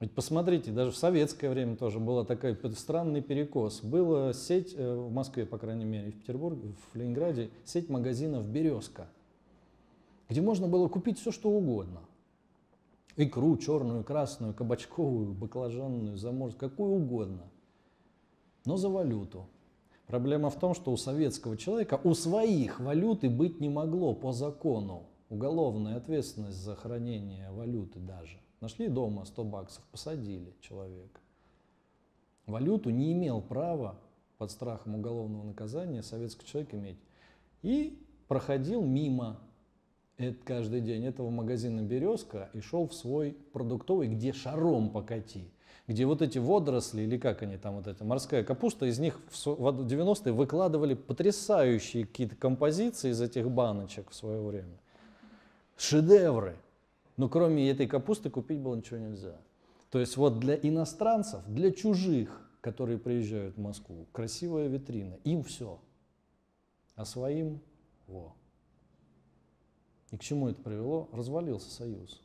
Ведь 0.01 0.13
посмотрите, 0.13 0.73
даже 0.73 0.91
в 0.91 0.97
советское 0.97 1.49
время 1.49 1.77
тоже 1.77 2.01
был 2.01 2.25
такой 2.25 2.59
странный 2.77 3.23
перекос. 3.23 3.83
Была 3.83 4.33
сеть 4.33 4.75
э, 4.77 4.95
в 4.95 5.11
Москве, 5.11 5.47
по 5.47 5.57
крайней 5.57 5.85
мере, 5.85 6.11
в 6.11 6.19
Петербурге, 6.19 6.75
в 6.93 6.97
Ленинграде, 6.97 7.51
сеть 7.65 7.89
магазинов 7.89 8.47
«Березка», 8.49 9.07
где 10.29 10.41
можно 10.41 10.69
было 10.69 10.89
купить 10.89 11.19
все, 11.19 11.31
что 11.31 11.51
угодно. 11.51 12.01
Икру 13.17 13.57
черную, 13.57 14.03
красную, 14.03 14.55
кабачковую, 14.55 15.33
баклажанную, 15.33 16.17
заморскую, 16.17 16.71
какую 16.71 16.95
угодно. 16.95 17.45
Но 18.65 18.77
за 18.77 18.89
валюту. 18.89 19.47
Проблема 20.07 20.51
в 20.51 20.59
том, 20.59 20.75
что 20.75 20.93
у 20.93 20.97
советского 20.97 21.57
человека 21.57 22.01
у 22.03 22.15
своих 22.15 22.81
валюты 22.81 23.31
быть 23.31 23.61
не 23.61 23.69
могло 23.69 24.15
по 24.15 24.33
закону. 24.33 25.05
Уголовная 25.31 25.97
ответственность 25.97 26.59
за 26.59 26.77
хранение 26.77 27.51
валюты 27.51 27.99
даже. 27.99 28.39
Нашли 28.61 28.89
дома 28.89 29.25
100 29.25 29.45
баксов, 29.45 29.85
посадили 29.91 30.55
человека. 30.61 31.21
Валюту 32.47 32.91
не 32.91 33.13
имел 33.13 33.41
права 33.41 33.99
под 34.39 34.51
страхом 34.51 34.97
уголовного 34.97 35.45
наказания 35.45 36.03
советский 36.03 36.47
человек 36.47 36.75
иметь. 36.75 36.99
И 37.63 37.99
проходил 38.29 38.83
мимо 38.83 39.41
это 40.17 40.37
каждый 40.45 40.81
день 40.81 41.05
этого 41.05 41.31
магазина 41.31 41.81
«Березка» 41.81 42.51
и 42.53 42.61
шел 42.61 42.89
в 42.89 42.95
свой 42.95 43.37
продуктовый, 43.53 44.09
где 44.09 44.33
шаром 44.33 44.91
покати 44.91 45.51
где 45.87 46.07
вот 46.07 46.23
эти 46.23 46.39
водоросли, 46.39 47.03
или 47.03 47.19
как 47.19 47.43
они 47.43 47.57
там, 47.57 47.77
вот 47.77 47.87
эта 47.87 48.05
морская 48.05 48.43
капуста, 48.43 48.87
из 48.87 48.99
них 48.99 49.21
в 49.31 49.47
90-е 49.47 50.33
выкладывали 50.33 50.95
потрясающие 50.95 52.07
какие-то 52.07 52.37
композиции 52.37 53.11
из 53.11 53.21
этих 53.21 53.51
баночек 53.51 54.11
в 54.11 54.15
свое 54.15 54.41
время. 54.41 54.79
Шедевры. 55.77 56.57
Но 57.17 57.29
кроме 57.29 57.71
этой 57.71 57.87
капусты 57.87 58.31
купить 58.31 58.59
было 58.59 58.75
ничего 58.75 58.99
нельзя. 58.99 59.37
То 59.91 60.01
есть 60.01 60.17
вот 60.17 60.41
для 60.41 60.57
иностранцев, 60.57 61.43
для 61.47 61.71
чужих, 61.71 62.41
которые 62.61 62.99
приезжают 62.99 63.57
в 63.57 63.61
Москву, 63.61 64.07
красивая 64.13 64.69
витрина, 64.69 65.19
им 65.25 65.45
все. 65.45 65.79
А 66.97 67.05
своим– 67.05 67.61
во. 68.07 68.35
И 70.15 70.17
к 70.17 70.21
чему 70.21 70.49
это 70.49 70.63
привело? 70.63 71.09
Развалился 71.11 71.69
Союз. 71.73 72.23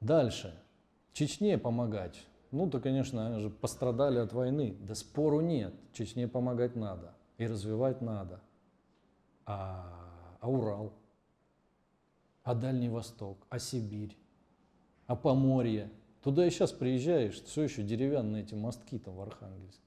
Дальше. 0.00 0.58
Чечне 1.12 1.58
помогать. 1.58 2.26
Ну, 2.52 2.70
то, 2.70 2.80
конечно, 2.80 3.26
они 3.26 3.38
же 3.38 3.50
пострадали 3.50 4.18
от 4.18 4.32
войны. 4.32 4.78
Да 4.80 4.94
спору 4.94 5.42
нет. 5.42 5.74
Чечне 5.92 6.26
помогать 6.26 6.74
надо. 6.74 7.12
И 7.36 7.46
развивать 7.46 8.00
надо. 8.00 8.40
А, 9.44 9.84
а 10.40 10.48
Урал? 10.48 10.94
А 12.44 12.54
Дальний 12.54 12.88
Восток? 12.88 13.36
А 13.50 13.58
Сибирь? 13.58 14.16
А 15.06 15.16
Поморье? 15.16 15.90
Туда 16.22 16.46
и 16.46 16.50
сейчас 16.50 16.72
приезжаешь, 16.72 17.42
все 17.42 17.64
еще 17.64 17.82
деревянные 17.82 18.44
эти 18.44 18.54
мостки 18.54 18.98
там 18.98 19.16
в 19.16 19.20
Архангельске. 19.20 19.84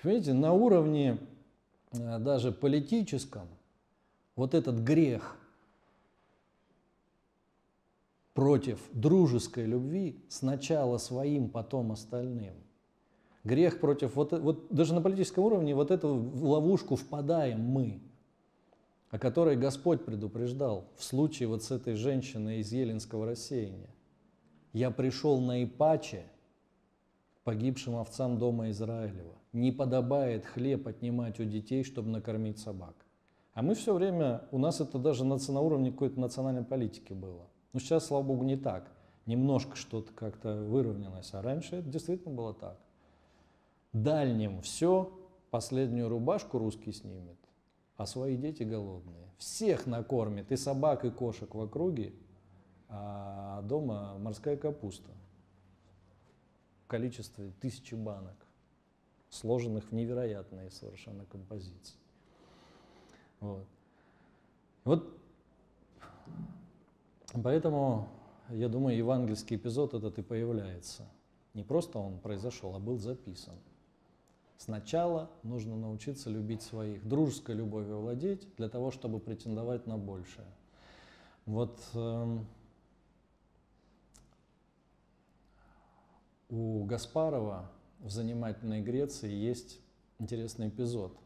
Понимаете, 0.00 0.32
на 0.32 0.52
уровне 0.52 1.18
э, 1.90 2.18
даже 2.20 2.52
политическом 2.52 3.48
вот 4.36 4.54
этот 4.54 4.78
грех– 4.78 5.36
против 8.34 8.80
дружеской 8.92 9.64
любви 9.64 10.20
сначала 10.28 10.98
своим, 10.98 11.48
потом 11.48 11.92
остальным. 11.92 12.54
Грех 13.44 13.80
против, 13.80 14.16
вот, 14.16 14.32
вот 14.32 14.66
даже 14.70 14.94
на 14.94 15.00
политическом 15.00 15.44
уровне 15.44 15.74
вот 15.74 15.90
эту 15.90 16.08
ловушку 16.14 16.96
впадаем 16.96 17.60
мы, 17.60 18.00
о 19.10 19.18
которой 19.18 19.56
Господь 19.56 20.04
предупреждал 20.04 20.88
в 20.96 21.04
случае 21.04 21.48
вот 21.48 21.62
с 21.62 21.70
этой 21.70 21.94
женщиной 21.94 22.58
из 22.58 22.72
Еленского 22.72 23.26
рассеяния. 23.26 23.94
«Я 24.72 24.90
пришел 24.90 25.40
на 25.40 25.62
Ипаче, 25.62 26.24
погибшим 27.44 27.96
овцам 27.96 28.38
дома 28.38 28.70
Израилева. 28.70 29.34
Не 29.52 29.70
подобает 29.70 30.44
хлеб 30.44 30.88
отнимать 30.88 31.38
у 31.38 31.44
детей, 31.44 31.84
чтобы 31.84 32.08
накормить 32.08 32.58
собак». 32.58 32.96
А 33.54 33.62
мы 33.62 33.74
все 33.74 33.94
время, 33.94 34.42
у 34.50 34.58
нас 34.58 34.80
это 34.80 34.98
даже 34.98 35.24
на, 35.24 35.38
на 35.48 35.60
уровне 35.60 35.92
какой-то 35.92 36.20
национальной 36.20 36.64
политики 36.64 37.12
было. 37.12 37.46
Но 37.72 37.78
сейчас, 37.78 38.06
слава 38.06 38.24
богу, 38.24 38.44
не 38.44 38.56
так. 38.56 38.90
Немножко 39.26 39.76
что-то 39.76 40.12
как-то 40.12 40.62
выровнялось, 40.64 41.32
а 41.32 41.40
раньше 41.40 41.76
это 41.76 41.88
действительно 41.88 42.34
было 42.34 42.52
так. 42.52 42.78
Дальним 43.92 44.60
все, 44.60 45.16
последнюю 45.50 46.08
рубашку 46.08 46.58
русский 46.58 46.92
снимет, 46.92 47.38
а 47.96 48.06
свои 48.06 48.36
дети 48.36 48.64
голодные. 48.64 49.30
Всех 49.38 49.86
накормит, 49.86 50.50
и 50.50 50.56
собак, 50.56 51.04
и 51.04 51.10
кошек 51.10 51.54
в 51.54 51.60
округе, 51.60 52.12
а 52.88 53.62
дома 53.62 54.18
морская 54.18 54.56
капуста 54.56 55.10
в 56.84 56.88
количестве 56.88 57.52
тысячи 57.60 57.94
банок, 57.94 58.36
сложенных 59.30 59.90
в 59.90 59.92
невероятные 59.92 60.70
совершенно 60.70 61.24
композиции. 61.24 62.03
Вот. 63.44 63.66
Вот 64.84 65.14
Поэтому, 67.42 68.08
я 68.50 68.68
думаю, 68.68 68.96
евангельский 68.96 69.56
эпизод 69.56 69.94
этот 69.94 70.18
и 70.18 70.22
появляется. 70.22 71.04
Не 71.52 71.64
просто 71.64 71.98
он 71.98 72.18
произошел, 72.18 72.74
а 72.76 72.78
был 72.78 72.98
записан. 72.98 73.54
Сначала 74.56 75.30
нужно 75.42 75.76
научиться 75.76 76.30
любить 76.30 76.62
своих, 76.62 77.06
дружеской 77.06 77.56
любовью 77.56 77.98
владеть, 77.98 78.46
для 78.56 78.68
того, 78.68 78.92
чтобы 78.92 79.18
претендовать 79.18 79.86
на 79.86 79.98
большее. 79.98 80.46
Вот 81.44 81.80
э, 81.94 82.38
у 86.48 86.84
Гаспарова 86.84 87.70
в 87.98 88.10
«Занимательной 88.10 88.80
Греции» 88.80 89.30
есть 89.30 89.80
интересный 90.18 90.68
эпизод. 90.68 91.18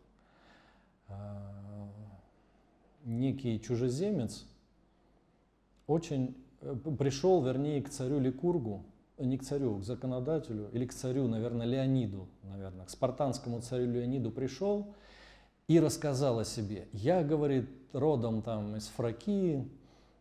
Некий 3.05 3.61
чужеземец– 3.61 4.47
очень 5.89 6.37
э, 6.61 6.77
пришел, 6.99 7.43
вернее, 7.43 7.83
к 7.83 7.89
царю 7.89 8.21
Ликургу, 8.21 8.85
э, 9.17 9.25
не 9.25 9.39
к 9.39 9.43
царю, 9.43 9.79
к 9.79 9.85
законодателю, 9.85 10.69
или 10.73 10.87
к 10.87 10.95
царю, 10.95 11.27
наверное, 11.27 11.67
Леониду, 11.67 12.29
наверное, 12.45 12.87
к 12.87 12.91
спартанскому 12.91 13.61
царю 13.61 13.91
Леониду 13.91 14.31
пришел 14.31 14.95
и 15.67 15.81
рассказал 15.81 16.39
о 16.39 16.45
себе. 16.45 16.87
Я, 16.93 17.25
говорит, 17.25 17.69
родом 17.93 18.43
там 18.43 18.77
из 18.77 18.87
Фракии, 18.89 19.67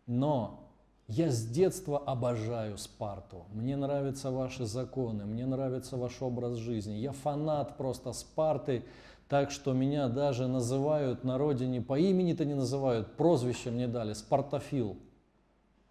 но 0.07 0.63
я 1.07 1.29
с 1.29 1.45
детства 1.45 1.99
обожаю 1.99 2.77
Спарту. 2.77 3.45
Мне 3.53 3.75
нравятся 3.75 4.31
ваши 4.31 4.65
законы, 4.65 5.25
мне 5.25 5.45
нравится 5.45 5.97
ваш 5.97 6.21
образ 6.21 6.55
жизни. 6.55 6.93
Я 6.93 7.11
фанат 7.11 7.77
просто 7.77 8.13
Спарты, 8.13 8.85
так 9.27 9.51
что 9.51 9.73
меня 9.73 10.07
даже 10.07 10.47
называют 10.47 11.23
на 11.23 11.37
родине, 11.37 11.81
по 11.81 11.99
имени-то 11.99 12.45
не 12.45 12.53
называют, 12.53 13.15
прозвище 13.17 13.71
мне 13.71 13.87
дали, 13.87 14.13
Спартофил 14.13 14.97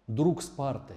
друг 0.07 0.41
Спарты. 0.41 0.95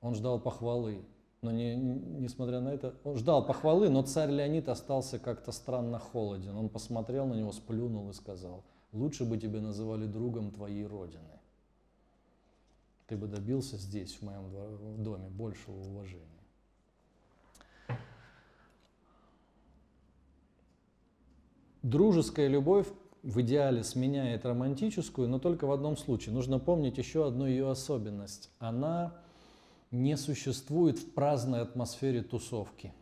Он 0.00 0.14
ждал 0.14 0.38
похвалы, 0.40 1.04
но 1.40 1.50
не, 1.50 1.74
несмотря 1.74 2.60
на 2.60 2.68
это, 2.68 2.94
он 3.04 3.16
ждал 3.16 3.44
похвалы, 3.46 3.88
но 3.88 4.02
царь 4.02 4.30
Леонид 4.30 4.68
остался 4.68 5.18
как-то 5.18 5.52
странно 5.52 5.98
холоден. 5.98 6.56
Он 6.56 6.68
посмотрел 6.68 7.26
на 7.26 7.34
него, 7.34 7.52
сплюнул 7.52 8.10
и 8.10 8.12
сказал, 8.12 8.64
лучше 8.92 9.24
бы 9.24 9.38
тебя 9.38 9.60
называли 9.60 10.06
другом 10.06 10.50
твоей 10.50 10.86
родины. 10.86 11.22
Ты 13.06 13.16
бы 13.16 13.26
добился 13.26 13.78
здесь, 13.78 14.16
в 14.16 14.22
моем 14.22 15.02
доме, 15.02 15.28
большего 15.30 15.80
уважения. 15.80 16.37
Дружеская 21.82 22.48
любовь 22.48 22.88
в 23.22 23.40
идеале 23.40 23.84
сменяет 23.84 24.44
романтическую, 24.44 25.28
но 25.28 25.38
только 25.38 25.66
в 25.66 25.72
одном 25.72 25.96
случае. 25.96 26.34
Нужно 26.34 26.58
помнить 26.58 26.98
еще 26.98 27.26
одну 27.26 27.46
ее 27.46 27.70
особенность. 27.70 28.50
Она 28.58 29.14
не 29.90 30.16
существует 30.16 30.98
в 30.98 31.12
праздной 31.12 31.60
атмосфере 31.60 32.22
тусовки. 32.22 32.92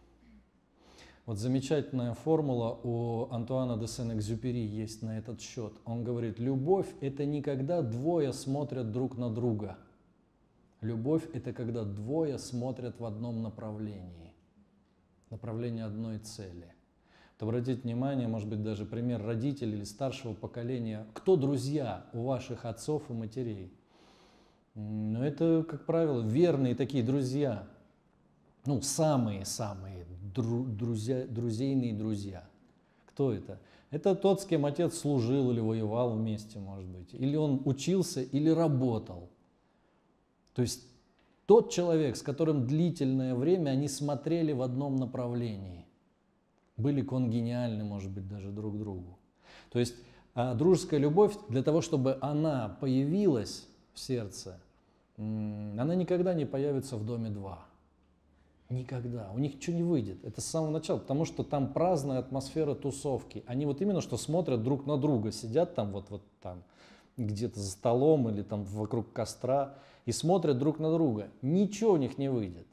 Вот 1.24 1.38
замечательная 1.38 2.14
формула 2.14 2.78
у 2.84 3.28
Антуана 3.32 3.76
де 3.76 3.88
Сен-Экзюпери 3.88 4.64
есть 4.64 5.02
на 5.02 5.18
этот 5.18 5.40
счет. 5.40 5.72
Он 5.84 6.04
говорит, 6.04 6.38
любовь– 6.38 6.86
это 7.00 7.24
не 7.24 7.42
когда 7.42 7.82
двое 7.82 8.32
смотрят 8.32 8.92
друг 8.92 9.16
на 9.16 9.28
друга. 9.28 9.76
Любовь– 10.82 11.24
это 11.32 11.52
когда 11.52 11.82
двое 11.82 12.38
смотрят 12.38 13.00
в 13.00 13.04
одном 13.04 13.42
направлении, 13.42 14.34
направлении 15.30 15.82
одной 15.82 16.18
цели. 16.18 16.75
Вот 17.38 17.48
обратите 17.48 17.82
внимание, 17.82 18.28
может 18.28 18.48
быть, 18.48 18.62
даже 18.62 18.86
пример 18.86 19.22
родителей 19.22 19.76
или 19.76 19.84
старшего 19.84 20.32
поколения. 20.32 21.06
Кто 21.12 21.36
друзья 21.36 22.06
у 22.12 22.24
ваших 22.24 22.64
отцов 22.64 23.10
и 23.10 23.12
матерей? 23.12 23.72
Ну, 24.74 25.22
это, 25.22 25.64
как 25.68 25.84
правило, 25.86 26.22
верные 26.22 26.74
такие 26.74 27.02
друзья. 27.02 27.66
Ну, 28.64 28.80
самые-самые 28.80 30.06
дру, 30.34 30.64
друзейные 30.64 31.94
друзья. 31.94 32.44
Кто 33.06 33.32
это? 33.32 33.58
Это 33.90 34.14
тот, 34.14 34.42
с 34.42 34.44
кем 34.44 34.66
отец 34.66 34.98
служил 34.98 35.50
или 35.50 35.60
воевал 35.60 36.14
вместе, 36.14 36.58
может 36.58 36.86
быть. 36.86 37.14
Или 37.14 37.36
он 37.36 37.62
учился, 37.64 38.20
или 38.22 38.50
работал. 38.50 39.30
То 40.54 40.62
есть 40.62 40.82
тот 41.46 41.70
человек, 41.70 42.16
с 42.16 42.22
которым 42.22 42.66
длительное 42.66 43.34
время 43.34 43.70
они 43.70 43.88
смотрели 43.88 44.52
в 44.52 44.62
одном 44.62 44.96
направлении. 44.96 45.85
Были 46.76 47.02
конгениальны, 47.02 47.84
может 47.84 48.10
быть, 48.10 48.28
даже 48.28 48.50
друг 48.50 48.78
другу. 48.78 49.18
То 49.70 49.78
есть 49.78 49.94
а 50.36 50.52
дружеская 50.52 51.00
любовь, 51.00 51.34
для 51.48 51.62
того, 51.62 51.80
чтобы 51.80 52.18
она 52.20 52.76
появилась 52.80 53.66
в 53.94 53.98
сердце, 53.98 54.60
она 55.16 55.94
никогда 55.94 56.34
не 56.34 56.44
появится 56.44 56.98
в 56.98 57.06
доме 57.06 57.30
2. 57.30 57.58
Никогда. 58.68 59.30
У 59.32 59.38
них 59.38 59.54
ничего 59.54 59.76
не 59.76 59.82
выйдет. 59.82 60.22
Это 60.24 60.42
с 60.42 60.44
самого 60.44 60.70
начала, 60.70 60.98
потому 60.98 61.24
что 61.24 61.42
там 61.42 61.72
праздная 61.72 62.18
атмосфера 62.18 62.74
тусовки. 62.74 63.44
Они 63.46 63.64
вот 63.64 63.80
именно 63.80 64.02
что 64.02 64.18
смотрят 64.18 64.62
друг 64.62 64.84
на 64.84 64.98
друга, 64.98 65.32
сидят 65.32 65.74
там 65.74 65.90
вот, 65.92 66.10
вот 66.10 66.22
там 66.42 66.62
где-то 67.16 67.58
за 67.58 67.70
столом 67.70 68.28
или 68.28 68.42
там 68.42 68.64
вокруг 68.64 69.12
костра 69.14 69.76
и 70.04 70.12
смотрят 70.12 70.58
друг 70.58 70.78
на 70.78 70.92
друга. 70.92 71.28
Ничего 71.40 71.92
у 71.92 71.96
них 71.96 72.18
не 72.18 72.28
выйдет. 72.28 72.66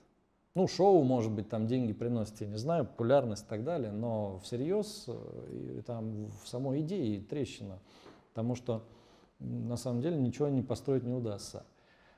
Ну, 0.56 0.67
шоу, 0.67 1.03
может 1.03 1.32
быть, 1.32 1.49
там 1.49 1.65
деньги 1.65 1.93
приносит, 1.93 2.41
я 2.41 2.48
не 2.48 2.57
знаю, 2.57 2.85
популярность 2.85 3.45
и 3.45 3.49
так 3.49 3.64
далее, 3.64 3.91
но 3.91 4.38
всерьез 4.40 5.06
э, 5.07 5.82
там 5.85 6.27
в 6.43 6.48
самой 6.48 6.82
идее 6.82 7.22
трещина, 7.22 7.80
потому 8.30 8.53
что 8.53 8.83
на 9.40 9.77
самом 9.77 10.01
деле 10.01 10.17
ничего 10.17 10.49
не 10.49 10.61
построить 10.61 11.03
не 11.03 11.14
удастся. 11.14 11.65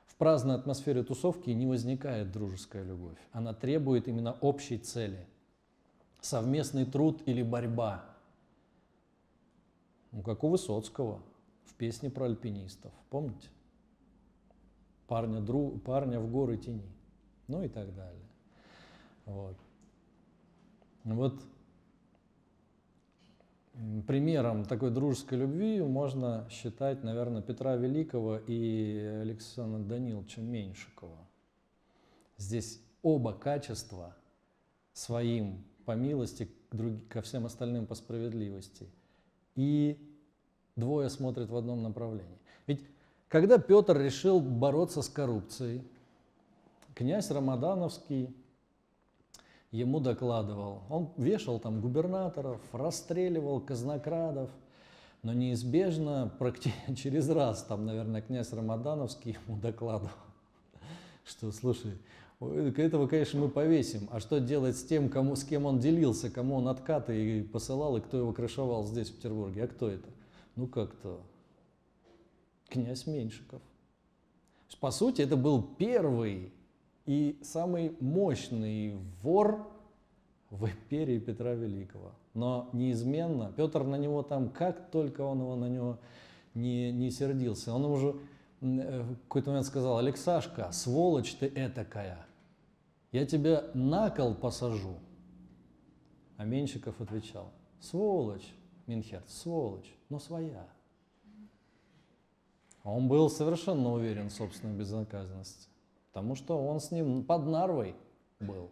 В 0.06 0.16
праздной 0.16 0.54
атмосфере 0.54 1.02
тусовки 1.02 1.50
не 1.50 1.66
возникает 1.66 2.30
дружеская 2.30 2.84
любовь. 2.84 3.18
Она 3.32 3.54
требует 3.54 4.06
именно 4.06 4.32
общей 4.40 4.78
цели. 4.78 5.26
Совместный 6.20 6.84
труд 6.84 7.22
или 7.26 7.42
борьба. 7.42 8.04
Ну, 10.12 10.22
как 10.22 10.44
у 10.44 10.48
Высоцкого 10.48 11.22
в 11.64 11.74
песне 11.74 12.10
про 12.10 12.26
альпинистов. 12.26 12.92
Помните? 13.10 13.48
Парня, 15.06 15.40
дру, 15.40 15.78
парня 15.78 16.20
в 16.20 16.30
горы 16.30 16.56
тени. 16.56 16.90
Ну 17.48 17.62
и 17.62 17.68
так 17.68 17.94
далее. 17.94 18.25
Вот. 19.26 19.56
Вот 21.04 21.42
Примером 24.06 24.64
такой 24.64 24.90
дружеской 24.90 25.36
любви 25.38 25.82
можно 25.82 26.46
считать, 26.50 27.04
наверное, 27.04 27.42
Петра 27.42 27.76
Великого 27.76 28.38
и 28.38 29.18
Александра 29.20 29.80
Даниловича 29.80 30.40
Меньшикова. 30.40 31.18
Здесь 32.38 32.80
оба 33.02 33.34
качества 33.34 34.16
своим 34.94 35.62
по 35.84 35.92
милости 35.92 36.50
ко 37.10 37.20
всем 37.20 37.44
остальным 37.44 37.86
по 37.86 37.94
справедливости. 37.94 38.88
И 39.56 39.98
двое 40.74 41.10
смотрят 41.10 41.50
в 41.50 41.56
одном 41.56 41.82
направлении. 41.82 42.38
Ведь 42.66 42.82
когда 43.28 43.58
Петр 43.58 43.98
решил 43.98 44.40
бороться 44.40 45.02
с 45.02 45.08
коррупцией, 45.10 45.82
князь 46.94 47.30
Рамадановский 47.30 48.34
ему 49.76 50.00
докладывал. 50.00 50.82
Он 50.88 51.10
вешал 51.16 51.60
там 51.60 51.80
губернаторов, 51.80 52.60
расстреливал 52.72 53.60
казнокрадов, 53.60 54.50
но 55.22 55.32
неизбежно, 55.32 56.32
практически 56.38 56.94
через 56.96 57.28
раз, 57.28 57.62
там, 57.64 57.84
наверное, 57.84 58.22
князь 58.22 58.52
Рамадановский 58.52 59.36
ему 59.46 59.60
докладывал, 59.60 60.12
что, 61.24 61.52
слушай, 61.52 61.98
этого, 62.40 63.06
конечно, 63.06 63.40
мы 63.40 63.48
повесим, 63.48 64.08
а 64.10 64.20
что 64.20 64.40
делать 64.40 64.76
с 64.76 64.84
тем, 64.84 65.08
кому, 65.08 65.36
с 65.36 65.44
кем 65.44 65.66
он 65.66 65.78
делился, 65.78 66.30
кому 66.30 66.56
он 66.56 66.68
откаты 66.68 67.38
и 67.38 67.42
посылал, 67.42 67.96
и 67.96 68.00
кто 68.00 68.18
его 68.18 68.32
крышевал 68.32 68.84
здесь, 68.84 69.10
в 69.10 69.16
Петербурге? 69.16 69.64
А 69.64 69.68
кто 69.68 69.88
это? 69.88 70.08
Ну, 70.54 70.66
как-то 70.66 71.20
князь 72.68 73.06
Меньшиков. 73.06 73.62
По 74.80 74.90
сути, 74.90 75.22
это 75.22 75.36
был 75.36 75.62
первый 75.62 76.52
и 77.06 77.38
самый 77.42 77.96
мощный 78.00 78.98
вор 79.22 79.66
в 80.50 80.66
империи 80.66 81.18
Петра 81.18 81.54
Великого. 81.54 82.12
Но 82.34 82.68
неизменно, 82.72 83.52
Петр 83.56 83.84
на 83.84 83.96
него 83.96 84.22
там, 84.22 84.50
как 84.50 84.90
только 84.90 85.22
он 85.22 85.40
его 85.40 85.56
на 85.56 85.68
него 85.68 85.98
не, 86.54 86.92
не 86.92 87.10
сердился, 87.10 87.72
он 87.72 87.84
уже 87.84 88.16
э, 88.60 89.02
в 89.02 89.16
какой-то 89.22 89.50
момент 89.50 89.66
сказал, 89.66 89.98
Алексашка, 89.98 90.70
сволочь 90.72 91.34
ты 91.34 91.46
этакая, 91.46 92.26
я 93.12 93.24
тебя 93.24 93.64
на 93.72 94.10
кол 94.10 94.34
посажу. 94.34 94.96
А 96.36 96.44
Меньшиков 96.44 97.00
отвечал, 97.00 97.50
сволочь, 97.80 98.52
Минхерт, 98.86 99.28
сволочь, 99.30 99.90
но 100.10 100.18
своя. 100.18 100.66
Он 102.84 103.08
был 103.08 103.30
совершенно 103.30 103.92
уверен 103.92 104.28
в 104.28 104.32
собственной 104.32 104.76
безнаказанности. 104.76 105.68
Потому 106.16 106.34
что 106.34 106.66
он 106.66 106.80
с 106.80 106.92
ним 106.92 107.24
под 107.24 107.46
Нарвой 107.46 107.94
был. 108.40 108.70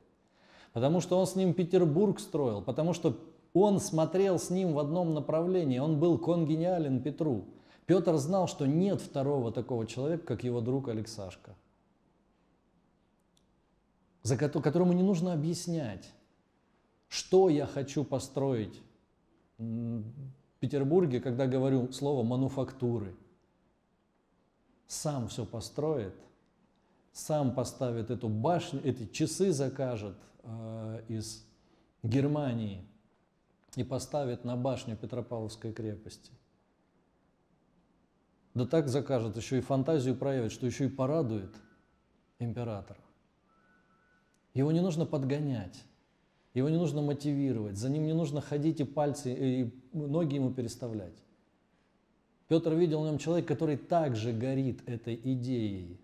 Потому 0.73 1.03
что 1.03 1.19
он 1.19 1.27
с 1.27 1.37
ним 1.37 1.53
Петербург 1.53 2.19
строил. 2.19 2.63
Потому 2.63 2.95
что 2.95 3.19
он 3.53 3.81
смотрел 3.81 4.39
с 4.39 4.49
ним 4.49 4.73
в 4.73 4.79
одном 4.79 5.13
направлении. 5.13 5.79
Он 5.79 6.01
был 6.01 6.17
конгениален 6.17 7.03
Петру. 7.03 7.45
Петр 7.85 8.17
знал, 8.17 8.49
что 8.49 8.65
нет 8.65 9.03
второго 9.03 9.53
такого 9.53 9.87
человека, 9.87 10.25
как 10.25 10.43
его 10.43 10.63
друг 10.63 10.89
Алексашка, 10.89 11.55
за 14.23 14.39
которому 14.39 14.95
не 14.95 15.03
нужно 15.03 15.35
объяснять, 15.35 16.09
что 17.09 17.51
я 17.51 17.67
хочу 17.67 18.05
построить 18.05 18.81
Петербурге, 20.61 21.21
когда 21.21 21.47
говорю 21.47 21.93
слово 21.93 22.23
мануфактуры. 22.23 23.15
Сам 24.87 25.29
все 25.29 25.45
построит– 25.45 26.15
сам 27.15 27.55
поставит 27.55 28.11
эту 28.11 28.29
башню, 28.29 28.81
эти 28.85 29.07
часы 29.07 29.53
закажет 29.53 30.17
э, 30.43 31.03
из 31.07 31.47
Германии 32.03 32.85
и 33.77 33.85
поставит 33.85 34.45
на 34.45 34.57
башню 34.57 34.97
Петропавловской 34.97 35.73
крепости. 35.73 36.33
Да 38.53 38.67
так 38.67 38.89
закажет, 38.89 39.37
еще 39.37 39.59
и 39.59 39.61
фантазию 39.61 40.17
проявит, 40.17 40.51
что 40.51 40.67
еще 40.67 40.87
и 40.87 40.89
порадует 40.89 41.55
императора. 42.41 43.01
Его 44.53 44.73
не 44.73 44.81
нужно 44.81 45.07
подгонять, 45.07 45.85
его 46.53 46.69
не 46.69 46.77
нужно 46.77 47.01
мотивировать, 47.01 47.77
за 47.77 47.91
ним 47.91 48.07
не 48.07 48.13
нужно 48.13 48.41
ходить 48.41 48.81
и 48.81 48.85
пальцы, 48.85 49.33
и 49.33 49.75
ноги 49.93 50.35
ему 50.35 50.53
переставлять. 50.53 51.23
Петр 52.49 52.75
видел 52.75 53.03
в 53.03 53.07
нем 53.07 53.19
человека, 53.19 53.55
который 53.55 53.77
также 53.77 54.33
горит 54.33 54.83
этой 54.89 55.15
идеей, 55.15 56.01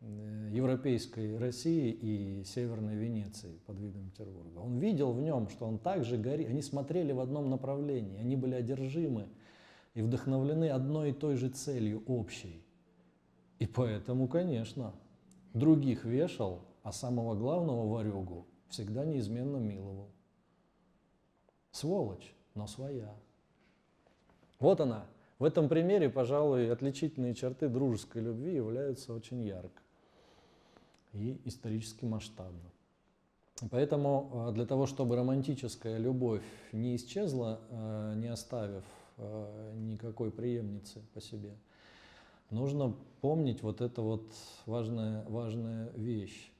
европейской 0.00 1.36
России 1.38 1.90
и 1.90 2.44
Северной 2.44 2.96
Венеции 2.96 3.58
под 3.66 3.78
видом 3.78 4.10
Петербурга. 4.10 4.58
Он 4.58 4.78
видел 4.78 5.12
в 5.12 5.20
нем, 5.20 5.48
что 5.48 5.66
он 5.66 5.78
также 5.78 6.16
горит. 6.16 6.48
Они 6.48 6.62
смотрели 6.62 7.12
в 7.12 7.20
одном 7.20 7.50
направлении, 7.50 8.18
они 8.18 8.36
были 8.36 8.54
одержимы 8.54 9.28
и 9.94 10.02
вдохновлены 10.02 10.70
одной 10.70 11.10
и 11.10 11.12
той 11.12 11.36
же 11.36 11.48
целью 11.48 12.02
общей. 12.06 12.62
И 13.58 13.66
поэтому, 13.66 14.28
конечно, 14.28 14.92
других 15.54 16.04
вешал, 16.04 16.60
а 16.82 16.92
самого 16.92 17.34
главного 17.34 17.88
варюгу 17.88 18.46
всегда 18.68 19.04
неизменно 19.04 19.56
миловал. 19.56 20.10
Сволочь, 21.70 22.34
но 22.54 22.66
своя. 22.66 23.14
Вот 24.58 24.80
она. 24.80 25.06
В 25.38 25.44
этом 25.44 25.68
примере, 25.68 26.08
пожалуй, 26.08 26.70
отличительные 26.70 27.34
черты 27.34 27.68
дружеской 27.68 28.22
любви 28.22 28.54
являются 28.54 29.12
очень 29.12 29.42
ярко 29.42 29.82
и 31.16 31.40
исторически 31.44 32.04
масштабно. 32.04 32.70
Поэтому 33.70 34.48
э, 34.48 34.52
для 34.52 34.66
того, 34.66 34.86
чтобы 34.86 35.16
романтическая 35.16 35.98
любовь 35.98 36.42
не 36.72 36.96
исчезла, 36.96 37.60
э, 37.70 38.14
не 38.16 38.28
оставив 38.28 38.84
э, 39.16 39.72
никакой 39.76 40.30
преемницы 40.30 41.00
по 41.14 41.20
себе, 41.20 41.56
нужно 42.50 42.94
помнить 43.22 43.62
вот 43.62 43.80
эту 43.80 44.02
вот 44.02 44.26
важная, 44.66 45.24
важная 45.28 45.90
вещь. 45.96 46.52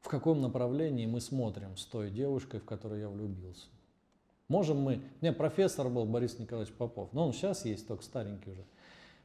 в 0.00 0.08
каком 0.08 0.40
направлении 0.42 1.06
мы 1.06 1.20
смотрим 1.20 1.76
с 1.76 1.86
той 1.86 2.10
девушкой, 2.10 2.60
в 2.60 2.64
которую 2.64 3.00
я 3.00 3.08
влюбился. 3.08 3.66
Можем 4.48 4.78
мы... 4.78 4.96
У 4.96 5.24
меня 5.24 5.32
профессор 5.32 5.88
был 5.88 6.04
Борис 6.04 6.38
Николаевич 6.38 6.74
Попов, 6.74 7.12
но 7.12 7.26
он 7.26 7.32
сейчас 7.32 7.64
есть, 7.64 7.88
только 7.88 8.04
старенький 8.04 8.50
уже. 8.50 8.64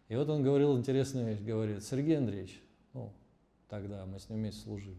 И 0.10 0.16
вот 0.16 0.28
он 0.30 0.44
говорил 0.44 0.78
интересную 0.78 1.28
вещь, 1.28 1.40
говорит, 1.40 1.84
Сергей 1.84 2.18
Андреевич, 2.18 2.62
ну, 2.94 3.14
тогда 3.70 4.06
мы 4.08 4.20
с 4.20 4.28
ним 4.28 4.40
вместе 4.40 4.62
служили, 4.62 4.98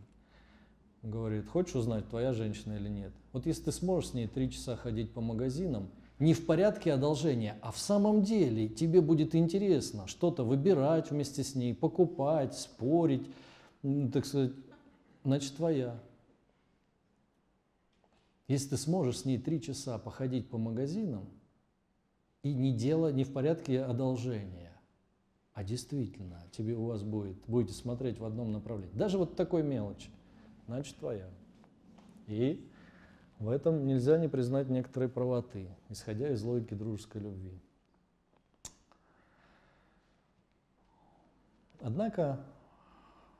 он 1.02 1.10
говорит, 1.10 1.48
хочешь 1.48 1.74
узнать, 1.74 2.08
твоя 2.08 2.32
женщина 2.32 2.74
или 2.74 2.88
нет? 2.88 3.12
Вот 3.32 3.44
если 3.44 3.64
ты 3.64 3.72
сможешь 3.72 4.10
с 4.10 4.14
ней 4.14 4.28
три 4.28 4.50
часа 4.50 4.76
ходить 4.76 5.12
по 5.12 5.20
магазинам, 5.20 5.90
не 6.20 6.32
в 6.32 6.46
порядке 6.46 6.92
одолжения, 6.92 7.58
а 7.60 7.72
в 7.72 7.78
самом 7.78 8.22
деле 8.22 8.68
тебе 8.68 9.00
будет 9.00 9.34
интересно 9.34 10.06
что-то 10.06 10.44
выбирать 10.44 11.10
вместе 11.10 11.42
с 11.42 11.54
ней, 11.54 11.74
покупать, 11.74 12.56
спорить, 12.56 13.26
так 14.12 14.24
сказать, 14.26 14.52
значит 15.24 15.56
твоя. 15.56 15.98
Если 18.46 18.68
ты 18.68 18.76
сможешь 18.76 19.20
с 19.20 19.24
ней 19.24 19.38
три 19.38 19.60
часа 19.60 19.98
походить 19.98 20.50
по 20.50 20.58
магазинам 20.58 21.28
и 22.42 22.52
не 22.52 22.72
дело, 22.72 23.10
не 23.10 23.24
в 23.24 23.32
порядке 23.32 23.80
одолжения, 23.82 24.69
а 25.60 25.64
действительно 25.64 26.42
тебе 26.52 26.74
у 26.74 26.86
вас 26.86 27.02
будет, 27.02 27.36
будете 27.46 27.74
смотреть 27.74 28.18
в 28.18 28.24
одном 28.24 28.52
направлении, 28.52 28.96
даже 28.96 29.18
вот 29.18 29.36
такой 29.36 29.62
мелочи, 29.62 30.10
значит 30.66 30.96
твоя. 30.96 31.28
И 32.26 32.66
в 33.38 33.48
этом 33.48 33.86
нельзя 33.86 34.18
не 34.18 34.28
признать 34.28 34.68
некоторые 34.68 35.08
правоты, 35.08 35.68
исходя 35.88 36.30
из 36.32 36.42
логики 36.42 36.74
дружеской 36.74 37.20
любви. 37.20 37.58
Однако 41.80 42.40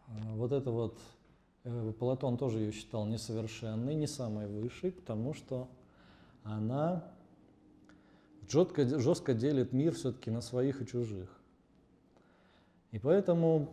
э, 0.08 0.12
вот 0.34 0.52
это 0.52 0.70
вот 0.70 0.98
Э, 1.64 1.92
Платон 1.98 2.36
тоже 2.36 2.58
ее 2.58 2.72
считал 2.72 3.06
несовершенной, 3.06 3.94
не 3.94 4.06
самой 4.06 4.46
высшей, 4.46 4.92
потому 4.92 5.34
что 5.34 5.68
она 6.42 7.12
жестко, 8.48 8.86
жестко 8.98 9.34
делит 9.34 9.72
мир 9.72 9.94
все-таки 9.94 10.30
на 10.30 10.40
своих 10.40 10.80
и 10.80 10.86
чужих. 10.86 11.39
И 12.92 12.98
поэтому 12.98 13.70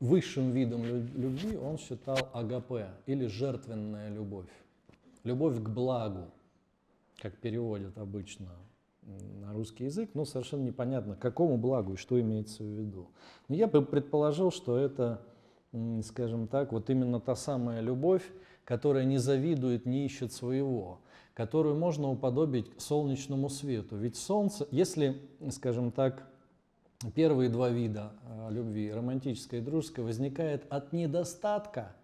высшим 0.00 0.50
видом 0.50 0.84
любви 0.84 1.56
он 1.56 1.78
считал 1.78 2.18
агапе, 2.32 2.88
или 3.06 3.26
жертвенная 3.26 4.10
любовь. 4.10 4.50
Любовь 5.24 5.62
к 5.62 5.68
благу, 5.68 6.30
как 7.20 7.36
переводят 7.36 7.98
обычно 7.98 8.48
на 9.40 9.52
русский 9.52 9.84
язык, 9.84 10.10
но 10.14 10.24
совершенно 10.24 10.62
непонятно, 10.62 11.16
какому 11.16 11.56
благу 11.56 11.94
и 11.94 11.96
что 11.96 12.20
имеется 12.20 12.62
в 12.62 12.66
виду. 12.66 13.08
Но 13.48 13.56
я 13.56 13.66
бы 13.66 13.82
предположил, 13.84 14.50
что 14.50 14.76
это 14.76 15.20
скажем 16.02 16.48
так, 16.48 16.72
вот 16.72 16.90
именно 16.90 17.20
та 17.20 17.34
самая 17.34 17.80
любовь, 17.80 18.22
которая 18.64 19.04
не 19.04 19.18
завидует, 19.18 19.86
не 19.86 20.04
ищет 20.04 20.32
своего, 20.32 21.00
которую 21.34 21.76
можно 21.76 22.10
уподобить 22.10 22.66
солнечному 22.78 23.48
свету. 23.48 23.96
Ведь 23.96 24.16
солнце, 24.16 24.68
если, 24.70 25.20
скажем 25.50 25.90
так, 25.90 26.28
первые 27.14 27.50
два 27.50 27.68
вида 27.68 28.12
а, 28.24 28.50
любви, 28.50 28.92
романтическая 28.92 29.60
и 29.60 29.62
дружеская, 29.62 30.04
возникает 30.04 30.64
от 30.70 30.92
недостатка. 30.92 31.94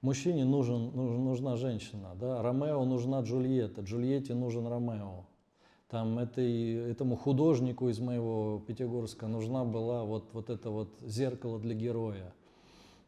Мужчине 0.00 0.44
нужен, 0.44 0.94
нужен, 0.94 1.24
нужна 1.24 1.56
женщина, 1.56 2.14
да? 2.14 2.42
Ромео 2.42 2.84
нужна 2.84 3.20
Джульетта, 3.20 3.80
Джульетте 3.80 4.34
нужен 4.34 4.66
Ромео 4.66 5.24
там 5.94 6.18
этой, 6.18 6.90
этому 6.90 7.14
художнику 7.14 7.88
из 7.88 8.00
моего 8.00 8.60
Пятигорска 8.66 9.28
нужна 9.28 9.64
была 9.64 10.04
вот, 10.04 10.28
вот 10.32 10.50
это 10.50 10.70
вот 10.70 10.88
зеркало 11.00 11.60
для 11.60 11.72
героя. 11.72 12.34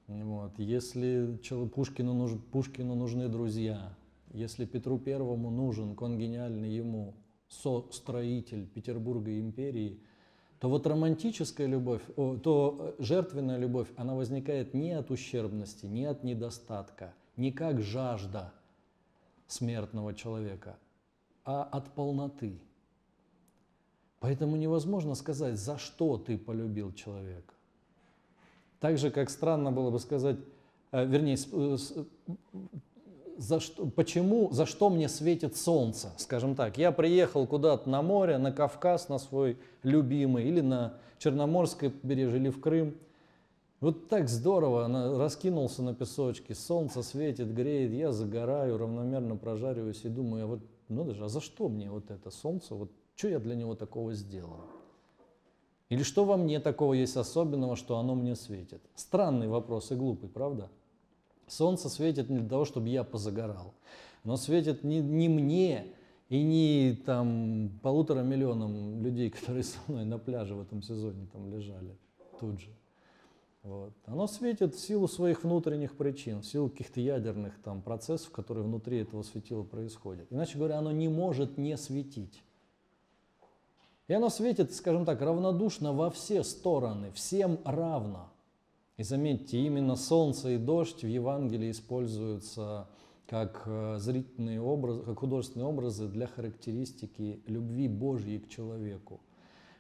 Вот. 0.06 0.52
Если 0.56 1.36
Пушкину, 1.74 2.14
нуж, 2.14 2.32
Пушкину 2.52 2.94
нужны 2.94 3.26
друзья, 3.26 3.92
если 4.32 4.66
Петру 4.66 5.00
Первому 5.00 5.50
нужен 5.50 5.96
конгениальный 5.96 6.70
ему 6.70 7.14
со-строитель 7.48 8.66
Петербурга 8.66 9.38
империи, 9.38 10.00
то 10.58 10.68
вот 10.68 10.86
романтическая 10.86 11.66
любовь, 11.66 12.02
то 12.14 12.94
жертвенная 12.98 13.58
любовь, 13.58 13.88
она 13.96 14.14
возникает 14.14 14.74
не 14.74 14.92
от 14.92 15.10
ущербности, 15.10 15.86
не 15.86 16.06
от 16.06 16.24
недостатка, 16.24 17.14
не 17.36 17.52
как 17.52 17.82
жажда 17.82 18.52
смертного 19.46 20.14
человека, 20.14 20.78
а 21.44 21.62
от 21.62 21.92
полноты. 21.94 22.60
Поэтому 24.20 24.56
невозможно 24.56 25.14
сказать, 25.14 25.58
за 25.58 25.78
что 25.78 26.16
ты 26.16 26.38
полюбил 26.38 26.92
человека. 26.92 27.54
Так 28.80 28.98
же, 28.98 29.10
как 29.10 29.30
странно 29.30 29.72
было 29.72 29.90
бы 29.90 29.98
сказать, 29.98 30.38
э, 30.90 31.06
вернее, 31.06 31.36
э, 31.52 31.76
за 33.38 33.60
что, 33.60 33.86
почему, 33.86 34.50
за 34.52 34.66
что 34.66 34.90
мне 34.90 35.08
светит 35.08 35.56
солнце, 35.56 36.12
скажем 36.18 36.54
так. 36.54 36.78
Я 36.78 36.92
приехал 36.92 37.46
куда-то 37.46 37.88
на 37.88 38.02
море, 38.02 38.38
на 38.38 38.52
Кавказ, 38.52 39.08
на 39.08 39.18
свой 39.18 39.58
любимый, 39.82 40.44
или 40.44 40.60
на 40.60 40.94
Черноморское 41.18 41.90
побережье, 41.90 42.38
или 42.38 42.48
в 42.48 42.60
Крым. 42.60 42.96
Вот 43.80 44.08
так 44.08 44.28
здорово, 44.28 44.86
она 44.86 45.18
раскинулся 45.18 45.82
на 45.82 45.94
песочке, 45.94 46.54
солнце 46.54 47.02
светит, 47.02 47.52
греет, 47.52 47.92
я 47.92 48.10
загораю, 48.10 48.78
равномерно 48.78 49.36
прожариваюсь 49.36 50.04
и 50.04 50.08
думаю, 50.08 50.44
а 50.44 50.46
вот, 50.46 50.60
ну 50.88 51.04
даже, 51.04 51.24
а 51.24 51.28
за 51.28 51.40
что 51.40 51.68
мне 51.68 51.90
вот 51.90 52.10
это 52.10 52.30
солнце, 52.30 52.74
вот 52.74 52.90
что 53.16 53.28
я 53.28 53.38
для 53.38 53.54
него 53.54 53.74
такого 53.74 54.14
сделал? 54.14 54.60
Или 55.88 56.02
что 56.02 56.24
во 56.24 56.36
мне 56.36 56.58
такого 56.58 56.94
есть 56.94 57.16
особенного, 57.16 57.76
что 57.76 57.98
оно 57.98 58.14
мне 58.14 58.34
светит? 58.34 58.80
Странный 58.94 59.46
вопрос 59.46 59.92
и 59.92 59.94
глупый, 59.94 60.28
правда? 60.28 60.70
Солнце 61.46 61.88
светит 61.88 62.28
не 62.28 62.38
для 62.38 62.48
того, 62.48 62.64
чтобы 62.64 62.88
я 62.88 63.04
позагорал. 63.04 63.74
Оно 64.24 64.36
светит 64.36 64.82
не, 64.82 65.00
не 65.00 65.28
мне 65.28 65.94
и 66.28 66.42
не 66.42 67.00
там, 67.06 67.78
полутора 67.82 68.22
миллионам 68.22 69.02
людей, 69.02 69.30
которые 69.38 69.62
со 69.62 69.78
мной 69.86 70.04
на 70.04 70.18
пляже 70.18 70.54
в 70.54 70.60
этом 70.60 70.82
сезоне 70.82 71.26
там 71.32 71.50
лежали 71.52 71.96
тут 72.40 72.60
же. 72.60 72.70
Вот. 73.62 73.92
Оно 74.04 74.28
светит 74.28 74.76
в 74.76 74.80
силу 74.80 75.08
своих 75.08 75.42
внутренних 75.42 75.96
причин, 75.96 76.40
в 76.40 76.46
силу 76.46 76.70
каких-то 76.70 77.00
ядерных 77.00 77.60
там, 77.62 77.82
процессов, 77.82 78.30
которые 78.30 78.64
внутри 78.64 78.98
этого 78.98 79.22
светила 79.22 79.64
происходят. 79.64 80.28
Иначе 80.30 80.56
говоря, 80.56 80.78
оно 80.78 80.92
не 80.92 81.08
может 81.08 81.58
не 81.58 81.76
светить. 81.76 82.44
И 84.06 84.12
оно 84.12 84.28
светит, 84.28 84.72
скажем 84.72 85.04
так, 85.04 85.20
равнодушно 85.20 85.92
во 85.92 86.10
все 86.10 86.44
стороны, 86.44 87.10
всем 87.10 87.58
равно. 87.64 88.30
И 88.96 89.02
заметьте, 89.02 89.58
именно 89.58 89.96
солнце 89.96 90.50
и 90.50 90.58
дождь 90.58 91.02
в 91.02 91.06
Евангелии 91.06 91.70
используются 91.70 92.88
как 93.26 93.62
э, 93.66 93.98
зрительные 93.98 94.60
образы, 94.60 95.02
как 95.02 95.18
художественные 95.18 95.66
образы 95.66 96.08
для 96.08 96.26
характеристики 96.26 97.40
любви 97.46 97.88
Божьей 97.88 98.38
к 98.38 98.48
человеку. 98.48 99.20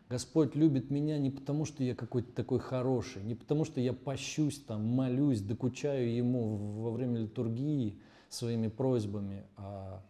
Господь 0.08 0.54
любит 0.54 0.90
меня 0.90 1.18
не 1.18 1.30
потому, 1.30 1.64
что 1.64 1.82
я 1.82 1.94
какой-то 1.94 2.32
такой 2.32 2.58
хороший, 2.58 3.22
не 3.22 3.34
потому, 3.34 3.64
что 3.64 3.80
я 3.80 3.92
пощусь 3.92 4.60
там, 4.60 4.84
молюсь, 4.84 5.40
докучаю 5.40 6.14
Ему 6.14 6.82
во 6.82 6.90
время 6.90 7.20
литургии 7.20 7.98
своими 8.28 8.68
просьбами, 8.68 9.44
а 9.56 10.02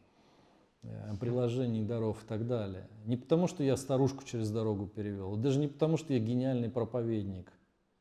Э, 0.88 1.14
приложений, 1.18 1.84
даров 1.84 2.22
и 2.22 2.26
так 2.26 2.46
далее. 2.46 2.86
Не 3.06 3.16
потому, 3.16 3.48
что 3.48 3.62
я 3.62 3.76
старушку 3.76 4.24
через 4.24 4.50
дорогу 4.50 4.86
перевел, 4.86 5.36
даже 5.36 5.58
не 5.58 5.68
потому, 5.68 5.96
что 5.96 6.12
я 6.12 6.18
гениальный 6.18 6.68
проповедник 6.68 7.50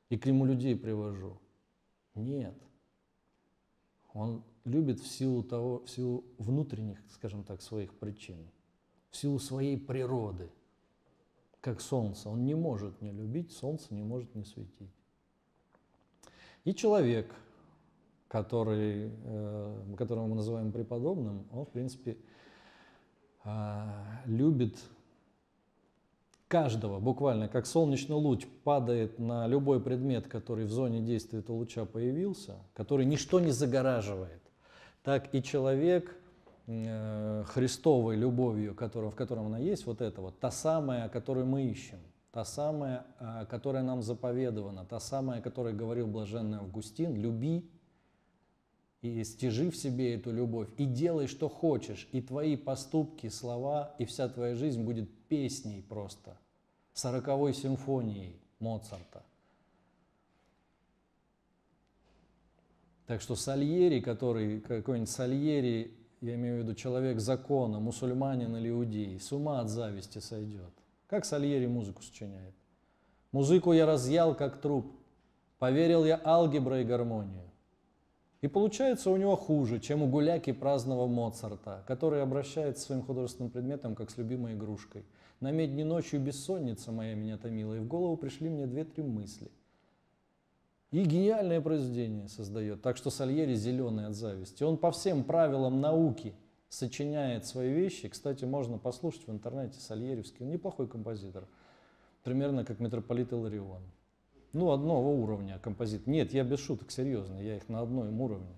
и 0.09 0.17
к 0.17 0.25
нему 0.25 0.45
людей 0.45 0.75
привожу. 0.75 1.37
Нет. 2.13 2.55
Он 4.13 4.43
любит 4.63 4.99
в 4.99 5.07
силу, 5.07 5.43
того, 5.43 5.83
в 5.85 5.89
силу 5.89 6.23
внутренних, 6.37 6.99
скажем 7.11 7.43
так, 7.43 7.61
своих 7.61 7.93
причин, 7.93 8.37
в 9.09 9.17
силу 9.17 9.39
своей 9.39 9.77
природы, 9.77 10.49
как 11.61 11.81
солнце. 11.81 12.29
Он 12.29 12.45
не 12.45 12.55
может 12.55 13.01
не 13.01 13.11
любить, 13.11 13.51
солнце 13.51 13.93
не 13.93 14.03
может 14.03 14.33
не 14.35 14.45
светить. 14.45 14.91
И 16.63 16.73
человек, 16.73 17.33
который, 18.27 19.11
э, 19.23 19.95
которого 19.97 20.27
мы 20.27 20.35
называем 20.35 20.71
преподобным, 20.71 21.45
он, 21.51 21.65
в 21.65 21.69
принципе, 21.69 22.17
а, 23.43 24.21
любит 24.25 24.77
каждого, 26.55 27.01
буквально 27.01 27.49
как 27.49 27.65
солнечный 27.65 28.15
луч 28.15 28.47
падает 28.63 29.19
на 29.19 29.45
любой 29.45 29.81
предмет, 29.81 30.27
который 30.27 30.63
в 30.63 30.71
зоне 30.71 31.01
действия 31.01 31.39
этого 31.39 31.57
луча 31.57 31.83
появился, 31.83 32.55
который 32.73 33.05
ничто 33.05 33.41
не 33.41 33.51
загораживает, 33.51 34.41
так 35.03 35.35
и 35.35 35.43
человек 35.43 36.15
э, 36.67 37.43
Христовой 37.47 38.15
любовью, 38.15 38.73
которого, 38.73 39.11
в 39.11 39.15
котором 39.15 39.47
она 39.47 39.59
есть, 39.59 39.85
вот 39.85 39.99
это 39.99 40.21
вот, 40.21 40.39
та 40.39 40.49
самая, 40.49 41.09
которую 41.09 41.45
мы 41.45 41.65
ищем, 41.65 41.99
та 42.31 42.45
самая, 42.45 43.05
э, 43.19 43.45
которая 43.49 43.83
нам 43.83 44.01
заповедована, 44.01 44.85
та 44.85 45.01
самая, 45.01 45.39
о 45.39 45.41
которой 45.41 45.73
говорил 45.73 46.07
блаженный 46.07 46.59
Августин, 46.59 47.17
люби 47.17 47.69
и 49.01 49.25
стяжи 49.25 49.71
в 49.71 49.75
себе 49.75 50.15
эту 50.15 50.31
любовь, 50.31 50.69
и 50.77 50.85
делай, 50.85 51.27
что 51.27 51.49
хочешь, 51.49 52.07
и 52.13 52.21
твои 52.21 52.55
поступки, 52.55 53.27
слова, 53.27 53.93
и 53.99 54.05
вся 54.05 54.29
твоя 54.29 54.55
жизнь 54.55 54.83
будет 54.83 55.27
песней 55.27 55.81
просто, 55.81 56.37
сороковой 56.95 57.53
симфонией 57.53 58.39
Моцарта. 58.59 59.21
Так 63.05 63.21
что 63.21 63.35
Сальери, 63.35 63.99
который, 63.99 64.61
какой-нибудь 64.61 65.09
Сальери, 65.09 65.93
я 66.21 66.35
имею 66.35 66.55
в 66.55 66.59
виду 66.63 66.73
человек 66.73 67.19
закона, 67.19 67.79
мусульманин 67.79 68.55
или 68.55 68.69
иудей, 68.69 69.19
с 69.19 69.31
ума 69.31 69.59
от 69.59 69.69
зависти 69.69 70.19
сойдет. 70.19 70.73
Как 71.07 71.25
Сальери 71.25 71.67
музыку 71.67 72.01
сочиняет? 72.01 72.55
Музыку 73.31 73.73
я 73.73 73.85
разъял, 73.85 74.33
как 74.33 74.59
труп. 74.59 74.91
Поверил 75.59 76.05
я 76.05 76.19
алгебра 76.23 76.81
и 76.81 76.85
гармонию. 76.85 77.51
И 78.41 78.47
получается 78.47 79.11
у 79.11 79.17
него 79.17 79.35
хуже, 79.35 79.79
чем 79.79 80.01
у 80.01 80.07
гуляки 80.07 80.53
праздного 80.53 81.07
Моцарта, 81.07 81.83
который 81.87 82.23
обращается 82.23 82.85
своим 82.85 83.03
художественным 83.03 83.51
предметом, 83.51 83.95
как 83.95 84.09
с 84.09 84.17
любимой 84.17 84.53
игрушкой. 84.53 85.03
На 85.39 85.51
медне 85.51 85.83
ночью 85.83 86.19
бессонница 86.19 86.91
моя 86.91 87.15
меня 87.15 87.37
томила, 87.37 87.73
и 87.75 87.79
в 87.79 87.87
голову 87.87 88.17
пришли 88.17 88.49
мне 88.49 88.67
две-три 88.67 89.03
мысли. 89.03 89.51
И 90.91 91.03
гениальное 91.03 91.61
произведение 91.61 92.29
создает. 92.29 92.81
Так 92.81 92.95
что 92.97 93.09
Сальери 93.09 93.53
зеленый 93.55 94.07
от 94.07 94.15
зависти. 94.15 94.63
Он 94.63 94.77
по 94.77 94.91
всем 94.91 95.23
правилам 95.23 95.81
науки 95.81 96.33
сочиняет 96.69 97.45
свои 97.45 97.73
вещи. 97.73 98.07
Кстати, 98.07 98.45
можно 98.45 98.77
послушать 98.77 99.27
в 99.27 99.31
интернете 99.31 99.79
Сальеревский. 99.79 100.45
Неплохой 100.45 100.87
композитор. 100.87 101.47
Примерно 102.23 102.63
как 102.63 102.79
митрополит 102.79 103.33
Иларион 103.33 103.83
ну, 104.55 104.71
одного 104.71 105.13
уровня 105.13 105.59
композит. 105.59 106.07
Нет, 106.07 106.33
я 106.33 106.45
без 106.45 106.59
шуток, 106.59 106.89
серьезно, 106.89 107.39
я 107.39 107.57
их 107.57 107.67
на 107.67 107.81
одном 107.81 108.21
уровне 108.21 108.55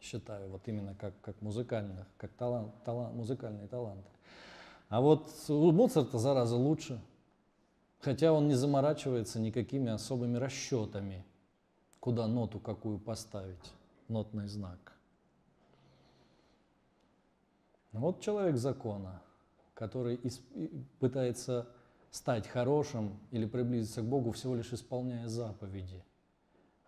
считаю, 0.00 0.48
вот 0.48 0.66
именно 0.66 0.94
как, 0.94 1.12
как 1.20 1.40
музыкальных, 1.42 2.06
как 2.16 2.32
талант, 2.32 2.72
талант, 2.84 3.14
музыкальные 3.14 3.68
таланты. 3.68 4.08
А 4.92 5.00
вот 5.00 5.32
у 5.48 5.72
Моцарта, 5.72 6.18
зараза, 6.18 6.54
лучше, 6.54 7.00
хотя 7.98 8.30
он 8.30 8.46
не 8.46 8.52
заморачивается 8.52 9.40
никакими 9.40 9.90
особыми 9.90 10.36
расчетами, 10.36 11.24
куда 11.98 12.26
ноту 12.26 12.60
какую 12.60 12.98
поставить, 12.98 13.72
нотный 14.08 14.48
знак. 14.48 14.92
Вот 17.92 18.20
человек 18.20 18.58
закона, 18.58 19.22
который 19.72 20.20
пытается 21.00 21.66
стать 22.10 22.46
хорошим 22.46 23.18
или 23.30 23.46
приблизиться 23.46 24.02
к 24.02 24.04
Богу, 24.04 24.32
всего 24.32 24.56
лишь 24.56 24.74
исполняя 24.74 25.26
заповеди. 25.26 26.04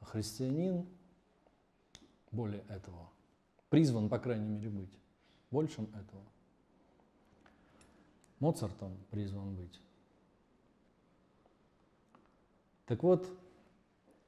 А 0.01 0.05
христианин 0.05 0.87
более 2.31 2.65
этого. 2.69 3.09
Призван, 3.71 4.11
по 4.11 4.19
крайней 4.19 4.49
мере, 4.51 4.69
быть. 4.69 4.93
Большим 5.51 5.85
этого. 5.95 6.34
Моцартом 8.45 8.97
призван 9.11 9.55
быть. 9.55 9.81
Так 12.85 13.03
вот, 13.03 13.27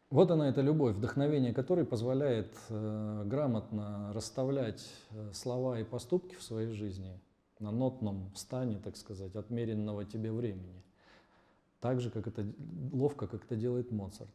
вот 0.08 0.30
она 0.30 0.48
эта 0.48 0.62
любовь, 0.62 0.96
вдохновение 0.96 1.52
которой 1.52 1.84
позволяет 1.84 2.50
э, 2.70 3.24
грамотно 3.26 4.12
расставлять 4.14 4.82
э, 5.10 5.32
слова 5.34 5.78
и 5.80 5.84
поступки 5.84 6.34
в 6.34 6.42
своей 6.42 6.72
жизни 6.72 7.20
на 7.58 7.70
нотном 7.70 8.32
стане, 8.34 8.78
так 8.78 8.96
сказать, 8.96 9.36
отмеренного 9.36 10.06
тебе 10.06 10.32
времени 10.32 10.82
так 11.80 12.00
же, 12.00 12.10
как 12.10 12.26
это 12.26 12.46
ловко, 12.92 13.26
как 13.26 13.44
это 13.44 13.54
делает 13.54 13.92
Моцарт. 13.92 14.34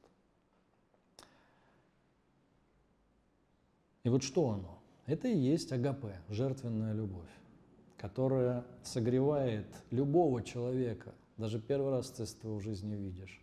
И 4.03 4.09
вот 4.09 4.21
что 4.21 4.51
оно? 4.51 4.79
Это 5.07 5.27
и 5.27 5.37
есть 5.37 5.71
агапе, 5.71 6.21
жертвенная 6.29 6.93
любовь, 6.93 7.29
которая 8.01 8.65
согревает 8.81 9.67
любого 9.91 10.41
человека. 10.41 11.13
Даже 11.37 11.59
первый 11.59 11.91
раз 11.91 12.09
ты 12.09 12.23
этого 12.23 12.57
в 12.57 12.61
жизни 12.61 12.95
видишь. 12.95 13.39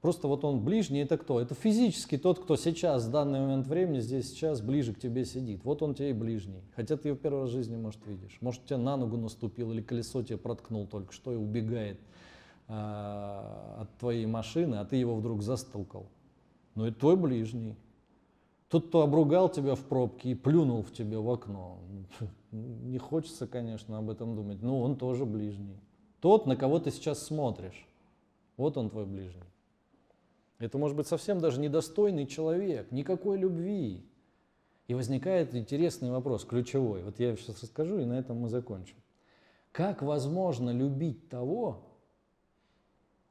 Просто 0.00 0.26
вот 0.26 0.44
он 0.44 0.64
ближний, 0.64 1.00
это 1.00 1.16
кто? 1.16 1.38
Это 1.38 1.54
физически 1.54 2.18
тот, 2.18 2.40
кто 2.40 2.56
сейчас, 2.56 3.04
в 3.04 3.10
данный 3.10 3.40
момент 3.40 3.66
времени, 3.68 4.00
здесь 4.00 4.30
сейчас 4.30 4.60
ближе 4.60 4.94
к 4.94 4.98
тебе 4.98 5.24
сидит. 5.24 5.62
Вот 5.64 5.82
он 5.82 5.94
тебе 5.94 6.10
и 6.10 6.12
ближний. 6.12 6.62
Хотя 6.74 6.96
ты 6.96 7.08
его 7.08 7.16
первый 7.16 7.42
раз 7.42 7.50
в 7.50 7.52
жизни, 7.52 7.76
может, 7.76 8.04
видишь. 8.06 8.36
Может, 8.40 8.64
тебя 8.64 8.78
на 8.78 8.96
ногу 8.96 9.16
наступил 9.16 9.70
или 9.70 9.82
колесо 9.82 10.22
тебе 10.22 10.38
проткнул 10.38 10.86
только 10.86 11.12
что 11.12 11.32
и 11.32 11.36
убегает 11.36 12.00
э, 12.66 12.72
от 12.72 13.96
твоей 13.98 14.26
машины, 14.26 14.76
а 14.76 14.84
ты 14.84 14.96
его 14.96 15.14
вдруг 15.14 15.42
застукал. 15.42 16.08
Ну, 16.74 16.86
это 16.86 16.98
твой 16.98 17.16
ближний. 17.16 17.76
Тот, 18.72 18.86
кто 18.86 19.02
обругал 19.02 19.50
тебя 19.50 19.74
в 19.74 19.84
пробке 19.84 20.30
и 20.30 20.34
плюнул 20.34 20.80
в 20.80 20.90
тебя 20.94 21.20
в 21.20 21.28
окно. 21.28 21.78
Не 22.50 22.96
хочется, 22.96 23.46
конечно, 23.46 23.98
об 23.98 24.08
этом 24.08 24.34
думать, 24.34 24.62
но 24.62 24.80
он 24.80 24.96
тоже 24.96 25.26
ближний. 25.26 25.78
Тот, 26.20 26.46
на 26.46 26.56
кого 26.56 26.78
ты 26.78 26.90
сейчас 26.90 27.22
смотришь, 27.22 27.86
вот 28.56 28.78
он 28.78 28.88
твой 28.88 29.04
ближний. 29.04 29.42
Это 30.58 30.78
может 30.78 30.96
быть 30.96 31.06
совсем 31.06 31.38
даже 31.38 31.60
недостойный 31.60 32.26
человек, 32.26 32.90
никакой 32.90 33.36
любви. 33.36 34.06
И 34.88 34.94
возникает 34.94 35.54
интересный 35.54 36.10
вопрос, 36.10 36.46
ключевой. 36.46 37.02
Вот 37.02 37.20
я 37.20 37.36
сейчас 37.36 37.62
расскажу, 37.62 37.98
и 37.98 38.06
на 38.06 38.18
этом 38.18 38.38
мы 38.38 38.48
закончим. 38.48 38.96
Как 39.70 40.00
возможно 40.00 40.70
любить 40.70 41.28
того, 41.28 41.84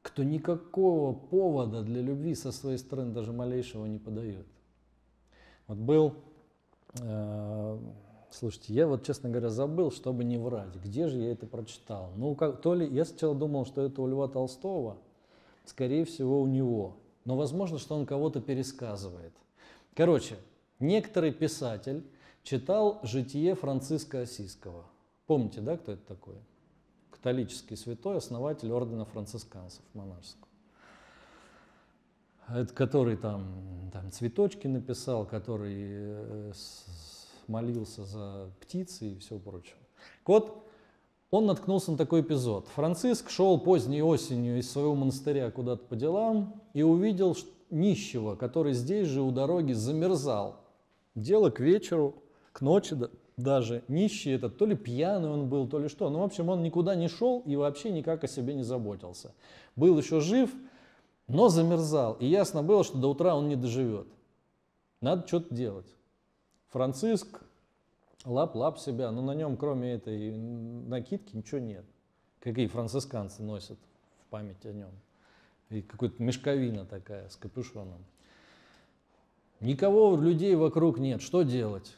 кто 0.02 0.22
никакого 0.22 1.12
повода 1.12 1.82
для 1.82 2.00
любви 2.00 2.36
со 2.36 2.52
своей 2.52 2.78
стороны 2.78 3.12
даже 3.12 3.32
малейшего 3.32 3.86
не 3.86 3.98
подает. 3.98 4.46
Вот 5.66 5.78
был, 5.78 6.14
э, 7.00 7.78
слушайте, 8.30 8.74
я 8.74 8.86
вот, 8.86 9.04
честно 9.04 9.28
говоря, 9.28 9.50
забыл, 9.50 9.90
чтобы 9.90 10.24
не 10.24 10.38
врать, 10.38 10.74
где 10.76 11.08
же 11.08 11.18
я 11.18 11.32
это 11.32 11.46
прочитал. 11.46 12.12
Ну, 12.16 12.34
как, 12.34 12.60
то 12.60 12.74
ли, 12.74 12.86
я 12.86 13.04
сначала 13.04 13.34
думал, 13.34 13.66
что 13.66 13.82
это 13.82 14.02
у 14.02 14.06
Льва 14.06 14.28
Толстого, 14.28 14.98
скорее 15.64 16.04
всего, 16.04 16.40
у 16.40 16.46
него. 16.46 16.96
Но 17.24 17.36
возможно, 17.36 17.78
что 17.78 17.94
он 17.94 18.06
кого-то 18.06 18.40
пересказывает. 18.40 19.32
Короче, 19.94 20.36
некоторый 20.80 21.32
писатель 21.32 22.04
читал 22.42 23.00
«Житие 23.02 23.54
Франциска 23.54 24.22
Осиского». 24.22 24.84
Помните, 25.26 25.60
да, 25.60 25.76
кто 25.76 25.92
это 25.92 26.02
такой? 26.06 26.36
католический 27.22 27.76
святой, 27.76 28.16
основатель 28.16 28.72
ордена 28.72 29.04
францисканцев 29.04 29.82
монашеского. 29.94 30.48
Это 32.54 32.72
который 32.74 33.16
там, 33.16 33.90
там 33.92 34.10
цветочки 34.10 34.66
написал, 34.66 35.24
который 35.24 35.74
э, 35.78 36.52
молился 37.46 38.04
за 38.04 38.50
птицы 38.60 39.12
и 39.12 39.18
все 39.18 39.38
прочее. 39.38 39.76
Вот 40.26 40.66
он 41.30 41.46
наткнулся 41.46 41.92
на 41.92 41.96
такой 41.96 42.20
эпизод. 42.20 42.68
Франциск 42.74 43.30
шел 43.30 43.58
поздней 43.58 44.02
осенью 44.02 44.58
из 44.58 44.70
своего 44.70 44.94
монастыря 44.94 45.50
куда-то 45.50 45.84
по 45.84 45.96
делам 45.96 46.60
и 46.74 46.82
увидел 46.82 47.34
нищего, 47.70 48.36
который 48.36 48.74
здесь 48.74 49.08
же 49.08 49.22
у 49.22 49.30
дороги 49.30 49.72
замерзал. 49.72 50.60
Дело 51.14 51.48
к 51.48 51.58
вечеру, 51.60 52.16
к 52.52 52.60
ночи 52.60 52.96
даже 53.38 53.82
нищий 53.88 54.32
этот, 54.32 54.58
то 54.58 54.66
ли 54.66 54.76
пьяный 54.76 55.30
он 55.30 55.48
был, 55.48 55.66
то 55.66 55.78
ли 55.78 55.88
что. 55.88 56.10
Ну, 56.10 56.18
в 56.18 56.24
общем, 56.24 56.50
он 56.50 56.62
никуда 56.62 56.94
не 56.94 57.08
шел 57.08 57.42
и 57.46 57.56
вообще 57.56 57.90
никак 57.90 58.24
о 58.24 58.28
себе 58.28 58.54
не 58.54 58.62
заботился. 58.62 59.32
Был 59.74 59.98
еще 59.98 60.20
жив, 60.20 60.50
но 61.32 61.48
замерзал. 61.48 62.14
И 62.14 62.26
ясно 62.26 62.62
было, 62.62 62.84
что 62.84 62.98
до 62.98 63.08
утра 63.08 63.34
он 63.34 63.48
не 63.48 63.56
доживет. 63.56 64.06
Надо 65.00 65.26
что-то 65.26 65.54
делать. 65.54 65.86
Франциск 66.68 67.42
лап-лап 68.24 68.78
себя, 68.78 69.10
но 69.10 69.22
на 69.22 69.34
нем, 69.34 69.56
кроме 69.56 69.94
этой 69.94 70.36
накидки, 70.36 71.34
ничего 71.34 71.58
нет. 71.60 71.84
Какие 72.40 72.66
францисканцы 72.66 73.42
носят 73.42 73.78
в 74.20 74.30
память 74.30 74.64
о 74.66 74.72
нем. 74.72 74.90
И 75.70 75.80
какая-то 75.80 76.22
мешковина 76.22 76.84
такая 76.84 77.28
с 77.30 77.36
капюшоном. 77.36 78.04
Никого 79.60 80.16
людей 80.16 80.54
вокруг 80.54 80.98
нет. 80.98 81.22
Что 81.22 81.42
делать? 81.42 81.94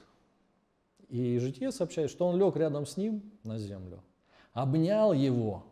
И 1.08 1.38
житие 1.38 1.72
сообщает, 1.72 2.10
что 2.10 2.28
он 2.28 2.38
лег 2.38 2.56
рядом 2.56 2.86
с 2.86 2.96
ним 2.96 3.22
на 3.42 3.58
землю, 3.58 4.00
обнял 4.52 5.12
его, 5.12 5.64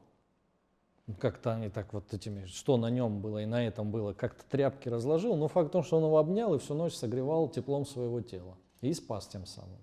как-то 1.18 1.55
они 1.55 1.68
так 1.68 1.92
вот 1.92 2.12
этими, 2.14 2.47
что 2.47 2.76
на 2.76 2.89
нем 2.90 3.20
было 3.20 3.42
и 3.42 3.47
на 3.47 3.66
этом 3.66 3.90
было, 3.90 4.12
как-то 4.12 4.44
тряпки 4.48 4.89
разложил, 4.89 5.36
но 5.36 5.48
факт 5.48 5.68
в 5.68 5.72
том, 5.72 5.82
что 5.82 5.97
он 5.97 6.05
его 6.05 6.18
обнял 6.18 6.55
и 6.55 6.58
всю 6.58 6.74
ночь 6.74 6.94
согревал 6.94 7.48
теплом 7.48 7.84
своего 7.84 8.20
тела 8.20 8.56
и 8.81 8.92
спас 8.92 9.26
тем 9.26 9.47
самым. 9.47 9.78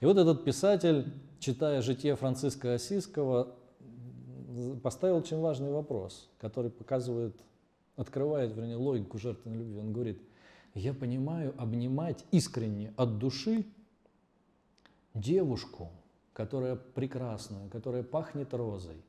И 0.00 0.06
вот 0.06 0.16
этот 0.16 0.44
писатель, 0.44 1.12
читая 1.38 1.82
житие 1.82 2.16
Франциска 2.16 2.74
Осиского, 2.74 3.54
поставил 4.82 5.16
очень 5.16 5.38
важный 5.38 5.70
вопрос, 5.70 6.28
который 6.38 6.70
показывает, 6.70 7.36
открывает, 7.96 8.54
вернее, 8.54 8.76
логику 8.76 9.18
жертвенной 9.18 9.58
любви. 9.58 9.78
Он 9.78 9.92
говорит, 9.92 10.20
я 10.74 10.94
понимаю 10.94 11.54
обнимать 11.58 12.24
искренне 12.30 12.92
от 12.96 13.18
души 13.18 13.66
девушку, 15.14 15.90
которая 16.32 16.76
прекрасная, 16.76 17.68
которая 17.68 18.02
пахнет 18.02 18.54
розой, 18.54 19.02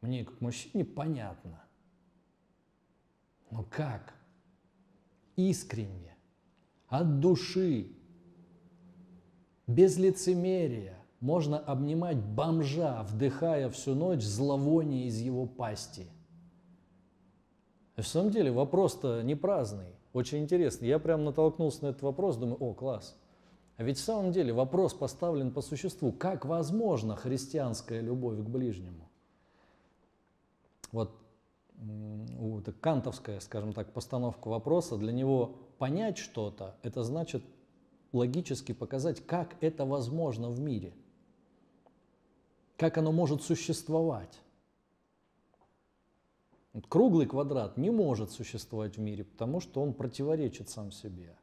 мне 0.00 0.24
как 0.24 0.40
мужчине 0.40 0.84
понятно. 0.84 1.62
Но 3.50 3.64
как? 3.64 4.14
Искренне, 5.36 6.16
от 6.88 7.20
души, 7.20 7.92
без 9.66 9.96
лицемерия 9.98 10.98
можно 11.20 11.58
обнимать 11.58 12.18
бомжа, 12.18 13.02
вдыхая 13.02 13.68
всю 13.70 13.94
ночь 13.94 14.22
зловоние 14.22 15.06
из 15.06 15.18
его 15.18 15.46
пасти. 15.46 16.06
В 17.96 18.02
самом 18.02 18.30
деле 18.30 18.52
вопрос-то 18.52 19.22
не 19.22 19.34
праздный. 19.34 19.96
Очень 20.12 20.38
интересно. 20.44 20.84
Я 20.84 20.98
прям 20.98 21.24
натолкнулся 21.24 21.84
на 21.84 21.88
этот 21.88 22.02
вопрос, 22.02 22.36
думаю, 22.36 22.56
о, 22.58 22.74
класс. 22.74 23.18
А 23.76 23.82
ведь 23.82 23.98
в 23.98 24.02
самом 24.02 24.32
деле 24.32 24.52
вопрос 24.52 24.94
поставлен 24.94 25.50
по 25.50 25.60
существу. 25.60 26.12
Как 26.12 26.44
возможно 26.44 27.16
христианская 27.16 28.00
любовь 28.00 28.38
к 28.38 28.48
ближнему? 28.48 29.10
Вот 30.92 31.18
это 32.58 32.72
кантовская, 32.72 33.40
скажем 33.40 33.72
так, 33.72 33.92
постановка 33.92 34.48
вопроса, 34.48 34.96
для 34.96 35.12
него 35.12 35.56
понять 35.78 36.16
что-то, 36.16 36.76
это 36.82 37.02
значит 37.02 37.44
логически 38.12 38.72
показать, 38.72 39.24
как 39.26 39.56
это 39.60 39.84
возможно 39.84 40.48
в 40.48 40.58
мире, 40.58 40.94
как 42.76 42.96
оно 42.96 43.12
может 43.12 43.42
существовать. 43.42 44.40
Круглый 46.88 47.26
квадрат 47.26 47.76
не 47.76 47.90
может 47.90 48.30
существовать 48.30 48.96
в 48.96 49.00
мире, 49.00 49.24
потому 49.24 49.60
что 49.60 49.82
он 49.82 49.92
противоречит 49.92 50.68
сам 50.68 50.92
себе. 50.92 51.36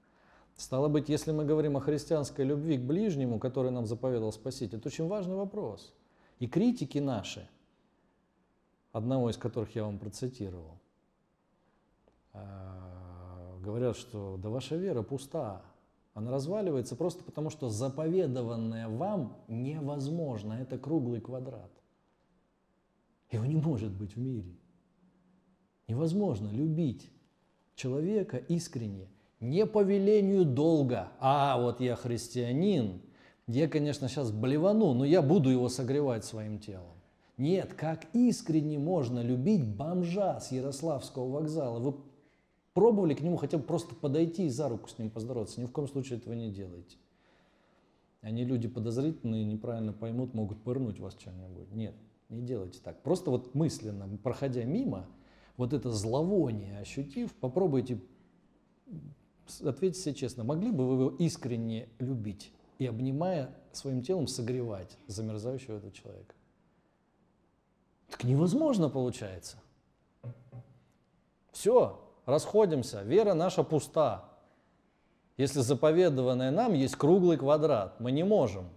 Стало 0.55 0.87
быть, 0.87 1.09
если 1.09 1.31
мы 1.31 1.45
говорим 1.45 1.77
о 1.77 1.79
христианской 1.81 2.45
любви 2.45 2.77
к 2.77 2.81
ближнему, 2.81 3.39
который 3.39 3.71
нам 3.71 3.87
заповедал 3.87 4.31
Спаситель, 4.31 4.77
это 4.77 4.89
очень 4.89 5.07
важный 5.07 5.35
вопрос. 5.35 5.93
И 6.39 6.47
критики 6.47 6.99
наши, 6.99 7.49
одного 8.93 9.29
из 9.29 9.37
которых 9.37 9.75
я 9.75 9.83
вам 9.83 9.99
процитировал, 9.99 10.79
а, 12.31 13.57
говорят, 13.59 13.97
что 13.97 14.37
да 14.41 14.49
ваша 14.49 14.77
вера 14.77 15.01
пуста, 15.01 15.61
она 16.13 16.31
разваливается 16.31 16.95
просто 16.95 17.23
потому, 17.23 17.49
что 17.49 17.69
заповедованное 17.69 18.87
вам 18.87 19.35
невозможно, 19.47 20.53
это 20.53 20.77
круглый 20.77 21.19
квадрат. 21.19 21.71
Его 23.31 23.45
не 23.45 23.55
может 23.55 23.91
быть 23.91 24.15
в 24.15 24.19
мире. 24.19 24.55
Невозможно 25.87 26.49
любить 26.49 27.09
человека 27.75 28.37
искренне, 28.37 29.09
не 29.39 29.65
по 29.65 29.81
велению 29.81 30.45
долга. 30.45 31.11
А 31.19 31.59
вот 31.59 31.81
я 31.81 31.95
христианин, 31.95 33.01
я, 33.47 33.67
конечно, 33.67 34.07
сейчас 34.07 34.31
блевану, 34.31 34.93
но 34.93 35.03
я 35.03 35.23
буду 35.23 35.49
его 35.49 35.67
согревать 35.67 36.23
своим 36.25 36.59
телом. 36.59 36.92
Нет, 37.37 37.73
как 37.73 38.05
искренне 38.13 38.77
можно 38.77 39.21
любить 39.21 39.65
бомжа 39.65 40.39
с 40.39 40.51
Ярославского 40.51 41.29
вокзала? 41.29 41.79
Вы 41.79 41.95
пробовали 42.73 43.15
к 43.15 43.21
нему 43.21 43.37
хотя 43.37 43.57
бы 43.57 43.63
просто 43.63 43.95
подойти 43.95 44.45
и 44.45 44.49
за 44.49 44.69
руку 44.69 44.89
с 44.89 44.97
ним 44.97 45.09
поздороваться? 45.09 45.59
Ни 45.59 45.65
в 45.65 45.71
коем 45.71 45.87
случае 45.87 46.19
этого 46.19 46.33
не 46.33 46.51
делайте. 46.51 46.97
Они 48.21 48.45
люди 48.45 48.67
подозрительные, 48.67 49.43
неправильно 49.43 49.93
поймут, 49.93 50.33
могут 50.33 50.61
пырнуть 50.63 50.99
вас 50.99 51.15
чем-нибудь. 51.15 51.71
Нет, 51.73 51.95
не 52.29 52.41
делайте 52.41 52.79
так. 52.81 53.01
Просто 53.01 53.31
вот 53.31 53.53
мысленно, 53.55 54.07
проходя 54.21 54.63
мимо, 54.63 55.07
вот 55.57 55.73
это 55.73 55.91
зловоние 55.91 56.79
ощутив, 56.79 57.33
попробуйте 57.33 57.99
ответьте 59.63 59.99
себе 59.99 60.15
честно, 60.15 60.43
могли 60.43 60.71
бы 60.71 60.87
вы 60.87 61.03
его 61.03 61.15
искренне 61.17 61.89
любить 61.99 62.53
и, 62.79 62.85
обнимая 62.85 63.55
своим 63.71 64.01
телом, 64.01 64.27
согревать 64.27 64.97
замерзающего 65.07 65.77
этого 65.77 65.91
человека? 65.91 66.35
Так 68.13 68.25
невозможно 68.25 68.89
получается. 68.89 69.57
Все, 71.51 71.99
расходимся, 72.27 73.01
вера 73.01 73.33
наша 73.33 73.63
пуста. 73.63 74.29
Если 75.35 75.61
заповедованное 75.61 76.51
нам 76.51 76.73
есть 76.73 76.95
круглый 76.95 77.37
квадрат, 77.37 77.99
мы 77.99 78.11
не 78.11 78.23
можем 78.23 78.69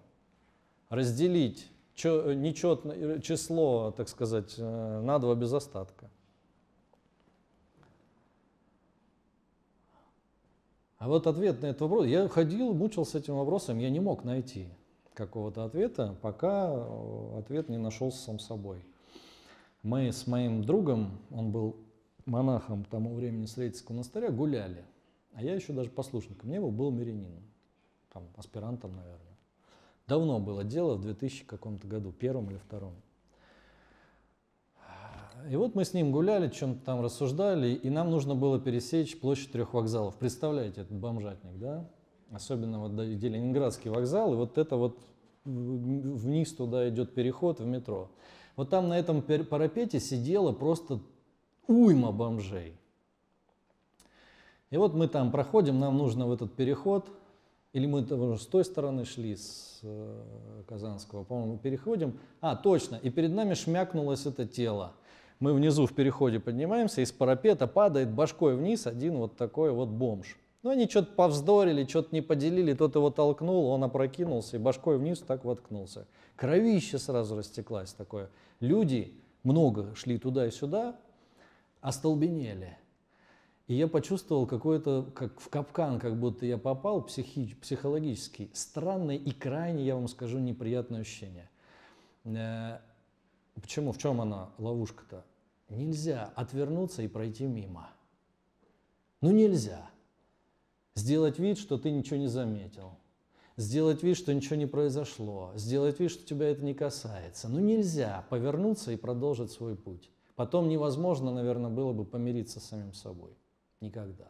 разделить 0.89 1.71
нечетное 2.03 3.21
число, 3.21 3.91
так 3.91 4.09
сказать, 4.09 4.55
э, 4.57 5.01
на 5.03 5.19
два 5.19 5.35
без 5.35 5.53
остатка. 5.53 6.11
А 10.97 11.09
вот 11.09 11.27
ответ 11.27 11.61
на 11.61 11.67
этот 11.67 11.83
вопрос, 11.83 12.07
я 12.07 12.27
ходил, 12.29 12.73
мучился 12.73 13.19
этим 13.19 13.37
вопросом, 13.37 13.77
я 13.81 13.91
не 13.91 14.01
мог 14.01 14.25
найти 14.25 14.71
какого-то 15.13 15.67
ответа, 15.67 16.17
пока 16.23 16.71
э, 16.71 17.39
ответ 17.39 17.69
не 17.69 17.77
нашелся 17.77 18.25
сам 18.25 18.39
собой. 18.39 18.83
Мы 19.87 20.11
с 20.11 20.27
моим 20.27 20.65
другом, 20.65 21.13
он 21.31 21.53
был 21.53 21.77
монахом 22.25 22.85
тому 22.87 23.15
времени 23.15 23.47
Сретенского 23.47 23.93
монастыря, 23.93 24.33
гуляли. 24.33 24.85
А 25.33 25.45
я 25.45 25.55
еще 25.55 25.73
даже 25.73 25.91
послушником 25.91 26.51
не 26.51 26.59
был, 26.61 26.73
был 26.73 26.91
мирянином, 26.91 27.45
там, 28.13 28.25
аспирантом, 28.35 28.97
наверное. 28.97 29.39
Давно 30.09 30.41
было 30.41 30.65
дело, 30.65 30.97
в 30.97 31.03
2000 31.03 31.45
каком-то 31.45 31.87
году, 31.87 32.11
первом 32.11 32.51
или 32.51 32.59
втором. 32.59 32.95
И 35.49 35.55
вот 35.55 35.77
мы 35.77 35.85
с 35.85 35.95
ним 35.95 36.11
гуляли, 36.11 36.49
чем-то 36.49 36.85
там 36.85 37.01
рассуждали, 37.01 37.69
и 37.73 37.89
нам 37.89 38.11
нужно 38.11 38.35
было 38.35 38.59
пересечь 38.59 39.21
площадь 39.21 39.53
трех 39.53 39.73
вокзалов. 39.73 40.17
Представляете, 40.17 40.81
этот 40.81 40.99
бомжатник, 40.99 41.61
да? 41.61 41.89
Особенно 42.33 42.81
вот 42.81 42.91
где 42.91 43.29
Ленинградский 43.29 43.93
вокзал, 43.93 44.33
и 44.33 44.37
вот 44.37 44.59
это 44.59 44.77
вот 44.77 44.99
вниз 45.45 46.53
туда 46.55 46.89
идет 46.89 47.15
переход 47.15 47.61
в 47.61 47.67
метро. 47.67 48.11
Вот 48.57 48.70
там 48.70 48.89
на 48.89 48.99
этом 48.99 49.23
парапете 49.23 50.01
сидела 50.01 50.52
просто 50.52 51.01
уйма 51.67 52.10
бомжей. 52.10 52.76
И 54.70 54.76
вот 54.76 54.94
мы 54.94 55.09
там 55.09 55.31
проходим, 55.31 55.78
нам 55.78 55.97
нужно 55.97 56.26
в 56.26 56.33
этот 56.33 56.55
переход, 56.55 57.09
или 57.73 57.86
мы 57.86 58.02
с 58.36 58.47
той 58.47 58.65
стороны 58.65 59.05
шли, 59.05 59.36
с 59.36 59.81
э, 59.83 60.62
Казанского, 60.67 61.25
по-моему, 61.25 61.59
переходим. 61.59 62.18
А, 62.41 62.57
точно, 62.57 62.97
и 62.97 63.10
перед 63.10 63.33
нами 63.33 63.55
шмякнулось 63.55 64.26
это 64.26 64.47
тело 64.47 64.94
мы 65.41 65.52
внизу 65.52 65.86
в 65.86 65.93
переходе 65.93 66.41
поднимаемся, 66.41 67.02
из 67.02 67.12
парапета 67.12 67.67
падает 67.67 68.10
башкой 68.10 68.57
вниз 68.57 68.86
один 68.86 69.17
вот 69.17 69.36
такой 69.36 69.70
вот 69.70 69.89
бомж. 69.89 70.39
Ну, 70.62 70.70
они 70.70 70.89
что-то 70.89 71.12
повздорили, 71.15 71.86
что-то 71.86 72.09
не 72.12 72.23
поделили, 72.23 72.73
тот 72.73 72.97
его 72.97 73.10
толкнул, 73.10 73.67
он 73.67 73.85
опрокинулся 73.85 74.57
и 74.57 74.59
башкой 74.59 74.99
вниз 74.99 75.20
так 75.20 75.44
воткнулся. 75.44 76.07
Кровище 76.35 76.99
сразу 76.99 77.36
растеклась 77.36 77.93
такое. 77.93 78.31
Люди 78.60 79.20
много 79.43 79.94
шли 79.94 80.18
туда 80.18 80.47
и 80.47 80.51
сюда, 80.51 80.99
остолбенели. 81.81 82.78
И 83.67 83.75
я 83.75 83.89
почувствовал 83.89 84.47
какой-то, 84.47 85.10
как 85.15 85.41
в 85.41 85.49
капкан, 85.49 85.99
как 85.99 86.18
будто 86.18 86.47
я 86.47 86.57
попал 86.57 87.02
психи, 87.02 87.55
психологически. 87.57 88.51
Странное 88.55 89.17
и 89.17 89.33
крайне, 89.33 89.85
я 89.85 89.97
вам 89.97 90.09
скажу, 90.09 90.39
неприятное 90.39 91.01
ощущение. 91.01 91.51
Э, 92.25 92.78
Почему? 93.60 93.93
В 93.93 93.99
чем 93.99 94.20
она 94.20 94.51
ловушка-то? 94.59 95.25
Нельзя 95.68 96.33
отвернуться 96.36 97.02
и 97.02 97.09
пройти 97.09 97.44
мимо. 97.47 97.91
Ну 99.20 99.31
нельзя. 99.31 99.91
Сделать 100.94 101.39
вид, 101.39 101.59
что 101.59 101.78
ты 101.78 101.91
ничего 101.91 102.17
не 102.17 102.28
заметил. 102.28 102.99
Сделать 103.57 104.02
вид, 104.02 104.17
что 104.18 104.35
ничего 104.35 104.57
не 104.57 104.67
произошло. 104.67 105.52
Сделать 105.55 105.99
вид, 105.99 106.10
что 106.10 106.26
тебя 106.26 106.49
это 106.49 106.62
не 106.62 106.75
касается. 106.75 107.49
Ну 107.49 107.59
нельзя 107.59 108.26
повернуться 108.28 108.93
и 108.93 108.97
продолжить 108.97 109.51
свой 109.51 109.76
путь. 109.76 110.10
Потом 110.35 110.68
невозможно, 110.68 111.33
наверное, 111.33 111.70
было 111.70 111.93
бы 111.94 112.05
помириться 112.05 112.60
с 112.60 112.65
самим 112.65 112.93
собой. 112.93 113.31
Никогда. 113.81 114.28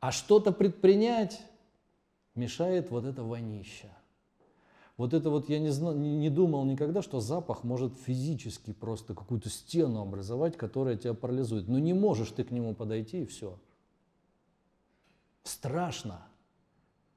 А 0.00 0.12
что-то 0.12 0.52
предпринять 0.52 1.40
мешает 2.34 2.90
вот 2.90 3.06
это 3.06 3.22
вонища. 3.22 3.88
Вот 4.98 5.14
это 5.14 5.30
вот 5.30 5.48
я 5.48 5.58
не, 5.58 5.70
знал, 5.70 5.94
не, 5.94 6.30
думал 6.30 6.64
никогда, 6.64 7.02
что 7.02 7.18
запах 7.18 7.64
может 7.64 7.94
физически 7.94 8.72
просто 8.72 9.14
какую-то 9.14 9.48
стену 9.48 10.02
образовать, 10.02 10.56
которая 10.56 10.96
тебя 10.96 11.14
парализует. 11.14 11.66
Но 11.66 11.78
не 11.78 11.94
можешь 11.94 12.30
ты 12.30 12.44
к 12.44 12.50
нему 12.50 12.74
подойти 12.74 13.22
и 13.22 13.26
все. 13.26 13.58
Страшно. 15.42 16.22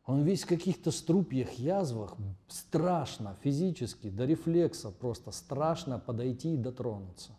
Он 0.08 0.24
весь 0.24 0.44
в 0.44 0.48
каких-то 0.48 0.90
струпьях, 0.90 1.52
язвах. 1.54 2.16
Страшно 2.48 3.36
физически, 3.44 4.10
до 4.10 4.26
рефлекса 4.26 4.90
просто 4.90 5.32
страшно 5.32 6.00
подойти 6.00 6.54
и 6.54 6.58
дотронуться. 6.58 7.32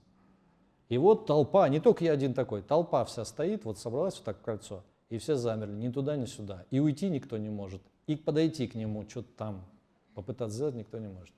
И 0.88 0.96
вот 0.98 1.26
толпа, 1.26 1.68
не 1.68 1.80
только 1.80 2.04
я 2.04 2.12
один 2.12 2.34
такой, 2.34 2.62
толпа 2.62 3.04
вся 3.04 3.24
стоит, 3.24 3.64
вот 3.64 3.78
собралась 3.78 4.14
вот 4.16 4.24
так 4.24 4.38
в 4.38 4.42
кольцо, 4.42 4.84
и 5.10 5.18
все 5.18 5.34
замерли, 5.34 5.72
ни 5.72 5.90
туда, 5.90 6.16
ни 6.16 6.26
сюда. 6.26 6.64
И 6.70 6.78
уйти 6.78 7.08
никто 7.08 7.36
не 7.36 7.48
может, 7.48 7.82
и 8.06 8.16
подойти 8.16 8.68
к 8.68 8.74
нему, 8.74 9.04
что-то 9.08 9.28
там 9.36 9.64
Попытаться 10.18 10.56
сделать 10.56 10.74
никто 10.74 10.98
не 10.98 11.06
может. 11.06 11.32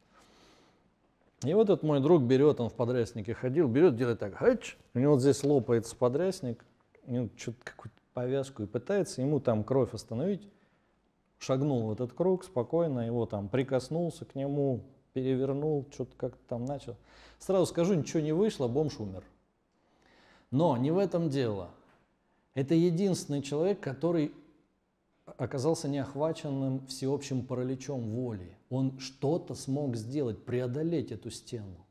И 1.44 1.52
вот 1.52 1.68
этот 1.68 1.82
мой 1.82 2.00
друг 2.00 2.22
берет, 2.22 2.60
он 2.60 2.70
в 2.70 2.72
подряснике 2.72 3.34
ходил, 3.34 3.68
берет, 3.68 3.94
делает 3.94 4.20
так, 4.20 4.36
хач, 4.36 4.78
у 4.94 4.98
него 4.98 5.12
вот 5.12 5.20
здесь 5.20 5.44
лопается 5.44 5.94
подрясник, 5.94 6.64
что-то 7.36 7.58
какую-то 7.62 7.96
повязку 8.14 8.62
и 8.62 8.66
пытается 8.66 9.20
ему 9.20 9.38
там 9.38 9.64
кровь 9.64 9.92
остановить. 9.92 10.48
Шагнул 11.40 11.86
в 11.86 11.92
этот 11.92 12.12
круг 12.12 12.44
спокойно, 12.44 13.00
его 13.00 13.24
там 13.24 13.48
прикоснулся 13.48 14.26
к 14.26 14.34
нему, 14.34 14.82
перевернул, 15.14 15.86
что-то 15.90 16.14
как-то 16.16 16.40
там 16.46 16.66
начал. 16.66 16.96
Сразу 17.38 17.64
скажу, 17.64 17.94
ничего 17.94 18.20
не 18.20 18.32
вышло, 18.32 18.68
бомж 18.68 19.00
умер. 19.00 19.24
Но 20.50 20.76
не 20.76 20.90
в 20.90 20.98
этом 20.98 21.30
дело. 21.30 21.70
Это 22.54 22.74
единственный 22.74 23.40
человек, 23.40 23.80
который 23.80 24.32
оказался 25.38 25.88
неохваченным 25.88 26.86
всеобщим 26.86 27.46
параличом 27.46 28.02
воли. 28.10 28.54
Он 28.68 28.98
что-то 28.98 29.54
смог 29.54 29.96
сделать, 29.96 30.44
преодолеть 30.44 31.10
эту 31.10 31.30
стену. 31.30 31.86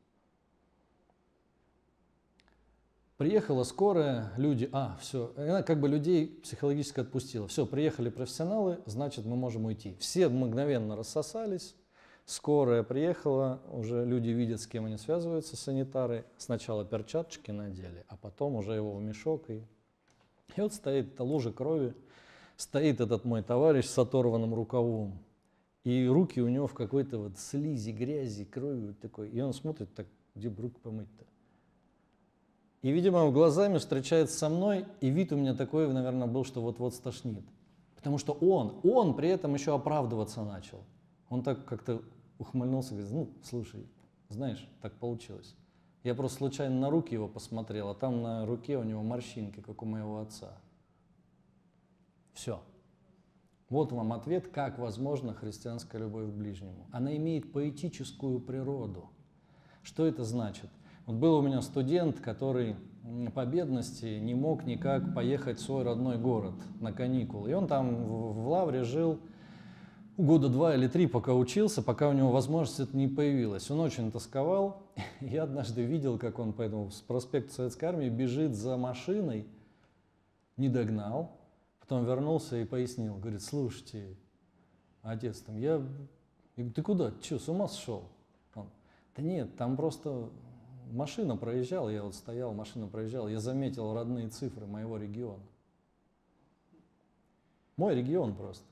Приехала 3.20 3.64
скорая, 3.64 4.32
люди, 4.38 4.70
а, 4.72 4.96
все, 4.98 5.34
она 5.36 5.62
как 5.62 5.78
бы 5.78 5.90
людей 5.90 6.40
психологически 6.42 7.00
отпустила. 7.00 7.46
Все, 7.48 7.66
приехали 7.66 8.08
профессионалы, 8.08 8.78
значит, 8.86 9.26
мы 9.26 9.36
можем 9.36 9.66
уйти. 9.66 9.94
Все 10.00 10.30
мгновенно 10.30 10.96
рассосались, 10.96 11.74
скорая 12.24 12.82
приехала, 12.82 13.60
уже 13.70 14.06
люди 14.06 14.30
видят, 14.30 14.62
с 14.62 14.66
кем 14.66 14.86
они 14.86 14.96
связываются, 14.96 15.54
санитары. 15.58 16.24
Сначала 16.38 16.82
перчаточки 16.82 17.50
надели, 17.50 18.06
а 18.08 18.16
потом 18.16 18.54
уже 18.54 18.72
его 18.72 18.96
в 18.96 19.02
мешок. 19.02 19.50
И, 19.50 19.62
и 20.56 20.60
вот 20.62 20.72
стоит 20.72 21.12
эта 21.12 21.22
лужа 21.22 21.52
крови, 21.52 21.92
стоит 22.56 23.02
этот 23.02 23.26
мой 23.26 23.42
товарищ 23.42 23.84
с 23.84 23.98
оторванным 23.98 24.54
рукавом, 24.54 25.18
и 25.84 26.06
руки 26.06 26.40
у 26.40 26.48
него 26.48 26.66
в 26.66 26.72
какой-то 26.72 27.18
вот 27.18 27.38
слизи, 27.38 27.90
грязи, 27.90 28.46
крови 28.46 28.86
вот 28.86 28.98
такой. 28.98 29.28
И 29.28 29.38
он 29.42 29.52
смотрит 29.52 29.92
так, 29.94 30.06
где 30.34 30.48
бы 30.48 30.62
руки 30.62 30.78
помыть-то? 30.82 31.29
И, 32.82 32.90
видимо, 32.90 33.30
глазами 33.30 33.78
встречается 33.78 34.38
со 34.38 34.48
мной, 34.48 34.86
и 35.00 35.10
вид 35.10 35.32
у 35.32 35.36
меня 35.36 35.54
такой, 35.54 35.92
наверное, 35.92 36.26
был, 36.26 36.44
что 36.44 36.62
вот-вот 36.62 36.94
стошнит. 36.94 37.44
Потому 37.94 38.16
что 38.16 38.32
он, 38.32 38.80
он 38.82 39.14
при 39.14 39.28
этом 39.28 39.52
еще 39.52 39.74
оправдываться 39.74 40.42
начал. 40.42 40.78
Он 41.28 41.42
так 41.42 41.66
как-то 41.66 42.00
ухмыльнулся, 42.38 42.94
говорит, 42.94 43.12
ну, 43.12 43.28
слушай, 43.42 43.86
знаешь, 44.30 44.66
так 44.80 44.94
получилось. 44.94 45.54
Я 46.02 46.14
просто 46.14 46.38
случайно 46.38 46.80
на 46.80 46.90
руки 46.90 47.12
его 47.12 47.28
посмотрел, 47.28 47.90
а 47.90 47.94
там 47.94 48.22
на 48.22 48.46
руке 48.46 48.78
у 48.78 48.82
него 48.82 49.02
морщинки, 49.02 49.60
как 49.60 49.82
у 49.82 49.84
моего 49.84 50.20
отца. 50.20 50.58
Все. 52.32 52.62
Вот 53.68 53.92
вам 53.92 54.14
ответ, 54.14 54.48
как 54.48 54.78
возможна 54.78 55.34
христианская 55.34 55.98
любовь 55.98 56.30
к 56.30 56.32
ближнему. 56.32 56.86
Она 56.90 57.14
имеет 57.16 57.52
поэтическую 57.52 58.40
природу. 58.40 59.10
Что 59.82 60.06
это 60.06 60.24
значит? 60.24 60.70
Вот 61.10 61.18
был 61.18 61.38
у 61.38 61.42
меня 61.42 61.60
студент, 61.60 62.20
который 62.20 62.76
по 63.34 63.44
бедности 63.44 64.20
не 64.20 64.32
мог 64.32 64.64
никак 64.64 65.12
поехать 65.12 65.58
в 65.58 65.62
свой 65.62 65.82
родной 65.82 66.18
город 66.18 66.54
на 66.78 66.92
каникулы. 66.92 67.50
И 67.50 67.52
он 67.52 67.66
там 67.66 68.04
в, 68.04 68.48
Лавре 68.48 68.84
жил 68.84 69.18
года 70.16 70.48
два 70.48 70.76
или 70.76 70.86
три, 70.86 71.08
пока 71.08 71.34
учился, 71.34 71.82
пока 71.82 72.08
у 72.08 72.12
него 72.12 72.30
возможность 72.30 72.78
это 72.78 72.96
не 72.96 73.08
появилась. 73.08 73.68
Он 73.72 73.80
очень 73.80 74.12
тосковал. 74.12 74.84
Я 75.20 75.42
однажды 75.42 75.82
видел, 75.82 76.16
как 76.16 76.38
он 76.38 76.52
по 76.52 76.62
этому 76.62 76.92
с 76.92 77.00
проспекта 77.00 77.54
Советской 77.54 77.86
Армии 77.86 78.08
бежит 78.08 78.54
за 78.54 78.76
машиной, 78.76 79.48
не 80.56 80.68
догнал, 80.68 81.40
потом 81.80 82.04
вернулся 82.04 82.56
и 82.56 82.64
пояснил. 82.64 83.16
Говорит, 83.16 83.42
слушайте, 83.42 84.16
отец, 85.02 85.40
там, 85.40 85.56
я... 85.56 85.72
я 85.72 85.78
говорю, 86.56 86.72
ты 86.72 86.82
куда? 86.82 87.12
Че, 87.20 87.40
с 87.40 87.48
ума 87.48 87.66
сошел? 87.66 88.04
Он, 88.54 88.70
да 89.16 89.22
нет, 89.24 89.56
там 89.56 89.76
просто 89.76 90.30
машина 90.90 91.36
проезжала, 91.36 91.88
я 91.88 92.02
вот 92.02 92.14
стоял, 92.14 92.52
машина 92.52 92.86
проезжала, 92.86 93.28
я 93.28 93.40
заметил 93.40 93.94
родные 93.94 94.28
цифры 94.28 94.66
моего 94.66 94.96
региона. 94.96 95.42
Мой 97.76 97.94
регион 97.94 98.34
просто. 98.34 98.64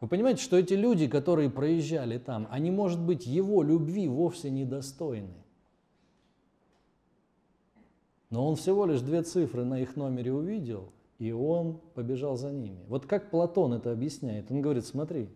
Вы 0.00 0.08
понимаете, 0.08 0.42
что 0.42 0.58
эти 0.58 0.74
люди, 0.74 1.06
которые 1.06 1.48
проезжали 1.48 2.18
там, 2.18 2.48
они, 2.50 2.72
может 2.72 3.00
быть, 3.00 3.24
его 3.26 3.62
любви 3.62 4.08
вовсе 4.08 4.50
недостойны. 4.50 5.34
Но 8.30 8.48
он 8.48 8.56
всего 8.56 8.86
лишь 8.86 9.02
две 9.02 9.22
цифры 9.22 9.64
на 9.64 9.78
их 9.78 9.94
номере 9.94 10.32
увидел, 10.32 10.90
и 11.18 11.30
он 11.30 11.78
побежал 11.94 12.36
за 12.36 12.50
ними. 12.50 12.82
Вот 12.88 13.06
как 13.06 13.30
Платон 13.30 13.74
это 13.74 13.92
объясняет? 13.92 14.50
Он 14.50 14.60
говорит, 14.60 14.86
смотрите, 14.86 15.30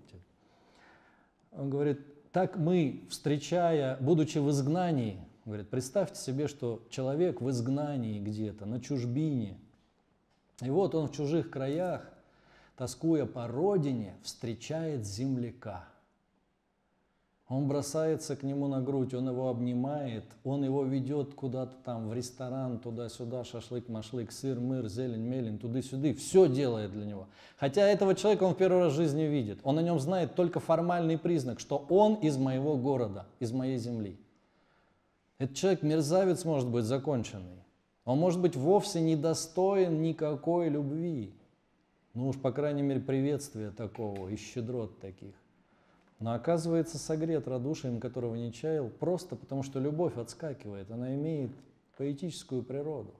он 1.52 1.70
говорит, 1.70 2.00
так 2.32 2.56
мы, 2.56 3.04
встречая, 3.08 3.96
будучи 4.00 4.38
в 4.38 4.50
изгнании, 4.50 5.20
Говорит, 5.46 5.70
представьте 5.70 6.20
себе, 6.20 6.48
что 6.48 6.82
человек 6.90 7.40
в 7.40 7.48
изгнании 7.50 8.18
где-то, 8.18 8.66
на 8.66 8.80
чужбине. 8.80 9.56
И 10.60 10.68
вот 10.68 10.96
он 10.96 11.06
в 11.06 11.12
чужих 11.12 11.50
краях, 11.50 12.02
тоскуя 12.76 13.26
по 13.26 13.46
родине, 13.46 14.16
встречает 14.24 15.06
земляка. 15.06 15.84
Он 17.48 17.68
бросается 17.68 18.34
к 18.34 18.42
нему 18.42 18.66
на 18.66 18.80
грудь, 18.80 19.14
он 19.14 19.28
его 19.28 19.48
обнимает, 19.48 20.24
он 20.42 20.64
его 20.64 20.82
ведет 20.82 21.34
куда-то 21.34 21.76
там 21.84 22.08
в 22.08 22.12
ресторан, 22.12 22.80
туда-сюда, 22.80 23.44
шашлык-машлык, 23.44 24.32
сыр, 24.32 24.58
мыр, 24.58 24.88
зелень, 24.88 25.22
мелень, 25.22 25.60
туды-сюды, 25.60 26.12
все 26.14 26.48
делает 26.48 26.90
для 26.90 27.04
него. 27.04 27.28
Хотя 27.56 27.86
этого 27.86 28.16
человека 28.16 28.42
он 28.42 28.54
в 28.54 28.58
первый 28.58 28.80
раз 28.80 28.94
в 28.94 28.96
жизни 28.96 29.22
видит. 29.22 29.60
Он 29.62 29.78
о 29.78 29.82
нем 29.82 30.00
знает 30.00 30.34
только 30.34 30.58
формальный 30.58 31.16
признак, 31.16 31.60
что 31.60 31.86
он 31.88 32.16
из 32.16 32.36
моего 32.36 32.76
города, 32.76 33.26
из 33.38 33.52
моей 33.52 33.78
земли. 33.78 34.18
Этот 35.38 35.56
человек 35.56 35.82
мерзавец 35.82 36.44
может 36.44 36.68
быть 36.68 36.84
законченный. 36.84 37.62
Он 38.04 38.18
может 38.18 38.40
быть 38.40 38.56
вовсе 38.56 39.00
не 39.00 39.16
достоин 39.16 40.00
никакой 40.00 40.68
любви. 40.68 41.34
Ну 42.14 42.28
уж, 42.28 42.38
по 42.38 42.52
крайней 42.52 42.82
мере, 42.82 43.00
приветствия 43.00 43.70
такого 43.70 44.28
и 44.28 44.36
щедрот 44.36 44.98
таких. 45.00 45.34
Но 46.18 46.32
оказывается 46.32 46.96
согрет 46.96 47.46
радушием, 47.46 48.00
которого 48.00 48.34
не 48.36 48.52
чаял, 48.52 48.88
просто 48.88 49.36
потому 49.36 49.62
что 49.62 49.78
любовь 49.80 50.16
отскакивает, 50.16 50.90
она 50.90 51.14
имеет 51.14 51.50
поэтическую 51.98 52.62
природу. 52.62 53.12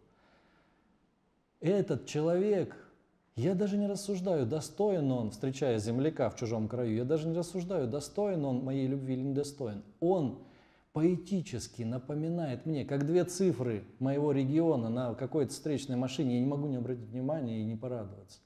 Этот 1.61 2.07
человек, 2.07 2.75
я 3.35 3.55
даже 3.55 3.77
не 3.77 3.86
рассуждаю, 3.86 4.47
достоин 4.47 5.12
он, 5.12 5.31
встречая 5.31 5.78
земляка 5.78 6.31
в 6.31 6.36
чужом 6.36 6.69
краю, 6.69 6.95
я 6.95 7.05
даже 7.05 7.28
не 7.28 7.36
рассуждаю, 7.36 7.86
достоин 7.86 8.47
он 8.47 8.65
моей 8.65 8.86
любви 8.86 9.15
или 9.15 9.23
недостоин. 9.23 9.83
Он 10.01 10.39
поэтически 10.97 11.83
напоминает 11.83 12.65
мне, 12.65 12.86
как 12.86 13.05
две 13.05 13.25
цифры 13.25 13.84
моего 13.99 14.33
региона 14.33 14.89
на 14.89 15.15
какой-то 15.15 15.52
встречной 15.52 15.97
машине, 15.97 16.36
я 16.36 16.41
не 16.41 16.47
могу 16.47 16.68
не 16.68 16.76
обратить 16.76 17.10
внимания 17.10 17.60
и 17.60 17.65
не 17.65 17.76
порадоваться. 17.76 18.39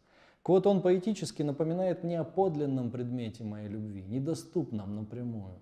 Вот 0.44 0.66
он 0.66 0.82
поэтически 0.82 1.44
напоминает 1.44 2.02
мне 2.02 2.18
о 2.18 2.24
подлинном 2.24 2.90
предмете 2.90 3.44
моей 3.44 3.68
любви, 3.68 4.02
недоступном 4.02 4.96
напрямую. 4.96 5.60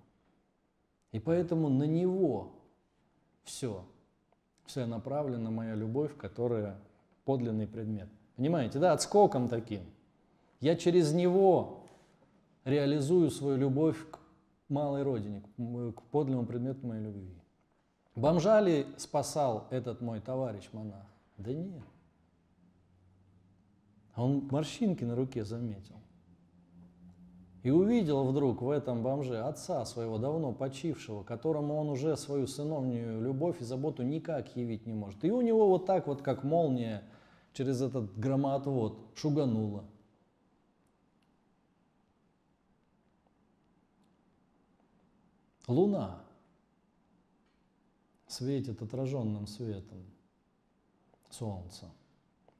И 1.13 1.19
поэтому 1.19 1.69
на 1.69 1.83
него 1.83 2.55
все, 3.45 3.85
все 4.65 4.87
направлена 4.87 5.51
моя 5.51 5.75
любовь, 5.75 6.17
которая 6.17 6.79
подлинный 7.27 7.67
предмет. 7.67 8.09
Понимаете, 8.37 8.79
да, 8.79 8.95
отскоком 8.95 9.51
таким. 9.51 9.83
Я 10.61 10.75
через 10.75 11.13
него 11.13 11.83
реализую 12.65 13.31
свою 13.31 13.59
любовь 13.59 13.99
к 14.11 14.18
малой 14.69 15.03
родине, 15.03 15.43
к 15.43 16.03
подлинному 16.11 16.47
предмету 16.47 16.87
моей 16.87 17.03
любви. 17.03 17.35
Бомжа 18.15 18.61
ли 18.61 18.87
спасал 18.97 19.67
этот 19.71 20.01
мой 20.01 20.21
товарищ 20.21 20.69
монах? 20.73 21.07
Да 21.37 21.53
нет. 21.53 21.85
Он 24.17 24.49
морщинки 24.51 25.05
на 25.05 25.15
руке 25.15 25.45
заметил. 25.45 25.95
И 27.63 27.71
увидел 27.71 28.25
вдруг 28.25 28.63
в 28.63 28.71
этом 28.71 29.03
бомже 29.03 29.39
отца 29.39 29.85
своего 29.85 30.19
давно 30.19 30.53
почившего, 30.53 31.23
которому 31.23 31.77
он 31.77 31.91
уже 31.91 32.17
свою 32.17 32.47
сыновнюю 32.47 33.21
любовь 33.21 33.61
и 33.61 33.65
заботу 33.65 34.03
никак 34.03 34.57
явить 34.57 34.87
не 34.87 34.93
может. 34.93 35.25
И 35.25 35.31
у 35.31 35.41
него 35.41 35.69
вот 35.69 35.87
так 35.87 36.07
вот, 36.07 36.23
как 36.23 36.45
молния, 36.45 37.03
через 37.53 37.81
этот 37.83 38.19
громоотвод 38.19 38.99
шугануло– 39.15 39.85
Луна 45.69 46.23
светит 48.27 48.83
отраженным 48.83 49.47
светом 49.47 49.99
Солнца. 51.31 51.87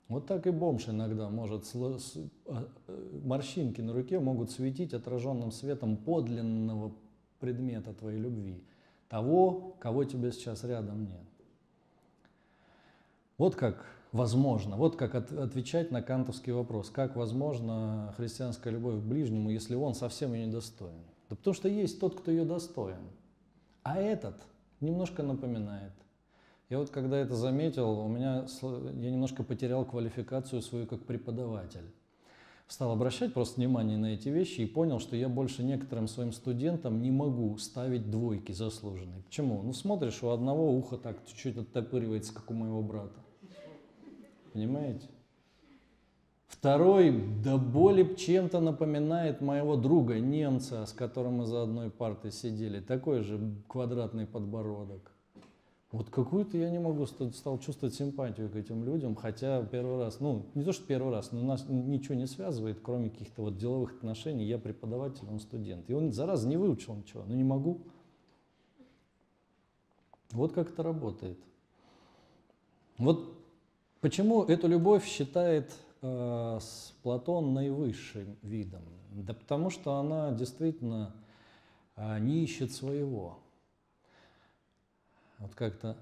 Вот 0.09 0.27
так 0.27 0.47
и 0.47 0.51
бомж 0.51 0.89
иногда 0.89 1.29
может, 1.29 1.65
а, 1.75 2.69
э, 2.87 3.21
морщинки 3.25 3.81
на 3.81 3.93
руке 3.93 4.21
могут 4.21 4.51
светить 4.51 4.95
отраженным 4.95 5.53
светом 5.53 5.97
подлинного 5.97 6.93
предмета 7.41 7.93
твоей 7.93 8.19
любви, 8.19 8.63
того, 9.09 9.77
кого 9.81 10.05
тебе 10.05 10.33
сейчас 10.33 10.65
рядом 10.65 11.05
нет. 11.05 11.21
Вот 13.37 13.55
как 13.55 13.85
возможно, 14.13 14.77
вот 14.77 14.97
как 14.97 15.15
от, 15.15 15.33
отвечать 15.33 15.91
на 15.91 16.03
кантовский 16.03 16.53
вопрос, 16.53 16.91
как 16.91 17.17
возможно 17.17 18.13
христианская 18.17 18.71
любовь 18.71 19.01
к 19.01 19.05
ближнему, 19.05 19.51
если 19.51 19.75
он 19.75 19.95
совсем 19.95 20.33
ее 20.33 20.47
недостоин. 20.47 21.05
Да 21.29 21.37
потому 21.37 21.55
что 21.55 21.69
есть 21.69 22.01
тот, 22.01 22.19
кто 22.19 22.31
ее 22.31 22.45
достоин. 22.45 23.11
А 23.83 23.99
этот 23.99 24.37
немножко 24.81 25.23
напоминает. 25.23 25.93
Я 26.69 26.79
вот 26.79 26.91
когда 26.91 27.17
это 27.19 27.35
заметил, 27.35 27.91
у 28.01 28.09
меня, 28.09 28.47
я 28.63 29.11
немножко 29.11 29.43
потерял 29.43 29.85
квалификацию 29.87 30.61
свою 30.61 30.87
как 30.87 31.05
преподаватель. 31.05 31.95
Стал 32.67 32.93
обращать 32.93 33.33
просто 33.33 33.57
внимание 33.57 33.97
на 33.97 34.13
эти 34.13 34.29
вещи 34.29 34.61
и 34.61 34.67
понял, 34.67 35.01
что 35.01 35.17
я 35.17 35.31
больше 35.31 35.63
некоторым 35.63 36.07
своим 36.07 36.33
студентам 36.33 37.01
не 37.01 37.11
могу 37.11 37.57
ставить 37.57 38.11
двойки 38.11 38.53
заслуженные. 38.53 39.23
Почему? 39.23 39.63
Ну 39.63 39.73
смотришь, 39.73 40.23
у 40.23 40.29
одного 40.29 40.71
ухо 40.71 40.99
так 40.99 41.25
чуть-чуть 41.27 41.57
оттопыривается, 41.57 42.35
как 42.35 42.51
у 42.51 42.55
моего 42.55 42.83
брата. 42.83 43.19
Понимаете? 44.53 45.09
Второй 46.49 47.13
до 47.45 47.59
боли 47.59 48.15
чем-то 48.15 48.61
напоминает 48.61 49.41
моего 49.41 49.77
друга, 49.77 50.19
немца, 50.19 50.87
с 50.87 50.93
которым 50.93 51.35
мы 51.35 51.47
за 51.47 51.63
одной 51.63 51.91
партой 51.91 52.33
сидели. 52.33 52.81
Такой 52.81 53.21
же 53.21 53.39
квадратный 53.69 54.27
подбородок. 54.27 55.13
Вот 55.93 56.11
какую-то 56.11 56.59
я 56.59 56.69
не 56.71 56.79
могу, 56.79 57.07
ст- 57.07 57.35
стал 57.35 57.59
чувствовать 57.59 57.95
симпатию 57.95 58.51
к 58.51 58.57
этим 58.57 58.85
людям, 58.85 59.15
хотя 59.15 59.63
первый 59.65 59.99
раз, 59.99 60.21
ну, 60.21 60.47
не 60.55 60.65
то, 60.65 60.73
что 60.73 60.87
первый 60.87 61.13
раз, 61.13 61.33
но 61.33 61.43
нас 61.43 61.67
ничего 61.69 62.15
не 62.15 62.27
связывает, 62.27 62.81
кроме 62.83 63.09
каких-то 63.09 63.43
вот 63.43 63.57
деловых 63.57 63.93
отношений. 63.93 64.45
Я 64.45 64.59
преподаватель, 64.59 65.27
он 65.31 65.41
студент. 65.41 65.89
И 65.89 65.95
он, 65.95 66.13
зараза, 66.13 66.49
не 66.49 66.57
выучил 66.57 66.95
ничего, 66.95 67.25
ну 67.27 67.35
не 67.35 67.45
могу. 67.45 67.83
Вот 70.33 70.53
как 70.53 70.71
это 70.71 70.83
работает. 70.83 71.39
Вот 72.99 73.33
почему 74.01 74.45
эту 74.45 74.67
любовь 74.67 75.07
считает 75.07 75.73
э, 76.03 76.59
с 76.61 76.95
Платон 77.03 77.55
наивысшим 77.55 78.37
видом? 78.43 78.83
Да 79.13 79.35
потому 79.35 79.71
что 79.71 79.95
она 79.95 80.33
действительно 80.33 81.15
э, 81.97 82.19
не 82.19 82.45
ищет 82.45 82.73
своего. 82.73 83.39
Вот 85.39 85.55
как-то 85.55 85.97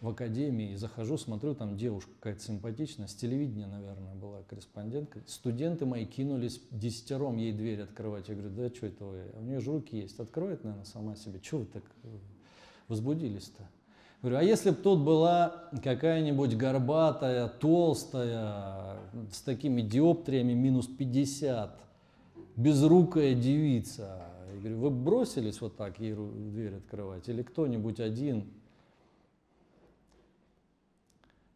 в 0.00 0.08
академии 0.08 0.74
захожу, 0.76 1.16
смотрю, 1.18 1.54
там 1.54 1.76
девушка 1.76 2.10
какая-то 2.20 2.40
симпатичная, 2.40 3.08
с 3.08 3.14
телевидения, 3.14 3.66
наверное, 3.66 4.14
была 4.14 4.42
корреспондентка. 4.44 5.20
Студенты 5.26 5.86
мои 5.86 6.06
кинулись 6.06 6.62
десятером 6.70 7.36
ей 7.36 7.52
дверь 7.52 7.82
открывать. 7.82 8.28
Я 8.28 8.34
говорю, 8.36 8.54
да 8.54 8.68
что 8.68 8.86
это 8.86 9.04
вы? 9.04 9.24
У 9.34 9.42
нее 9.42 9.60
же 9.60 9.72
руки 9.72 9.96
есть. 9.96 10.20
Откроет, 10.20 10.62
наверное, 10.62 10.84
сама 10.84 11.16
себе. 11.16 11.40
Чего 11.40 11.60
вы 11.60 11.66
так 11.66 11.82
э, 12.04 12.18
возбудились-то? 12.86 13.68
Говорю, 14.20 14.38
а 14.38 14.42
если 14.42 14.70
бы 14.70 14.76
тут 14.76 15.00
была 15.00 15.70
какая-нибудь 15.82 16.56
горбатая, 16.56 17.46
толстая, 17.48 18.96
с 19.32 19.40
такими 19.42 19.80
диоптриями 19.80 20.54
минус 20.54 20.88
50, 20.88 21.78
безрукая 22.56 23.34
девица, 23.34 24.28
я 24.52 24.58
говорю, 24.58 24.78
вы 24.80 24.90
бросились 24.90 25.60
вот 25.60 25.76
так 25.76 26.00
ей 26.00 26.14
дверь 26.14 26.76
открывать? 26.76 27.28
Или 27.28 27.42
кто-нибудь 27.42 28.00
один 28.00 28.50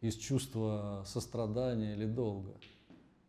из 0.00 0.14
чувства 0.14 1.02
сострадания 1.04 1.94
или 1.94 2.06
долга? 2.06 2.54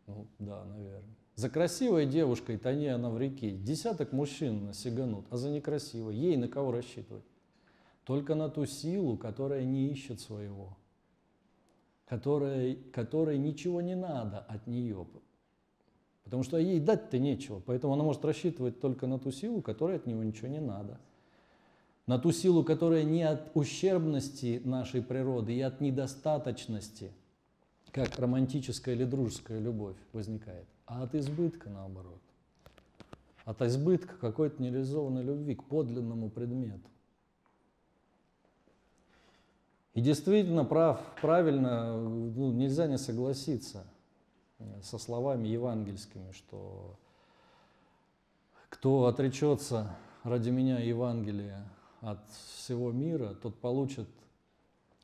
Ну, 0.06 0.28
да, 0.38 0.64
наверное. 0.66 1.16
За 1.36 1.50
красивой 1.50 2.06
девушкой 2.06 2.58
тони 2.58 2.86
она 2.86 3.10
в 3.10 3.18
реке. 3.18 3.50
Десяток 3.50 4.12
мужчин 4.12 4.68
насиганут, 4.68 5.26
а 5.32 5.38
за 5.38 5.50
некрасивой 5.50 6.16
ей 6.16 6.38
на 6.38 6.48
кого 6.48 6.72
рассчитывать? 6.72 7.24
Только 8.06 8.36
на 8.36 8.50
ту 8.50 8.66
силу, 8.66 9.18
которая 9.18 9.64
не 9.64 9.88
ищет 9.88 10.20
своего, 10.20 10.78
которая, 12.06 12.76
которой 12.92 13.38
ничего 13.38 13.82
не 13.82 13.96
надо 13.96 14.40
от 14.40 14.68
нее. 14.68 15.08
Потому 16.24 16.44
что 16.44 16.58
ей 16.58 16.80
дать-то 16.80 17.20
нечего, 17.20 17.62
поэтому 17.66 17.94
она 17.94 18.04
может 18.04 18.24
рассчитывать 18.26 18.80
только 18.80 19.08
на 19.08 19.20
ту 19.20 19.32
силу, 19.32 19.62
которой 19.62 19.98
от 19.98 20.06
него 20.06 20.24
ничего 20.24 20.48
не 20.48 20.60
надо. 20.60 21.00
На 22.06 22.20
ту 22.20 22.32
силу, 22.32 22.64
которая 22.64 23.04
не 23.04 23.24
от 23.24 23.52
ущербности 23.56 24.62
нашей 24.66 25.02
природы 25.02 25.54
и 25.54 25.62
от 25.62 25.80
недостаточности, 25.80 27.12
как 27.92 28.20
романтическая 28.20 28.96
или 28.96 29.06
дружеская 29.06 29.60
любовь 29.60 29.96
возникает, 30.12 30.66
а 30.86 31.04
от 31.04 31.16
избытка 31.16 31.70
наоборот. 31.70 32.20
От 33.46 33.62
избытка 33.62 34.16
какой-то 34.18 34.62
нереализованной 34.62 35.24
любви 35.24 35.56
к 35.56 35.64
подлинному 35.66 36.30
предмету. 36.30 36.90
И 39.94 40.02
действительно, 40.02 40.66
прав, 40.66 41.00
правильно, 41.22 41.96
ну, 41.98 42.52
нельзя 42.52 42.88
не 42.88 42.98
согласиться 42.98 43.86
э, 44.58 44.82
со 44.82 44.98
словами 44.98 45.48
евангельскими, 45.48 46.32
что 46.32 46.98
кто 48.70 49.06
отречется 49.06 49.96
ради 50.24 50.50
меня 50.50 50.80
Евангелия 50.80 51.64
от 52.02 52.28
всего 52.56 52.92
мира, 52.92 53.36
тот 53.36 53.60
получит 53.60 54.10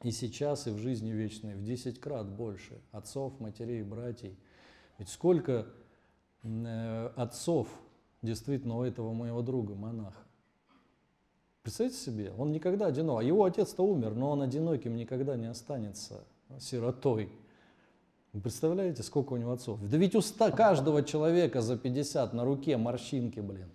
и 0.02 0.12
сейчас, 0.12 0.66
и 0.66 0.72
в 0.72 0.78
жизни 0.78 1.12
вечной 1.12 1.56
в 1.56 1.64
10 1.64 2.00
крат 2.00 2.28
больше 2.28 2.82
отцов, 2.92 3.40
матерей, 3.40 3.84
братьев. 3.84 4.34
Ведь 4.98 5.10
сколько 5.10 5.68
э, 6.44 7.12
отцов 7.16 7.68
действительно 8.22 8.78
у 8.78 8.84
этого 8.84 9.14
моего 9.14 9.42
друга, 9.42 9.76
монаха. 9.76 10.24
Представьте 11.70 11.98
себе, 12.00 12.34
он 12.36 12.52
никогда 12.52 12.88
одинок. 12.88 13.20
А 13.20 13.24
его 13.24 13.44
отец-то 13.44 13.84
умер, 13.84 14.16
но 14.16 14.32
он 14.32 14.42
одиноким 14.42 14.96
никогда 14.96 15.36
не 15.38 15.46
останется, 15.46 16.24
сиротой. 16.60 17.32
Вы 18.34 18.42
представляете, 18.42 19.04
сколько 19.04 19.34
у 19.34 19.38
него 19.38 19.52
отцов? 19.52 19.80
Да 19.88 19.98
ведь 19.98 20.16
у 20.16 20.22
ста, 20.22 20.50
каждого 20.50 21.04
человека 21.04 21.62
за 21.62 21.78
50 21.78 22.34
на 22.34 22.44
руке 22.44 22.76
морщинки, 22.76 23.40
блин. 23.40 23.70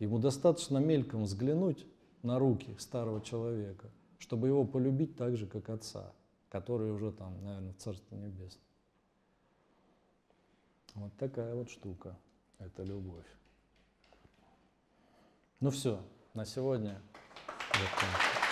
Ему 0.00 0.18
достаточно 0.18 0.78
мельком 0.78 1.22
взглянуть 1.22 1.86
на 2.24 2.40
руки 2.40 2.74
старого 2.80 3.20
человека, 3.20 3.88
чтобы 4.18 4.48
его 4.48 4.64
полюбить 4.64 5.14
так 5.14 5.36
же, 5.36 5.46
как 5.46 5.70
отца, 5.70 6.12
который 6.48 6.90
уже 6.90 7.12
там, 7.12 7.44
наверное, 7.44 7.74
в 7.74 7.76
Царстве 7.76 8.18
Небесном. 8.18 8.64
Вот 10.94 11.12
такая 11.16 11.54
вот 11.54 11.70
штука. 11.70 12.18
Это 12.58 12.82
любовь. 12.82 13.24
Ну 15.60 15.70
все, 15.70 16.00
на 16.36 16.44
сегодня. 16.44 17.00
закончим. 17.72 18.45